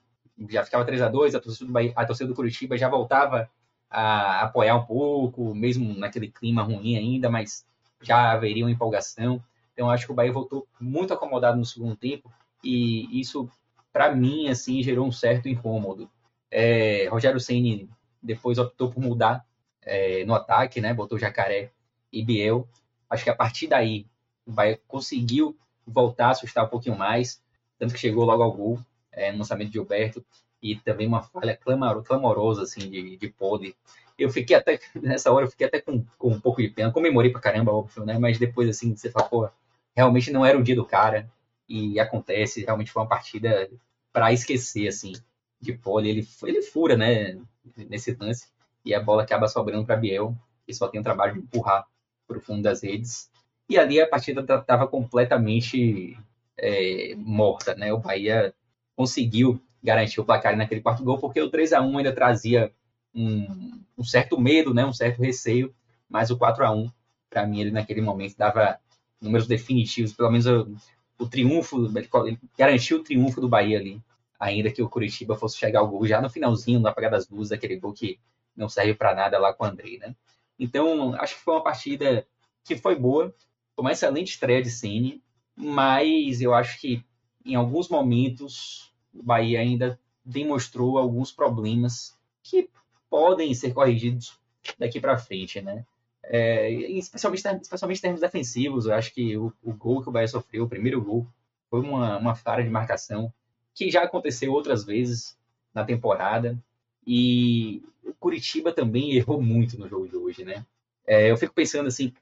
já 0.49 0.65
ficava 0.65 0.85
3 0.85 1.03
a 1.03 1.09
2 1.09 1.35
a 1.35 1.41
torcida 1.41 1.67
do, 1.67 1.73
Bahia, 1.73 1.93
a 1.97 2.05
torcida 2.05 2.29
do 2.29 2.35
Curitiba 2.35 2.77
já 2.77 2.89
voltava 2.89 3.49
a 3.89 4.43
apoiar 4.43 4.77
um 4.77 4.85
pouco, 4.85 5.55
mesmo 5.55 5.95
naquele 5.95 6.29
clima 6.29 6.63
ruim 6.63 6.97
ainda, 6.97 7.29
mas 7.29 7.67
já 8.01 8.33
haveria 8.33 8.65
uma 8.65 8.71
empolgação. 8.71 9.43
Então 9.73 9.91
acho 9.91 10.07
que 10.07 10.13
o 10.13 10.15
Bahia 10.15 10.33
voltou 10.33 10.67
muito 10.81 11.13
acomodado 11.13 11.59
no 11.59 11.65
segundo 11.65 11.97
tempo 11.97 12.31
e 12.63 13.21
isso 13.21 13.49
para 13.93 14.15
mim 14.15 14.49
assim 14.49 14.83
gerou 14.83 15.07
um 15.07 15.13
certo 15.13 15.49
incômodo. 15.49 16.11
É, 16.51 17.09
Rogério 17.09 17.41
Ceni 17.41 17.89
depois 18.23 18.59
optou 18.59 18.91
por 18.91 19.01
mudar 19.01 19.45
é, 19.83 20.25
no 20.25 20.35
ataque, 20.35 20.81
né? 20.81 20.93
Botou 20.93 21.19
Jacaré 21.19 21.71
e 22.13 22.23
Biel. 22.23 22.69
Acho 23.09 23.25
que 23.25 23.31
a 23.31 23.35
partir 23.35 23.67
daí 23.67 24.07
o 24.47 24.53
Bahia 24.53 24.81
conseguiu 24.87 25.57
voltar 25.87 26.29
a 26.29 26.31
assustar 26.31 26.65
um 26.65 26.69
pouquinho 26.69 26.97
mais, 26.97 27.43
tanto 27.79 27.95
que 27.95 28.01
chegou 28.01 28.25
logo 28.25 28.43
ao 28.43 28.53
gol 28.53 28.79
é, 29.13 29.33
no 29.33 29.39
lançamento 29.39 29.69
de 29.69 29.75
Gilberto 29.75 30.25
e 30.63 30.77
também 30.77 31.07
uma 31.07 31.23
falha 31.23 31.59
clamorosa 32.05 32.63
assim 32.63 32.91
de, 32.91 33.17
de. 33.17 33.35
Eu 34.21 34.31
fiquei 34.31 34.57
até 34.57 34.79
nessa 34.95 35.33
hora 35.33 35.47
eu 35.47 35.51
fiquei 35.51 35.67
até 35.67 35.81
com, 35.81 36.05
com 36.19 36.29
um 36.29 36.41
pouco 36.41 36.63
de 36.63 36.69
pena, 36.69 36.93
comemorei 36.93 37.31
pra 37.31 37.41
caramba, 37.41 37.73
óbvio, 37.73 38.05
né? 38.05 38.19
Mas 38.19 38.39
depois 38.39 38.69
assim 38.69 38.95
você 38.95 39.11
fala, 39.11 39.29
pô, 39.29 39.49
realmente 39.95 40.31
não 40.31 40.45
era 40.45 40.59
o 40.59 40.63
dia 40.63 40.77
do 40.77 40.85
cara 40.85 41.31
e 41.69 41.99
acontece, 42.01 42.65
realmente 42.65 42.91
foi 42.91 43.03
uma 43.03 43.09
partida 43.09 43.71
para 44.13 44.33
esquecer 44.33 44.89
assim 44.89 45.13
de 45.61 45.73
Pole, 45.75 46.09
ele 46.09 46.27
ele 46.45 46.63
fura, 46.63 46.97
né, 46.97 47.39
nesse 47.77 48.17
lance 48.19 48.49
e 48.85 48.95
a 48.95 49.01
bola 49.01 49.23
acaba 49.23 49.49
sobrando 49.49 49.85
para 49.85 49.97
Biel, 49.97 50.35
que 50.67 50.73
só 50.75 50.89
tem 50.89 51.01
o 51.01 51.05
trabalho 51.05 51.35
de 51.35 51.41
empurrar 51.41 51.87
para 52.27 52.39
o 52.39 52.41
fundo 52.41 52.63
das 52.63 52.83
redes. 52.83 53.31
E 53.69 53.79
ali 53.79 54.01
a 54.01 54.09
partida 54.09 54.41
estava 54.41 54.87
completamente 54.87 56.17
é, 56.57 57.15
morta, 57.17 57.75
né? 57.75 57.93
O 57.93 57.99
Bahia 57.99 58.55
conseguiu 58.97 59.61
garantir 59.83 60.21
o 60.21 60.25
placar 60.25 60.57
naquele 60.57 60.81
quarto 60.81 61.05
gol, 61.05 61.19
porque 61.19 61.41
o 61.41 61.51
3 61.51 61.73
a 61.73 61.81
1 61.81 61.99
ainda 61.99 62.13
trazia 62.13 62.73
um, 63.15 63.81
um 63.99 64.05
certo 64.05 64.41
medo, 64.41 64.73
né? 64.73 64.85
Um 64.85 64.93
certo 64.93 65.23
receio, 65.23 65.75
mas 66.09 66.31
o 66.31 66.37
4 66.37 66.65
a 66.65 66.71
1 66.73 66.91
para 67.31 67.47
mim 67.47 67.61
ele 67.61 67.71
naquele 67.71 68.01
momento 68.01 68.37
dava 68.37 68.79
números 69.21 69.47
definitivos, 69.47 70.13
pelo 70.13 70.31
menos 70.31 70.47
o, 70.47 70.75
o 71.19 71.29
triunfo, 71.29 71.87
ele 71.97 72.39
garantiu 72.59 72.99
o 72.99 73.03
triunfo 73.03 73.41
do 73.41 73.49
Bahia 73.49 73.79
ali, 73.79 74.03
ainda 74.39 74.71
que 74.73 74.83
o 74.83 74.89
Curitiba 74.89 75.37
fosse 75.37 75.57
chegar 75.59 75.81
ao 75.81 75.89
gol 75.89 76.07
já 76.07 76.21
no 76.21 76.29
finalzinho, 76.29 76.81
no 76.81 76.89
apagar 76.89 77.11
das 77.11 77.29
luzes, 77.29 77.53
aquele 77.53 77.77
gol 77.77 77.93
que 77.93 78.19
não 78.57 78.69
serve 78.69 78.95
para 78.95 79.15
nada 79.15 79.39
lá 79.39 79.55
com 79.55 79.65
o 79.65 79.67
Andrei, 79.67 79.99
né? 79.99 80.15
Então, 80.59 81.15
acho 81.15 81.37
que 81.37 81.43
foi 81.43 81.55
uma 81.55 81.63
partida 81.63 82.27
que 82.65 82.77
foi 82.77 82.97
boa, 82.97 83.35
foi 83.75 83.85
uma 83.85 83.93
excelente 83.93 84.33
estreia 84.33 84.63
de 84.63 84.71
Cine, 84.71 85.23
mas 85.55 86.41
eu 86.41 86.53
acho 86.53 86.81
que 86.81 87.05
em 87.45 87.55
alguns 87.55 87.89
momentos 87.89 88.93
o 89.15 89.23
Bahia 89.23 89.61
ainda 89.61 89.99
demonstrou 90.25 90.99
alguns 90.99 91.33
problemas 91.33 92.17
que 92.43 92.69
podem 93.11 93.53
ser 93.53 93.75
corrigidos 93.75 94.39
daqui 94.79 95.01
para 95.01 95.19
frente, 95.19 95.61
né? 95.61 95.85
É, 96.23 96.71
especialmente, 96.71 97.45
especialmente 97.61 97.99
em 97.99 98.03
termos 98.03 98.21
defensivos, 98.21 98.87
eu 98.87 98.95
acho 98.95 99.13
que 99.13 99.37
o, 99.37 99.53
o, 99.63 99.73
gol 99.73 100.01
que 100.01 100.09
o 100.09 100.13
Bahia 100.13 100.29
sofreu, 100.29 100.65
o 100.65 100.69
primeiro 100.69 101.03
gol, 101.03 101.27
foi 101.69 101.81
uma, 101.81 102.19
uma 102.19 102.35
falha 102.37 102.63
de 102.63 102.71
marcação 102.71 103.33
que 103.75 103.91
já 103.91 104.05
aconteceu 104.05 104.53
outras 104.53 104.85
vezes 104.85 105.37
na 105.75 105.85
temporada. 105.85 106.57
E 107.07 107.83
o 108.05 108.15
Curitiba 108.15 108.73
também 108.73 109.13
errou 109.13 109.43
muito 109.43 109.79
no 109.79 109.89
jogo 109.89 110.09
de 110.09 110.17
hoje, 110.17 110.45
né? 110.45 110.65
É, 111.07 111.31
eu 111.31 111.37
fico 111.37 111.53
pensando 111.53 111.89
assim, 111.89 112.13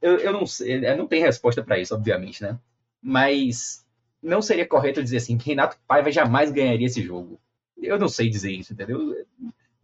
eu, 0.00 0.18
eu 0.18 0.32
não 0.32 0.46
sei, 0.46 0.80
não 0.96 1.06
tenho 1.06 1.26
resposta 1.26 1.62
para 1.62 1.78
isso, 1.78 1.94
obviamente, 1.94 2.42
né? 2.42 2.58
Mas 3.02 3.84
não 4.22 4.40
seria 4.40 4.66
correto 4.66 5.02
dizer 5.02 5.18
assim 5.18 5.36
que 5.36 5.48
Renato 5.48 5.76
Paiva 5.86 6.10
jamais 6.10 6.50
ganharia 6.50 6.86
esse 6.86 7.02
jogo. 7.02 7.38
Eu 7.76 7.98
não 7.98 8.08
sei 8.08 8.30
dizer 8.30 8.52
isso, 8.52 8.72
entendeu? 8.72 9.26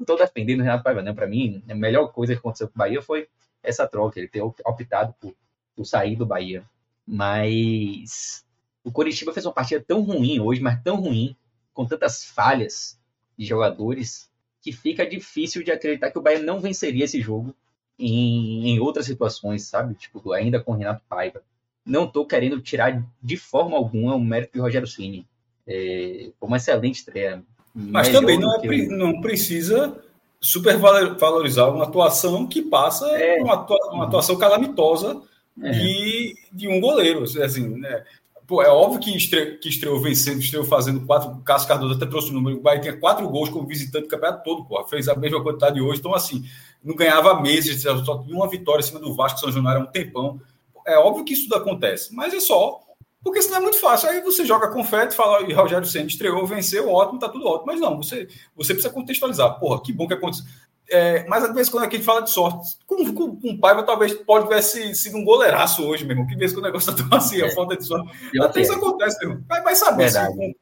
Estou 0.01 0.17
defendendo 0.17 0.61
o 0.61 0.63
Renato 0.63 0.83
Paiva. 0.83 1.15
Para 1.15 1.27
mim, 1.27 1.63
a 1.69 1.75
melhor 1.75 2.13
coisa 2.13 2.33
que 2.33 2.39
aconteceu 2.39 2.69
com 2.69 2.75
o 2.75 2.79
Bahia 2.79 3.03
foi 3.03 3.29
essa 3.63 3.87
troca, 3.87 4.19
ele 4.19 4.29
ter 4.29 4.43
optado 4.43 5.15
por, 5.21 5.35
por 5.77 5.85
sair 5.85 6.17
do 6.17 6.25
Bahia. 6.25 6.65
Mas 7.07 8.45
o 8.83 8.91
Coritiba 8.91 9.33
fez 9.33 9.45
uma 9.45 9.53
partida 9.53 9.85
tão 9.87 10.01
ruim 10.01 10.41
hoje, 10.41 10.61
mas 10.61 10.83
tão 10.83 10.97
ruim, 10.97 11.37
com 11.75 11.85
tantas 11.85 12.25
falhas 12.25 12.99
de 13.37 13.45
jogadores, 13.45 14.31
que 14.63 14.73
fica 14.73 15.07
difícil 15.07 15.63
de 15.63 15.71
acreditar 15.71 16.11
que 16.11 16.19
o 16.19 16.23
Bahia 16.23 16.43
não 16.43 16.61
venceria 16.61 17.05
esse 17.05 17.21
jogo 17.21 17.55
em, 17.99 18.71
em 18.71 18.81
outras 18.81 19.07
situações, 19.07 19.65
sabe? 19.65 19.95
Tipo, 19.95 20.33
ainda 20.33 20.63
com 20.63 20.73
o 20.73 20.77
Renato 20.77 21.03
Paiva. 21.09 21.43
Não 21.85 22.05
estou 22.05 22.27
querendo 22.27 22.61
tirar 22.61 23.03
de 23.23 23.37
forma 23.37 23.77
alguma 23.77 24.15
o 24.15 24.21
mérito 24.21 24.55
de 24.55 24.61
Rogério 24.61 24.87
Ceni. 24.87 25.27
É, 25.67 26.31
foi 26.39 26.47
uma 26.47 26.57
excelente 26.57 26.97
estreia. 26.97 27.43
Mas 27.75 28.09
também 28.09 28.39
não, 28.39 28.55
é, 28.57 28.87
não 28.87 29.21
precisa 29.21 29.97
supervalorizar 30.41 31.73
uma 31.73 31.85
atuação 31.85 32.47
que 32.47 32.63
passa 32.63 33.07
é, 33.11 33.41
uma, 33.41 33.55
atua, 33.55 33.79
uma 33.93 34.05
atuação 34.05 34.37
calamitosa 34.37 35.21
é. 35.63 35.71
de, 35.71 36.35
de 36.53 36.69
um 36.69 36.81
goleiro. 36.81 37.25
Assim, 37.25 37.69
né? 37.69 38.05
Pô, 38.47 38.63
é 38.63 38.69
óbvio 38.69 38.99
que, 38.99 39.17
estre, 39.17 39.59
que 39.59 39.69
estreou 39.69 40.01
vencendo, 40.01 40.41
estreou 40.41 40.65
fazendo 40.65 41.07
quatro. 41.07 41.31
O 41.31 41.43
Cássio 41.43 41.69
Cardoso 41.69 41.95
até 41.95 42.07
trouxe 42.07 42.31
o 42.31 42.33
número. 42.33 42.57
O 42.57 42.61
Bahia 42.61 42.81
tinha 42.81 42.97
quatro 42.97 43.29
gols 43.29 43.49
como 43.49 43.67
visitante 43.67 44.07
do 44.07 44.11
campeonato 44.11 44.43
todo, 44.43 44.65
pô. 44.65 44.83
Fez 44.89 45.07
a 45.09 45.15
mesma 45.15 45.43
quantidade 45.43 45.81
hoje. 45.81 46.01
Então, 46.01 46.15
assim, 46.15 46.45
não 46.83 46.97
ganhava 46.97 47.41
meses, 47.41 47.83
só 47.83 48.19
tinha 48.19 48.35
uma 48.35 48.49
vitória 48.49 48.81
em 48.81 48.87
cima 48.87 48.99
do 48.99 49.15
Vasco 49.15 49.39
São 49.39 49.53
Januário 49.53 49.83
há 49.83 49.85
um 49.85 49.93
tempão. 49.93 50.41
É 50.87 50.99
óbvio 50.99 51.25
que 51.25 51.35
isso 51.35 51.49
tudo 51.49 51.57
acontece, 51.57 52.15
mas 52.15 52.35
é 52.35 52.41
só. 52.41 52.81
Porque 53.23 53.43
senão 53.43 53.59
é 53.59 53.61
muito 53.61 53.79
fácil. 53.79 54.09
Aí 54.09 54.21
você 54.23 54.45
joga 54.45 54.69
confete, 54.69 55.15
fala, 55.15 55.43
e 55.43 55.53
Rogério 55.53 55.87
Senna 55.87 56.07
estreou, 56.07 56.47
venceu, 56.47 56.89
ótimo, 56.89 57.19
tá 57.19 57.29
tudo 57.29 57.47
ótimo. 57.47 57.67
Mas 57.67 57.81
não, 57.81 57.97
você, 57.97 58.27
você 58.57 58.73
precisa 58.73 58.93
contextualizar. 58.93 59.59
Porra, 59.59 59.83
que 59.83 59.93
bom 59.93 60.07
que 60.07 60.15
aconteceu. 60.15 60.47
É, 60.93 61.25
mas 61.29 61.45
às 61.45 61.55
vezes 61.55 61.71
quando 61.71 61.85
a 61.85 61.89
gente 61.89 62.03
fala 62.03 62.21
de 62.21 62.31
sorte, 62.31 62.77
com, 62.85 63.15
com, 63.15 63.37
com 63.37 63.51
o 63.51 63.61
Paiva 63.61 63.85
talvez 63.85 64.13
pode 64.13 64.47
tivesse 64.47 64.93
sido 64.97 65.19
um 65.19 65.25
goleiraço 65.25 65.87
hoje, 65.87 66.05
mesmo. 66.05 66.27
Que 66.27 66.35
vez 66.35 66.53
que 66.53 66.59
o 66.59 66.63
negócio 66.63 66.93
tá 66.95 67.03
tão 67.03 67.17
assim, 67.17 67.41
a 67.41 67.47
é. 67.47 67.55
falta 67.55 67.77
de 67.77 67.85
sorte. 67.85 68.11
Até 68.41 68.63
isso 68.63 68.73
acontece, 68.73 69.25
mesmo. 69.25 69.45
Vai, 69.47 69.63
vai 69.63 69.75
saber. 69.77 70.07
Assim, 70.07 70.55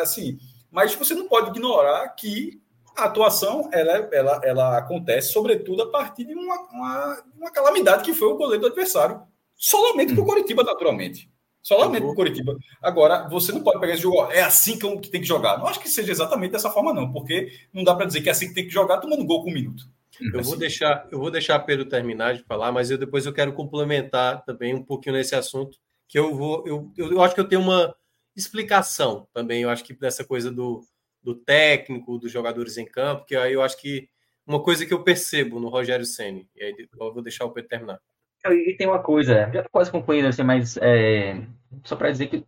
assim, 0.00 0.38
mas 0.70 0.94
você 0.94 1.14
não 1.14 1.28
pode 1.28 1.50
ignorar 1.50 2.08
que 2.10 2.60
a 2.96 3.04
atuação 3.04 3.68
ela, 3.72 4.08
ela, 4.12 4.40
ela 4.42 4.78
acontece, 4.78 5.32
sobretudo, 5.32 5.82
a 5.82 5.90
partir 5.90 6.24
de 6.24 6.34
uma, 6.34 6.60
uma, 6.72 7.24
uma 7.36 7.50
calamidade 7.50 8.02
que 8.02 8.12
foi 8.12 8.28
o 8.28 8.36
goleiro 8.36 8.62
do 8.62 8.66
adversário. 8.68 9.22
Solamente 9.54 10.12
hum. 10.12 10.16
para 10.16 10.24
o 10.24 10.26
Coritiba, 10.26 10.64
naturalmente. 10.64 11.31
Solamente 11.62 12.02
para 12.02 12.10
o 12.10 12.14
Coritiba. 12.14 12.58
Agora, 12.82 13.28
você 13.28 13.52
não 13.52 13.62
pode 13.62 13.78
pegar 13.78 13.92
esse 13.92 14.02
jogo, 14.02 14.30
é 14.32 14.42
assim 14.42 14.78
que, 14.78 14.98
que 14.98 15.08
tem 15.08 15.20
que 15.20 15.26
jogar. 15.26 15.58
Não 15.58 15.66
acho 15.66 15.78
que 15.78 15.88
seja 15.88 16.10
exatamente 16.10 16.50
dessa 16.50 16.70
forma, 16.70 16.92
não, 16.92 17.12
porque 17.12 17.52
não 17.72 17.84
dá 17.84 17.94
para 17.94 18.06
dizer 18.06 18.20
que 18.20 18.28
é 18.28 18.32
assim 18.32 18.48
que 18.48 18.54
tem 18.54 18.66
que 18.66 18.72
jogar 18.72 18.98
tomando 18.98 19.24
gol 19.24 19.44
com 19.44 19.50
um 19.50 19.54
minuto. 19.54 19.84
Eu 20.32 20.40
assim. 20.40 20.50
vou 20.50 20.58
deixar, 20.58 21.08
eu 21.10 21.18
vou 21.18 21.30
deixar 21.30 21.58
Pedro 21.60 21.84
terminar 21.84 22.34
de 22.34 22.42
falar, 22.42 22.72
mas 22.72 22.90
eu 22.90 22.98
depois 22.98 23.24
eu 23.24 23.32
quero 23.32 23.52
complementar 23.52 24.44
também 24.44 24.74
um 24.74 24.82
pouquinho 24.82 25.14
nesse 25.14 25.34
assunto, 25.34 25.78
que 26.08 26.18
eu 26.18 26.34
vou, 26.34 26.66
eu, 26.66 26.92
eu, 26.96 27.12
eu 27.12 27.22
acho 27.22 27.34
que 27.34 27.40
eu 27.40 27.48
tenho 27.48 27.62
uma 27.62 27.94
explicação 28.34 29.28
também, 29.32 29.62
eu 29.62 29.70
acho 29.70 29.84
que 29.84 29.94
dessa 29.94 30.24
coisa 30.24 30.50
do, 30.50 30.84
do 31.22 31.34
técnico, 31.34 32.18
dos 32.18 32.30
jogadores 32.30 32.76
em 32.76 32.84
campo, 32.84 33.24
que 33.24 33.36
aí 33.36 33.52
eu 33.52 33.62
acho 33.62 33.80
que 33.80 34.08
uma 34.46 34.60
coisa 34.60 34.84
que 34.84 34.92
eu 34.92 35.04
percebo 35.04 35.60
no 35.60 35.68
Rogério 35.68 36.04
Ceni. 36.04 36.48
E 36.56 36.64
aí 36.64 36.74
eu 36.78 37.12
vou 37.12 37.22
deixar 37.22 37.44
o 37.44 37.50
Pedro 37.52 37.68
terminar. 37.68 38.00
E 38.44 38.74
tem 38.76 38.88
uma 38.88 38.98
coisa, 38.98 39.50
já 39.52 39.62
tô 39.62 39.68
quase 39.70 39.90
concluindo, 39.90 40.26
assim, 40.26 40.42
mas 40.42 40.76
é, 40.78 41.40
só 41.84 41.94
para 41.94 42.10
dizer 42.10 42.26
que 42.26 42.44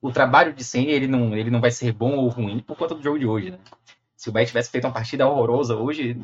o 0.00 0.12
trabalho 0.12 0.52
de 0.52 0.62
Ceni 0.62 0.90
ele 0.90 1.06
não, 1.06 1.34
ele 1.36 1.50
não 1.50 1.60
vai 1.60 1.70
ser 1.70 1.92
bom 1.92 2.16
ou 2.16 2.28
ruim 2.28 2.60
por 2.60 2.76
conta 2.76 2.94
do 2.94 3.02
jogo 3.02 3.18
de 3.18 3.26
hoje, 3.26 3.50
né? 3.50 3.58
Se 4.16 4.28
o 4.28 4.32
Bahia 4.32 4.46
tivesse 4.46 4.70
feito 4.70 4.86
uma 4.86 4.92
partida 4.92 5.26
horrorosa 5.26 5.76
hoje, 5.76 6.20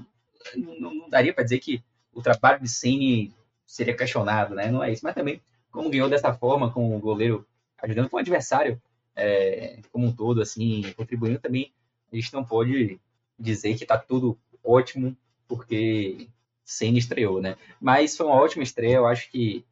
não, 0.54 0.92
não 0.94 1.08
daria 1.08 1.32
para 1.32 1.44
dizer 1.44 1.58
que 1.58 1.82
o 2.12 2.20
trabalho 2.20 2.60
de 2.60 2.68
Ceni 2.68 3.34
seria 3.64 3.96
questionado, 3.96 4.54
né? 4.54 4.70
Não 4.70 4.82
é 4.82 4.92
isso. 4.92 5.04
Mas 5.04 5.14
também, 5.14 5.40
como 5.70 5.90
ganhou 5.90 6.08
dessa 6.08 6.32
forma, 6.32 6.70
com 6.70 6.96
o 6.96 7.00
goleiro 7.00 7.46
ajudando 7.82 8.10
com 8.10 8.16
o 8.16 8.20
adversário 8.20 8.80
é, 9.14 9.80
como 9.92 10.06
um 10.06 10.12
todo, 10.12 10.42
assim, 10.42 10.82
contribuindo 10.96 11.38
também, 11.38 11.72
a 12.12 12.16
gente 12.16 12.32
não 12.32 12.44
pode 12.44 13.00
dizer 13.38 13.76
que 13.76 13.84
está 13.84 13.96
tudo 13.96 14.38
ótimo 14.64 15.16
porque 15.46 16.28
Senna 16.68 16.98
estreou, 16.98 17.40
né? 17.40 17.56
Mas 17.80 18.14
foi 18.14 18.26
uma 18.26 18.36
ótima 18.36 18.62
estreia, 18.62 18.96
eu 18.96 19.06
acho 19.06 19.30
que 19.30 19.64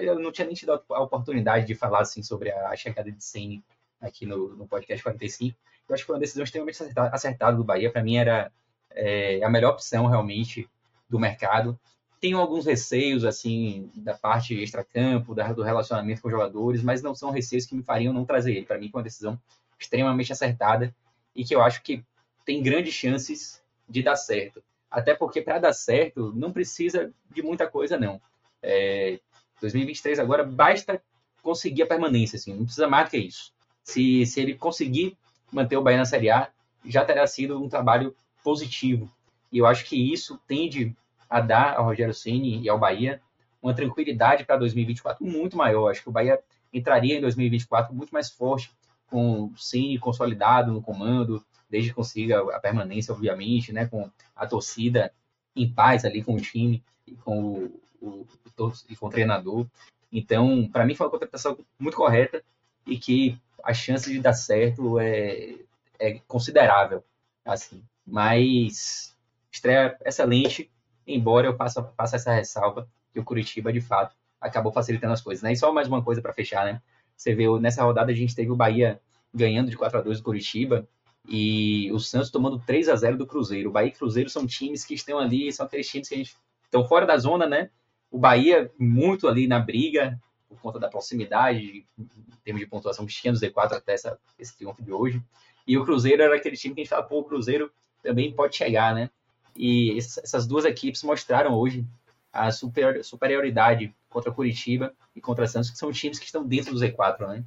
eu 0.00 0.16
não 0.20 0.30
tinha 0.30 0.46
nem 0.46 0.54
tido 0.54 0.80
a 0.88 1.02
oportunidade 1.02 1.66
de 1.66 1.74
falar 1.74 2.02
assim 2.02 2.22
sobre 2.22 2.52
a 2.52 2.76
chegada 2.76 3.10
de 3.10 3.22
Senna 3.22 3.60
aqui 4.00 4.24
no, 4.24 4.54
no 4.54 4.64
podcast 4.64 5.02
45. 5.02 5.58
Eu 5.88 5.94
acho 5.94 6.04
que 6.04 6.06
foi 6.06 6.14
uma 6.14 6.20
decisão 6.20 6.44
extremamente 6.44 6.78
acertada 7.12 7.56
do 7.56 7.64
Bahia. 7.64 7.90
Para 7.90 8.04
mim 8.04 8.16
era 8.16 8.52
é, 8.92 9.42
a 9.42 9.50
melhor 9.50 9.72
opção 9.72 10.06
realmente 10.06 10.70
do 11.10 11.18
mercado. 11.18 11.76
Tenho 12.20 12.38
alguns 12.38 12.64
receios 12.64 13.24
assim 13.24 13.90
da 13.96 14.14
parte 14.14 14.54
extracampo, 14.54 15.34
da, 15.34 15.52
do 15.52 15.64
relacionamento 15.64 16.22
com 16.22 16.28
os 16.28 16.32
jogadores, 16.32 16.80
mas 16.80 17.02
não 17.02 17.12
são 17.12 17.30
receios 17.30 17.66
que 17.66 17.74
me 17.74 17.82
fariam 17.82 18.14
não 18.14 18.24
trazer 18.24 18.54
ele. 18.54 18.66
Para 18.66 18.78
mim 18.78 18.88
foi 18.88 19.00
uma 19.00 19.04
decisão 19.04 19.36
extremamente 19.76 20.32
acertada 20.32 20.94
e 21.34 21.44
que 21.44 21.56
eu 21.56 21.60
acho 21.60 21.82
que 21.82 22.04
tem 22.44 22.62
grandes 22.62 22.94
chances 22.94 23.60
de 23.88 24.00
dar 24.00 24.14
certo. 24.14 24.62
Até 24.90 25.14
porque 25.14 25.42
para 25.42 25.58
dar 25.58 25.72
certo 25.72 26.32
não 26.34 26.52
precisa 26.52 27.12
de 27.30 27.42
muita 27.42 27.66
coisa, 27.66 27.98
não. 27.98 28.20
É, 28.62 29.20
2023 29.60 30.18
agora 30.18 30.44
basta 30.44 31.02
conseguir 31.42 31.82
a 31.82 31.86
permanência, 31.86 32.36
assim, 32.36 32.54
não 32.54 32.64
precisa 32.64 32.88
mais 32.88 33.06
do 33.06 33.10
que 33.10 33.18
isso. 33.18 33.52
Se, 33.82 34.26
se 34.26 34.40
ele 34.40 34.54
conseguir 34.54 35.16
manter 35.52 35.76
o 35.76 35.82
Bahia 35.82 35.98
na 35.98 36.04
Série 36.04 36.30
A, 36.30 36.50
já 36.84 37.04
terá 37.04 37.26
sido 37.26 37.62
um 37.62 37.68
trabalho 37.68 38.14
positivo. 38.42 39.10
E 39.52 39.58
eu 39.58 39.66
acho 39.66 39.84
que 39.84 40.12
isso 40.12 40.40
tende 40.46 40.94
a 41.28 41.40
dar 41.40 41.76
ao 41.76 41.84
Rogério 41.84 42.14
Ceni 42.14 42.60
e 42.60 42.68
ao 42.68 42.78
Bahia 42.78 43.20
uma 43.62 43.74
tranquilidade 43.74 44.44
para 44.44 44.56
2024 44.56 45.24
muito 45.24 45.56
maior. 45.56 45.90
Acho 45.90 46.02
que 46.02 46.08
o 46.08 46.12
Bahia 46.12 46.40
entraria 46.72 47.16
em 47.16 47.20
2024 47.20 47.94
muito 47.94 48.10
mais 48.10 48.30
forte, 48.30 48.70
com 49.08 49.44
o 49.44 49.52
Ceni 49.56 49.98
consolidado 49.98 50.72
no 50.72 50.82
comando, 50.82 51.44
desde 51.68 51.90
que 51.90 51.96
consiga 51.96 52.40
a 52.54 52.60
permanência, 52.60 53.12
obviamente, 53.12 53.72
né, 53.72 53.86
com 53.86 54.10
a 54.34 54.46
torcida 54.46 55.12
em 55.54 55.68
paz 55.68 56.04
ali 56.04 56.22
com 56.22 56.34
o 56.34 56.40
time 56.40 56.82
e 57.06 57.14
com 57.16 57.40
o, 57.40 57.80
o, 58.00 58.26
o 58.58 58.72
e 58.88 58.96
com 58.96 59.06
o 59.06 59.10
treinador. 59.10 59.66
Então, 60.12 60.68
para 60.70 60.84
mim 60.84 60.94
foi 60.94 61.06
uma 61.06 61.10
contratação 61.10 61.58
muito 61.78 61.96
correta 61.96 62.42
e 62.86 62.98
que 62.98 63.38
a 63.62 63.74
chance 63.74 64.10
de 64.10 64.20
dar 64.20 64.34
certo 64.34 64.98
é, 64.98 65.56
é 65.98 66.20
considerável, 66.28 67.02
assim. 67.44 67.82
Mas 68.06 69.16
estreia 69.50 69.96
excelente, 70.04 70.70
embora 71.06 71.46
eu 71.46 71.56
passe, 71.56 71.82
passe 71.96 72.16
essa 72.16 72.32
ressalva 72.32 72.88
que 73.12 73.18
o 73.18 73.24
Curitiba, 73.24 73.72
de 73.72 73.80
fato, 73.80 74.14
acabou 74.40 74.72
facilitando 74.72 75.14
as 75.14 75.20
coisas. 75.20 75.42
Né? 75.42 75.52
E 75.52 75.56
só 75.56 75.72
mais 75.72 75.88
uma 75.88 76.02
coisa 76.02 76.22
para 76.22 76.32
fechar, 76.32 76.64
né? 76.64 76.80
Você 77.16 77.34
vê, 77.34 77.46
nessa 77.58 77.82
rodada 77.82 78.12
a 78.12 78.14
gente 78.14 78.34
teve 78.34 78.50
o 78.50 78.56
Bahia 78.56 79.00
ganhando 79.34 79.70
de 79.70 79.76
4 79.76 79.98
a 79.98 80.02
2 80.02 80.18
do 80.18 80.24
Curitiba 80.24 80.86
e 81.28 81.90
o 81.92 81.98
Santos 81.98 82.30
tomando 82.30 82.58
3 82.58 82.88
a 82.88 82.96
0 82.96 83.16
do 83.16 83.26
Cruzeiro. 83.26 83.68
O 83.68 83.72
Bahia 83.72 83.88
e 83.88 83.92
Cruzeiro 83.92 84.30
são 84.30 84.46
times 84.46 84.84
que 84.84 84.94
estão 84.94 85.18
ali, 85.18 85.52
são 85.52 85.66
aqueles 85.66 85.88
times 85.88 86.08
que 86.08 86.14
a 86.14 86.18
gente 86.18 86.36
estão 86.64 86.86
fora 86.86 87.06
da 87.06 87.16
zona, 87.16 87.46
né? 87.46 87.70
O 88.10 88.18
Bahia 88.18 88.70
muito 88.78 89.26
ali 89.26 89.46
na 89.46 89.58
briga 89.58 90.20
por 90.48 90.60
conta 90.60 90.78
da 90.78 90.88
proximidade 90.88 91.84
em 91.98 92.08
termos 92.44 92.60
de 92.60 92.66
pontuação 92.66 93.06
tinha 93.06 93.32
no 93.32 93.38
Z4 93.38 93.72
até 93.72 93.94
essa, 93.94 94.18
esse 94.38 94.56
triunfo 94.56 94.82
de 94.82 94.92
hoje. 94.92 95.20
E 95.66 95.76
o 95.76 95.84
Cruzeiro 95.84 96.22
era 96.22 96.36
aquele 96.36 96.56
time 96.56 96.74
que 96.74 96.80
a 96.80 96.84
gente 96.84 96.90
fala, 96.90 97.02
pô, 97.02 97.18
o 97.18 97.24
Cruzeiro 97.24 97.70
também 98.02 98.32
pode 98.32 98.56
chegar, 98.56 98.94
né? 98.94 99.10
E 99.56 99.96
essas 99.98 100.46
duas 100.46 100.64
equipes 100.64 101.02
mostraram 101.02 101.54
hoje 101.54 101.84
a 102.32 102.50
superioridade 102.52 103.94
contra 104.08 104.30
Curitiba 104.30 104.94
e 105.14 105.20
contra 105.20 105.46
Santos, 105.46 105.70
que 105.70 105.78
são 105.78 105.90
times 105.90 106.18
que 106.18 106.26
estão 106.26 106.46
dentro 106.46 106.72
do 106.72 106.78
Z4, 106.78 107.26
né? 107.26 107.44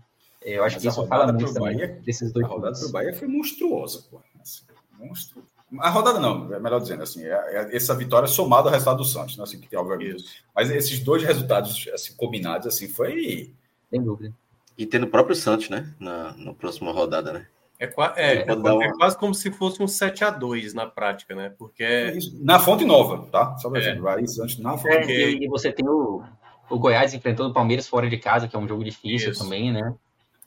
Eu 0.52 0.64
acho 0.64 0.76
Mas 0.76 0.84
que 0.84 0.90
isso 0.90 1.08
fala 1.08 1.32
muito 1.32 1.54
também 1.54 1.78
Bahia, 1.78 2.00
desses 2.06 2.32
dois 2.32 2.46
A 2.46 2.50
rodada 2.50 2.80
do 2.80 2.90
Bahia 2.90 3.14
foi 3.14 3.28
monstruosa, 3.28 4.04
pô. 4.10 4.22
Assim, 4.40 4.64
monstru... 4.98 5.44
A 5.80 5.90
rodada 5.90 6.20
não, 6.20 6.52
é 6.54 6.60
melhor 6.60 6.80
dizendo 6.80 7.04
assim, 7.04 7.24
é, 7.24 7.30
é 7.30 7.76
essa 7.76 7.94
vitória 7.94 8.28
somada 8.28 8.70
ao 8.70 8.74
resultado 8.74 8.98
do 8.98 9.06
Santos, 9.06 9.38
né, 9.38 9.44
assim, 9.44 9.60
que 9.60 9.68
tem 9.68 9.78
obviamente. 9.78 10.44
Mas 10.56 10.72
esses 10.72 11.00
dois 11.00 11.24
resultados 11.24 11.88
assim, 11.94 12.16
combinados 12.16 12.66
assim 12.66 12.88
foi 12.88 13.54
sem 13.90 14.02
dúvida. 14.02 14.34
E 14.78 14.86
tendo 14.86 15.06
o 15.06 15.10
próprio 15.10 15.36
Santos, 15.36 15.70
né, 15.70 15.94
na, 16.00 16.36
na 16.38 16.54
próxima 16.54 16.92
rodada, 16.92 17.34
né? 17.34 17.48
É, 17.80 17.86
é, 18.18 18.34
é, 18.40 18.42
é, 18.42 18.92
quase 18.98 19.18
como 19.18 19.34
se 19.34 19.50
fosse 19.52 19.82
um 19.82 19.88
7 19.88 20.26
a 20.26 20.30
2 20.32 20.74
na 20.74 20.86
prática, 20.86 21.34
né? 21.34 21.54
Porque 21.58 21.82
é 21.82 22.18
na 22.42 22.60
fonte 22.60 22.84
nova, 22.84 23.26
tá? 23.32 23.58
Só 23.58 23.70
pra 23.70 23.82
é. 23.82 23.96
vai 23.96 24.28
Santos 24.28 24.60
na 24.60 24.78
fonte. 24.78 24.90
É, 24.90 25.30
e 25.30 25.48
você 25.48 25.72
tem 25.72 25.88
o, 25.88 26.22
o 26.70 26.78
Goiás 26.78 27.14
enfrentando 27.14 27.52
o 27.52 27.54
Palmeiras 27.54 27.88
fora 27.88 28.10
de 28.10 28.18
casa, 28.18 28.50
que 28.50 28.56
é 28.56 28.60
um 28.60 28.68
jogo 28.68 28.84
difícil 28.84 29.32
Isso. 29.32 29.42
também, 29.42 29.72
né? 29.72 29.96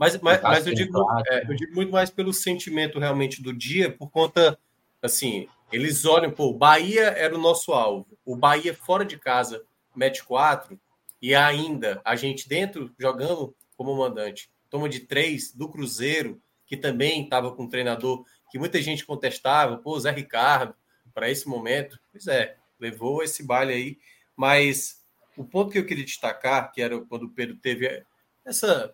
Mas, 0.03 0.21
mas, 0.21 0.43
mas 0.43 0.67
eu, 0.67 0.75
digo, 0.75 1.01
é, 1.29 1.45
eu 1.49 1.55
digo 1.55 1.73
muito 1.77 1.93
mais 1.93 2.11
pelo 2.11 2.33
sentimento 2.33 2.99
realmente 2.99 3.41
do 3.41 3.53
dia, 3.53 3.89
por 3.89 4.11
conta, 4.11 4.59
assim, 5.01 5.47
eles 5.71 6.05
olham, 6.05 6.33
pô, 6.33 6.47
o 6.47 6.59
Bahia 6.59 7.03
era 7.03 7.33
o 7.33 7.41
nosso 7.41 7.73
alvo. 7.73 8.19
O 8.25 8.35
Bahia 8.35 8.75
fora 8.75 9.05
de 9.05 9.17
casa 9.17 9.65
mete 9.95 10.25
quatro, 10.25 10.77
e 11.21 11.37
ainda 11.37 12.03
a 12.05 12.17
gente 12.17 12.49
dentro 12.49 12.93
jogando 12.99 13.55
como 13.77 13.97
mandante. 13.97 14.51
Toma 14.69 14.89
de 14.89 14.99
três 14.99 15.53
do 15.53 15.69
Cruzeiro, 15.69 16.43
que 16.67 16.77
também 16.77 17.23
estava 17.23 17.55
com 17.55 17.63
um 17.63 17.69
treinador 17.69 18.25
que 18.51 18.59
muita 18.59 18.83
gente 18.83 19.07
contestava, 19.07 19.77
pô, 19.77 20.01
Zé 20.01 20.11
Ricardo, 20.11 20.75
para 21.15 21.31
esse 21.31 21.47
momento. 21.47 21.97
Pois 22.11 22.27
é, 22.27 22.57
levou 22.81 23.23
esse 23.23 23.45
baile 23.45 23.73
aí. 23.73 23.99
Mas 24.35 25.01
o 25.37 25.45
ponto 25.45 25.71
que 25.71 25.79
eu 25.79 25.87
queria 25.87 26.05
destacar, 26.05 26.73
que 26.73 26.83
era 26.83 27.01
quando 27.03 27.27
o 27.27 27.31
Pedro 27.31 27.55
teve 27.55 28.05
essa 28.45 28.93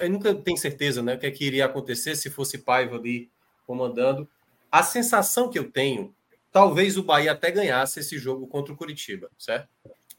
eu 0.00 0.10
nunca 0.10 0.34
tenho 0.34 0.56
certeza 0.56 1.02
né, 1.02 1.14
o 1.14 1.18
que, 1.18 1.26
é 1.26 1.30
que 1.30 1.44
iria 1.44 1.64
acontecer 1.66 2.14
se 2.16 2.30
fosse 2.30 2.58
Paiva 2.58 2.96
ali 2.96 3.30
comandando. 3.66 4.28
A 4.70 4.82
sensação 4.82 5.50
que 5.50 5.58
eu 5.58 5.70
tenho, 5.70 6.14
talvez 6.52 6.96
o 6.96 7.02
Bahia 7.02 7.32
até 7.32 7.50
ganhasse 7.50 8.00
esse 8.00 8.18
jogo 8.18 8.46
contra 8.46 8.72
o 8.72 8.76
Curitiba, 8.76 9.30
certo? 9.38 9.68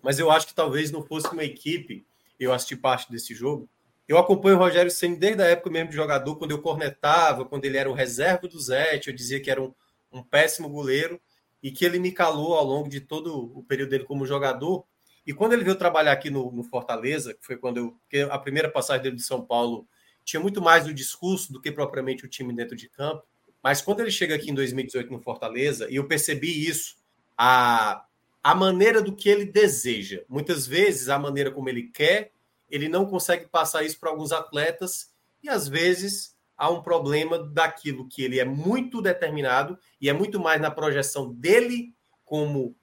Mas 0.02 0.20
eu 0.20 0.30
acho 0.30 0.48
que 0.48 0.54
talvez 0.54 0.92
não 0.92 1.04
fosse 1.04 1.28
uma 1.32 1.44
equipe, 1.44 2.06
eu 2.40 2.54
assisti 2.54 2.76
parte 2.76 3.12
desse 3.12 3.34
jogo. 3.34 3.70
Eu 4.08 4.18
acompanho 4.18 4.56
o 4.56 4.60
Rogério 4.60 4.92
Senna 4.92 5.18
desde 5.18 5.42
a 5.42 5.46
época 5.46 5.70
mesmo 5.70 5.90
de 5.90 5.96
jogador, 5.96 6.36
quando 6.38 6.52
eu 6.52 6.62
cornetava, 6.62 7.44
quando 7.44 7.66
ele 7.66 7.78
era 7.78 7.90
o 7.90 7.94
reserva 7.94 8.48
do 8.48 8.60
Zete, 8.60 9.10
eu 9.10 9.16
dizia 9.16 9.40
que 9.40 9.52
era 9.52 9.62
um, 9.62 9.74
um 10.12 10.24
péssimo 10.24 10.70
goleiro 10.70 11.20
e 11.62 11.72
que 11.72 11.84
ele 11.84 12.00
me 12.00 12.12
calou 12.12 12.54
ao 12.54 12.64
longo 12.64 12.88
de 12.88 13.02
todo 13.02 13.52
o 13.58 13.64
período 13.64 13.90
dele 13.90 14.06
como 14.06 14.26
jogador. 14.26 14.86
E 15.28 15.34
quando 15.34 15.52
ele 15.52 15.66
veio 15.66 15.76
trabalhar 15.76 16.14
aqui 16.14 16.30
no, 16.30 16.50
no 16.54 16.64
Fortaleza, 16.64 17.34
que 17.34 17.46
foi 17.46 17.58
quando 17.58 17.94
eu. 18.10 18.32
A 18.32 18.40
primeira 18.40 18.72
passagem 18.72 19.04
dele 19.04 19.18
de 19.18 19.24
São 19.24 19.46
Paulo 19.46 19.86
tinha 20.24 20.40
muito 20.40 20.62
mais 20.62 20.88
o 20.88 20.94
discurso 20.94 21.52
do 21.52 21.60
que 21.60 21.70
propriamente 21.70 22.24
o 22.24 22.30
time 22.30 22.56
dentro 22.56 22.78
de 22.78 22.88
campo. 22.88 23.24
Mas 23.62 23.82
quando 23.82 24.00
ele 24.00 24.10
chega 24.10 24.36
aqui 24.36 24.50
em 24.50 24.54
2018 24.54 25.12
no 25.12 25.20
Fortaleza, 25.20 25.86
e 25.90 25.98
eu 25.98 26.08
percebi 26.08 26.66
isso, 26.66 26.96
a, 27.38 28.06
a 28.42 28.56
maneira 28.56 29.02
do 29.02 29.14
que 29.14 29.28
ele 29.28 29.44
deseja. 29.44 30.24
Muitas 30.30 30.66
vezes, 30.66 31.10
a 31.10 31.20
maneira 31.20 31.52
como 31.52 31.68
ele 31.68 31.84
quer, 31.84 32.32
ele 32.70 32.88
não 32.88 33.06
consegue 33.06 33.48
passar 33.48 33.84
isso 33.84 34.00
para 34.00 34.10
alguns 34.10 34.32
atletas, 34.32 35.12
e 35.44 35.50
às 35.50 35.68
vezes 35.68 36.38
há 36.58 36.70
um 36.70 36.82
problema 36.82 37.38
daquilo 37.38 38.08
que 38.08 38.24
ele 38.24 38.40
é 38.40 38.46
muito 38.46 39.02
determinado 39.02 39.78
e 40.00 40.10
é 40.10 40.14
muito 40.14 40.40
mais 40.40 40.62
na 40.62 40.72
projeção 40.72 41.34
dele 41.34 41.94
como, 42.24 42.76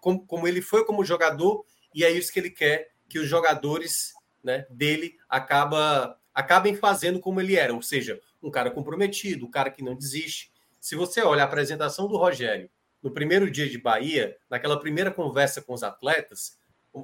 como, 0.00 0.26
como 0.26 0.48
ele 0.48 0.62
foi 0.62 0.84
como 0.84 1.04
jogador 1.04 1.64
e 1.98 2.04
é 2.04 2.12
isso 2.12 2.32
que 2.32 2.38
ele 2.38 2.50
quer 2.50 2.92
que 3.08 3.18
os 3.18 3.26
jogadores 3.26 4.14
né, 4.40 4.64
dele 4.70 5.18
acaba, 5.28 6.16
acabem 6.32 6.76
fazendo 6.76 7.18
como 7.18 7.40
ele 7.40 7.56
era, 7.56 7.74
ou 7.74 7.82
seja, 7.82 8.20
um 8.40 8.52
cara 8.52 8.70
comprometido, 8.70 9.44
um 9.44 9.50
cara 9.50 9.68
que 9.68 9.82
não 9.82 9.96
desiste. 9.96 10.52
Se 10.78 10.94
você 10.94 11.22
olha 11.22 11.42
a 11.42 11.46
apresentação 11.46 12.06
do 12.06 12.16
Rogério 12.16 12.70
no 13.02 13.10
primeiro 13.10 13.50
dia 13.50 13.68
de 13.68 13.78
Bahia, 13.78 14.36
naquela 14.48 14.78
primeira 14.78 15.10
conversa 15.10 15.60
com 15.60 15.74
os 15.74 15.82
atletas, 15.82 16.56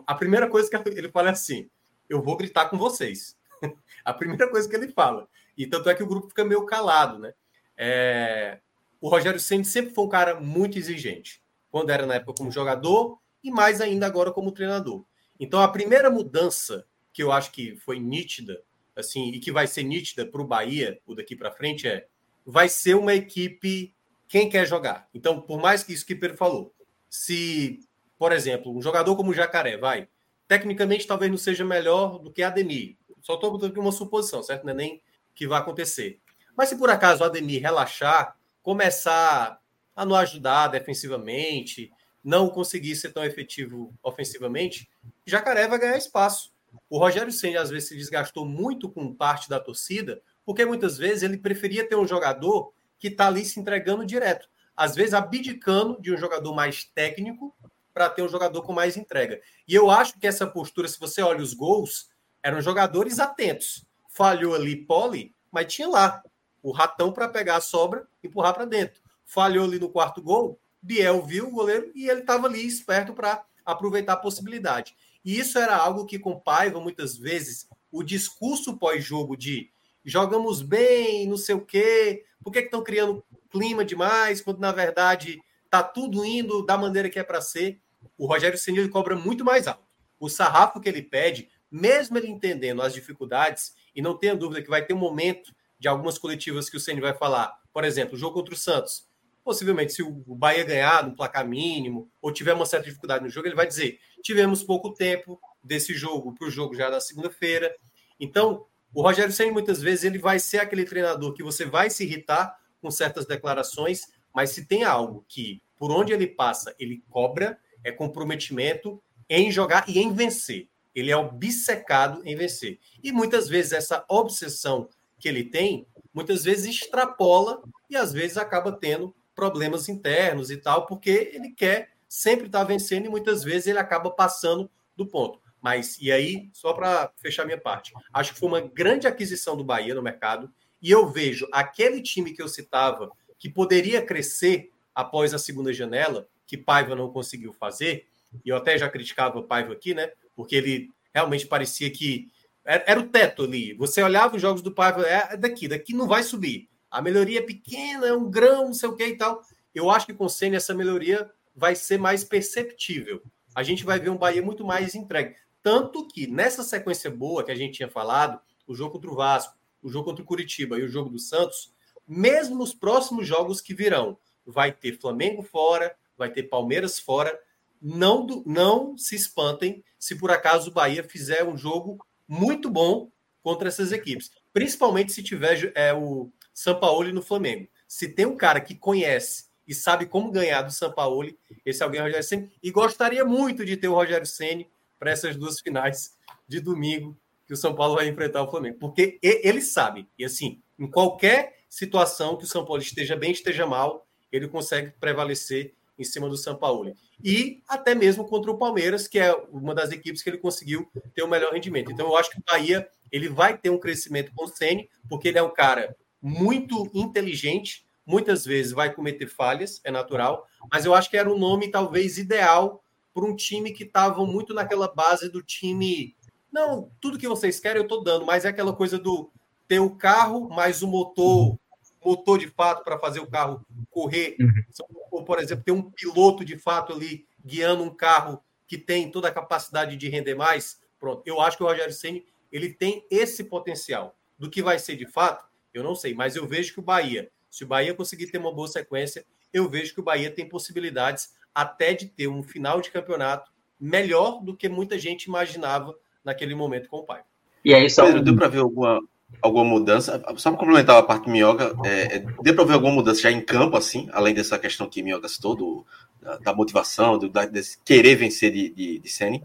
a 0.06 0.14
primeira 0.14 0.48
coisa 0.48 0.70
que 0.70 0.88
ele 0.88 1.10
fala 1.10 1.30
é 1.30 1.32
assim: 1.32 1.68
eu 2.08 2.22
vou 2.22 2.36
gritar 2.36 2.66
com 2.66 2.78
vocês. 2.78 3.36
a 4.04 4.14
primeira 4.14 4.48
coisa 4.48 4.68
que 4.68 4.76
ele 4.76 4.92
fala. 4.92 5.28
E 5.58 5.66
tanto 5.66 5.90
é 5.90 5.94
que 5.96 6.04
o 6.04 6.06
grupo 6.06 6.28
fica 6.28 6.44
meio 6.44 6.64
calado, 6.66 7.18
né? 7.18 7.34
É... 7.76 8.60
O 9.00 9.08
Rogério 9.08 9.40
Ceni 9.40 9.64
sempre 9.64 9.92
foi 9.92 10.04
um 10.04 10.08
cara 10.08 10.38
muito 10.38 10.78
exigente, 10.78 11.42
quando 11.68 11.90
era 11.90 12.06
na 12.06 12.14
época 12.14 12.34
como 12.38 12.52
jogador 12.52 13.18
e 13.44 13.50
mais 13.50 13.80
ainda 13.80 14.06
agora 14.06 14.32
como 14.32 14.50
treinador. 14.50 15.04
Então 15.38 15.60
a 15.60 15.68
primeira 15.68 16.10
mudança 16.10 16.86
que 17.12 17.22
eu 17.22 17.30
acho 17.30 17.52
que 17.52 17.76
foi 17.76 18.00
nítida, 18.00 18.60
assim, 18.96 19.28
e 19.28 19.38
que 19.38 19.52
vai 19.52 19.68
ser 19.68 19.84
nítida 19.84 20.26
para 20.26 20.42
o 20.42 20.46
Bahia, 20.46 21.00
o 21.06 21.14
daqui 21.14 21.36
para 21.36 21.52
frente 21.52 21.86
é, 21.86 22.08
vai 22.44 22.68
ser 22.68 22.94
uma 22.96 23.14
equipe 23.14 23.94
quem 24.26 24.48
quer 24.50 24.66
jogar. 24.66 25.08
Então, 25.14 25.40
por 25.40 25.60
mais 25.60 25.84
que 25.84 25.92
isso 25.92 26.04
que 26.04 26.14
Pedro 26.16 26.36
falou, 26.36 26.74
se, 27.08 27.78
por 28.18 28.32
exemplo, 28.32 28.76
um 28.76 28.82
jogador 28.82 29.14
como 29.14 29.30
o 29.30 29.34
Jacaré, 29.34 29.76
vai, 29.76 30.08
tecnicamente 30.48 31.06
talvez 31.06 31.30
não 31.30 31.38
seja 31.38 31.64
melhor 31.64 32.18
do 32.18 32.32
que 32.32 32.42
Ademir. 32.42 32.96
Só 33.22 33.34
estou 33.34 33.52
botando 33.52 33.78
uma 33.78 33.92
suposição, 33.92 34.42
certo? 34.42 34.64
Não 34.64 34.72
é 34.72 34.74
nem 34.74 35.02
que 35.34 35.46
vai 35.46 35.60
acontecer. 35.60 36.20
Mas 36.56 36.68
se 36.68 36.76
por 36.76 36.90
acaso 36.90 37.22
o 37.22 37.26
Ademir 37.26 37.62
relaxar, 37.62 38.36
começar 38.60 39.60
a 39.94 40.04
não 40.04 40.16
ajudar 40.16 40.68
defensivamente, 40.68 41.92
não 42.24 42.48
conseguir 42.48 42.96
ser 42.96 43.12
tão 43.12 43.22
efetivo 43.22 43.94
ofensivamente, 44.02 44.88
Jacaré 45.26 45.68
vai 45.68 45.78
ganhar 45.78 45.98
espaço. 45.98 46.52
O 46.88 46.98
Rogério 46.98 47.30
Senna 47.30 47.60
às 47.60 47.70
vezes 47.70 47.88
se 47.88 47.96
desgastou 47.96 48.46
muito 48.46 48.88
com 48.88 49.14
parte 49.14 49.48
da 49.48 49.60
torcida, 49.60 50.22
porque 50.44 50.64
muitas 50.64 50.96
vezes 50.96 51.22
ele 51.22 51.38
preferia 51.38 51.86
ter 51.86 51.96
um 51.96 52.06
jogador 52.06 52.72
que 52.98 53.08
está 53.08 53.26
ali 53.26 53.44
se 53.44 53.60
entregando 53.60 54.06
direto. 54.06 54.48
Às 54.76 54.94
vezes 54.94 55.14
abdicando 55.14 56.00
de 56.00 56.12
um 56.12 56.16
jogador 56.16 56.54
mais 56.54 56.84
técnico 56.84 57.54
para 57.92 58.10
ter 58.10 58.22
um 58.22 58.28
jogador 58.28 58.62
com 58.62 58.72
mais 58.72 58.96
entrega. 58.96 59.40
E 59.68 59.74
eu 59.74 59.90
acho 59.90 60.18
que 60.18 60.26
essa 60.26 60.46
postura, 60.46 60.88
se 60.88 60.98
você 60.98 61.22
olha 61.22 61.42
os 61.42 61.54
gols, 61.54 62.08
eram 62.42 62.60
jogadores 62.60 63.20
atentos. 63.20 63.86
Falhou 64.08 64.54
ali 64.54 64.76
Poli, 64.84 65.34
mas 65.52 65.72
tinha 65.72 65.88
lá 65.88 66.22
o 66.62 66.72
ratão 66.72 67.12
para 67.12 67.28
pegar 67.28 67.56
a 67.56 67.60
sobra 67.60 68.06
e 68.22 68.26
empurrar 68.26 68.54
para 68.54 68.64
dentro. 68.64 69.00
Falhou 69.24 69.64
ali 69.64 69.78
no 69.78 69.88
quarto 69.88 70.20
gol, 70.20 70.58
Biel 70.84 71.22
viu 71.22 71.48
o 71.48 71.50
goleiro 71.50 71.90
e 71.94 72.10
ele 72.10 72.20
estava 72.20 72.46
ali 72.46 72.64
esperto 72.66 73.14
para 73.14 73.42
aproveitar 73.64 74.12
a 74.12 74.18
possibilidade. 74.18 74.94
E 75.24 75.38
isso 75.38 75.58
era 75.58 75.74
algo 75.74 76.04
que 76.04 76.18
com 76.18 76.38
Paiva, 76.38 76.78
muitas 76.78 77.16
vezes, 77.16 77.66
o 77.90 78.02
discurso 78.02 78.76
pós-jogo 78.76 79.34
de 79.34 79.70
jogamos 80.04 80.60
bem, 80.60 81.26
não 81.26 81.38
sei 81.38 81.54
o 81.54 81.64
quê, 81.64 82.26
por 82.42 82.52
que 82.52 82.58
estão 82.58 82.84
criando 82.84 83.24
clima 83.50 83.82
demais, 83.82 84.42
quando 84.42 84.58
na 84.58 84.72
verdade 84.72 85.40
está 85.64 85.82
tudo 85.82 86.22
indo 86.22 86.62
da 86.66 86.76
maneira 86.76 87.08
que 87.08 87.18
é 87.18 87.24
para 87.24 87.40
ser. 87.40 87.80
O 88.18 88.26
Rogério 88.26 88.58
Ceni 88.58 88.86
cobra 88.90 89.16
muito 89.16 89.42
mais 89.42 89.66
alto. 89.66 89.88
O 90.20 90.28
sarrafo 90.28 90.80
que 90.80 90.88
ele 90.88 91.00
pede, 91.00 91.48
mesmo 91.70 92.18
ele 92.18 92.28
entendendo 92.28 92.82
as 92.82 92.92
dificuldades, 92.92 93.74
e 93.94 94.02
não 94.02 94.18
tenha 94.18 94.36
dúvida 94.36 94.60
que 94.60 94.68
vai 94.68 94.84
ter 94.84 94.92
um 94.92 94.98
momento 94.98 95.50
de 95.78 95.88
algumas 95.88 96.18
coletivas 96.18 96.68
que 96.68 96.76
o 96.76 96.80
Ceni 96.80 97.00
vai 97.00 97.14
falar, 97.14 97.58
por 97.72 97.84
exemplo, 97.84 98.16
o 98.16 98.18
jogo 98.18 98.34
contra 98.34 98.52
o 98.52 98.58
Santos 98.58 99.08
possivelmente, 99.44 99.92
se 99.92 100.02
o 100.02 100.10
Bahia 100.34 100.64
ganhar 100.64 101.06
no 101.06 101.14
placar 101.14 101.46
mínimo 101.46 102.10
ou 102.20 102.32
tiver 102.32 102.54
uma 102.54 102.66
certa 102.66 102.86
dificuldade 102.86 103.22
no 103.22 103.30
jogo, 103.30 103.46
ele 103.46 103.54
vai 103.54 103.66
dizer: 103.66 104.00
tivemos 104.22 104.62
pouco 104.62 104.94
tempo 104.94 105.38
desse 105.62 105.92
jogo 105.94 106.34
para 106.34 106.48
o 106.48 106.50
jogo 106.50 106.74
já 106.74 106.88
da 106.88 107.00
segunda-feira. 107.00 107.72
Então, 108.18 108.66
o 108.92 109.02
Rogério 109.02 109.32
Senna, 109.32 109.52
muitas 109.52 109.82
vezes, 109.82 110.04
ele 110.04 110.18
vai 110.18 110.38
ser 110.38 110.58
aquele 110.58 110.84
treinador 110.84 111.34
que 111.34 111.42
você 111.42 111.64
vai 111.64 111.90
se 111.90 112.04
irritar 112.04 112.56
com 112.80 112.90
certas 112.90 113.26
declarações, 113.26 114.02
mas 114.32 114.50
se 114.50 114.66
tem 114.66 114.84
algo 114.84 115.24
que, 115.28 115.62
por 115.76 115.90
onde 115.90 116.12
ele 116.12 116.26
passa, 116.26 116.74
ele 116.78 117.02
cobra, 117.10 117.58
é 117.82 117.92
comprometimento 117.92 119.02
em 119.28 119.50
jogar 119.50 119.88
e 119.88 119.98
em 119.98 120.12
vencer. 120.12 120.68
Ele 120.94 121.10
é 121.10 121.16
obcecado 121.16 122.22
em 122.24 122.36
vencer. 122.36 122.78
E 123.02 123.10
muitas 123.10 123.48
vezes 123.48 123.72
essa 123.72 124.04
obsessão 124.08 124.88
que 125.18 125.28
ele 125.28 125.44
tem, 125.44 125.86
muitas 126.12 126.44
vezes 126.44 126.66
extrapola 126.66 127.62
e 127.90 127.96
às 127.96 128.12
vezes 128.12 128.36
acaba 128.36 128.70
tendo 128.72 129.14
problemas 129.34 129.88
internos 129.88 130.50
e 130.50 130.56
tal, 130.56 130.86
porque 130.86 131.32
ele 131.34 131.50
quer 131.50 131.90
sempre 132.08 132.46
estar 132.46 132.64
vencendo 132.64 133.06
e 133.06 133.08
muitas 133.08 133.42
vezes 133.42 133.66
ele 133.66 133.78
acaba 133.78 134.10
passando 134.10 134.70
do 134.96 135.06
ponto. 135.06 135.40
Mas, 135.60 135.98
e 136.00 136.12
aí, 136.12 136.48
só 136.52 136.72
para 136.72 137.10
fechar 137.16 137.44
minha 137.44 137.60
parte, 137.60 137.92
acho 138.12 138.34
que 138.34 138.38
foi 138.38 138.48
uma 138.48 138.60
grande 138.60 139.06
aquisição 139.06 139.56
do 139.56 139.64
Bahia 139.64 139.94
no 139.94 140.02
mercado 140.02 140.52
e 140.80 140.90
eu 140.90 141.08
vejo 141.08 141.48
aquele 141.50 142.02
time 142.02 142.32
que 142.32 142.42
eu 142.42 142.48
citava 142.48 143.10
que 143.38 143.48
poderia 143.48 144.04
crescer 144.04 144.70
após 144.94 145.32
a 145.34 145.38
segunda 145.38 145.72
janela, 145.72 146.28
que 146.46 146.56
Paiva 146.56 146.94
não 146.94 147.10
conseguiu 147.10 147.52
fazer, 147.52 148.06
e 148.44 148.48
eu 148.50 148.56
até 148.56 148.76
já 148.76 148.88
criticava 148.88 149.38
o 149.38 149.44
Paiva 149.44 149.72
aqui, 149.72 149.94
né? 149.94 150.12
Porque 150.36 150.54
ele 150.54 150.90
realmente 151.12 151.46
parecia 151.46 151.90
que 151.90 152.28
era, 152.64 152.84
era 152.86 153.00
o 153.00 153.08
teto 153.08 153.44
ali. 153.44 153.72
Você 153.74 154.02
olhava 154.02 154.36
os 154.36 154.42
jogos 154.42 154.62
do 154.62 154.72
Paiva, 154.72 155.02
é 155.02 155.36
daqui, 155.36 155.66
daqui 155.66 155.94
não 155.94 156.06
vai 156.06 156.22
subir 156.22 156.68
a 156.94 157.02
melhoria 157.02 157.40
é 157.40 157.42
pequena, 157.42 158.06
é 158.06 158.12
um 158.12 158.30
grão, 158.30 158.66
não 158.66 158.72
sei 158.72 158.88
o 158.88 158.94
que 158.94 159.04
e 159.04 159.16
tal. 159.16 159.42
Eu 159.74 159.90
acho 159.90 160.06
que 160.06 160.14
com 160.14 160.26
o 160.26 160.28
Senna 160.28 160.58
essa 160.58 160.72
melhoria 160.72 161.28
vai 161.52 161.74
ser 161.74 161.98
mais 161.98 162.22
perceptível. 162.22 163.20
A 163.52 163.64
gente 163.64 163.84
vai 163.84 163.98
ver 163.98 164.10
um 164.10 164.16
Bahia 164.16 164.40
muito 164.40 164.64
mais 164.64 164.94
entregue. 164.94 165.34
Tanto 165.60 166.06
que 166.06 166.28
nessa 166.28 166.62
sequência 166.62 167.10
boa 167.10 167.42
que 167.42 167.50
a 167.50 167.54
gente 167.56 167.74
tinha 167.74 167.88
falado, 167.88 168.40
o 168.64 168.76
jogo 168.76 168.92
contra 168.92 169.10
o 169.10 169.16
Vasco, 169.16 169.58
o 169.82 169.88
jogo 169.88 170.04
contra 170.04 170.22
o 170.22 170.26
Curitiba 170.26 170.78
e 170.78 170.84
o 170.84 170.88
jogo 170.88 171.10
do 171.10 171.18
Santos, 171.18 171.74
mesmo 172.06 172.56
nos 172.56 172.72
próximos 172.72 173.26
jogos 173.26 173.60
que 173.60 173.74
virão, 173.74 174.16
vai 174.46 174.70
ter 174.70 174.96
Flamengo 174.96 175.42
fora, 175.42 175.96
vai 176.16 176.30
ter 176.30 176.44
Palmeiras 176.44 177.00
fora. 177.00 177.36
Não, 177.82 178.24
não 178.46 178.96
se 178.96 179.16
espantem 179.16 179.82
se 179.98 180.14
por 180.14 180.30
acaso 180.30 180.70
o 180.70 180.72
Bahia 180.72 181.02
fizer 181.02 181.42
um 181.42 181.56
jogo 181.56 182.06
muito 182.28 182.70
bom 182.70 183.10
contra 183.42 183.66
essas 183.66 183.90
equipes. 183.90 184.30
Principalmente 184.52 185.12
se 185.12 185.24
tiver 185.24 185.72
é, 185.74 185.92
o, 185.92 186.30
Sampaoli 186.54 187.12
no 187.12 187.20
Flamengo. 187.20 187.68
Se 187.86 188.08
tem 188.08 188.24
um 188.24 188.36
cara 188.36 188.60
que 188.60 188.74
conhece 188.74 189.46
e 189.66 189.74
sabe 189.74 190.06
como 190.06 190.30
ganhar 190.30 190.62
do 190.62 190.72
Sampaoli, 190.72 191.38
esse 191.66 191.82
alguém 191.82 191.98
é 191.98 192.02
o 192.02 192.06
Rogério 192.06 192.26
Ceni. 192.26 192.52
E 192.62 192.70
gostaria 192.70 193.24
muito 193.24 193.64
de 193.64 193.76
ter 193.76 193.88
o 193.88 193.94
Rogério 193.94 194.26
Ceni 194.26 194.70
para 194.98 195.10
essas 195.10 195.36
duas 195.36 195.60
finais 195.60 196.16
de 196.46 196.60
domingo 196.60 197.18
que 197.46 197.52
o 197.52 197.56
São 197.56 197.74
Paulo 197.74 197.96
vai 197.96 198.08
enfrentar 198.08 198.42
o 198.42 198.50
Flamengo, 198.50 198.78
porque 198.78 199.18
ele 199.22 199.60
sabe. 199.60 200.08
E 200.18 200.24
assim, 200.24 200.62
em 200.78 200.90
qualquer 200.90 201.58
situação 201.68 202.36
que 202.36 202.44
o 202.44 202.46
São 202.46 202.64
Paulo 202.64 202.80
esteja 202.80 203.16
bem, 203.16 203.32
esteja 203.32 203.66
mal, 203.66 204.06
ele 204.32 204.48
consegue 204.48 204.92
prevalecer 204.98 205.74
em 205.98 206.04
cima 206.04 206.28
do 206.28 206.36
São 206.36 206.56
Paulo. 206.56 206.94
E 207.22 207.62
até 207.68 207.94
mesmo 207.94 208.26
contra 208.26 208.50
o 208.50 208.58
Palmeiras, 208.58 209.06
que 209.06 209.18
é 209.18 209.32
uma 209.50 209.74
das 209.74 209.90
equipes 209.92 210.22
que 210.22 210.30
ele 210.30 210.38
conseguiu 210.38 210.90
ter 211.14 211.22
o 211.22 211.28
melhor 211.28 211.52
rendimento. 211.52 211.92
Então 211.92 212.06
eu 212.06 212.16
acho 212.16 212.30
que 212.30 212.38
o 212.38 212.44
Bahia 212.44 212.88
ele 213.12 213.28
vai 213.28 213.56
ter 213.56 213.70
um 213.70 213.78
crescimento 213.78 214.32
com 214.34 214.44
o 214.44 214.48
Ceni, 214.48 214.88
porque 215.08 215.28
ele 215.28 215.38
é 215.38 215.42
um 215.42 215.52
cara 215.52 215.96
muito 216.24 216.90
inteligente, 216.94 217.86
muitas 218.06 218.46
vezes 218.46 218.72
vai 218.72 218.90
cometer 218.90 219.26
falhas, 219.26 219.78
é 219.84 219.90
natural, 219.90 220.48
mas 220.72 220.86
eu 220.86 220.94
acho 220.94 221.10
que 221.10 221.18
era 221.18 221.30
um 221.30 221.38
nome 221.38 221.70
talvez 221.70 222.16
ideal 222.16 222.82
para 223.12 223.26
um 223.26 223.36
time 223.36 223.72
que 223.72 223.84
estava 223.84 224.24
muito 224.24 224.54
naquela 224.54 224.88
base 224.88 225.28
do 225.28 225.42
time. 225.42 226.16
Não, 226.50 226.90
tudo 226.98 227.18
que 227.18 227.28
vocês 227.28 227.60
querem 227.60 227.76
eu 227.76 227.82
estou 227.82 228.02
dando, 228.02 228.24
mas 228.24 228.46
é 228.46 228.48
aquela 228.48 228.72
coisa 228.72 228.98
do 228.98 229.30
ter 229.68 229.80
o 229.80 229.90
carro, 229.90 230.48
mais 230.48 230.82
o 230.82 230.88
motor, 230.88 231.58
motor 232.02 232.38
de 232.38 232.48
fato 232.48 232.82
para 232.82 232.98
fazer 232.98 233.20
o 233.20 233.26
carro 233.26 233.62
correr. 233.90 234.36
Uhum. 234.40 234.64
Ou, 235.10 235.24
por 235.24 235.38
exemplo, 235.38 235.62
ter 235.62 235.72
um 235.72 235.82
piloto 235.82 236.42
de 236.42 236.56
fato 236.56 236.92
ali 236.94 237.26
guiando 237.44 237.82
um 237.82 237.94
carro 237.94 238.42
que 238.66 238.78
tem 238.78 239.10
toda 239.10 239.28
a 239.28 239.32
capacidade 239.32 239.94
de 239.94 240.08
render 240.08 240.34
mais. 240.34 240.80
Pronto, 240.98 241.22
eu 241.26 241.38
acho 241.38 241.58
que 241.58 241.62
o 241.62 241.66
Rogério 241.66 241.92
Ceni 241.92 242.24
ele 242.50 242.72
tem 242.72 243.06
esse 243.10 243.44
potencial. 243.44 244.16
Do 244.38 244.50
que 244.50 244.62
vai 244.62 244.78
ser 244.78 244.96
de 244.96 245.06
fato, 245.06 245.46
eu 245.74 245.82
não 245.82 245.94
sei, 245.94 246.14
mas 246.14 246.36
eu 246.36 246.46
vejo 246.46 246.72
que 246.72 246.80
o 246.80 246.82
Bahia, 246.82 247.28
se 247.50 247.64
o 247.64 247.66
Bahia 247.66 247.92
conseguir 247.92 248.28
ter 248.28 248.38
uma 248.38 248.54
boa 248.54 248.68
sequência, 248.68 249.24
eu 249.52 249.68
vejo 249.68 249.92
que 249.92 250.00
o 250.00 250.04
Bahia 250.04 250.30
tem 250.30 250.48
possibilidades 250.48 251.34
até 251.54 251.92
de 251.92 252.06
ter 252.06 252.28
um 252.28 252.42
final 252.42 252.80
de 252.80 252.90
campeonato 252.90 253.52
melhor 253.78 254.42
do 254.42 254.56
que 254.56 254.68
muita 254.68 254.98
gente 254.98 255.24
imaginava 255.24 255.94
naquele 256.24 256.54
momento 256.54 256.88
com 256.88 256.98
o 256.98 257.04
pai. 257.04 257.22
E 257.64 257.74
aí, 257.74 257.90
só... 257.90 258.06
Pedro, 258.06 258.22
deu 258.22 258.36
para 258.36 258.48
ver 258.48 258.60
alguma, 258.60 259.00
alguma 259.42 259.64
mudança? 259.64 260.22
Só 260.36 260.50
para 260.50 260.58
complementar 260.58 260.96
a 260.96 261.02
parte 261.02 261.28
Minhoca, 261.28 261.74
é, 261.84 262.16
é, 262.16 262.24
deu 262.42 262.54
para 262.54 262.64
ver 262.64 262.74
alguma 262.74 262.94
mudança 262.94 263.22
já 263.22 263.30
em 263.30 263.40
campo, 263.40 263.76
assim, 263.76 264.08
além 264.12 264.34
dessa 264.34 264.58
questão 264.58 264.88
que 264.88 265.02
Minhoca 265.02 265.28
citou, 265.28 265.54
do, 265.54 265.86
da, 266.20 266.38
da 266.38 266.54
motivação, 266.54 267.18
do, 267.18 267.28
da, 267.28 267.46
desse 267.46 267.78
querer 267.84 268.16
vencer 268.16 268.52
de, 268.52 268.70
de, 268.70 268.98
de 268.98 269.08
Sene? 269.08 269.42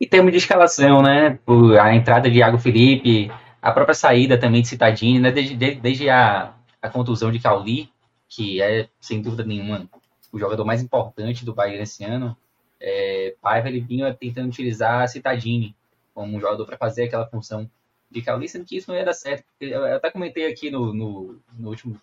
Em 0.00 0.06
termos 0.06 0.32
de 0.32 0.38
escalação, 0.38 1.02
né? 1.02 1.38
A 1.80 1.94
entrada 1.94 2.30
de 2.30 2.38
Iago 2.38 2.58
Felipe, 2.58 3.30
a 3.66 3.72
própria 3.72 3.94
saída 3.96 4.38
também 4.38 4.62
de 4.62 4.68
Citadini, 4.68 5.18
né? 5.18 5.32
Desde, 5.32 5.56
desde 5.56 6.08
a, 6.08 6.54
a 6.80 6.88
contusão 6.88 7.32
de 7.32 7.40
Cauli, 7.40 7.90
que 8.28 8.62
é, 8.62 8.88
sem 9.00 9.20
dúvida 9.20 9.42
nenhuma, 9.42 9.90
o 10.30 10.38
jogador 10.38 10.64
mais 10.64 10.80
importante 10.80 11.44
do 11.44 11.52
Bahia 11.52 11.82
esse 11.82 12.04
ano, 12.04 12.36
é, 12.78 13.34
Paiva 13.42 13.66
ele 13.68 13.80
vinha 13.80 14.14
tentando 14.14 14.50
utilizar 14.50 15.08
Citadini 15.08 15.74
como 16.14 16.36
um 16.36 16.40
jogador 16.40 16.64
para 16.64 16.76
fazer 16.76 17.04
aquela 17.04 17.26
função 17.26 17.68
de 18.08 18.22
Cauli, 18.22 18.48
sendo 18.48 18.64
que 18.64 18.76
isso 18.76 18.88
não 18.88 18.96
ia 18.96 19.04
dar 19.04 19.14
certo. 19.14 19.44
Eu, 19.60 19.96
até 19.96 20.12
comentei 20.12 20.46
aqui 20.46 20.70
no, 20.70 20.94
no, 20.94 21.36
no 21.58 21.68
último, 21.68 22.00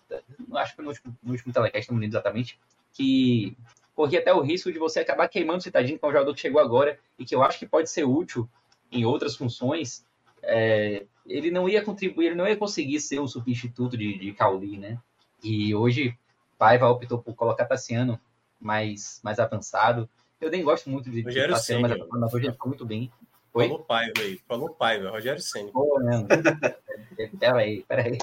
acho 0.56 0.76
que 0.76 0.82
no 0.82 0.88
último, 0.88 1.16
no 1.22 1.32
último 1.32 1.50
telecast, 1.50 1.90
não 1.90 1.96
me 1.96 2.04
lembro 2.04 2.18
exatamente, 2.18 2.60
que 2.92 3.56
corria 3.94 4.18
até 4.18 4.34
o 4.34 4.42
risco 4.42 4.70
de 4.70 4.78
você 4.78 5.00
acabar 5.00 5.28
queimando 5.28 5.60
o 5.60 5.62
Citadini, 5.62 5.98
que 5.98 6.04
é 6.04 6.08
um 6.08 6.12
jogador 6.12 6.34
que 6.34 6.42
chegou 6.42 6.60
agora 6.60 6.98
e 7.18 7.24
que 7.24 7.34
eu 7.34 7.42
acho 7.42 7.58
que 7.58 7.66
pode 7.66 7.88
ser 7.88 8.04
útil 8.04 8.46
em 8.92 9.06
outras 9.06 9.34
funções. 9.34 10.04
É, 10.42 11.06
ele 11.26 11.50
não 11.50 11.68
ia 11.68 11.82
contribuir, 11.82 12.26
ele 12.26 12.34
não 12.34 12.46
ia 12.46 12.56
conseguir 12.56 13.00
ser 13.00 13.18
o 13.18 13.28
substituto 13.28 13.96
de, 13.96 14.18
de 14.18 14.32
Cauli, 14.32 14.78
né? 14.78 14.98
E 15.42 15.74
hoje 15.74 16.16
Paiva 16.58 16.88
optou 16.88 17.18
por 17.18 17.34
colocar 17.34 17.64
Tassiano 17.64 18.20
mais, 18.60 19.20
mais 19.22 19.38
avançado. 19.38 20.08
Eu 20.40 20.50
nem 20.50 20.62
gosto 20.62 20.90
muito 20.90 21.10
de, 21.10 21.22
de 21.22 21.48
Tassiano, 21.48 21.88
Senna, 21.88 22.06
mas 22.10 22.34
hoje 22.34 22.46
ele 22.46 22.52
ficou 22.52 22.68
muito 22.68 22.84
bem. 22.84 23.10
Oi? 23.54 23.68
Falou 23.68 23.84
Paiva 23.84 24.20
aí, 24.20 24.40
falou 24.48 24.70
Paiva, 24.70 25.10
Rogério 25.10 25.40
Senna. 25.40 25.70
Pô, 25.70 26.00
não. 26.00 26.26
peraí, 27.38 27.84
peraí. 27.86 28.18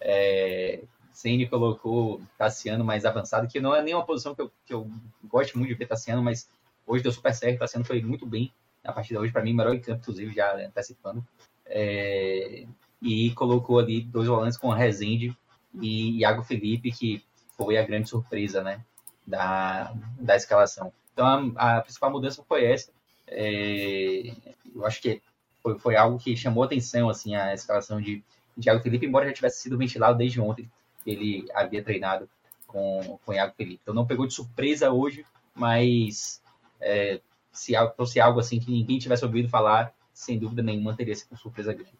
É, 0.00 0.82
Ceni 1.12 1.48
colocou 1.48 2.20
Tassiano 2.36 2.84
mais 2.84 3.04
avançado, 3.04 3.48
que 3.48 3.60
não 3.60 3.74
é 3.74 3.82
nem 3.82 3.94
uma 3.94 4.04
posição 4.04 4.34
que 4.34 4.42
eu, 4.42 4.52
que 4.64 4.74
eu 4.74 4.90
gosto 5.24 5.58
muito 5.58 5.70
de 5.70 5.74
ver 5.74 5.86
Tassiano, 5.86 6.22
mas 6.22 6.48
hoje 6.86 7.02
deu 7.02 7.12
super 7.12 7.34
certo. 7.34 7.58
Tassiano 7.58 7.84
foi 7.84 8.00
muito 8.02 8.26
bem 8.26 8.52
na 8.84 8.92
partida 8.92 9.20
hoje, 9.20 9.32
para 9.32 9.42
mim, 9.42 9.52
melhor 9.52 9.74
em 9.74 9.80
campo, 9.80 10.00
inclusive, 10.00 10.32
já 10.32 10.54
antecipando. 10.56 11.26
É, 11.68 12.64
e 13.00 13.30
colocou 13.32 13.78
ali 13.78 14.00
dois 14.00 14.26
volantes 14.26 14.56
com 14.56 14.72
a 14.72 14.76
Rezende 14.76 15.36
e 15.80 16.18
Iago 16.18 16.42
Felipe, 16.42 16.90
que 16.90 17.22
foi 17.56 17.76
a 17.76 17.86
grande 17.86 18.08
surpresa 18.08 18.62
né, 18.62 18.80
da, 19.26 19.94
da 20.18 20.36
escalação. 20.36 20.92
Então, 21.12 21.52
a, 21.56 21.76
a 21.76 21.80
principal 21.82 22.10
mudança 22.10 22.42
foi 22.48 22.64
essa. 22.64 22.90
É, 23.26 24.32
eu 24.74 24.84
acho 24.86 25.00
que 25.00 25.20
foi, 25.62 25.78
foi 25.78 25.96
algo 25.96 26.18
que 26.18 26.36
chamou 26.36 26.64
atenção, 26.64 27.08
assim, 27.08 27.34
a 27.34 27.52
escalação 27.52 28.00
de 28.00 28.22
Iago 28.64 28.82
Felipe, 28.82 29.06
embora 29.06 29.26
já 29.26 29.32
tivesse 29.32 29.62
sido 29.62 29.78
ventilado 29.78 30.18
desde 30.18 30.40
ontem 30.40 30.68
ele 31.10 31.46
havia 31.54 31.82
treinado 31.82 32.28
com, 32.66 33.18
com 33.24 33.32
o 33.32 33.34
Iago 33.34 33.54
Felipe. 33.56 33.80
Então 33.82 33.94
não 33.94 34.06
pegou 34.06 34.26
de 34.26 34.34
surpresa 34.34 34.90
hoje, 34.90 35.24
mas 35.54 36.42
é, 36.80 37.20
se 37.52 37.72
fosse 37.96 38.20
algo 38.20 38.40
assim 38.40 38.60
que 38.60 38.70
ninguém 38.70 38.98
tivesse 38.98 39.24
ouvido 39.24 39.48
falar, 39.48 39.94
sem 40.18 40.36
dúvida 40.36 40.62
nenhuma 40.62 40.96
teria 40.96 41.14
sido 41.14 41.36
surpresa 41.36 41.72
grande. 41.72 41.92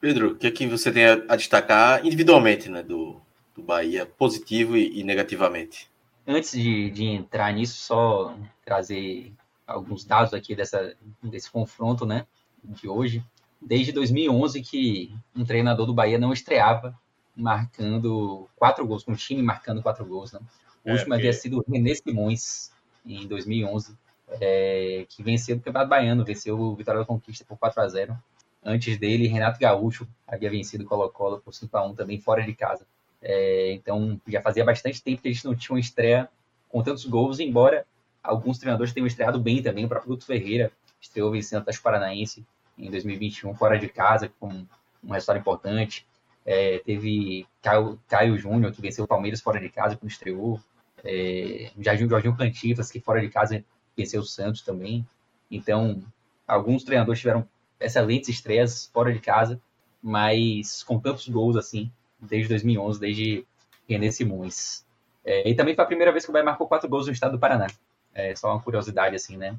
Pedro, 0.00 0.32
o 0.32 0.36
que, 0.36 0.46
é 0.46 0.50
que 0.50 0.66
você 0.68 0.92
tem 0.92 1.04
a, 1.04 1.34
destacar 1.34 2.06
individualmente 2.06 2.68
né, 2.68 2.82
do, 2.82 3.20
do 3.54 3.62
Bahia, 3.62 4.06
positivo 4.06 4.76
e, 4.76 5.00
e 5.00 5.02
negativamente? 5.02 5.90
Antes 6.26 6.52
de, 6.52 6.90
de, 6.90 7.04
entrar 7.04 7.52
nisso, 7.52 7.74
só 7.74 8.36
trazer 8.64 9.32
alguns 9.66 10.04
dados 10.04 10.32
aqui 10.32 10.54
dessa, 10.54 10.94
desse 11.22 11.50
confronto 11.50 12.06
né, 12.06 12.24
de 12.62 12.88
hoje. 12.88 13.24
Desde 13.60 13.90
2011 13.92 14.62
que 14.62 15.12
um 15.34 15.44
treinador 15.44 15.86
do 15.86 15.94
Bahia 15.94 16.18
não 16.18 16.32
estreava 16.32 16.96
marcando 17.34 18.48
quatro 18.54 18.86
gols, 18.86 19.02
com 19.02 19.12
o 19.12 19.16
time 19.16 19.42
marcando 19.42 19.82
quatro 19.82 20.04
gols, 20.04 20.32
né? 20.32 20.40
O 20.84 20.90
é, 20.90 20.92
último 20.92 21.14
havia 21.14 21.32
sido 21.32 21.58
o 21.58 21.64
René 21.68 21.94
Simões, 21.94 22.70
em 23.04 23.26
2011, 23.26 23.96
é, 24.40 25.06
que 25.08 25.22
venceu 25.22 25.56
o 25.56 25.60
Campeonato 25.60 25.90
Baiano, 25.90 26.24
venceu 26.24 26.58
o 26.58 26.74
Vitória 26.74 27.00
da 27.00 27.06
Conquista 27.06 27.44
por 27.44 27.58
4 27.58 27.80
a 27.82 27.88
0 27.88 28.18
Antes 28.64 28.96
dele, 28.96 29.26
Renato 29.26 29.60
Gaúcho 29.60 30.08
havia 30.26 30.50
vencido 30.50 30.84
o 30.84 30.86
Colo-Colo 30.86 31.38
por 31.38 31.52
5 31.52 31.76
a 31.76 31.86
1 31.86 31.94
também 31.94 32.18
fora 32.18 32.42
de 32.42 32.54
casa. 32.54 32.86
É, 33.20 33.72
então, 33.72 34.18
já 34.26 34.40
fazia 34.40 34.64
bastante 34.64 35.02
tempo 35.02 35.20
que 35.20 35.28
a 35.28 35.32
gente 35.32 35.44
não 35.44 35.54
tinha 35.54 35.74
uma 35.74 35.80
estreia 35.80 36.28
com 36.68 36.82
tantos 36.82 37.04
gols, 37.04 37.40
embora 37.40 37.86
alguns 38.22 38.58
treinadores 38.58 38.94
tenham 38.94 39.06
estreado 39.06 39.38
bem 39.38 39.62
também. 39.62 39.84
O 39.84 39.88
próprio 39.88 40.12
Guto 40.12 40.24
Ferreira 40.24 40.72
estreou 40.98 41.30
vencendo 41.30 41.58
o 41.58 41.60
Atlético 41.60 41.84
Paranaense 41.84 42.44
em 42.78 42.90
2021, 42.90 43.54
fora 43.54 43.78
de 43.78 43.88
casa, 43.88 44.32
com 44.40 44.66
um 45.02 45.12
resultado 45.12 45.38
importante. 45.38 46.06
É, 46.46 46.78
teve 46.78 47.46
Caio, 47.62 48.00
Caio 48.08 48.38
Júnior, 48.38 48.72
que 48.72 48.80
venceu 48.80 49.04
o 49.04 49.08
Palmeiras 49.08 49.42
fora 49.42 49.60
de 49.60 49.68
casa 49.68 49.96
quando 49.96 50.10
estreou. 50.10 50.58
É, 51.04 51.70
Jorginho, 51.78 52.08
Jorginho 52.08 52.36
Cantifas, 52.36 52.90
que 52.90 52.98
fora 52.98 53.20
de 53.20 53.28
casa 53.28 53.62
venceu 53.96 54.20
o 54.20 54.24
Santos 54.24 54.62
também. 54.62 55.06
Então, 55.50 56.02
alguns 56.46 56.84
treinadores 56.84 57.20
tiveram 57.20 57.46
excelentes 57.80 58.28
estreias 58.28 58.90
fora 58.92 59.12
de 59.12 59.20
casa, 59.20 59.60
mas 60.02 60.82
com 60.82 60.98
tantos 60.98 61.28
gols 61.28 61.56
assim, 61.56 61.90
desde 62.20 62.48
2011, 62.48 63.00
desde 63.00 63.46
René 63.88 64.10
Simões. 64.10 64.84
É, 65.24 65.48
e 65.48 65.54
também 65.54 65.74
foi 65.74 65.84
a 65.84 65.86
primeira 65.86 66.12
vez 66.12 66.24
que 66.24 66.30
o 66.30 66.32
Bahia 66.32 66.44
marcou 66.44 66.68
quatro 66.68 66.88
gols 66.88 67.06
no 67.06 67.12
estado 67.12 67.32
do 67.32 67.38
Paraná. 67.38 67.66
É 68.14 68.34
só 68.36 68.52
uma 68.52 68.60
curiosidade, 68.60 69.16
assim, 69.16 69.36
né? 69.36 69.56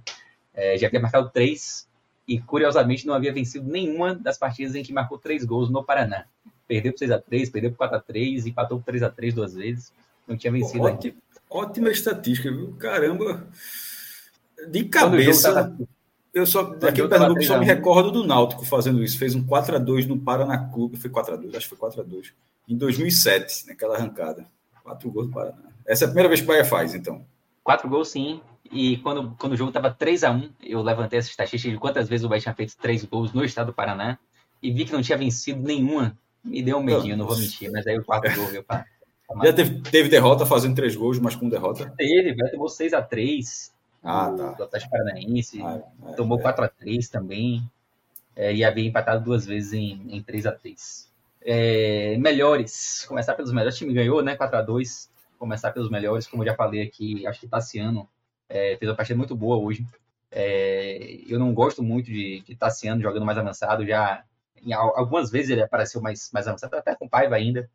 É, 0.53 0.77
já 0.77 0.87
havia 0.87 0.99
marcado 0.99 1.29
três 1.29 1.87
e, 2.27 2.39
curiosamente, 2.39 3.05
não 3.05 3.13
havia 3.13 3.33
vencido 3.33 3.69
nenhuma 3.69 4.15
das 4.15 4.37
partidas 4.37 4.75
em 4.75 4.83
que 4.83 4.93
marcou 4.93 5.17
três 5.17 5.43
gols 5.43 5.69
no 5.69 5.83
Paraná 5.83 6.25
perdeu 6.67 6.93
por 6.93 6.99
6x3, 6.99 7.51
perdeu 7.51 7.71
por 7.71 7.87
4x3, 7.87 8.47
empatou 8.47 8.81
por 8.81 8.93
3x3 8.93 9.33
duas 9.33 9.53
vezes. 9.53 9.93
Não 10.27 10.35
tinha 10.35 10.51
vencido 10.51 10.83
ótima, 10.83 11.15
ótima, 11.49 11.89
estatística, 11.89 12.51
viu? 12.51 12.75
Caramba. 12.79 13.47
De 14.69 14.85
cabeça. 14.85 15.53
Tava... 15.53 15.77
Eu 16.33 16.45
só, 16.45 16.61
aqui 16.81 17.01
em 17.01 17.07
Pernambuco, 17.07 17.43
só 17.43 17.57
me 17.57 17.65
recordo 17.65 18.11
do 18.11 18.25
Náutico 18.25 18.65
fazendo 18.65 19.01
isso. 19.01 19.17
Fez 19.17 19.35
um 19.35 19.45
4x2 19.45 20.05
no 20.05 20.19
Paraná 20.19 20.57
Clube. 20.57 20.97
Foi 20.97 21.09
4x2, 21.09 21.55
acho 21.55 21.69
que 21.69 21.75
foi 21.75 21.89
4x2. 21.89 22.33
Em 22.67 22.77
2007, 22.77 23.67
naquela 23.67 23.95
arrancada. 23.95 24.45
Quatro 24.83 25.09
gols 25.09 25.27
do 25.27 25.33
Paraná. 25.33 25.57
Essa 25.85 26.03
é 26.03 26.05
a 26.05 26.09
primeira 26.09 26.27
vez 26.27 26.41
que 26.41 26.45
o 26.45 26.47
Bahia 26.47 26.65
faz, 26.65 26.93
então. 26.93 27.25
Quatro 27.63 27.87
gols, 27.87 28.09
sim. 28.09 28.41
E 28.71 28.97
quando, 28.97 29.35
quando 29.39 29.53
o 29.53 29.57
jogo 29.57 29.69
estava 29.69 29.89
3x1, 29.93 30.49
eu 30.61 30.81
levantei 30.81 31.19
essa 31.19 31.29
estatística 31.29 31.71
de 31.71 31.79
quantas 31.79 32.09
vezes 32.09 32.25
o 32.25 32.29
Bahia 32.29 32.41
tinha 32.41 32.53
feito 32.53 32.75
três 32.77 33.05
gols 33.05 33.31
no 33.31 33.45
estado 33.45 33.67
do 33.67 33.73
Paraná. 33.73 34.19
E 34.61 34.71
vi 34.71 34.83
que 34.83 34.91
não 34.91 35.01
tinha 35.01 35.17
vencido 35.17 35.61
nenhuma 35.61 36.17
me 36.45 36.61
deu 36.61 36.77
um 36.77 36.83
medinho, 36.83 37.17
não, 37.17 37.25
não 37.25 37.33
vou 37.33 37.37
mentir, 37.37 37.71
mas 37.71 37.85
aí 37.87 37.97
o 37.97 38.05
quarto 38.05 38.33
gol 38.35 38.47
veio 38.47 38.63
para. 38.63 38.85
Já 39.43 39.51
teve, 39.51 39.81
teve, 39.81 40.09
derrota 40.09 40.45
fazendo 40.45 40.75
três 40.75 40.95
gols, 40.95 41.17
mas 41.17 41.35
com 41.35 41.49
derrota? 41.49 41.91
Teve, 41.97 42.35
vai 42.35 42.51
tomou 42.51 42.67
6x3 42.67 43.71
ah, 44.05 44.31
tá. 44.31 44.51
do 44.51 44.63
Atlético 44.63 44.91
Paranaense, 44.91 45.61
ah, 45.61 45.81
é, 46.09 46.13
tomou 46.13 46.39
é. 46.39 46.43
4x3 46.43 47.09
também, 47.09 47.69
é, 48.35 48.53
e 48.53 48.63
havia 48.63 48.87
empatado 48.87 49.23
duas 49.23 49.45
vezes 49.45 49.73
em, 49.73 50.05
em 50.09 50.23
3x3. 50.23 51.07
É, 51.41 52.15
melhores, 52.17 53.05
começar 53.07 53.33
pelos 53.33 53.51
melhores, 53.51 53.75
o 53.75 53.77
time 53.79 53.93
ganhou, 53.93 54.21
né, 54.21 54.35
4x2, 54.35 55.09
começar 55.39 55.71
pelos 55.71 55.89
melhores, 55.89 56.27
como 56.27 56.43
eu 56.43 56.47
já 56.47 56.55
falei 56.55 56.81
aqui, 56.81 57.25
acho 57.25 57.39
que 57.39 57.47
Tassiano 57.47 58.07
é, 58.47 58.77
fez 58.77 58.89
uma 58.89 58.95
partida 58.95 59.17
muito 59.17 59.35
boa 59.35 59.57
hoje. 59.57 59.85
Eu 61.27 61.39
não 61.39 61.53
gosto 61.53 61.81
muito 61.81 62.07
de, 62.07 62.41
de 62.41 62.55
Tassiano 62.55 63.01
jogando 63.01 63.25
mais 63.25 63.37
avançado, 63.37 63.85
já 63.85 64.23
em, 64.61 64.73
algumas 64.73 65.31
vezes 65.31 65.51
ele 65.51 65.63
apareceu 65.63 66.01
mais, 66.01 66.29
mais 66.33 66.47
avançado, 66.47 66.75
até 66.75 66.93
com 66.93 67.07
Paiva 67.07 67.35
ainda, 67.35 67.69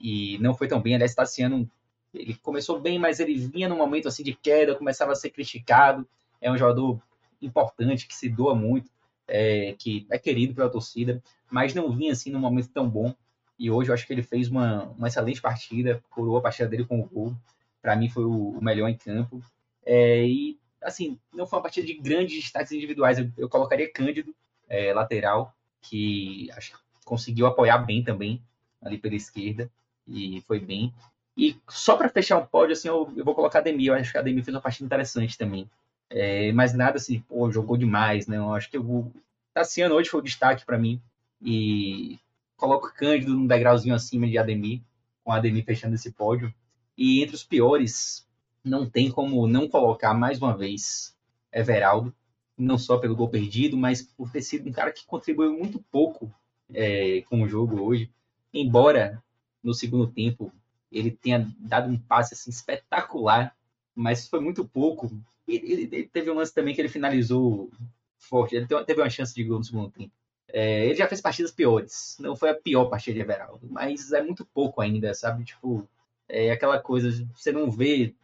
e 0.00 0.38
não 0.40 0.54
foi 0.54 0.68
tão 0.68 0.80
bem. 0.80 0.94
Aliás, 0.94 1.14
Tassiano, 1.14 1.68
ele 2.12 2.34
começou 2.34 2.80
bem, 2.80 2.98
mas 2.98 3.20
ele 3.20 3.34
vinha 3.34 3.68
num 3.68 3.76
momento 3.76 4.08
assim 4.08 4.22
de 4.22 4.34
queda, 4.34 4.74
começava 4.74 5.12
a 5.12 5.16
ser 5.16 5.30
criticado. 5.30 6.06
É 6.40 6.50
um 6.50 6.56
jogador 6.56 7.00
importante, 7.40 8.06
que 8.06 8.14
se 8.14 8.28
doa 8.28 8.54
muito, 8.54 8.90
é, 9.26 9.74
que 9.78 10.06
é 10.10 10.18
querido 10.18 10.54
pela 10.54 10.70
torcida, 10.70 11.22
mas 11.50 11.74
não 11.74 11.90
vinha 11.90 12.12
assim 12.12 12.30
num 12.30 12.38
momento 12.38 12.70
tão 12.70 12.88
bom. 12.88 13.14
E 13.58 13.70
hoje 13.70 13.90
eu 13.90 13.94
acho 13.94 14.06
que 14.06 14.12
ele 14.12 14.22
fez 14.22 14.48
uma, 14.48 14.84
uma 14.90 15.08
excelente 15.08 15.40
partida, 15.40 16.02
coroou 16.10 16.38
a 16.38 16.42
partida 16.42 16.68
dele 16.68 16.84
com 16.84 17.00
o 17.00 17.04
gol. 17.04 17.36
Para 17.82 17.96
mim 17.96 18.08
foi 18.08 18.24
o, 18.24 18.50
o, 18.50 18.62
melhor 18.62 18.88
em 18.88 18.96
campo. 18.96 19.42
É, 19.84 20.24
e, 20.24 20.58
assim, 20.80 21.18
não 21.32 21.46
foi 21.46 21.58
uma 21.58 21.62
partida 21.62 21.86
de 21.86 21.94
grandes 21.94 22.40
destaques 22.40 22.72
individuais. 22.72 23.18
Eu, 23.18 23.30
eu 23.36 23.48
colocaria 23.48 23.92
Cândido, 23.92 24.34
é, 24.68 24.92
lateral, 24.92 25.52
que 25.80 26.50
acho 26.52 26.72
que 26.72 26.78
conseguiu 27.04 27.46
apoiar 27.46 27.78
bem 27.78 28.02
também 28.02 28.42
ali 28.80 28.98
pela 28.98 29.16
esquerda 29.16 29.70
e 30.06 30.40
foi 30.42 30.60
bem. 30.60 30.94
E 31.38 31.56
só 31.68 31.96
para 31.96 32.08
fechar 32.08 32.36
um 32.36 32.44
pódio, 32.44 32.72
assim, 32.72 32.88
eu, 32.88 33.12
eu, 33.16 33.24
vou 33.24 33.32
colocar 33.32 33.60
a 33.60 33.62
Demi. 33.62 33.86
Eu 33.86 33.94
acho 33.94 34.10
que 34.10 34.18
a 34.18 34.22
Demi 34.22 34.42
fez 34.42 34.52
uma 34.52 34.60
partida 34.60 34.84
interessante 34.84 35.38
também. 35.38 35.70
É, 36.10 36.50
mas 36.50 36.74
nada 36.74 36.96
assim, 36.96 37.20
pô, 37.20 37.48
jogou 37.52 37.76
demais, 37.76 38.26
né? 38.26 38.38
Eu 38.38 38.52
acho 38.52 38.68
que 38.68 38.76
o 38.76 39.12
Tassiano 39.54 39.94
hoje 39.94 40.10
foi 40.10 40.18
o 40.18 40.24
destaque 40.24 40.66
para 40.66 40.76
mim. 40.76 41.00
E 41.40 42.18
coloco 42.56 42.92
Cândido 42.92 43.34
num 43.34 43.46
degrauzinho 43.46 43.94
acima 43.94 44.26
de 44.26 44.36
Ademir, 44.36 44.80
com 45.22 45.30
Ademir 45.30 45.64
fechando 45.64 45.94
esse 45.94 46.10
pódio. 46.10 46.52
E 46.96 47.22
entre 47.22 47.36
os 47.36 47.44
piores, 47.44 48.26
não 48.64 48.90
tem 48.90 49.08
como 49.08 49.46
não 49.46 49.68
colocar 49.68 50.14
mais 50.14 50.42
uma 50.42 50.56
vez 50.56 51.16
Everaldo, 51.52 52.12
não 52.56 52.76
só 52.76 52.98
pelo 52.98 53.14
gol 53.14 53.28
perdido, 53.28 53.76
mas 53.76 54.02
por 54.02 54.28
ter 54.32 54.42
sido 54.42 54.68
um 54.68 54.72
cara 54.72 54.90
que 54.90 55.06
contribuiu 55.06 55.56
muito 55.56 55.78
pouco 55.92 56.34
é, 56.74 57.22
com 57.28 57.42
o 57.42 57.48
jogo 57.48 57.80
hoje. 57.80 58.10
Embora 58.52 59.22
no 59.62 59.72
segundo 59.72 60.08
tempo 60.08 60.52
ele 60.90 61.10
tenha 61.10 61.50
dado 61.58 61.90
um 61.90 61.98
passe 61.98 62.34
assim, 62.34 62.50
espetacular, 62.50 63.54
mas 63.94 64.28
foi 64.28 64.40
muito 64.40 64.66
pouco. 64.66 65.10
Ele, 65.46 65.88
ele, 65.92 66.08
teve 66.08 66.30
um 66.30 66.34
lance 66.34 66.54
também 66.54 66.74
que 66.74 66.80
ele 66.80 66.88
finalizou 66.88 67.70
forte, 68.18 68.56
ele 68.56 68.66
teve 68.66 69.00
uma 69.00 69.10
chance 69.10 69.34
de 69.34 69.44
gol 69.44 69.58
no 69.58 69.64
segundo 69.64 69.90
tempo. 69.90 70.12
É, 70.48 70.86
ele 70.86 70.94
já 70.94 71.06
fez 71.06 71.20
partidas 71.20 71.52
piores, 71.52 72.16
não 72.18 72.34
foi 72.34 72.50
a 72.50 72.54
pior 72.54 72.86
partida 72.86 73.14
de 73.14 73.20
Everaldo, 73.20 73.68
mas 73.70 74.12
é 74.12 74.22
muito 74.22 74.46
pouco 74.46 74.80
ainda, 74.80 75.12
sabe? 75.12 75.44
Tipo, 75.44 75.86
é 76.28 76.50
aquela 76.50 76.80
coisa, 76.80 77.10
você 77.34 77.52
não 77.52 77.70
vê 77.70 78.14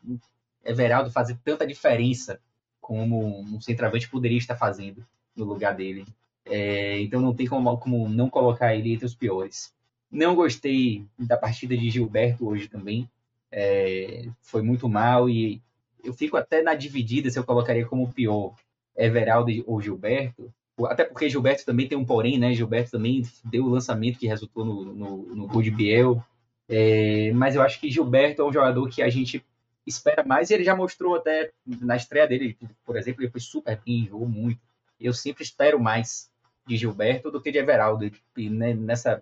Everaldo 0.65 1.11
fazer 1.11 1.39
tanta 1.45 1.67
diferença 1.67 2.41
como 2.81 3.41
um 3.41 3.61
centroavante 3.61 4.09
poderia 4.09 4.39
estar 4.39 4.57
fazendo 4.57 5.07
no 5.35 5.45
lugar 5.45 5.75
dele. 5.75 6.07
É, 6.45 7.01
então 7.01 7.21
não 7.21 7.35
tem 7.35 7.47
como, 7.47 7.77
como 7.79 8.09
não 8.09 8.29
colocar 8.29 8.75
ele 8.75 8.93
entre 8.93 9.07
os 9.07 9.15
piores. 9.15 9.74
Não 10.15 10.37
gostei 10.37 11.05
da 11.19 11.37
partida 11.37 11.77
de 11.77 11.91
Gilberto 11.91 12.47
hoje 12.47 12.69
também. 12.69 13.11
É, 13.51 14.29
foi 14.41 14.63
muito 14.63 14.89
mal 14.89 15.29
e 15.29 15.61
eu 16.05 16.13
fico 16.13 16.37
até 16.37 16.63
na 16.63 16.73
dividida 16.73 17.29
se 17.29 17.37
eu 17.37 17.43
colocaria 17.43 17.85
como 17.85 18.13
pior 18.13 18.55
Everaldo 18.97 19.51
ou 19.67 19.83
Gilberto. 19.83 20.55
Até 20.85 21.05
porque 21.05 21.29
Gilberto 21.29 21.67
também 21.67 21.89
tem 21.89 21.99
um 21.99 22.05
porém, 22.05 22.39
né? 22.39 22.55
Gilberto 22.55 22.93
também 22.93 23.23
deu 23.45 23.65
o 23.65 23.69
lançamento 23.69 24.17
que 24.17 24.29
resultou 24.29 24.65
no, 24.65 24.85
no, 24.85 25.35
no 25.35 25.47
gol 25.49 25.63
de 25.63 25.73
Biel. 25.73 26.23
É, 26.69 27.33
mas 27.33 27.57
eu 27.57 27.63
acho 27.63 27.81
que 27.81 27.91
Gilberto 27.91 28.41
é 28.41 28.45
um 28.45 28.53
jogador 28.53 28.89
que 28.89 29.03
a 29.03 29.11
gente 29.11 29.45
espera 29.85 30.23
mais, 30.25 30.49
e 30.49 30.55
ele 30.55 30.65
já 30.65 30.77
mostrou 30.77 31.17
até 31.17 31.51
na 31.67 31.97
estreia 31.97 32.27
dele, 32.27 32.57
por 32.85 32.97
exemplo, 32.97 33.23
ele 33.23 33.31
foi 33.31 33.41
super 33.41 33.81
bem, 33.85 34.07
jogou 34.07 34.29
muito. 34.29 34.61
Eu 34.99 35.13
sempre 35.13 35.43
espero 35.43 35.79
mais 35.81 36.31
de 36.67 36.77
Gilberto 36.77 37.33
do 37.33 37.41
que 37.41 37.51
de 37.51 37.59
Everaldo. 37.59 38.11
E 38.37 38.49
né, 38.49 38.75
nessa 38.75 39.21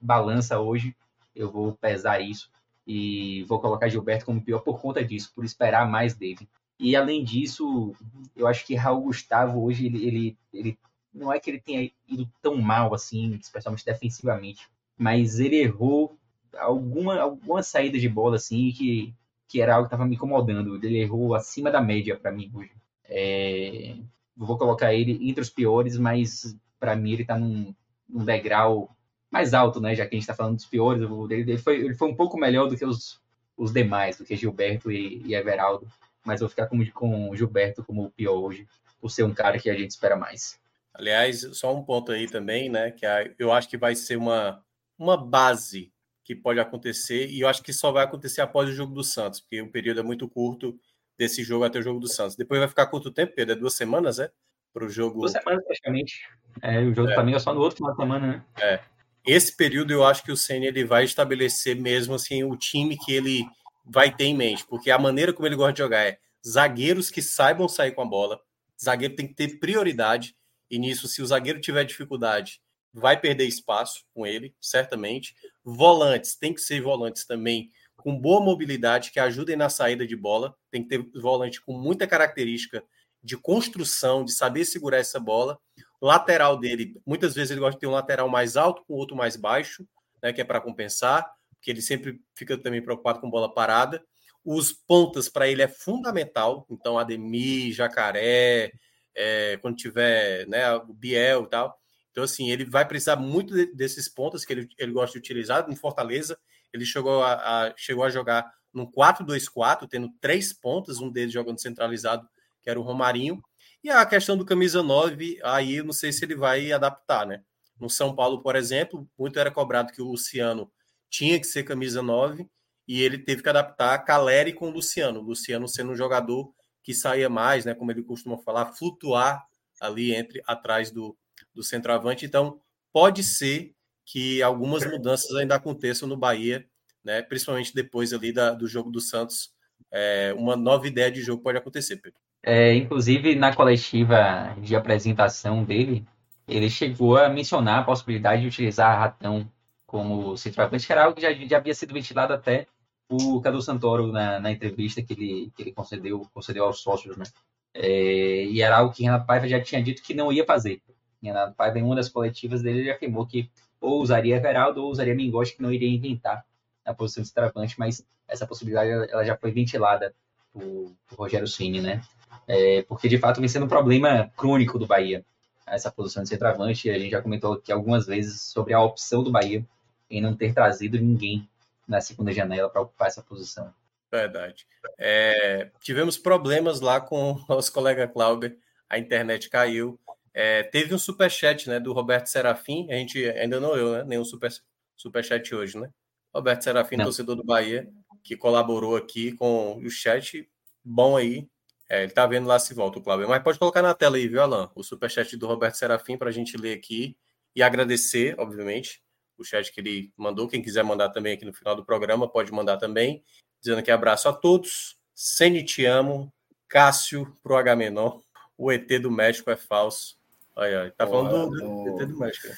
balança 0.00 0.58
hoje, 0.60 0.94
eu 1.34 1.50
vou 1.50 1.72
pesar 1.72 2.20
isso 2.20 2.50
e 2.86 3.44
vou 3.44 3.60
colocar 3.60 3.88
Gilberto 3.88 4.26
como 4.26 4.42
pior 4.42 4.60
por 4.60 4.80
conta 4.80 5.04
disso, 5.04 5.32
por 5.34 5.44
esperar 5.44 5.88
mais 5.88 6.14
dele. 6.14 6.48
E 6.78 6.96
além 6.96 7.24
disso, 7.24 7.94
eu 8.36 8.46
acho 8.46 8.66
que 8.66 8.74
Raul 8.74 9.02
Gustavo 9.04 9.62
hoje 9.64 9.86
ele, 9.86 10.06
ele, 10.06 10.38
ele 10.52 10.78
não 11.12 11.32
é 11.32 11.38
que 11.38 11.50
ele 11.50 11.60
tenha 11.60 11.90
ido 12.08 12.28
tão 12.42 12.56
mal 12.56 12.92
assim, 12.92 13.34
especialmente 13.40 13.84
defensivamente, 13.84 14.68
mas 14.98 15.38
ele 15.38 15.56
errou 15.56 16.18
alguma 16.56 17.18
alguma 17.20 17.62
saída 17.62 17.98
de 17.98 18.08
bola 18.08 18.36
assim 18.36 18.70
que 18.70 19.14
que 19.48 19.60
era 19.60 19.74
algo 19.76 19.86
que 19.86 19.94
estava 19.94 20.08
me 20.08 20.16
incomodando. 20.16 20.76
Ele 20.84 20.98
errou 20.98 21.34
acima 21.34 21.70
da 21.70 21.80
média 21.80 22.16
para 22.16 22.32
mim 22.32 22.50
hoje. 22.52 22.72
É, 23.04 23.94
vou 24.36 24.58
colocar 24.58 24.92
ele 24.92 25.28
entre 25.28 25.42
os 25.42 25.50
piores, 25.50 25.96
mas 25.96 26.56
para 26.80 26.96
mim 26.96 27.12
ele 27.12 27.22
está 27.22 27.38
num, 27.38 27.72
num, 28.08 28.24
degrau 28.24 28.90
mais 29.34 29.52
alto, 29.52 29.80
né? 29.80 29.96
Já 29.96 30.06
que 30.06 30.14
a 30.14 30.16
gente 30.16 30.22
está 30.22 30.34
falando 30.34 30.54
dos 30.54 30.64
piores, 30.64 31.02
ele, 31.30 31.58
foi, 31.58 31.80
ele 31.80 31.94
foi 31.94 32.08
um 32.08 32.14
pouco 32.14 32.38
melhor 32.38 32.68
do 32.68 32.76
que 32.76 32.84
os, 32.84 33.20
os 33.56 33.72
demais, 33.72 34.16
do 34.16 34.24
que 34.24 34.36
Gilberto 34.36 34.92
e, 34.92 35.20
e 35.26 35.34
Everaldo. 35.34 35.88
Mas 36.24 36.38
vou 36.38 36.48
ficar 36.48 36.68
com, 36.68 36.82
com 36.92 37.34
Gilberto 37.34 37.82
como 37.84 38.04
o 38.04 38.10
pior 38.10 38.36
hoje, 38.36 38.66
por 39.00 39.10
ser 39.10 39.24
um 39.24 39.34
cara 39.34 39.58
que 39.58 39.68
a 39.68 39.74
gente 39.74 39.90
espera 39.90 40.16
mais. 40.16 40.56
Aliás, 40.94 41.40
só 41.54 41.74
um 41.74 41.82
ponto 41.82 42.12
aí 42.12 42.28
também, 42.28 42.68
né? 42.68 42.92
Que 42.92 43.04
eu 43.36 43.52
acho 43.52 43.68
que 43.68 43.76
vai 43.76 43.96
ser 43.96 44.16
uma, 44.16 44.62
uma 44.96 45.16
base 45.16 45.92
que 46.22 46.34
pode 46.34 46.60
acontecer, 46.60 47.26
e 47.28 47.40
eu 47.40 47.48
acho 47.48 47.62
que 47.62 47.72
só 47.72 47.90
vai 47.90 48.04
acontecer 48.04 48.40
após 48.40 48.68
o 48.68 48.72
jogo 48.72 48.94
do 48.94 49.02
Santos, 49.02 49.40
porque 49.40 49.60
o 49.60 49.70
período 49.70 50.00
é 50.00 50.02
muito 50.02 50.26
curto 50.28 50.78
desse 51.18 51.42
jogo 51.42 51.64
até 51.64 51.80
o 51.80 51.82
jogo 51.82 51.98
do 51.98 52.08
Santos. 52.08 52.36
Depois 52.36 52.60
vai 52.60 52.68
ficar 52.68 52.86
quanto 52.86 53.10
tempo, 53.10 53.34
Pedro? 53.34 53.54
É 53.54 53.58
duas 53.58 53.74
semanas, 53.74 54.20
é? 54.20 54.30
Para 54.72 54.86
o 54.86 54.88
jogo. 54.88 55.20
Duas 55.20 55.32
semanas, 55.32 55.64
praticamente. 55.64 56.26
É, 56.62 56.80
o 56.80 56.94
jogo 56.94 57.10
é. 57.10 57.14
também 57.14 57.34
é 57.34 57.38
só 57.38 57.52
no 57.52 57.60
outro 57.60 57.76
final 57.76 57.90
de 57.90 57.96
semana, 57.96 58.26
né? 58.26 58.44
É. 58.60 58.93
Esse 59.26 59.56
período 59.56 59.92
eu 59.92 60.04
acho 60.04 60.22
que 60.22 60.32
o 60.32 60.36
Senna 60.36 60.66
ele 60.66 60.84
vai 60.84 61.04
estabelecer 61.04 61.74
mesmo 61.76 62.14
assim 62.14 62.44
o 62.44 62.56
time 62.56 62.98
que 62.98 63.12
ele 63.12 63.44
vai 63.84 64.14
ter 64.14 64.24
em 64.24 64.36
mente, 64.36 64.66
porque 64.66 64.90
a 64.90 64.98
maneira 64.98 65.32
como 65.32 65.46
ele 65.46 65.56
gosta 65.56 65.72
de 65.72 65.78
jogar 65.78 66.06
é 66.06 66.18
zagueiros 66.46 67.10
que 67.10 67.22
saibam 67.22 67.68
sair 67.68 67.92
com 67.92 68.02
a 68.02 68.06
bola. 68.06 68.40
Zagueiro 68.82 69.16
tem 69.16 69.26
que 69.26 69.34
ter 69.34 69.58
prioridade, 69.58 70.36
e 70.70 70.78
nisso, 70.78 71.06
se 71.08 71.22
o 71.22 71.26
zagueiro 71.26 71.60
tiver 71.60 71.84
dificuldade, 71.84 72.60
vai 72.92 73.18
perder 73.18 73.46
espaço 73.46 74.04
com 74.14 74.26
ele, 74.26 74.54
certamente. 74.60 75.34
Volantes, 75.64 76.36
tem 76.36 76.52
que 76.52 76.60
ser 76.60 76.80
volantes 76.80 77.26
também 77.26 77.70
com 77.96 78.18
boa 78.18 78.40
mobilidade, 78.40 79.10
que 79.10 79.18
ajudem 79.18 79.56
na 79.56 79.68
saída 79.68 80.06
de 80.06 80.16
bola. 80.16 80.54
Tem 80.70 80.82
que 80.82 80.88
ter 80.88 81.20
volante 81.20 81.60
com 81.60 81.72
muita 81.72 82.06
característica 82.06 82.82
de 83.22 83.36
construção, 83.36 84.24
de 84.24 84.32
saber 84.32 84.64
segurar 84.64 84.98
essa 84.98 85.18
bola. 85.18 85.58
Lateral 86.06 86.58
dele, 86.58 87.00
muitas 87.06 87.34
vezes 87.34 87.50
ele 87.50 87.60
gosta 87.60 87.74
de 87.76 87.80
ter 87.80 87.86
um 87.86 87.92
lateral 87.92 88.28
mais 88.28 88.56
alto 88.56 88.84
com 88.86 88.94
outro 88.94 89.16
mais 89.16 89.36
baixo, 89.36 89.86
né, 90.22 90.32
que 90.32 90.40
é 90.40 90.44
para 90.44 90.60
compensar, 90.60 91.28
porque 91.54 91.70
ele 91.70 91.82
sempre 91.82 92.20
fica 92.34 92.58
também 92.58 92.82
preocupado 92.82 93.20
com 93.20 93.30
bola 93.30 93.52
parada. 93.52 94.04
Os 94.44 94.72
pontas 94.72 95.28
para 95.28 95.48
ele 95.48 95.62
é 95.62 95.68
fundamental, 95.68 96.66
então 96.70 96.98
Ademir, 96.98 97.72
Jacaré, 97.72 98.72
é, 99.14 99.56
quando 99.62 99.76
tiver 99.76 100.46
né, 100.46 100.70
o 100.74 100.92
Biel 100.92 101.44
e 101.44 101.48
tal, 101.48 101.78
então, 102.14 102.22
assim, 102.22 102.48
ele 102.48 102.64
vai 102.64 102.86
precisar 102.86 103.16
muito 103.16 103.52
desses 103.74 104.08
pontos 104.08 104.44
que 104.44 104.52
ele, 104.52 104.68
ele 104.78 104.92
gosta 104.92 105.14
de 105.14 105.18
utilizar. 105.18 105.68
No 105.68 105.74
Fortaleza, 105.74 106.38
ele 106.72 106.86
chegou 106.86 107.24
a, 107.24 107.34
a 107.66 107.74
chegou 107.76 108.04
a 108.04 108.08
jogar 108.08 108.48
num 108.72 108.86
4-2-4, 108.86 109.88
tendo 109.88 110.08
três 110.20 110.52
pontas, 110.52 111.00
um 111.00 111.10
deles 111.10 111.32
jogando 111.32 111.60
centralizado, 111.60 112.28
que 112.62 112.70
era 112.70 112.78
o 112.78 112.84
Romarinho. 112.84 113.42
E 113.84 113.90
a 113.90 114.06
questão 114.06 114.34
do 114.34 114.46
camisa 114.46 114.82
9, 114.82 115.38
aí 115.44 115.82
não 115.82 115.92
sei 115.92 116.10
se 116.10 116.24
ele 116.24 116.34
vai 116.34 116.72
adaptar, 116.72 117.26
né? 117.26 117.42
No 117.78 117.90
São 117.90 118.16
Paulo, 118.16 118.42
por 118.42 118.56
exemplo, 118.56 119.06
muito 119.18 119.38
era 119.38 119.50
cobrado 119.50 119.92
que 119.92 120.00
o 120.00 120.06
Luciano 120.06 120.72
tinha 121.10 121.38
que 121.38 121.46
ser 121.46 121.64
camisa 121.64 122.02
9 122.02 122.48
e 122.88 123.02
ele 123.02 123.18
teve 123.18 123.42
que 123.42 123.48
adaptar 123.50 123.98
Caleri 123.98 124.54
com 124.54 124.68
o 124.68 124.70
Luciano. 124.70 125.20
O 125.20 125.22
Luciano 125.22 125.68
sendo 125.68 125.92
um 125.92 125.94
jogador 125.94 126.50
que 126.82 126.94
saía 126.94 127.28
mais, 127.28 127.66
né, 127.66 127.74
como 127.74 127.90
ele 127.90 128.02
costuma 128.02 128.38
falar, 128.38 128.72
flutuar 128.72 129.44
ali 129.78 130.14
entre 130.14 130.42
atrás 130.46 130.90
do, 130.90 131.14
do 131.54 131.62
centroavante. 131.62 132.24
Então, 132.24 132.58
pode 132.90 133.22
ser 133.22 133.74
que 134.06 134.42
algumas 134.42 134.82
mudanças 134.90 135.30
ainda 135.36 135.56
aconteçam 135.56 136.08
no 136.08 136.16
Bahia, 136.16 136.66
né? 137.04 137.20
principalmente 137.20 137.74
depois 137.74 138.14
ali 138.14 138.32
da, 138.32 138.52
do 138.52 138.66
jogo 138.66 138.90
do 138.90 139.00
Santos. 139.00 139.52
É, 139.92 140.34
uma 140.38 140.56
nova 140.56 140.88
ideia 140.88 141.10
de 141.10 141.20
jogo 141.20 141.42
pode 141.42 141.58
acontecer, 141.58 141.96
Pedro. 141.96 142.23
É, 142.46 142.74
inclusive, 142.74 143.34
na 143.34 143.54
coletiva 143.54 144.54
de 144.58 144.76
apresentação 144.76 145.64
dele, 145.64 146.06
ele 146.46 146.68
chegou 146.68 147.16
a 147.16 147.28
mencionar 147.28 147.80
a 147.80 147.84
possibilidade 147.84 148.42
de 148.42 148.48
utilizar 148.48 148.98
Ratão 148.98 149.50
como 149.86 150.36
centroavante, 150.36 150.86
que 150.86 150.92
era 150.92 151.04
algo 151.04 151.16
que 151.16 151.22
já, 151.22 151.32
já 151.32 151.56
havia 151.56 151.74
sido 151.74 151.94
ventilado 151.94 152.34
até 152.34 152.66
o 153.08 153.40
Cadu 153.40 153.62
Santoro 153.62 154.12
na, 154.12 154.38
na 154.40 154.52
entrevista 154.52 155.00
que 155.02 155.14
ele, 155.14 155.52
que 155.56 155.62
ele 155.62 155.72
concedeu, 155.72 156.26
concedeu 156.34 156.64
aos 156.64 156.80
sócios, 156.80 157.16
né? 157.16 157.24
É, 157.72 158.44
e 158.44 158.60
era 158.60 158.76
algo 158.76 158.92
que 158.92 159.02
Renato 159.02 159.26
Paiva 159.26 159.48
já 159.48 159.60
tinha 159.60 159.82
dito 159.82 160.02
que 160.02 160.12
não 160.12 160.30
ia 160.30 160.44
fazer. 160.44 160.82
Renato 161.22 161.54
Paiva, 161.54 161.78
em 161.78 161.82
uma 161.82 161.96
das 161.96 162.10
coletivas 162.10 162.62
dele, 162.62 162.80
ele 162.80 162.90
afirmou 162.90 163.26
que 163.26 163.50
ou 163.80 164.02
usaria 164.02 164.36
Everaldo 164.36 164.82
ou 164.82 164.90
usaria 164.90 165.14
Mingote, 165.14 165.56
que 165.56 165.62
não 165.62 165.72
iria 165.72 165.88
inventar 165.88 166.44
na 166.84 166.92
posição 166.92 167.22
de 167.22 167.28
centroavante, 167.28 167.78
mas 167.78 168.06
essa 168.28 168.46
possibilidade 168.46 168.90
ela 169.10 169.24
já 169.24 169.36
foi 169.36 169.50
ventilada 169.50 170.14
por, 170.52 170.92
por 171.08 171.18
Rogério 171.18 171.48
Ceni, 171.48 171.80
né? 171.80 172.02
É, 172.46 172.82
porque 172.82 173.08
de 173.08 173.18
fato 173.18 173.40
vem 173.40 173.48
sendo 173.48 173.66
um 173.66 173.68
problema 173.68 174.30
crônico 174.36 174.78
do 174.78 174.86
Bahia 174.86 175.24
essa 175.66 175.90
posição 175.90 176.22
de 176.22 176.28
centroavante. 176.28 176.90
A 176.90 176.98
gente 176.98 177.10
já 177.10 177.22
comentou 177.22 177.54
aqui 177.54 177.72
algumas 177.72 178.06
vezes 178.06 178.40
sobre 178.40 178.74
a 178.74 178.82
opção 178.82 179.22
do 179.22 179.30
Bahia 179.30 179.64
em 180.10 180.20
não 180.20 180.36
ter 180.36 180.52
trazido 180.52 180.98
ninguém 180.98 181.48
na 181.86 182.00
segunda 182.00 182.32
janela 182.32 182.68
para 182.68 182.82
ocupar 182.82 183.08
essa 183.08 183.22
posição. 183.22 183.72
Verdade. 184.10 184.66
É, 184.98 185.70
tivemos 185.80 186.16
problemas 186.16 186.80
lá 186.80 187.00
com 187.00 187.32
o 187.34 187.44
nosso 187.48 187.72
colega 187.72 188.06
Clauber, 188.06 188.56
a 188.88 188.98
internet 188.98 189.48
caiu. 189.48 189.98
É, 190.32 190.62
teve 190.62 190.94
um 190.94 190.98
superchat 190.98 191.68
né, 191.68 191.78
do 191.78 191.92
Roberto 191.92 192.26
Serafim, 192.26 192.90
a 192.90 192.94
gente 192.94 193.24
ainda 193.30 193.60
não 193.60 193.76
eu, 193.76 193.92
né? 193.92 194.04
Nenhum 194.04 194.24
super, 194.24 194.52
superchat 194.96 195.54
hoje, 195.54 195.78
né? 195.78 195.88
Roberto 196.34 196.62
Serafim, 196.62 196.96
não. 196.96 197.04
torcedor 197.04 197.36
do 197.36 197.44
Bahia, 197.44 197.88
que 198.22 198.36
colaborou 198.36 198.96
aqui 198.96 199.32
com 199.32 199.76
o 199.76 199.90
chat. 199.90 200.48
Bom 200.84 201.16
aí. 201.16 201.48
É, 201.94 202.02
ele 202.02 202.12
tá 202.12 202.26
vendo 202.26 202.48
lá 202.48 202.58
se 202.58 202.74
volta 202.74 202.98
o 202.98 203.02
Cláudio. 203.02 203.28
Mas 203.28 203.42
pode 203.42 203.58
colocar 203.58 203.80
na 203.80 203.94
tela 203.94 204.16
aí, 204.16 204.26
viu, 204.26 204.42
Alan? 204.42 204.68
O 204.74 204.82
superchat 204.82 205.36
do 205.36 205.46
Roberto 205.46 205.76
Serafim 205.76 206.16
para 206.16 206.28
a 206.28 206.32
gente 206.32 206.56
ler 206.56 206.74
aqui 206.74 207.16
e 207.54 207.62
agradecer, 207.62 208.34
obviamente, 208.36 209.00
o 209.38 209.44
chat 209.44 209.72
que 209.72 209.80
ele 209.80 210.12
mandou. 210.16 210.48
Quem 210.48 210.60
quiser 210.60 210.82
mandar 210.82 211.10
também 211.10 211.34
aqui 211.34 211.44
no 211.44 211.52
final 211.52 211.76
do 211.76 211.84
programa, 211.84 212.28
pode 212.28 212.50
mandar 212.52 212.78
também. 212.78 213.22
Dizendo 213.60 213.78
aqui 213.78 213.92
abraço 213.92 214.28
a 214.28 214.32
todos. 214.32 214.98
Sene 215.14 215.62
te 215.62 215.84
amo. 215.84 216.32
Cássio 216.66 217.36
pro 217.44 217.56
H-Menor. 217.56 218.20
O 218.58 218.72
ET 218.72 218.88
do 219.00 219.10
México 219.10 219.50
é 219.52 219.56
falso. 219.56 220.18
Olha, 220.56 220.80
olha. 220.80 220.90
Tá 220.90 221.06
falando 221.06 221.48
do, 221.48 221.56
do, 221.56 221.96
do, 221.98 222.06
do 222.08 222.18
México. 222.18 222.48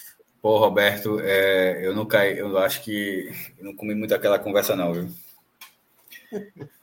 Pô, 0.41 0.57
Roberto, 0.57 1.21
é, 1.21 1.87
eu 1.87 1.95
não 1.95 2.07
caí, 2.07 2.39
eu 2.39 2.57
acho 2.57 2.83
que 2.83 3.31
eu 3.59 3.65
não 3.65 3.77
comi 3.77 3.95
muito 3.95 4.15
aquela 4.15 4.39
conversa, 4.39 4.75
não, 4.75 4.95
viu? 4.95 5.09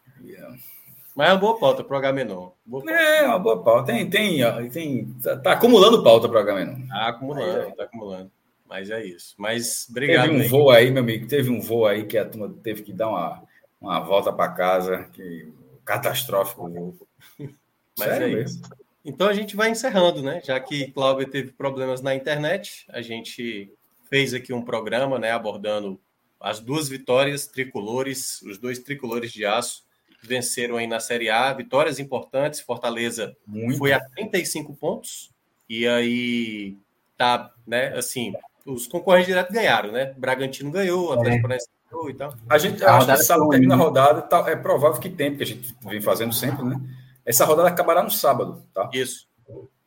Mas 1.15 1.29
é 1.29 1.33
uma 1.33 1.39
boa 1.39 1.59
pauta 1.59 1.83
para 1.83 1.93
o 1.93 1.97
Agamenon. 1.97 2.49
É, 2.87 3.23
uma 3.23 3.39
boa 3.39 3.61
pauta. 3.63 3.93
Tem, 3.93 4.09
tem, 4.09 4.69
tem, 4.69 5.05
tá, 5.21 5.37
tá 5.37 5.51
acumulando 5.53 6.03
pauta 6.03 6.27
para 6.27 6.37
o 6.37 6.39
Agamenon. 6.39 6.87
Tá 6.87 7.07
acumulando, 7.09 7.75
tá 7.75 7.83
acumulando. 7.83 8.31
Mas 8.67 8.89
é 8.89 9.05
isso. 9.05 9.35
Mas 9.37 9.87
obrigado. 9.89 10.25
Teve 10.25 10.37
um 10.37 10.41
aí. 10.41 10.47
voo 10.47 10.69
aí, 10.71 10.89
meu 10.89 11.03
amigo. 11.03 11.27
Teve 11.27 11.51
um 11.51 11.61
voo 11.61 11.85
aí 11.85 12.05
que 12.05 12.17
a 12.17 12.25
turma 12.25 12.51
teve 12.63 12.81
que 12.81 12.91
dar 12.91 13.09
uma, 13.09 13.43
uma 13.79 13.99
volta 13.99 14.33
para 14.33 14.51
casa, 14.51 15.07
que 15.13 15.53
catastrófico 15.85 16.65
o 16.65 16.69
voo. 16.69 17.07
Mas 17.97 18.09
Sério 18.09 18.27
é 18.27 18.29
mesmo? 18.31 18.61
isso. 18.61 18.83
Então 19.05 19.27
a 19.27 19.33
gente 19.33 19.55
vai 19.55 19.69
encerrando, 19.69 20.23
né? 20.23 20.41
Já 20.43 20.59
que 20.59 20.91
Cláudio 20.91 21.29
teve 21.29 21.51
problemas 21.51 22.01
na 22.01 22.15
internet, 22.15 22.85
a 22.89 23.01
gente 23.01 23.71
fez 24.09 24.33
aqui 24.33 24.53
um 24.53 24.61
programa, 24.61 25.19
né, 25.19 25.31
abordando 25.31 25.99
as 26.39 26.59
duas 26.59 26.89
vitórias 26.89 27.45
tricolores, 27.45 28.41
os 28.41 28.57
dois 28.57 28.79
tricolores 28.79 29.31
de 29.31 29.45
aço 29.45 29.83
venceram 30.23 30.77
aí 30.77 30.87
na 30.87 30.99
Série 30.99 31.29
A, 31.29 31.53
vitórias 31.53 31.99
importantes. 31.99 32.59
Fortaleza 32.59 33.35
Muito. 33.45 33.77
foi 33.77 33.93
a 33.93 33.99
35 33.99 34.75
pontos 34.75 35.31
e 35.69 35.87
aí 35.87 36.77
tá, 37.17 37.51
né, 37.65 37.87
assim, 37.97 38.33
os 38.65 38.87
concorrentes 38.87 39.27
diretos 39.27 39.53
ganharam, 39.53 39.91
né? 39.91 40.13
Bragantino 40.17 40.71
ganhou, 40.71 41.09
o 41.09 41.11
Atlético 41.13 41.37
é. 41.37 41.41
Paranaense 41.41 41.69
ganhou 41.89 42.09
e 42.09 42.13
tal. 42.13 42.33
A 42.49 42.57
gente 42.57 42.83
a 42.83 42.97
acha 42.97 43.15
que 43.15 43.23
sábado 43.23 43.49
termina 43.49 43.75
a 43.75 43.77
rodada, 43.77 44.21
tá, 44.21 44.45
é 44.49 44.55
provável 44.55 44.99
que 44.99 45.09
tem, 45.09 45.31
porque 45.31 45.43
a 45.43 45.47
gente 45.47 45.75
vem 45.85 46.01
fazendo 46.01 46.33
sempre, 46.33 46.63
né? 46.65 46.79
Essa 47.25 47.45
rodada 47.45 47.69
acabará 47.69 48.03
no 48.03 48.11
sábado, 48.11 48.63
tá? 48.73 48.89
Isso. 48.93 49.27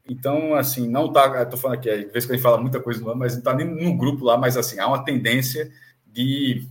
Então, 0.08 0.54
assim, 0.54 0.88
não 0.88 1.12
tá. 1.12 1.42
Estou 1.42 1.58
falando 1.58 1.78
aqui, 1.78 1.90
às 1.90 2.12
vezes 2.12 2.26
que 2.26 2.32
a 2.32 2.36
gente 2.36 2.42
fala 2.42 2.58
muita 2.58 2.80
coisa 2.80 3.00
no 3.00 3.10
ano, 3.10 3.18
mas 3.18 3.32
não 3.32 3.40
está 3.40 3.52
nem 3.52 3.66
no 3.66 3.96
grupo 3.96 4.24
lá, 4.24 4.38
mas 4.38 4.56
assim, 4.56 4.78
há 4.78 4.86
uma 4.86 5.04
tendência 5.04 5.70
de. 6.06 6.66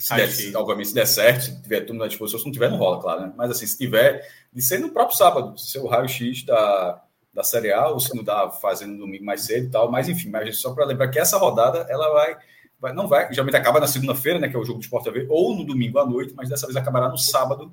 Se 0.00 0.14
der, 0.16 0.56
obviamente, 0.56 0.88
se 0.88 0.94
der 0.94 1.06
certo, 1.06 1.44
se 1.44 1.62
tiver 1.62 1.80
tudo 1.82 1.98
na 1.98 2.06
disposição, 2.06 2.40
se 2.40 2.46
não 2.46 2.52
tiver, 2.52 2.70
não 2.70 2.78
rola, 2.78 3.00
claro, 3.00 3.20
né? 3.22 3.32
Mas 3.36 3.50
assim, 3.50 3.66
se 3.66 3.76
tiver, 3.76 4.26
de 4.52 4.62
ser 4.62 4.78
no 4.78 4.90
próprio 4.90 5.16
sábado, 5.16 5.58
se 5.58 5.72
ser 5.72 5.78
o 5.78 5.86
raio-x 5.86 6.44
da, 6.44 7.02
da 7.32 7.42
Série 7.42 7.72
A, 7.72 7.88
ou 7.88 8.00
se 8.00 8.14
não 8.16 8.24
dá 8.24 8.50
fazendo 8.50 8.92
no 8.92 8.98
domingo 9.00 9.24
mais 9.24 9.42
cedo 9.42 9.66
e 9.66 9.70
tal, 9.70 9.90
mas 9.90 10.08
enfim, 10.08 10.30
mas 10.30 10.58
só 10.58 10.74
para 10.74 10.84
lembrar 10.84 11.08
que 11.08 11.18
essa 11.18 11.38
rodada 11.38 11.86
ela 11.88 12.12
vai, 12.12 12.36
vai 12.80 12.92
não 12.92 13.06
vai, 13.06 13.30
geralmente 13.32 13.56
acaba 13.56 13.80
na 13.80 13.86
segunda-feira, 13.86 14.38
né, 14.38 14.48
que 14.48 14.56
é 14.56 14.58
o 14.58 14.64
jogo 14.64 14.78
do 14.78 14.82
Sport 14.82 15.04
TV, 15.04 15.26
ou 15.28 15.54
no 15.54 15.64
domingo 15.64 15.98
à 15.98 16.06
noite, 16.06 16.34
mas 16.34 16.48
dessa 16.48 16.66
vez 16.66 16.76
acabará 16.76 17.08
no 17.08 17.18
sábado, 17.18 17.72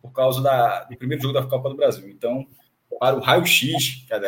por 0.00 0.12
causa 0.12 0.42
da, 0.42 0.84
do 0.84 0.96
primeiro 0.96 1.22
jogo 1.22 1.34
da 1.34 1.46
Copa 1.46 1.68
do 1.68 1.76
Brasil. 1.76 2.08
Então, 2.08 2.46
para 3.00 3.16
o 3.16 3.20
raio-x, 3.20 4.04
que 4.06 4.14
a 4.14 4.20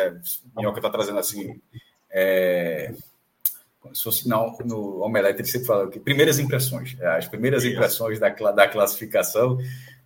Minhoca 0.55 0.79
está 0.79 0.89
trazendo 0.89 1.19
assim, 1.19 1.61
é, 2.09 2.93
se 3.93 4.03
fosse 4.03 4.27
no 4.27 5.01
Omelete, 5.01 5.41
ele 5.41 5.47
sempre 5.47 5.67
fala 5.67 5.89
que 5.89 5.99
primeiras 5.99 6.39
impressões, 6.39 6.95
é, 6.99 7.07
as 7.17 7.27
primeiras 7.27 7.65
impressões 7.65 8.19
da, 8.19 8.29
da 8.29 8.67
classificação, 8.67 9.57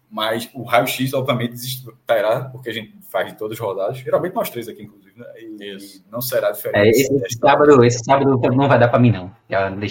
mas 0.09 0.49
o 0.53 0.63
raio-x, 0.63 1.13
obviamente, 1.13 1.53
estará, 1.53 2.41
porque 2.45 2.69
a 2.69 2.73
gente 2.73 2.93
faz 3.09 3.27
de 3.27 3.37
todas 3.37 3.57
as 3.57 3.63
rodadas, 3.63 3.97
geralmente 3.97 4.33
nós 4.33 4.49
três 4.49 4.67
aqui, 4.67 4.83
inclusive, 4.83 5.17
né? 5.17 5.25
e, 5.37 5.77
e, 5.77 6.01
não 6.11 6.21
será 6.21 6.51
diferente. 6.51 6.85
É, 6.85 6.89
esse, 6.89 7.37
sábado, 7.39 7.85
esse 7.85 8.03
sábado 8.03 8.37
não 8.55 8.67
vai 8.67 8.77
dar 8.77 8.89
para 8.89 8.99
mim, 8.99 9.11
não. 9.11 9.31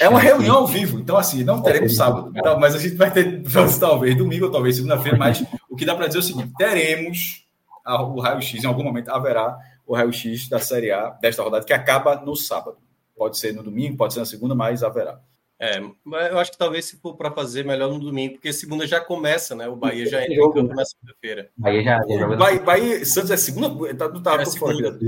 É 0.04 0.08
uma 0.08 0.20
reunião 0.20 0.56
ao 0.56 0.66
vivo, 0.66 0.98
então 0.98 1.16
assim, 1.16 1.42
não 1.42 1.62
teremos 1.62 1.96
sábado, 1.96 2.32
então, 2.36 2.58
mas 2.60 2.74
a 2.74 2.78
gente 2.78 2.96
vai 2.96 3.10
ter, 3.10 3.42
talvez, 3.80 4.14
domingo 4.14 4.46
ou 4.46 4.50
talvez 4.50 4.76
segunda-feira, 4.76 5.16
mas 5.16 5.42
o 5.70 5.76
que 5.76 5.86
dá 5.86 5.94
para 5.94 6.06
dizer 6.06 6.18
é 6.18 6.20
o 6.20 6.24
seguinte, 6.24 6.52
teremos 6.58 7.46
o 7.86 8.20
raio-x, 8.20 8.62
em 8.62 8.66
algum 8.66 8.84
momento 8.84 9.10
haverá 9.10 9.58
o 9.86 9.94
raio-x 9.94 10.48
da 10.48 10.58
Série 10.58 10.92
A 10.92 11.10
desta 11.10 11.42
rodada, 11.42 11.64
que 11.64 11.72
acaba 11.72 12.16
no 12.16 12.36
sábado. 12.36 12.76
Pode 13.20 13.36
ser 13.36 13.52
no 13.52 13.62
domingo, 13.62 13.98
pode 13.98 14.14
ser 14.14 14.20
na 14.20 14.24
segunda, 14.24 14.54
mas 14.54 14.82
haverá. 14.82 15.20
É, 15.60 15.78
eu 15.78 16.38
acho 16.38 16.52
que 16.52 16.56
talvez 16.56 16.86
se 16.86 16.96
for 16.96 17.14
para 17.14 17.30
fazer 17.30 17.66
melhor 17.66 17.92
no 17.92 18.00
domingo, 18.00 18.34
porque 18.34 18.50
segunda 18.50 18.86
já 18.86 18.98
começa, 18.98 19.54
né? 19.54 19.68
O 19.68 19.76
Bahia 19.76 20.06
já 20.06 20.22
entra 20.22 20.32
em 20.32 20.52
campo 20.52 20.74
na 20.74 20.86
segunda-feira. 20.86 21.50
Bahia 21.54 21.82
já. 21.82 22.00
já 22.08 22.26
Bahia, 22.28 22.62
Bahia, 22.62 23.04
Santos 23.04 23.30
é 23.30 23.36
segunda. 23.36 23.68
Tá, 23.94 24.08
não 24.08 24.22
tá 24.22 24.40
é 24.40 24.44
segunda-feira. 24.46 24.98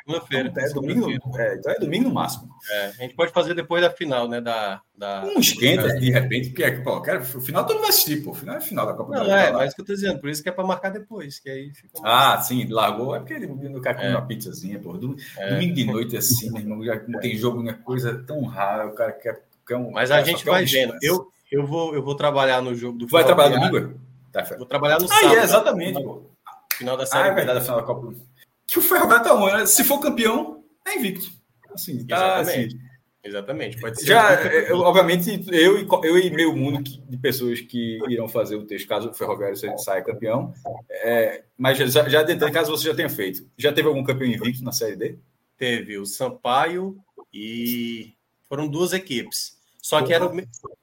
Segunda-feira. 0.00 0.52
É, 0.56 0.68
domingo, 0.70 1.10
é, 1.38 1.54
então 1.54 1.72
é 1.72 1.78
domingo 1.78 2.08
no 2.08 2.14
máximo. 2.14 2.48
É, 2.70 2.86
a 2.86 2.90
gente 2.92 3.14
pode 3.14 3.30
fazer 3.30 3.52
depois 3.52 3.82
da 3.82 3.90
final, 3.90 4.26
né? 4.26 4.40
Da, 4.40 4.80
da... 4.96 5.22
Um 5.22 5.38
esquenta 5.38 5.94
de 5.98 6.10
repente, 6.10 6.48
porque 6.48 6.64
é, 6.64 6.70
pô, 6.80 7.02
quero, 7.02 7.20
o 7.20 7.40
final 7.42 7.66
todo 7.66 7.74
mundo 7.74 7.82
vai 7.82 7.90
assistir, 7.90 8.24
pô. 8.24 8.30
O 8.30 8.34
final 8.34 8.56
é 8.56 8.60
final 8.62 8.86
da 8.86 8.94
Copa 8.94 9.14
Não, 9.14 9.24
do 9.24 9.30
é, 9.30 9.52
mas 9.52 9.74
que 9.74 9.82
eu 9.82 9.84
tô 9.84 9.92
dizendo, 9.92 10.18
por 10.18 10.30
isso 10.30 10.42
que 10.42 10.48
é 10.48 10.52
para 10.52 10.64
marcar 10.64 10.88
depois, 10.88 11.38
que 11.38 11.50
aí 11.50 11.74
fica... 11.74 11.90
Ah, 12.02 12.40
sim, 12.40 12.66
largou. 12.70 13.14
É 13.14 13.18
porque 13.18 13.34
ele 13.34 13.46
não 13.46 13.82
quer 13.82 13.94
comer 13.94 14.12
é. 14.12 14.16
uma 14.16 14.26
pizzazinha, 14.26 14.78
pô. 14.78 14.94
Domingo, 14.94 15.20
é. 15.36 15.50
domingo 15.50 15.74
de 15.74 15.84
noite 15.84 16.16
assim, 16.16 16.50
meu 16.50 16.62
irmão, 16.62 16.82
já 16.82 17.02
não 17.06 17.20
tem 17.20 17.36
jogo, 17.36 17.60
uma 17.60 17.74
coisa 17.74 18.24
tão 18.26 18.42
rara, 18.44 18.86
o 18.86 18.94
cara 18.94 19.12
quer 19.12 19.49
Cão, 19.70 19.90
Mas 19.92 20.10
a 20.10 20.22
gente 20.22 20.44
vai 20.44 20.64
vendo. 20.64 20.96
Eu, 21.00 21.30
eu, 21.50 21.64
vou, 21.64 21.94
eu 21.94 22.02
vou 22.02 22.16
trabalhar 22.16 22.60
no 22.60 22.74
jogo 22.74 22.98
do 22.98 23.06
Vai 23.06 23.24
trabalhar 23.24 23.68
domingo? 23.68 24.00
Tá, 24.32 24.42
vou 24.56 24.66
trabalhar 24.66 24.98
no 24.98 25.06
ah, 25.06 25.08
sábado. 25.08 25.34
É, 25.36 25.42
exatamente. 25.42 26.02
Pô. 26.02 26.22
Final 26.74 26.96
da 26.96 27.06
série. 27.06 27.28
Ah, 27.28 27.32
é 27.32 27.34
verdade, 27.34 27.58
a 27.58 27.62
final 27.62 27.80
da 27.80 27.86
Copa. 27.86 28.14
Que 28.66 28.78
o 28.78 28.82
Ferroviário 28.82 29.24
tá 29.24 29.32
ruim, 29.32 29.52
né? 29.52 29.66
Se 29.66 29.84
for 29.84 30.00
campeão, 30.00 30.64
é 30.86 30.96
invicto. 30.96 31.30
Assim, 31.72 32.04
tá, 32.04 32.40
Exatamente. 32.40 32.76
Assim. 32.76 32.90
Exatamente, 33.22 33.78
pode 33.78 34.00
ser. 34.00 34.06
Já, 34.06 34.42
eu, 34.44 34.78
obviamente, 34.78 35.44
eu 35.52 35.78
e, 35.78 35.86
eu 36.04 36.18
e 36.18 36.30
meio 36.30 36.56
mundo 36.56 36.82
de 36.82 37.16
pessoas 37.18 37.60
que 37.60 37.98
irão 38.08 38.26
fazer 38.26 38.56
o 38.56 38.64
texto 38.64 38.88
caso 38.88 39.10
o 39.10 39.14
Ferroviário 39.14 39.56
saia 39.78 40.02
campeão. 40.02 40.54
É, 40.88 41.44
mas 41.56 41.76
já, 41.76 42.08
já 42.08 42.22
dentro, 42.22 42.50
caso 42.50 42.70
você 42.70 42.88
já 42.88 42.94
tenha 42.94 43.10
feito, 43.10 43.46
já 43.58 43.72
teve 43.72 43.88
algum 43.88 44.02
campeão 44.02 44.26
invicto 44.26 44.64
na 44.64 44.72
Série 44.72 44.96
D? 44.96 45.18
Teve 45.58 45.98
o 45.98 46.06
Sampaio 46.06 46.96
e 47.32 48.14
foram 48.48 48.66
duas 48.66 48.94
equipes. 48.94 49.59
Só 49.82 50.02
que 50.02 50.12
eram, 50.12 50.32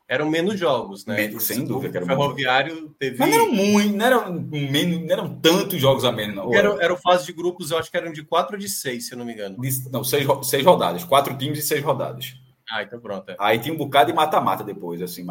eram 0.07 0.29
menos 0.29 0.59
jogos, 0.59 1.05
né? 1.05 1.15
Menos, 1.15 1.43
sem 1.43 1.63
dúvida. 1.65 2.01
O 2.01 2.05
Ferroviário 2.05 2.95
teve. 2.99 3.17
Mas 3.19 3.29
não 3.29 3.35
eram 3.35 3.51
muito, 3.51 3.95
não 3.95 4.05
eram, 4.05 4.33
menos, 4.33 5.01
não 5.01 5.11
eram 5.11 5.39
tantos 5.39 5.79
jogos 5.79 6.03
a 6.03 6.11
menos, 6.11 6.35
não. 6.35 6.53
Era, 6.53 6.83
era 6.83 6.97
fase 6.97 7.25
de 7.25 7.33
grupos, 7.33 7.71
eu 7.71 7.77
acho 7.77 7.91
que 7.91 7.97
eram 7.97 8.11
de 8.11 8.23
quatro 8.23 8.55
ou 8.55 8.59
de 8.59 8.67
seis, 8.67 9.07
se 9.07 9.13
eu 9.13 9.17
não 9.17 9.25
me 9.25 9.33
engano. 9.33 9.59
De, 9.59 9.89
não, 9.91 10.03
seis, 10.03 10.27
seis 10.43 10.65
rodadas. 10.65 11.03
Quatro 11.03 11.37
times 11.37 11.59
e 11.59 11.61
seis 11.61 11.83
rodadas. 11.83 12.35
Ah, 12.69 12.83
então 12.83 12.99
pronto. 12.99 13.29
É. 13.31 13.35
Aí 13.39 13.59
tinha 13.59 13.73
um 13.73 13.77
bocado 13.77 14.11
de 14.11 14.15
mata-mata 14.15 14.63
depois, 14.63 15.01
assim. 15.01 15.25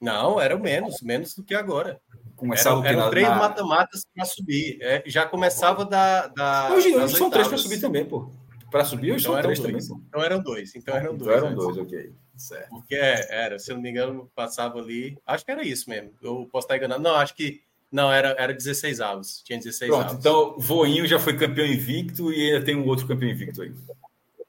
Não, 0.00 0.40
era 0.40 0.56
menos, 0.56 1.00
menos 1.02 1.34
do 1.34 1.44
que 1.44 1.54
agora. 1.54 2.00
Começava 2.34 2.84
eram, 2.86 3.00
eram 3.00 3.10
três 3.10 3.28
na... 3.28 3.36
mata-matas 3.36 4.04
para 4.14 4.24
subir. 4.24 4.78
É, 4.80 5.02
já 5.06 5.26
começava 5.26 5.84
da. 5.84 6.26
da 6.28 6.72
hoje, 6.72 6.94
hoje 6.94 7.16
são 7.16 7.30
três 7.30 7.46
para 7.46 7.58
subir 7.58 7.80
também, 7.80 8.04
pô. 8.04 8.32
Para 8.68 8.84
subir, 8.84 9.12
hoje 9.12 9.22
então 9.22 9.34
são 9.34 9.42
três 9.42 9.60
dois. 9.60 9.86
também. 9.86 9.88
Pô. 9.88 10.04
Então 10.08 10.22
eram 10.22 10.42
dois. 10.42 10.74
Então 10.74 10.96
eram 10.96 11.14
então 11.14 11.18
dois. 11.18 11.36
Então 11.36 11.46
eram 11.46 11.56
dois, 11.56 11.78
ok. 11.78 12.12
Certo. 12.36 12.70
Porque 12.70 12.94
era, 12.94 13.58
se 13.58 13.70
eu 13.70 13.76
não 13.76 13.82
me 13.82 13.90
engano, 13.90 14.30
passava 14.34 14.78
ali. 14.78 15.18
Acho 15.26 15.44
que 15.44 15.50
era 15.50 15.62
isso 15.66 15.88
mesmo. 15.88 16.12
Eu 16.22 16.48
posso 16.50 16.64
estar 16.64 16.76
enganado. 16.76 17.02
Não, 17.02 17.14
acho 17.14 17.34
que. 17.34 17.62
Não, 17.90 18.10
era, 18.10 18.34
era 18.38 18.54
16 18.54 19.00
avos. 19.00 19.42
Tinha 19.42 19.58
16 19.58 19.90
Pronto, 19.90 20.04
avos. 20.04 20.18
Então, 20.18 20.54
Voinho 20.58 21.06
já 21.06 21.18
foi 21.18 21.36
campeão 21.36 21.66
invicto 21.66 22.32
e 22.32 22.52
ainda 22.52 22.64
tem 22.64 22.74
um 22.74 22.86
outro 22.86 23.06
campeão 23.06 23.30
invicto 23.30 23.62
aí. 23.62 23.72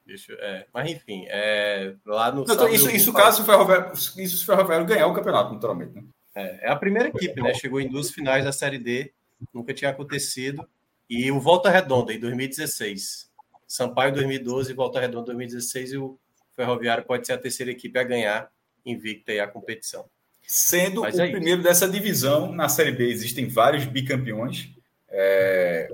Deixa, 0.06 0.32
é, 0.34 0.66
mas 0.72 0.90
enfim, 0.90 1.24
é, 1.28 1.94
lá 2.04 2.30
no. 2.30 2.44
Não, 2.44 2.54
então, 2.54 2.68
isso, 2.68 2.90
isso 2.90 3.12
caso 3.12 3.42
o 3.42 3.46
Ferroviário, 3.46 3.92
isso 3.94 4.42
o 4.42 4.46
Ferroviário 4.46 4.86
ganhar 4.86 5.06
o 5.06 5.14
campeonato, 5.14 5.54
naturalmente. 5.54 5.94
Né? 5.94 6.04
É, 6.34 6.66
é 6.66 6.70
a 6.70 6.76
primeira 6.76 7.08
equipe, 7.08 7.40
né? 7.40 7.54
Chegou 7.54 7.80
em 7.80 7.88
duas 7.88 8.10
finais 8.10 8.44
da 8.44 8.52
Série 8.52 8.78
D, 8.78 9.12
nunca 9.52 9.72
tinha 9.72 9.90
acontecido. 9.90 10.66
E 11.08 11.30
o 11.30 11.40
Volta 11.40 11.70
Redonda 11.70 12.12
em 12.12 12.18
2016. 12.18 13.30
Sampaio 13.66 14.12
2012, 14.12 14.72
Volta 14.72 15.00
Redonda 15.00 15.26
2016 15.26 15.92
e 15.92 15.98
o 15.98 16.18
Ferroviário 16.56 17.04
pode 17.04 17.26
ser 17.26 17.32
a 17.34 17.38
terceira 17.38 17.72
equipe 17.72 17.98
a 17.98 18.04
ganhar 18.04 18.50
invicta 18.84 19.32
aí 19.32 19.40
a 19.40 19.46
competição. 19.46 20.04
Sendo 20.46 21.00
Mas 21.00 21.16
o 21.16 21.22
é 21.22 21.30
primeiro 21.30 21.62
dessa 21.62 21.88
divisão, 21.88 22.52
na 22.52 22.68
Série 22.68 22.92
B 22.92 23.08
existem 23.08 23.48
vários 23.48 23.86
bicampeões. 23.86 24.68
É, 25.08 25.90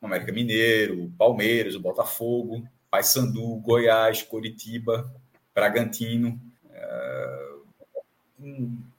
o 0.00 0.06
América 0.06 0.32
Mineiro, 0.32 1.12
Palmeiras, 1.18 1.74
o 1.74 1.80
Botafogo, 1.80 2.66
Paysandu, 2.90 3.56
Goiás, 3.56 4.22
Coritiba, 4.22 5.12
Bragantino. 5.54 6.40
É, 6.72 7.50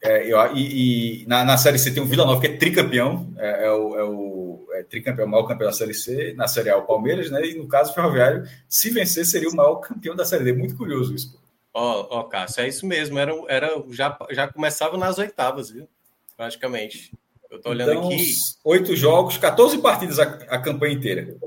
é, 0.03 0.53
e, 0.53 1.23
e 1.23 1.25
na, 1.27 1.43
na, 1.43 1.57
Série 1.57 1.79
C 1.79 1.91
tem 1.91 2.03
o 2.03 2.05
Vila 2.05 2.25
Nova, 2.25 2.39
que 2.39 2.47
é 2.47 2.57
tricampeão, 2.57 3.33
é, 3.37 3.65
é 3.65 3.71
o, 3.71 3.97
é 3.97 4.03
o 4.03 4.40
é 4.81 4.83
tricampeão, 4.83 5.27
o 5.27 5.29
maior 5.29 5.47
campeão 5.47 5.69
da 5.69 5.75
Série 5.75 5.93
C, 5.93 6.33
na 6.33 6.47
Série 6.47 6.69
A 6.69 6.77
o 6.77 6.85
Palmeiras, 6.85 7.31
né? 7.31 7.45
E 7.45 7.55
no 7.55 7.67
caso 7.67 7.91
o 7.91 7.93
Ferroviário, 7.93 8.47
se 8.67 8.89
vencer, 8.89 9.25
seria 9.25 9.49
o 9.49 9.55
maior 9.55 9.75
campeão 9.75 10.15
da 10.15 10.25
Série 10.25 10.43
D. 10.43 10.53
Muito 10.53 10.75
curioso 10.75 11.15
isso. 11.15 11.39
Ó, 11.73 12.01
oh, 12.01 12.19
oh, 12.19 12.23
Cássio, 12.25 12.61
é 12.61 12.67
isso 12.67 12.85
mesmo. 12.85 13.17
Era, 13.17 13.33
era, 13.47 13.83
já, 13.89 14.17
já 14.31 14.47
começava 14.47 14.97
nas 14.97 15.17
oitavas, 15.17 15.69
viu? 15.69 15.87
Praticamente. 16.35 17.13
Eu 17.49 17.59
tô 17.61 17.69
olhando 17.69 17.91
então, 17.91 18.07
aqui. 18.07 18.33
Oito 18.63 18.95
jogos, 18.95 19.37
14 19.37 19.77
partidas 19.77 20.19
a, 20.19 20.23
a 20.23 20.59
campanha 20.59 20.95
inteira. 20.95 21.37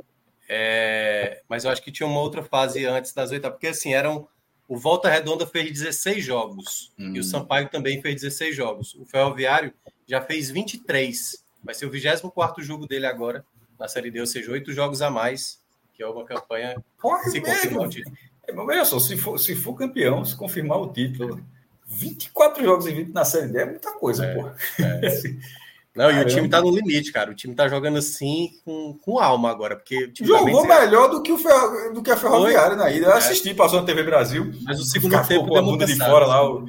É, 0.49 1.43
mas 1.49 1.65
eu 1.65 1.71
acho 1.71 1.83
que 1.83 1.93
tinha 1.93 2.07
uma 2.07 2.21
outra 2.21 2.43
fase 2.43 2.85
antes 2.87 3.13
das 3.13 3.31
oitavas, 3.31 3.57
porque 3.57 3.69
assim, 3.69 3.95
eram. 3.95 4.29
O 4.67 4.79
Volta 4.79 5.11
Redonda 5.11 5.47
fez 5.47 5.71
16 5.71 6.25
jogos 6.25 6.91
hum. 6.99 7.15
e 7.15 7.19
o 7.19 7.21
hum. 7.21 7.23
Sampaio 7.23 7.69
também 7.69 8.01
fez 8.01 8.23
16 8.23 8.57
jogos. 8.57 8.95
O 8.95 9.05
Ferroviário 9.05 9.75
já 10.07 10.23
fez 10.23 10.51
23. 10.51 11.44
Vai 11.65 11.75
ser 11.75 11.87
o 11.87 11.91
24 11.91 12.63
jogo 12.63 12.87
dele 12.87 13.07
agora 13.07 13.45
na 13.79 13.89
Série 13.89 14.11
D, 14.11 14.21
ou 14.21 14.27
seja, 14.27 14.53
oito 14.53 14.73
jogos 14.73 15.03
a 15.03 15.11
mais, 15.11 15.61
que 15.95 16.03
é 16.03 16.07
uma 16.07 16.25
campanha 16.25 16.77
Porra, 17.01 17.25
se 17.25 17.41
confirmar 17.41 17.87
o 17.87 17.91
título. 17.91 18.17
É, 18.47 18.55
olha 18.55 18.85
só, 18.85 18.99
se 18.99 19.17
for, 19.17 19.39
se 19.39 19.55
for 19.55 19.75
campeão, 19.75 20.25
se 20.25 20.37
confirmar 20.37 20.79
o 20.79 20.93
título, 20.93 21.43
24 21.87 22.63
jogos 22.63 22.87
em 22.87 22.95
20 22.95 23.13
na 23.13 23.25
Série 23.25 23.49
D 23.49 23.59
é 23.59 23.65
muita 23.65 23.93
coisa, 23.93 24.25
é, 24.27 24.35
porra. 24.35 24.57
É. 24.79 25.11
Não, 25.95 26.11
e 26.11 26.21
o 26.21 26.27
time 26.27 26.49
tá 26.49 26.61
no 26.61 26.75
limite, 26.75 27.13
cara. 27.13 27.31
O 27.31 27.37
time 27.37 27.55
tá 27.55 27.69
jogando 27.69 27.99
assim 27.99 28.51
com, 28.65 28.99
com 29.01 29.21
alma 29.21 29.49
agora, 29.49 29.77
porque 29.77 30.11
jogou 30.21 30.67
tá 30.67 30.81
melhor 30.81 31.09
do 31.09 31.23
que, 31.23 31.31
o 31.31 31.39
Ferro, 31.39 31.95
do 31.95 32.03
que 32.03 32.11
a 32.11 32.17
Ferroviária 32.17 32.75
na 32.75 32.91
ida. 32.91 33.07
Eu 33.07 33.13
é. 33.13 33.19
assisti, 33.19 33.55
passou 33.55 33.79
na 33.79 33.87
TV 33.87 34.03
Brasil. 34.03 34.53
Mas 34.65 34.81
o 34.81 34.85
segundo 34.85 35.25
tempo 35.25 35.47
com 35.47 35.57
a 35.57 35.63
bunda 35.63 35.87
de 35.87 35.97
fora 35.97 36.27
lá. 36.27 36.45
O... 36.45 36.65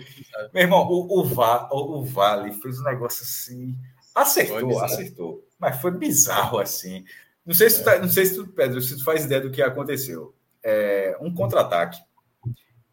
Meu 0.54 0.64
irmão, 0.64 0.88
o, 0.88 1.22
o, 1.22 1.26
Va, 1.26 1.68
o, 1.72 1.98
o 1.98 2.06
Vale 2.06 2.54
fez 2.54 2.80
um 2.80 2.84
negócio 2.84 3.24
assim. 3.24 3.76
Acertou, 4.16 4.80
acertou. 4.82 5.46
Mas 5.60 5.82
foi 5.82 5.92
bizarro 5.92 6.58
assim. 6.58 7.04
Não 7.46 7.54
sei 7.54 7.70
se, 7.70 7.80
tu, 7.80 7.86
tá, 7.86 8.00
não 8.00 8.08
sei 8.08 8.26
se 8.26 8.36
tu, 8.36 8.48
Pedro, 8.48 8.82
se 8.82 8.98
tu 8.98 9.04
faz 9.04 9.26
ideia 9.26 9.42
do 9.42 9.52
que 9.52 9.62
aconteceu. 9.62 10.34
É, 10.64 11.16
um 11.22 11.32
contra-ataque 11.32 12.00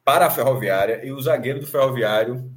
para 0.05 0.27
a 0.27 0.31
Ferroviária 0.31 1.05
e 1.05 1.12
o 1.12 1.23
zagueiro 1.23 1.61
do 1.61 1.66
Ferroviário 1.66 2.51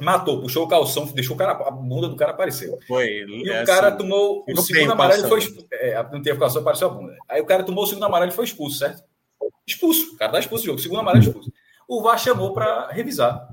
matou, 0.00 0.40
puxou 0.40 0.64
o 0.64 0.68
calção, 0.68 1.06
deixou 1.06 1.34
o 1.34 1.38
cara, 1.38 1.52
a 1.52 1.70
bunda 1.70 2.08
do 2.08 2.16
cara 2.16 2.32
aparecer. 2.32 2.76
Foi. 2.86 3.06
E 3.06 3.50
é 3.50 3.62
o 3.62 3.66
cara 3.66 3.88
assim, 3.88 3.98
tomou 3.98 4.44
o 4.46 4.62
segundo 4.62 4.92
amarelo 4.92 5.24
e 5.24 5.28
foi 5.28 5.38
expulso. 5.38 5.68
É, 5.72 6.02
não 6.12 6.22
teve 6.22 6.38
calção, 6.38 6.60
apareceu 6.60 6.88
a 6.88 6.90
bunda. 6.90 7.16
Aí 7.28 7.40
o 7.40 7.46
cara 7.46 7.64
tomou 7.64 7.84
o 7.84 7.86
segundo 7.86 8.04
amarelo 8.04 8.30
e 8.30 8.34
foi 8.34 8.44
expulso, 8.44 8.78
certo? 8.78 9.02
Expulso. 9.66 10.14
O 10.14 10.16
cara 10.16 10.32
tá 10.32 10.38
expulso 10.38 10.64
do 10.64 10.66
jogo. 10.66 10.78
Segundo 10.78 11.00
amarelo 11.00 11.24
expulso. 11.24 11.52
O 11.88 12.02
VAR 12.02 12.18
chamou 12.18 12.52
para 12.52 12.88
revisar. 12.88 13.48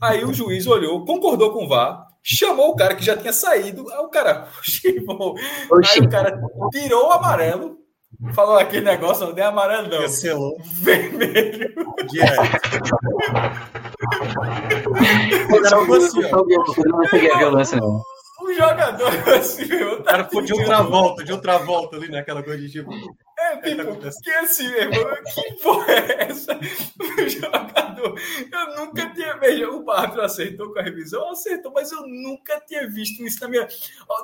Aí 0.00 0.24
o 0.24 0.32
juiz 0.32 0.66
olhou, 0.66 1.04
concordou 1.04 1.52
com 1.52 1.64
o 1.64 1.68
VAR, 1.68 2.05
chamou 2.26 2.70
o 2.70 2.76
cara 2.76 2.96
que 2.96 3.04
já 3.04 3.16
tinha 3.16 3.32
saído. 3.32 3.88
Aí 3.90 3.98
o 3.98 4.08
cara, 4.08 4.48
aí 4.84 6.00
o 6.00 6.08
cara 6.10 6.40
tirou 6.72 7.06
o 7.06 7.12
amarelo, 7.12 7.78
falou 8.34 8.58
aquele 8.58 8.84
negócio, 8.84 9.26
não 9.26 9.34
tem 9.34 9.44
amarelo 9.44 9.88
não. 9.88 9.98
Cancelou. 10.02 10.56
Vermelho. 10.82 11.72
O 15.48 15.62
cara 15.62 15.80
ficou 15.80 15.96
assim, 15.96 16.24
ó. 16.24 16.36
não 16.36 17.10
peguei 17.10 17.30
a 17.30 17.38
violência, 17.38 17.78
não. 17.78 17.96
O 17.96 18.00
jogador 18.00 18.00
assim, 18.00 18.00
meu, 18.00 18.00
tá 18.00 18.15
o 19.98 20.02
cara 20.02 20.24
foi 20.24 20.44
de 20.44 20.52
outra 20.52 20.82
volta, 20.82 21.24
de 21.24 21.32
outra 21.32 21.58
volta 21.58 21.96
ali 21.96 22.08
naquela 22.08 22.42
coisa 22.42 22.58
de 22.58 22.70
tipo. 22.70 22.90
É, 23.38 23.56
tipo, 23.58 24.22
que 24.22 24.30
assim, 24.30 24.68
meu 24.68 24.80
irmão, 24.82 25.16
que 25.34 25.62
porra 25.62 25.92
é 25.92 26.22
essa? 26.30 26.58
O 27.16 27.28
jogador, 27.28 28.18
eu 28.52 28.76
nunca 28.76 29.10
tinha 29.10 29.36
veja, 29.36 29.70
o 29.70 29.90
árbitro 29.90 30.22
acertou 30.22 30.72
com 30.72 30.78
a 30.78 30.82
revisão, 30.82 31.30
acertou, 31.30 31.72
mas 31.72 31.90
eu 31.92 32.06
nunca 32.06 32.60
tinha 32.66 32.88
visto 32.88 33.22
isso 33.24 33.40
na 33.40 33.48
minha. 33.48 33.68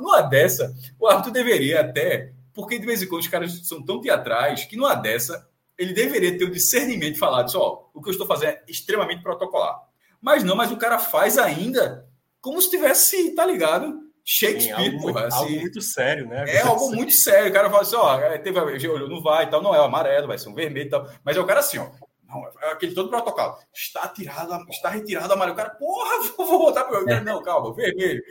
Numa 0.00 0.22
dessa, 0.22 0.74
o 0.98 1.06
árbitro 1.06 1.32
deveria 1.32 1.80
até, 1.80 2.32
porque 2.52 2.78
de 2.78 2.86
vez 2.86 3.02
em 3.02 3.06
quando 3.06 3.22
os 3.22 3.28
caras 3.28 3.66
são 3.66 3.84
tão 3.84 4.00
teatrais 4.00 4.64
que 4.64 4.76
numa 4.76 4.94
dessa 4.94 5.48
ele 5.78 5.92
deveria 5.92 6.36
ter 6.36 6.44
o 6.44 6.50
discernimento 6.50 7.14
de 7.14 7.18
falar 7.18 7.42
disso, 7.42 7.58
ó, 7.58 7.88
o 7.94 8.00
que 8.00 8.08
eu 8.08 8.12
estou 8.12 8.26
fazendo 8.26 8.50
é 8.50 8.62
extremamente 8.68 9.22
protocolar. 9.22 9.80
Mas 10.20 10.44
não, 10.44 10.54
mas 10.54 10.70
o 10.70 10.76
cara 10.76 10.98
faz 10.98 11.38
ainda 11.38 12.06
como 12.40 12.60
se 12.60 12.70
tivesse, 12.70 13.34
tá 13.34 13.44
ligado? 13.44 14.01
Shakespeare, 14.24 14.90
Sim, 14.92 14.98
porra. 14.98 15.26
Assim, 15.26 15.36
algo 15.36 15.60
muito 15.60 15.82
sério, 15.82 16.28
né? 16.28 16.44
É 16.48 16.60
algo 16.60 16.90
muito 16.94 17.12
sério. 17.12 17.50
O 17.50 17.52
cara 17.52 17.68
fala 17.68 17.82
assim, 17.82 17.96
ó, 17.96 18.20
é, 18.20 18.38
teve, 18.38 18.58
olhou, 18.60 19.08
não 19.08 19.22
vai 19.22 19.50
tal, 19.50 19.62
não 19.62 19.74
é 19.74 19.80
o 19.80 19.84
amarelo, 19.84 20.28
vai 20.28 20.38
ser 20.38 20.48
um 20.48 20.54
vermelho 20.54 20.86
e 20.86 20.90
tal. 20.90 21.08
Mas 21.24 21.36
é 21.36 21.40
o 21.40 21.46
cara 21.46 21.60
assim, 21.60 21.78
ó. 21.78 21.90
Não, 22.28 22.46
é 22.62 22.72
aquele 22.72 22.94
todo 22.94 23.10
protocolo. 23.10 23.56
Está 23.74 24.08
tirado, 24.08 24.64
está 24.70 24.88
retirado 24.88 25.32
amarelo. 25.32 25.54
O 25.54 25.56
cara, 25.56 25.70
porra, 25.70 26.22
vou, 26.36 26.46
vou 26.46 26.58
voltar 26.60 26.84
para 26.84 27.04
o 27.04 27.10
é. 27.10 27.20
Não, 27.20 27.42
calma, 27.42 27.74
vermelho. 27.74 28.22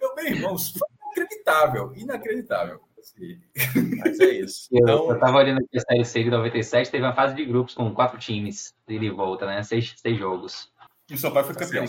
Meu 0.00 0.14
bem, 0.14 0.32
irmão, 0.32 0.56
isso 0.56 0.78
foi 0.78 0.88
inacreditável, 1.16 1.92
inacreditável. 1.94 2.80
Mas 3.98 4.20
é 4.20 4.30
isso. 4.32 4.68
Eu, 4.72 4.82
então... 4.82 5.10
eu 5.10 5.18
tava 5.18 5.38
olhando 5.38 5.58
aqui 5.58 5.78
a 5.78 5.80
Série 5.80 6.04
C 6.04 6.24
de 6.24 6.30
97, 6.30 6.90
teve 6.90 7.04
uma 7.04 7.14
fase 7.14 7.34
de 7.34 7.44
grupos 7.44 7.74
com 7.74 7.94
quatro 7.94 8.18
times 8.18 8.74
de 8.86 8.96
e 8.96 9.10
volta, 9.10 9.46
né? 9.46 9.62
Seis, 9.62 9.94
seis 9.96 10.18
jogos. 10.18 10.70
E 11.08 11.14
o 11.14 11.18
Sampaio 11.18 11.46
foi 11.46 11.54
campeão. 11.54 11.84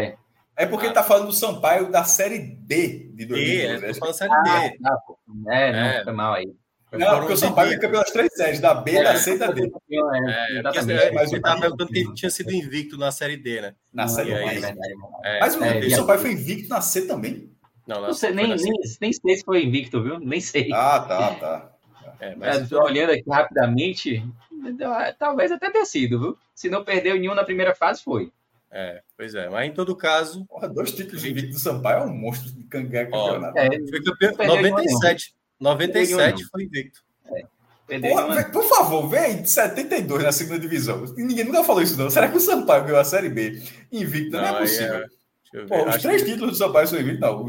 É. 0.00 0.18
É 0.58 0.66
porque 0.66 0.86
ah. 0.86 0.88
ele 0.88 0.94
tá 0.94 1.04
falando 1.04 1.26
do 1.26 1.32
Sampaio 1.32 1.88
da 1.88 2.02
Série 2.02 2.38
D 2.40 3.10
de 3.14 3.26
2012. 3.26 3.60
É, 3.60 3.78
né? 3.78 3.94
falando 3.94 4.14
Série 4.14 4.30
D. 4.30 4.36
Ah, 4.36 4.70
não, 4.80 5.52
é, 5.52 5.72
não, 5.72 5.78
é. 5.78 6.04
foi 6.04 6.12
mal 6.12 6.34
aí. 6.34 6.52
Não, 6.90 7.18
porque 7.20 7.34
o 7.34 7.36
Sampaio 7.36 7.74
é 7.74 7.78
campeão 7.78 8.00
das 8.00 8.10
três 8.10 8.34
séries, 8.34 8.60
da 8.60 8.74
B, 8.74 8.96
é, 8.96 9.04
da 9.04 9.16
C 9.16 9.34
e 9.34 9.38
da 9.38 9.52
D. 9.52 9.62
É, 9.62 10.58
é, 10.58 11.12
mas 11.12 11.30
ele 11.30 11.36
estava 11.36 11.60
perguntando 11.60 11.92
que 11.92 11.98
ele 12.00 12.14
tinha 12.14 12.30
sido 12.30 12.50
invicto 12.52 12.98
na 12.98 13.12
Série 13.12 13.36
D, 13.36 13.60
né? 13.60 13.74
Na 13.92 14.08
Série 14.08 14.34
D. 14.34 14.72
Mas 15.38 15.54
o 15.54 15.62
é, 15.62 15.90
Sampaio 15.90 16.18
foi 16.18 16.32
invicto 16.32 16.68
na 16.70 16.80
C 16.80 17.02
também? 17.02 17.52
Não, 17.86 18.00
não 18.02 18.12
sei, 18.12 18.32
nem, 18.32 18.48
nem, 18.48 18.72
nem 19.00 19.12
sei 19.12 19.36
se 19.36 19.44
foi 19.44 19.64
invicto, 19.64 20.02
viu? 20.02 20.18
Nem 20.18 20.40
sei. 20.40 20.72
Ah, 20.72 21.00
tá, 21.00 21.34
tá. 21.34 21.72
É, 22.18 22.34
mas... 22.34 22.72
olhando 22.72 23.12
aqui 23.12 23.30
rapidamente, 23.30 24.24
talvez 25.20 25.52
até 25.52 25.70
tenha 25.70 25.84
sido, 25.84 26.18
viu? 26.18 26.38
Se 26.52 26.68
não 26.68 26.84
perdeu 26.84 27.14
nenhum 27.16 27.34
na 27.34 27.44
primeira 27.44 27.76
fase, 27.76 28.02
foi. 28.02 28.32
É, 28.70 29.02
pois 29.16 29.34
é. 29.34 29.48
Mas 29.48 29.68
em 29.68 29.72
todo 29.72 29.96
caso. 29.96 30.44
Porra, 30.46 30.68
dois 30.68 30.92
títulos 30.92 31.22
de 31.22 31.30
invicto 31.30 31.52
do 31.52 31.58
Sampaio 31.58 32.02
é 32.02 32.04
um 32.06 32.14
monstro 32.14 32.52
de 32.52 32.64
cangueca 32.64 33.10
campeonato. 33.10 33.58
É, 33.58 33.68
foi 33.88 34.02
campeão. 34.02 34.46
97. 34.46 35.34
97 35.58 36.44
foi 36.44 36.64
invicto. 36.64 37.02
É. 37.26 37.98
Porra, 38.00 38.44
por 38.50 38.64
favor, 38.64 39.08
vem 39.08 39.44
72 39.44 40.22
na 40.22 40.32
segunda 40.32 40.58
divisão. 40.58 41.04
Ninguém 41.16 41.44
nunca 41.44 41.64
falou 41.64 41.82
isso, 41.82 41.96
não. 41.96 42.10
Será 42.10 42.28
que 42.28 42.36
o 42.36 42.40
Sampaio 42.40 42.84
ganhou 42.84 43.00
a 43.00 43.04
Série 43.04 43.30
B 43.30 43.62
invicto? 43.90 44.32
Não, 44.32 44.42
não 44.42 44.48
é 44.48 44.58
possível. 44.60 45.04
É... 45.54 45.64
Pô, 45.66 45.88
os 45.88 45.96
três 46.02 46.22
que... 46.22 46.32
títulos 46.32 46.52
do 46.52 46.58
Sampaio 46.58 46.86
são 46.86 47.00
invictos, 47.00 47.20
não. 47.20 47.46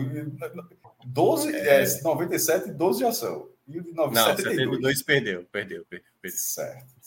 12, 1.05 1.53
é... 1.53 1.83
É, 1.83 2.01
97 2.01 2.69
e 2.69 2.71
12 2.71 2.99
já 3.01 3.11
são. 3.11 3.49
E 3.67 3.81
9, 3.93 4.15
não, 4.15 4.25
72. 4.25 4.55
72 4.55 5.03
perdeu, 5.03 5.45
perdeu, 5.51 5.85
perdeu. 5.89 6.07
perdeu. 6.21 6.39
Certo. 6.39 6.77
É, 6.77 6.98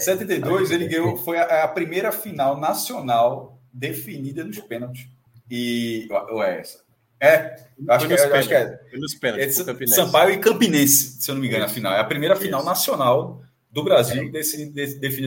72, 0.00 0.70
ele 0.70 0.86
ganhou, 0.86 1.16
foi 1.16 1.38
a, 1.38 1.64
a, 1.64 1.68
primeira 1.68 2.12
final 2.12 2.58
nacional 2.58 3.60
definida 3.72 4.44
nos 4.44 4.58
pênaltis. 4.60 5.06
E. 5.50 6.08
Ou 6.30 6.42
é 6.42 6.60
essa? 6.60 6.84
É, 7.20 7.56
acho 7.88 8.06
que, 8.06 8.12
é, 8.12 8.36
acho 8.36 8.48
que 8.48 8.54
é. 8.54 8.80
Nos 8.94 9.14
pênaltis, 9.14 9.66
é 9.66 9.86
Sampaio 9.86 10.34
e 10.34 10.38
Campinense, 10.38 11.22
se 11.22 11.30
eu 11.30 11.34
não 11.34 11.42
me 11.42 11.48
engano, 11.48 11.64
a 11.64 11.68
final. 11.68 11.92
É 11.94 12.00
a 12.00 12.04
primeira 12.04 12.36
final 12.36 12.60
Isso. 12.60 12.68
nacional 12.68 13.42
do 13.70 13.82
Brasil 13.82 14.24
é. 14.24 14.28
desse, 14.28 14.70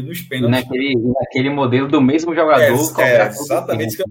nos 0.02 0.22
pênaltis. 0.22 0.64
Naquele, 0.64 0.96
naquele 0.96 1.50
modelo 1.50 1.88
do 1.88 2.02
mesmo 2.02 2.34
jogador. 2.34 2.62
É, 2.62 2.70
é 2.70 3.28
exatamente 3.28 3.90
isso 3.90 3.98
que 3.98 4.04
eu 4.04 4.08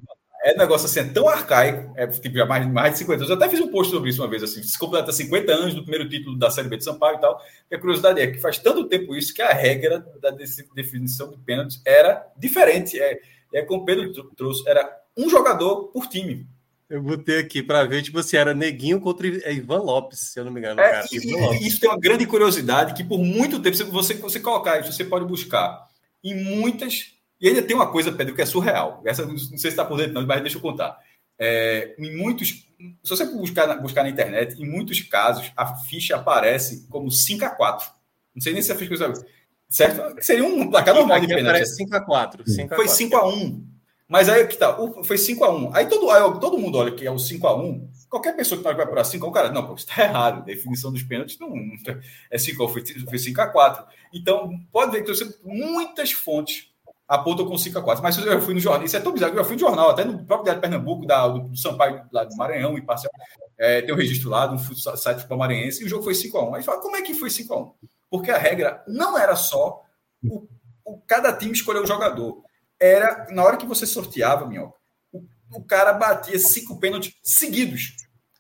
é 0.46 0.54
um 0.54 0.58
negócio 0.58 0.86
assim, 0.86 1.00
é 1.00 1.04
tão 1.12 1.28
arcaico, 1.28 1.92
é 1.96 2.06
tipo, 2.06 2.36
já 2.36 2.46
mais, 2.46 2.64
mais 2.68 2.92
de 2.92 2.98
50 3.00 3.18
anos. 3.18 3.30
Eu 3.30 3.36
até 3.36 3.48
fiz 3.48 3.60
um 3.60 3.68
post 3.68 3.92
sobre 3.92 4.10
isso 4.10 4.22
uma 4.22 4.30
vez, 4.30 4.44
assim, 4.44 4.62
se 4.62 4.78
completa 4.78 5.10
50 5.10 5.52
anos 5.52 5.74
do 5.74 5.82
primeiro 5.82 6.08
título 6.08 6.38
da 6.38 6.50
Série 6.50 6.68
B 6.68 6.76
de 6.76 6.84
São 6.84 6.96
Paulo 6.96 7.16
e 7.16 7.20
tal. 7.20 7.40
E 7.68 7.74
a 7.74 7.78
curiosidade 7.80 8.20
é 8.20 8.28
que 8.28 8.38
faz 8.38 8.56
tanto 8.56 8.84
tempo 8.84 9.16
isso 9.16 9.34
que 9.34 9.42
a 9.42 9.52
regra 9.52 10.06
da 10.22 10.30
definição 10.30 11.32
de 11.32 11.38
pênaltis 11.38 11.82
era 11.84 12.24
diferente. 12.36 12.96
É, 12.96 13.18
é 13.52 13.62
como 13.62 13.82
o 13.82 13.84
Pedro 13.84 14.12
trouxe, 14.36 14.68
era 14.68 14.88
um 15.16 15.28
jogador 15.28 15.88
por 15.88 16.06
time. 16.06 16.46
Eu 16.88 17.02
botei 17.02 17.40
aqui 17.40 17.60
para 17.60 17.82
ver, 17.84 18.02
tipo 18.02 18.20
assim, 18.20 18.36
era 18.36 18.54
Neguinho 18.54 19.00
contra 19.00 19.26
Ivan 19.26 19.82
Lopes, 19.82 20.20
se 20.20 20.38
eu 20.38 20.44
não 20.44 20.52
me 20.52 20.60
engano. 20.60 20.80
É, 20.80 20.90
cara, 20.90 21.06
e, 21.10 21.66
isso 21.66 21.80
tem 21.80 21.90
uma 21.90 21.98
grande 21.98 22.24
curiosidade 22.24 22.94
que 22.94 23.02
por 23.02 23.18
muito 23.18 23.60
tempo, 23.60 23.76
você, 23.90 24.14
você 24.14 24.38
colocar 24.38 24.78
isso, 24.78 24.92
você 24.92 25.04
pode 25.04 25.24
buscar 25.24 25.88
em 26.22 26.36
muitas 26.36 27.15
e 27.40 27.48
ainda 27.48 27.62
tem 27.62 27.76
uma 27.76 27.90
coisa, 27.90 28.12
Pedro, 28.12 28.34
que 28.34 28.42
é 28.42 28.46
surreal. 28.46 29.02
Essa 29.04 29.26
não 29.26 29.36
sei 29.36 29.58
se 29.58 29.68
está 29.68 29.84
por 29.84 29.98
dentro, 29.98 30.14
não, 30.14 30.26
mas 30.26 30.40
deixa 30.40 30.56
eu 30.56 30.62
contar. 30.62 30.98
É, 31.38 31.94
em 31.98 32.16
muitos, 32.16 32.48
se 32.48 33.10
você 33.10 33.26
buscar, 33.26 33.80
buscar 33.80 34.02
na 34.02 34.08
internet, 34.08 34.60
em 34.60 34.66
muitos 34.66 35.00
casos 35.00 35.52
a 35.54 35.74
ficha 35.74 36.16
aparece 36.16 36.86
como 36.88 37.10
5 37.10 37.44
a 37.44 37.50
4 37.50 37.90
Não 38.34 38.40
sei 38.40 38.54
nem 38.54 38.62
se 38.62 38.72
a 38.72 38.74
ficha 38.74 39.12
certo? 39.68 40.24
Seria 40.24 40.44
um 40.44 40.70
placar 40.70 40.94
normal 40.94 41.20
de 41.20 41.26
pênalti. 41.26 41.46
Parece 41.46 41.76
5 41.76 41.94
a 41.94 42.00
4 42.00 42.44
Foi 42.74 42.88
5 42.88 43.16
a 43.16 43.28
1 43.28 43.66
Mas 44.08 44.30
aí 44.30 44.46
que 44.46 44.56
tá, 44.56 44.78
foi 45.04 45.18
5 45.18 45.44
a 45.44 45.54
1 45.54 45.74
Aí 45.74 45.86
todo, 45.86 46.10
aí 46.10 46.22
todo 46.40 46.58
mundo 46.58 46.78
olha 46.78 46.92
que 46.92 47.06
é 47.06 47.10
o 47.10 47.18
5 47.18 47.46
a 47.46 47.54
1 47.54 47.90
Qualquer 48.08 48.34
pessoa 48.34 48.56
que 48.56 48.64
vai 48.64 48.86
para 48.86 49.04
5 49.04 49.26
a 49.26 49.28
1 49.28 49.32
cara, 49.32 49.52
não, 49.52 49.74
isso 49.74 49.86
está 49.86 50.04
errado. 50.04 50.38
A 50.38 50.44
definição 50.44 50.90
dos 50.90 51.02
pênaltis 51.02 51.38
não, 51.38 51.52
é 52.30 52.38
5 52.38 52.62
a 52.62 52.66
1 52.66 52.68
foi 52.70 53.18
5 53.18 53.40
a 53.42 53.46
4 53.48 53.84
Então, 54.14 54.58
pode 54.72 54.92
ver 54.92 55.02
que 55.02 55.12
muitas 55.44 56.12
fontes 56.12 56.70
apontam 57.08 57.46
com 57.46 57.56
5 57.56 57.78
a 57.78 57.82
4. 57.82 58.02
Mas 58.02 58.18
eu 58.18 58.40
fui 58.40 58.54
no 58.54 58.60
jornal, 58.60 58.84
isso 58.84 58.96
é 58.96 59.00
tão 59.00 59.12
bizarro, 59.12 59.36
eu 59.36 59.44
fui 59.44 59.54
no 59.54 59.60
jornal, 59.60 59.90
até 59.90 60.04
no 60.04 60.24
próprio 60.24 60.44
Diário 60.44 60.60
de 60.60 60.68
Pernambuco, 60.68 61.06
da, 61.06 61.28
do, 61.28 61.40
do 61.48 61.56
Sampaio, 61.56 62.04
lá 62.12 62.24
do 62.24 62.36
Maranhão, 62.36 62.76
e 62.76 62.82
parcial, 62.82 63.12
é, 63.58 63.82
tem 63.82 63.94
um 63.94 63.98
registro 63.98 64.28
lá 64.28 64.50
no 64.50 64.58
site 64.58 65.18
futebol 65.18 65.38
maranhense, 65.38 65.82
e 65.82 65.86
o 65.86 65.88
jogo 65.88 66.02
foi 66.02 66.14
5 66.14 66.36
a 66.36 66.50
1 66.50 66.54
Aí 66.56 66.62
fala, 66.62 66.80
como 66.80 66.96
é 66.96 67.02
que 67.02 67.14
foi 67.14 67.30
5 67.30 67.54
a 67.54 67.60
1 67.60 67.74
Porque 68.10 68.30
a 68.30 68.38
regra 68.38 68.82
não 68.86 69.16
era 69.16 69.36
só 69.36 69.82
o, 70.22 70.46
o 70.84 71.00
cada 71.06 71.32
time 71.32 71.52
escolher 71.52 71.80
o 71.80 71.86
jogador. 71.86 72.42
Era, 72.78 73.26
na 73.30 73.42
hora 73.42 73.56
que 73.56 73.66
você 73.66 73.86
sorteava, 73.86 74.46
Minhoca, 74.46 74.76
o, 75.12 75.24
o 75.52 75.64
cara 75.64 75.92
batia 75.92 76.38
cinco 76.38 76.78
pênaltis 76.78 77.14
seguidos. 77.22 77.94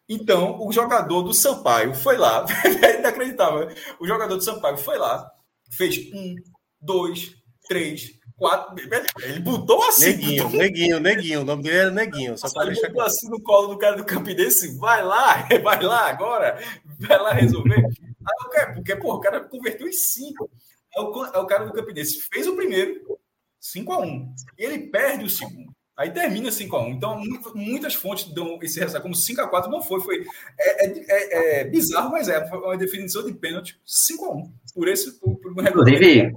Então, 0.08 0.64
o 0.64 0.72
jogador 0.72 1.22
do 1.22 1.34
Sampaio 1.34 1.94
foi 1.94 2.16
lá, 2.16 2.44
é 2.82 2.98
inacreditável, 3.00 3.68
o 3.98 4.06
jogador 4.06 4.36
do 4.36 4.44
Sampaio 4.44 4.76
foi 4.76 4.98
lá, 4.98 5.28
fez 5.72 5.96
um, 6.14 6.36
dois, 6.80 7.34
três, 7.66 8.12
quatro. 8.36 8.74
Ele 9.22 9.40
botou 9.40 9.82
assim. 9.84 10.06
Neguinho, 10.06 10.50
neguinho, 10.50 11.00
neguinho. 11.00 11.40
O 11.40 11.44
nome 11.44 11.62
dele 11.62 11.76
era 11.76 11.90
Neguinho. 11.90 12.38
Só 12.38 12.48
deixar 12.64 12.88
botou 12.88 13.02
assim 13.02 13.28
no 13.28 13.40
colo 13.40 13.68
do 13.68 13.78
cara 13.78 13.96
do 13.96 14.04
Campinense. 14.04 14.76
Vai 14.78 15.02
lá, 15.02 15.46
vai 15.62 15.82
lá 15.82 16.08
agora. 16.08 16.60
Vai 16.98 17.18
lá 17.18 17.32
resolver. 17.32 17.84
Aí, 17.84 18.50
cara, 18.52 18.74
porque, 18.74 18.96
pô, 18.96 19.14
o 19.14 19.20
cara 19.20 19.40
converteu 19.40 19.88
em 19.88 19.92
cinco. 19.92 20.50
Aí 20.96 21.02
o, 21.02 21.22
aí 21.22 21.40
o 21.40 21.46
cara 21.46 21.64
do 21.64 21.72
Campinense 21.72 22.20
fez 22.32 22.46
o 22.46 22.56
primeiro, 22.56 23.18
5 23.60 23.92
a 23.92 23.98
1 23.98 24.34
E 24.58 24.64
ele 24.64 24.78
perde 24.88 25.24
o 25.24 25.30
segundo. 25.30 25.74
Aí 25.96 26.10
termina 26.10 26.50
5x1. 26.50 26.90
Então, 26.90 27.18
muitas 27.54 27.94
fontes 27.94 28.26
dão 28.34 28.58
esse 28.60 28.78
resultado 28.78 29.02
como 29.02 29.14
5x4. 29.14 29.68
Não 29.68 29.80
foi. 29.80 30.00
foi 30.00 30.26
é, 30.58 30.86
é, 30.86 31.04
é, 31.08 31.60
é 31.60 31.64
bizarro, 31.64 32.10
mas 32.10 32.28
é 32.28 32.38
uma 32.52 32.76
definição 32.76 33.24
de 33.24 33.32
pênalti 33.32 33.80
5x1. 33.86 34.50
Por 34.74 34.88
esse. 34.88 35.18
Por, 35.18 35.36
por 35.36 35.52
um 35.52 35.66
Inclusive, 35.66 36.34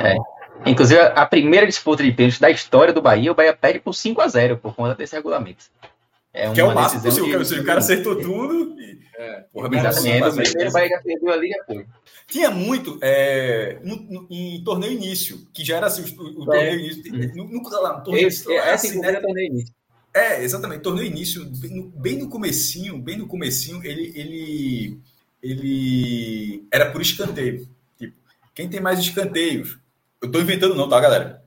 é, 0.00 0.16
inclusive, 0.66 1.00
a 1.00 1.26
primeira 1.26 1.66
disputa 1.66 2.02
de 2.02 2.12
pênalti 2.12 2.40
da 2.40 2.50
história 2.50 2.92
do 2.92 3.02
Bahia, 3.02 3.32
o 3.32 3.34
Bahia 3.34 3.54
perde 3.54 3.80
por 3.80 3.92
5x0 3.92 4.58
por 4.58 4.74
conta 4.74 4.94
desse 4.94 5.14
regulamento. 5.14 5.64
É 6.32 6.50
que 6.50 6.60
é 6.60 6.64
o 6.64 6.74
máximo 6.74 7.02
possível. 7.02 7.42
De... 7.42 7.60
O 7.60 7.64
cara 7.64 7.78
acertou 7.78 8.16
tudo. 8.16 8.74
E... 8.80 8.98
É, 9.16 9.44
porra, 9.52 9.68
Exatamente. 9.68 10.28
O 10.28 10.34
primeiro 10.34 10.72
Bahia 10.72 10.88
já 10.88 11.02
perdeu 11.02 11.32
ali 11.32 11.50
depois. 11.50 11.86
Tinha 12.26 12.50
muito 12.50 12.98
é, 13.00 13.78
no, 13.84 13.96
no, 13.96 14.26
em 14.30 14.64
torneio 14.64 14.94
início, 14.94 15.46
que 15.52 15.64
já 15.64 15.76
era 15.76 15.86
assim, 15.86 16.02
o, 16.18 16.40
o 16.40 16.54
é. 16.54 16.56
torneio 16.56 16.80
início. 16.80 17.36
No, 17.36 17.44
no, 17.44 17.70
lá, 17.80 17.98
no 17.98 18.04
torneio 18.04 18.26
Esse, 18.26 18.44
início. 18.44 18.52
É, 18.52 18.72
assim, 18.72 19.00
né? 19.00 19.20
torneio 19.20 19.46
início. 19.46 19.74
É, 20.12 20.42
exatamente. 20.42 20.80
Torneio 20.80 21.06
início, 21.06 21.44
bem 21.44 21.70
no, 21.70 21.82
bem 21.90 22.18
no 22.18 22.28
comecinho, 22.28 22.98
bem 22.98 23.18
no 23.18 23.26
comecinho, 23.26 23.84
ele, 23.84 24.12
ele, 24.16 24.98
ele 25.42 26.66
era 26.72 26.90
por 26.90 27.00
escanteio. 27.00 27.68
Tipo, 27.96 28.16
quem 28.54 28.68
tem 28.68 28.80
mais 28.80 28.98
escanteios? 28.98 29.78
Eu 30.24 30.30
tô 30.30 30.40
inventando 30.40 30.74
não, 30.74 30.88
tá, 30.88 30.98
galera? 30.98 31.44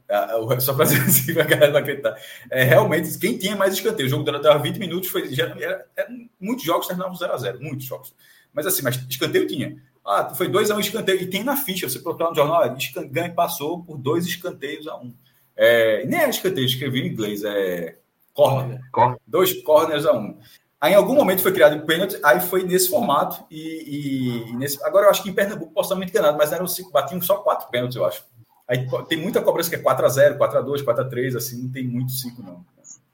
Só 0.59 0.73
para 0.75 0.85
dizer 0.87 1.01
assim, 1.01 1.31
a 1.31 1.43
galera 1.43 1.71
não 1.71 1.79
acreditar. 1.79 2.15
É, 2.51 2.63
realmente, 2.63 3.17
quem 3.17 3.35
tinha 3.35 3.55
mais 3.55 3.73
escanteio, 3.73 4.05
o 4.05 4.09
jogo 4.09 4.23
durava 4.23 4.59
20 4.59 4.77
minutos, 4.77 5.09
foi, 5.09 5.33
já, 5.33 5.45
era, 5.59 5.85
era, 5.95 6.07
muitos 6.39 6.63
jogos 6.63 6.85
terminavam 6.85 7.17
0x0, 7.17 7.59
muitos 7.59 7.85
jogos. 7.85 8.13
Mas 8.53 8.67
assim, 8.67 8.83
mas 8.83 9.03
escanteio 9.09 9.47
tinha. 9.47 9.81
Ah, 10.05 10.31
foi 10.35 10.47
2 10.47 10.69
a 10.69 10.75
1 10.75 10.77
um 10.77 10.79
escanteio. 10.79 11.21
E 11.21 11.25
tem 11.25 11.43
na 11.43 11.57
ficha, 11.57 11.89
você 11.89 11.99
procurar 11.99 12.29
no 12.29 12.35
jornal, 12.35 12.63
ganha 13.09 13.33
passou 13.33 13.83
por 13.83 13.97
dois 13.97 14.27
escanteios 14.27 14.87
a 14.87 14.95
um. 14.95 15.11
É, 15.55 16.05
nem 16.05 16.19
é 16.19 16.29
escanteio, 16.29 16.67
escrevi 16.67 17.01
em 17.01 17.07
inglês, 17.07 17.43
é 17.43 17.97
corner. 18.31 18.79
corner. 18.91 19.19
Dois 19.25 19.53
corners 19.63 20.05
a 20.05 20.13
um. 20.13 20.37
Aí, 20.79 20.93
em 20.93 20.95
algum 20.95 21.15
momento 21.15 21.41
foi 21.41 21.51
criado 21.51 21.75
o 21.75 21.85
pênalti, 21.85 22.15
aí 22.23 22.39
foi 22.39 22.61
nesse 22.63 22.89
formato. 22.89 23.43
E, 23.49 23.57
e, 23.59 24.51
e, 24.51 24.55
nesse, 24.55 24.81
agora 24.83 25.07
eu 25.07 25.09
acho 25.09 25.23
que 25.23 25.29
em 25.29 25.33
Pernambuco 25.33 25.73
posso 25.73 25.87
estar 25.87 25.95
muito 25.95 26.11
enganado, 26.11 26.37
mas 26.37 26.51
eram 26.51 26.67
cinco, 26.67 26.91
batiam 26.91 27.19
só 27.19 27.37
quatro 27.37 27.67
pênaltis, 27.69 27.95
eu 27.95 28.05
acho. 28.05 28.23
Aí 28.67 28.85
tem 29.07 29.17
muita 29.17 29.41
cobrança 29.41 29.69
que 29.69 29.77
é 29.77 29.81
4x0, 29.81 30.37
4x2, 30.37 30.83
4x3, 30.83 31.37
assim, 31.37 31.63
não 31.63 31.71
tem 31.71 31.87
muito 31.87 32.11
5, 32.11 32.43
não. 32.43 32.65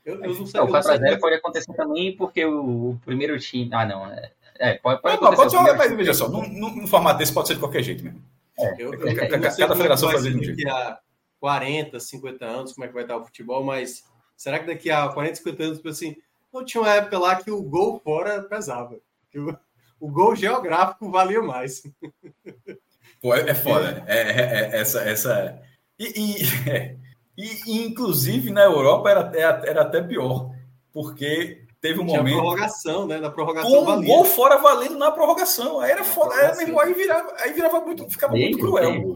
Eu, 0.04 0.22
eu 0.22 0.34
não 0.34 0.46
sei, 0.46 0.60
o 0.60 0.68
4x0 0.68 1.20
pode 1.20 1.36
acontecer 1.36 1.74
também 1.74 2.16
porque 2.16 2.44
o, 2.44 2.98
primeiro 3.06 3.40
time. 3.40 3.70
Ah, 3.74 3.86
não. 3.86 4.08
É, 4.08 4.32
é, 4.56 4.74
pode, 4.74 5.02
pode 5.02 5.22
não, 5.22 5.32
acontecer. 5.32 5.58
Pode 5.58 5.70
ser, 5.70 5.78
mas 5.78 5.96
veja 5.96 6.14
só, 6.14 6.28
num, 6.28 6.48
num, 6.48 6.88
formato 6.88 7.20
desse 7.20 7.34
pode 7.34 7.48
ser 7.48 7.54
de 7.54 7.60
qualquer 7.60 7.84
jeito 7.84 8.04
mesmo. 8.04 8.22
É, 8.58 8.74
eu, 8.74 8.94
eu, 8.94 9.08
eu, 9.08 9.30
cada 9.58 9.76
federação 9.76 10.10
faz 10.10 10.24
de 10.24 10.30
um 10.30 10.44
jeito. 10.44 10.58
Daqui 10.58 10.70
a 10.70 11.00
40, 11.40 12.00
50 12.00 12.46
anos, 12.46 12.74
como 12.74 12.86
é 12.86 12.88
que 12.88 12.94
vai 12.94 13.04
estar 13.04 13.18
o 13.18 13.24
futebol, 13.24 13.64
mas 13.64 14.04
será 14.36 14.60
que 14.60 14.66
daqui 14.66 14.90
a 14.90 15.08
40, 15.08 15.36
50 15.36 15.64
anos, 15.64 15.78
tipo 15.78 15.90
assim, 15.90 16.16
não 16.52 16.66
tinha 16.66 16.82
uma 16.82 16.94
época 16.94 17.20
lá 17.20 17.36
que 17.36 17.52
o 17.52 17.62
gol 17.62 18.00
fora 18.04 18.42
pesava. 18.44 19.00
Que 19.30 19.40
o, 19.40 19.58
o 20.00 20.10
gol 20.10 20.36
geográfico 20.36 21.10
valia 21.10 21.42
mais. 21.42 21.84
Pô, 23.24 23.34
é, 23.34 23.50
é 23.50 23.56
foda. 23.56 24.04
É, 24.06 24.18
é, 24.18 24.76
é, 24.76 24.82
essa, 24.82 25.00
essa... 25.00 25.62
E, 25.98 26.12
e, 26.20 26.70
é, 26.70 26.98
e, 27.38 27.82
inclusive, 27.86 28.52
na 28.52 28.64
Europa 28.64 29.10
era, 29.10 29.32
era 29.66 29.82
até 29.84 30.04
pior, 30.04 30.52
porque 30.92 31.66
teve 31.80 32.02
um 32.02 32.06
Tinha 32.06 32.18
momento. 32.18 32.36
prorrogação, 32.36 33.08
né? 33.08 33.18
Na 33.20 33.32
prorrogação. 33.32 33.86
Com 33.86 33.92
um 33.94 34.04
gol 34.04 34.26
fora 34.26 34.58
valendo 34.58 34.98
na 34.98 35.10
prorrogação. 35.10 35.80
Aí 35.80 35.92
era 35.92 36.04
foda. 36.04 36.36
Aí, 36.36 36.58
mesmo, 36.58 36.78
aí, 36.82 36.94
virava, 36.94 37.34
aí 37.40 37.54
virava 37.54 37.80
muito. 37.80 38.10
Ficava 38.10 38.34
muito 38.34 38.58
cruel. 38.58 39.14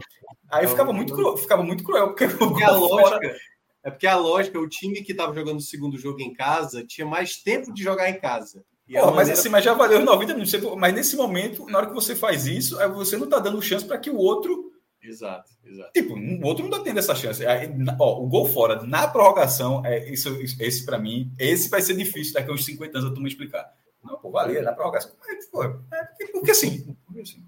Aí 0.50 0.66
ficava 0.66 0.92
muito 0.94 1.14
cruel, 1.14 1.36
ficava 1.36 1.62
muito 1.62 1.84
cruel, 1.84 2.06
porque, 2.08 2.28
porque 2.28 2.64
a 2.64 2.70
lógica. 2.70 3.10
Fora... 3.10 3.36
É 3.84 3.90
porque 3.90 4.06
a 4.06 4.16
lógica, 4.16 4.58
o 4.58 4.68
time 4.68 5.02
que 5.02 5.12
estava 5.12 5.34
jogando 5.34 5.58
o 5.58 5.62
segundo 5.62 5.98
jogo 5.98 6.20
em 6.20 6.32
casa 6.32 6.84
tinha 6.84 7.06
mais 7.06 7.36
tempo 7.36 7.72
de 7.72 7.82
jogar 7.82 8.08
em 8.08 8.18
casa. 8.18 8.64
Pô, 8.88 8.94
maneira... 8.94 9.16
Mas 9.16 9.30
assim, 9.30 9.48
mas 9.50 9.64
já 9.64 9.74
valeu 9.74 10.02
90 10.04 10.34
minutos. 10.34 10.54
Mas 10.76 10.94
nesse 10.94 11.16
momento, 11.16 11.66
na 11.66 11.78
hora 11.78 11.86
que 11.88 11.94
você 11.94 12.16
faz 12.16 12.46
isso, 12.46 12.76
você 12.94 13.16
não 13.16 13.24
está 13.24 13.38
dando 13.38 13.60
chance 13.60 13.84
para 13.84 13.98
que 13.98 14.08
o 14.08 14.16
outro. 14.16 14.72
Exato, 15.02 15.52
exato. 15.64 15.92
Tipo, 15.92 16.14
o 16.14 16.46
outro 16.46 16.64
não 16.64 16.70
está 16.70 16.82
tendo 16.82 16.98
essa 16.98 17.14
chance. 17.14 17.44
Aí, 17.46 17.70
ó, 17.98 18.22
o 18.22 18.26
gol 18.26 18.46
fora 18.46 18.82
na 18.84 19.06
prorrogação, 19.06 19.84
é, 19.84 20.10
isso, 20.10 20.30
esse 20.58 20.84
para 20.84 20.98
mim, 20.98 21.30
esse 21.38 21.68
vai 21.68 21.82
ser 21.82 21.94
difícil 21.94 22.32
daqui 22.32 22.50
a 22.50 22.54
uns 22.54 22.64
50 22.64 22.98
anos 22.98 23.16
eu 23.16 23.22
me 23.22 23.28
explicar. 23.28 23.70
Não, 24.02 24.18
pô, 24.18 24.30
valeu, 24.30 24.62
na 24.62 24.72
prorrogação. 24.72 25.12
Mas, 25.20 25.46
pô, 25.48 25.64
é, 25.64 26.26
porque 26.32 26.50
assim. 26.50 26.96
Porque 27.04 27.20
assim. 27.20 27.44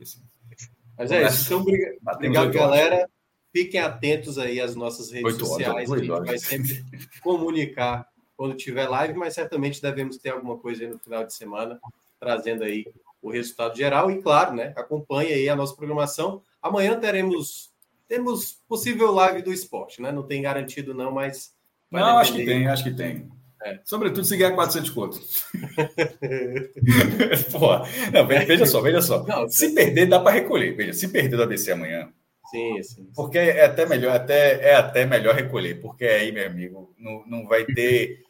assim. 0.00 0.20
Mas 0.96 1.10
é 1.10 1.26
isso. 1.26 1.46
Então, 1.46 1.60
obrigado, 1.60 1.98
obrigado 2.14 2.52
galera. 2.52 3.10
Fiquem 3.52 3.80
atentos 3.80 4.38
aí 4.38 4.60
às 4.60 4.76
nossas 4.76 5.10
redes 5.10 5.36
sociais. 5.36 5.90
Horas, 5.90 6.02
a 6.02 6.04
gente 6.04 6.26
vai 6.26 6.38
sempre 6.38 6.84
comunicar 7.20 8.08
quando 8.40 8.56
tiver 8.56 8.88
live, 8.88 9.18
mas 9.18 9.34
certamente 9.34 9.82
devemos 9.82 10.16
ter 10.16 10.30
alguma 10.30 10.56
coisa 10.56 10.82
aí 10.82 10.88
no 10.88 10.98
final 10.98 11.22
de 11.26 11.34
semana, 11.34 11.78
trazendo 12.18 12.64
aí 12.64 12.86
o 13.20 13.30
resultado 13.30 13.76
geral. 13.76 14.10
E 14.10 14.22
claro, 14.22 14.54
né? 14.54 14.72
Acompanhe 14.76 15.30
aí 15.30 15.46
a 15.46 15.54
nossa 15.54 15.76
programação. 15.76 16.40
Amanhã 16.62 16.98
teremos 16.98 17.70
temos 18.08 18.58
possível 18.66 19.12
live 19.12 19.42
do 19.42 19.52
esporte, 19.52 20.00
né? 20.00 20.10
Não 20.10 20.22
tem 20.22 20.40
garantido, 20.40 20.94
não, 20.94 21.12
mas. 21.12 21.54
Não, 21.90 22.16
acho 22.16 22.32
que 22.32 22.46
tem, 22.46 22.66
acho 22.66 22.82
que 22.82 22.92
tem. 22.92 23.28
É. 23.62 23.78
Sobretudo 23.84 24.24
se 24.24 24.38
ganhar 24.38 24.54
400 24.54 24.88
contos. 24.88 25.44
Porra. 27.52 27.84
Não, 28.10 28.26
veja 28.26 28.64
só, 28.64 28.80
veja 28.80 29.02
só. 29.02 29.22
Não, 29.26 29.50
se 29.50 29.74
perder, 29.74 30.06
dá 30.06 30.18
para 30.18 30.32
recolher. 30.32 30.74
Veja, 30.74 30.94
se 30.94 31.08
perder 31.08 31.36
do 31.36 31.42
ABC 31.42 31.72
amanhã. 31.72 32.10
Sim, 32.50 32.82
sim, 32.82 32.94
sim. 32.94 33.10
Porque 33.14 33.36
é 33.36 33.66
até 33.66 33.84
melhor, 33.84 34.16
até, 34.16 34.70
é 34.70 34.74
até 34.74 35.04
melhor 35.04 35.34
recolher, 35.34 35.80
porque 35.80 36.06
aí, 36.06 36.32
meu 36.32 36.46
amigo, 36.46 36.94
não, 36.98 37.24
não 37.26 37.46
vai 37.46 37.64
ter 37.64 38.24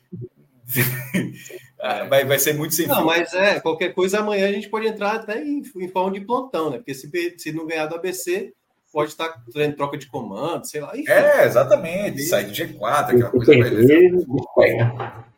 vai, 2.09 2.25
vai 2.25 2.39
ser 2.39 2.55
muito 2.55 2.75
sem 2.75 2.87
Não, 2.87 3.05
mas 3.05 3.33
é, 3.35 3.61
qualquer 3.61 3.95
coisa 3.95 4.21
amanhã 4.21 4.49
a 4.49 4.53
gente 4.53 4.69
pode 4.69 4.87
entrar 4.87 5.15
até 5.17 5.43
em, 5.43 5.63
em 5.77 5.89
forma 5.89 6.13
de 6.13 6.25
plantão, 6.25 6.71
né? 6.71 6.79
Porque 6.79 6.95
se, 6.95 7.11
se 7.39 7.53
não 7.53 7.67
ganhar 7.67 7.87
do 7.87 7.95
ABC, 7.95 8.53
pode 8.93 9.11
estar 9.11 9.43
tendo 9.53 9.77
troca 9.77 9.97
de 9.97 10.07
comando, 10.07 10.67
sei 10.67 10.81
lá. 10.81 10.97
Enfim. 10.97 11.11
É, 11.11 11.45
exatamente. 11.45 12.23
Sair 12.23 12.47
do 12.47 12.53
G4, 12.53 13.05
aquela 13.05 13.31
coisa. 13.31 13.53
Perder, 13.53 14.27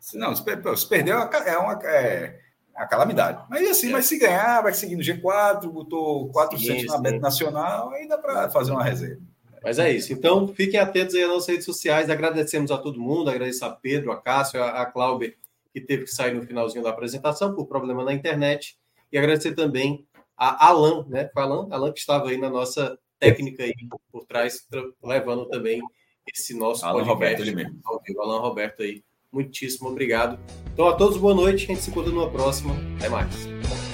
se, 0.01 0.19
não, 0.19 0.35
se, 0.35 0.43
se 0.77 0.89
perder 0.89 1.13
é 1.13 1.17
uma, 1.59 1.75
é 1.85 2.39
uma 2.75 2.87
calamidade. 2.87 3.45
Mas 3.49 3.69
assim, 3.69 3.89
é. 3.89 3.93
mas 3.93 4.07
se 4.07 4.19
ganhar, 4.19 4.63
vai 4.63 4.75
seguir 4.75 4.97
no 4.97 5.03
G4, 5.03 5.69
botou 5.69 6.29
400 6.31 6.87
na 6.87 6.99
meta 6.99 7.19
nacional, 7.19 7.91
aí 7.91 8.09
dá 8.09 8.19
para 8.19 8.51
fazer 8.51 8.73
uma 8.73 8.83
reserva. 8.83 9.23
Mas 9.63 9.79
é 9.79 9.93
isso. 9.93 10.13
Então, 10.13 10.49
fiquem 10.49 10.79
atentos 10.81 11.15
aí 11.15 11.23
às 11.23 11.29
nossas 11.29 11.49
redes 11.49 11.65
sociais. 11.65 12.11
Agradecemos 12.11 12.71
a 12.71 12.79
todo 12.79 13.01
mundo, 13.01 13.31
agradeço 13.31 13.65
a 13.65 13.71
Pedro, 13.71 14.13
a 14.13 14.21
Cássio, 14.21 14.63
a, 14.63 14.83
a 14.83 14.87
Cláudia, 14.87 15.35
que 15.73 15.81
teve 15.81 16.05
que 16.05 16.11
sair 16.11 16.35
no 16.35 16.43
finalzinho 16.43 16.83
da 16.83 16.91
apresentação 16.91 17.55
por 17.55 17.67
problema 17.67 18.05
na 18.05 18.13
internet. 18.13 18.77
E 19.11 19.19
agradecer 19.19 19.55
também 19.55 20.07
a 20.37 20.67
Alan, 20.67 21.07
né? 21.09 21.31
Foi 21.33 21.43
Alan, 21.43 21.69
Alan 21.71 21.93
que 21.93 22.01
estava 22.01 22.31
aí 22.31 22.37
na 22.37 22.51
nossa 22.51 22.99
técnica 23.19 23.63
aí 23.63 23.75
por 24.11 24.25
trás, 24.25 24.67
levando 25.03 25.47
também 25.47 25.81
esse 26.35 26.55
nosso 26.55 26.85
Alan 26.85 27.05
Roberto, 27.05 27.41
ele 27.41 27.55
mesmo. 27.55 27.81
Alan 28.19 28.41
Roberto 28.41 28.83
aí. 28.83 29.03
Muitíssimo 29.31 29.89
obrigado. 29.89 30.39
Então, 30.73 30.89
a 30.89 30.95
todos, 30.95 31.17
boa 31.17 31.35
noite. 31.35 31.65
A 31.65 31.69
gente 31.69 31.83
se 31.83 31.91
encontra 31.91 32.13
numa 32.13 32.31
próxima. 32.31 32.75
Até 32.99 33.09
mais. 33.09 33.92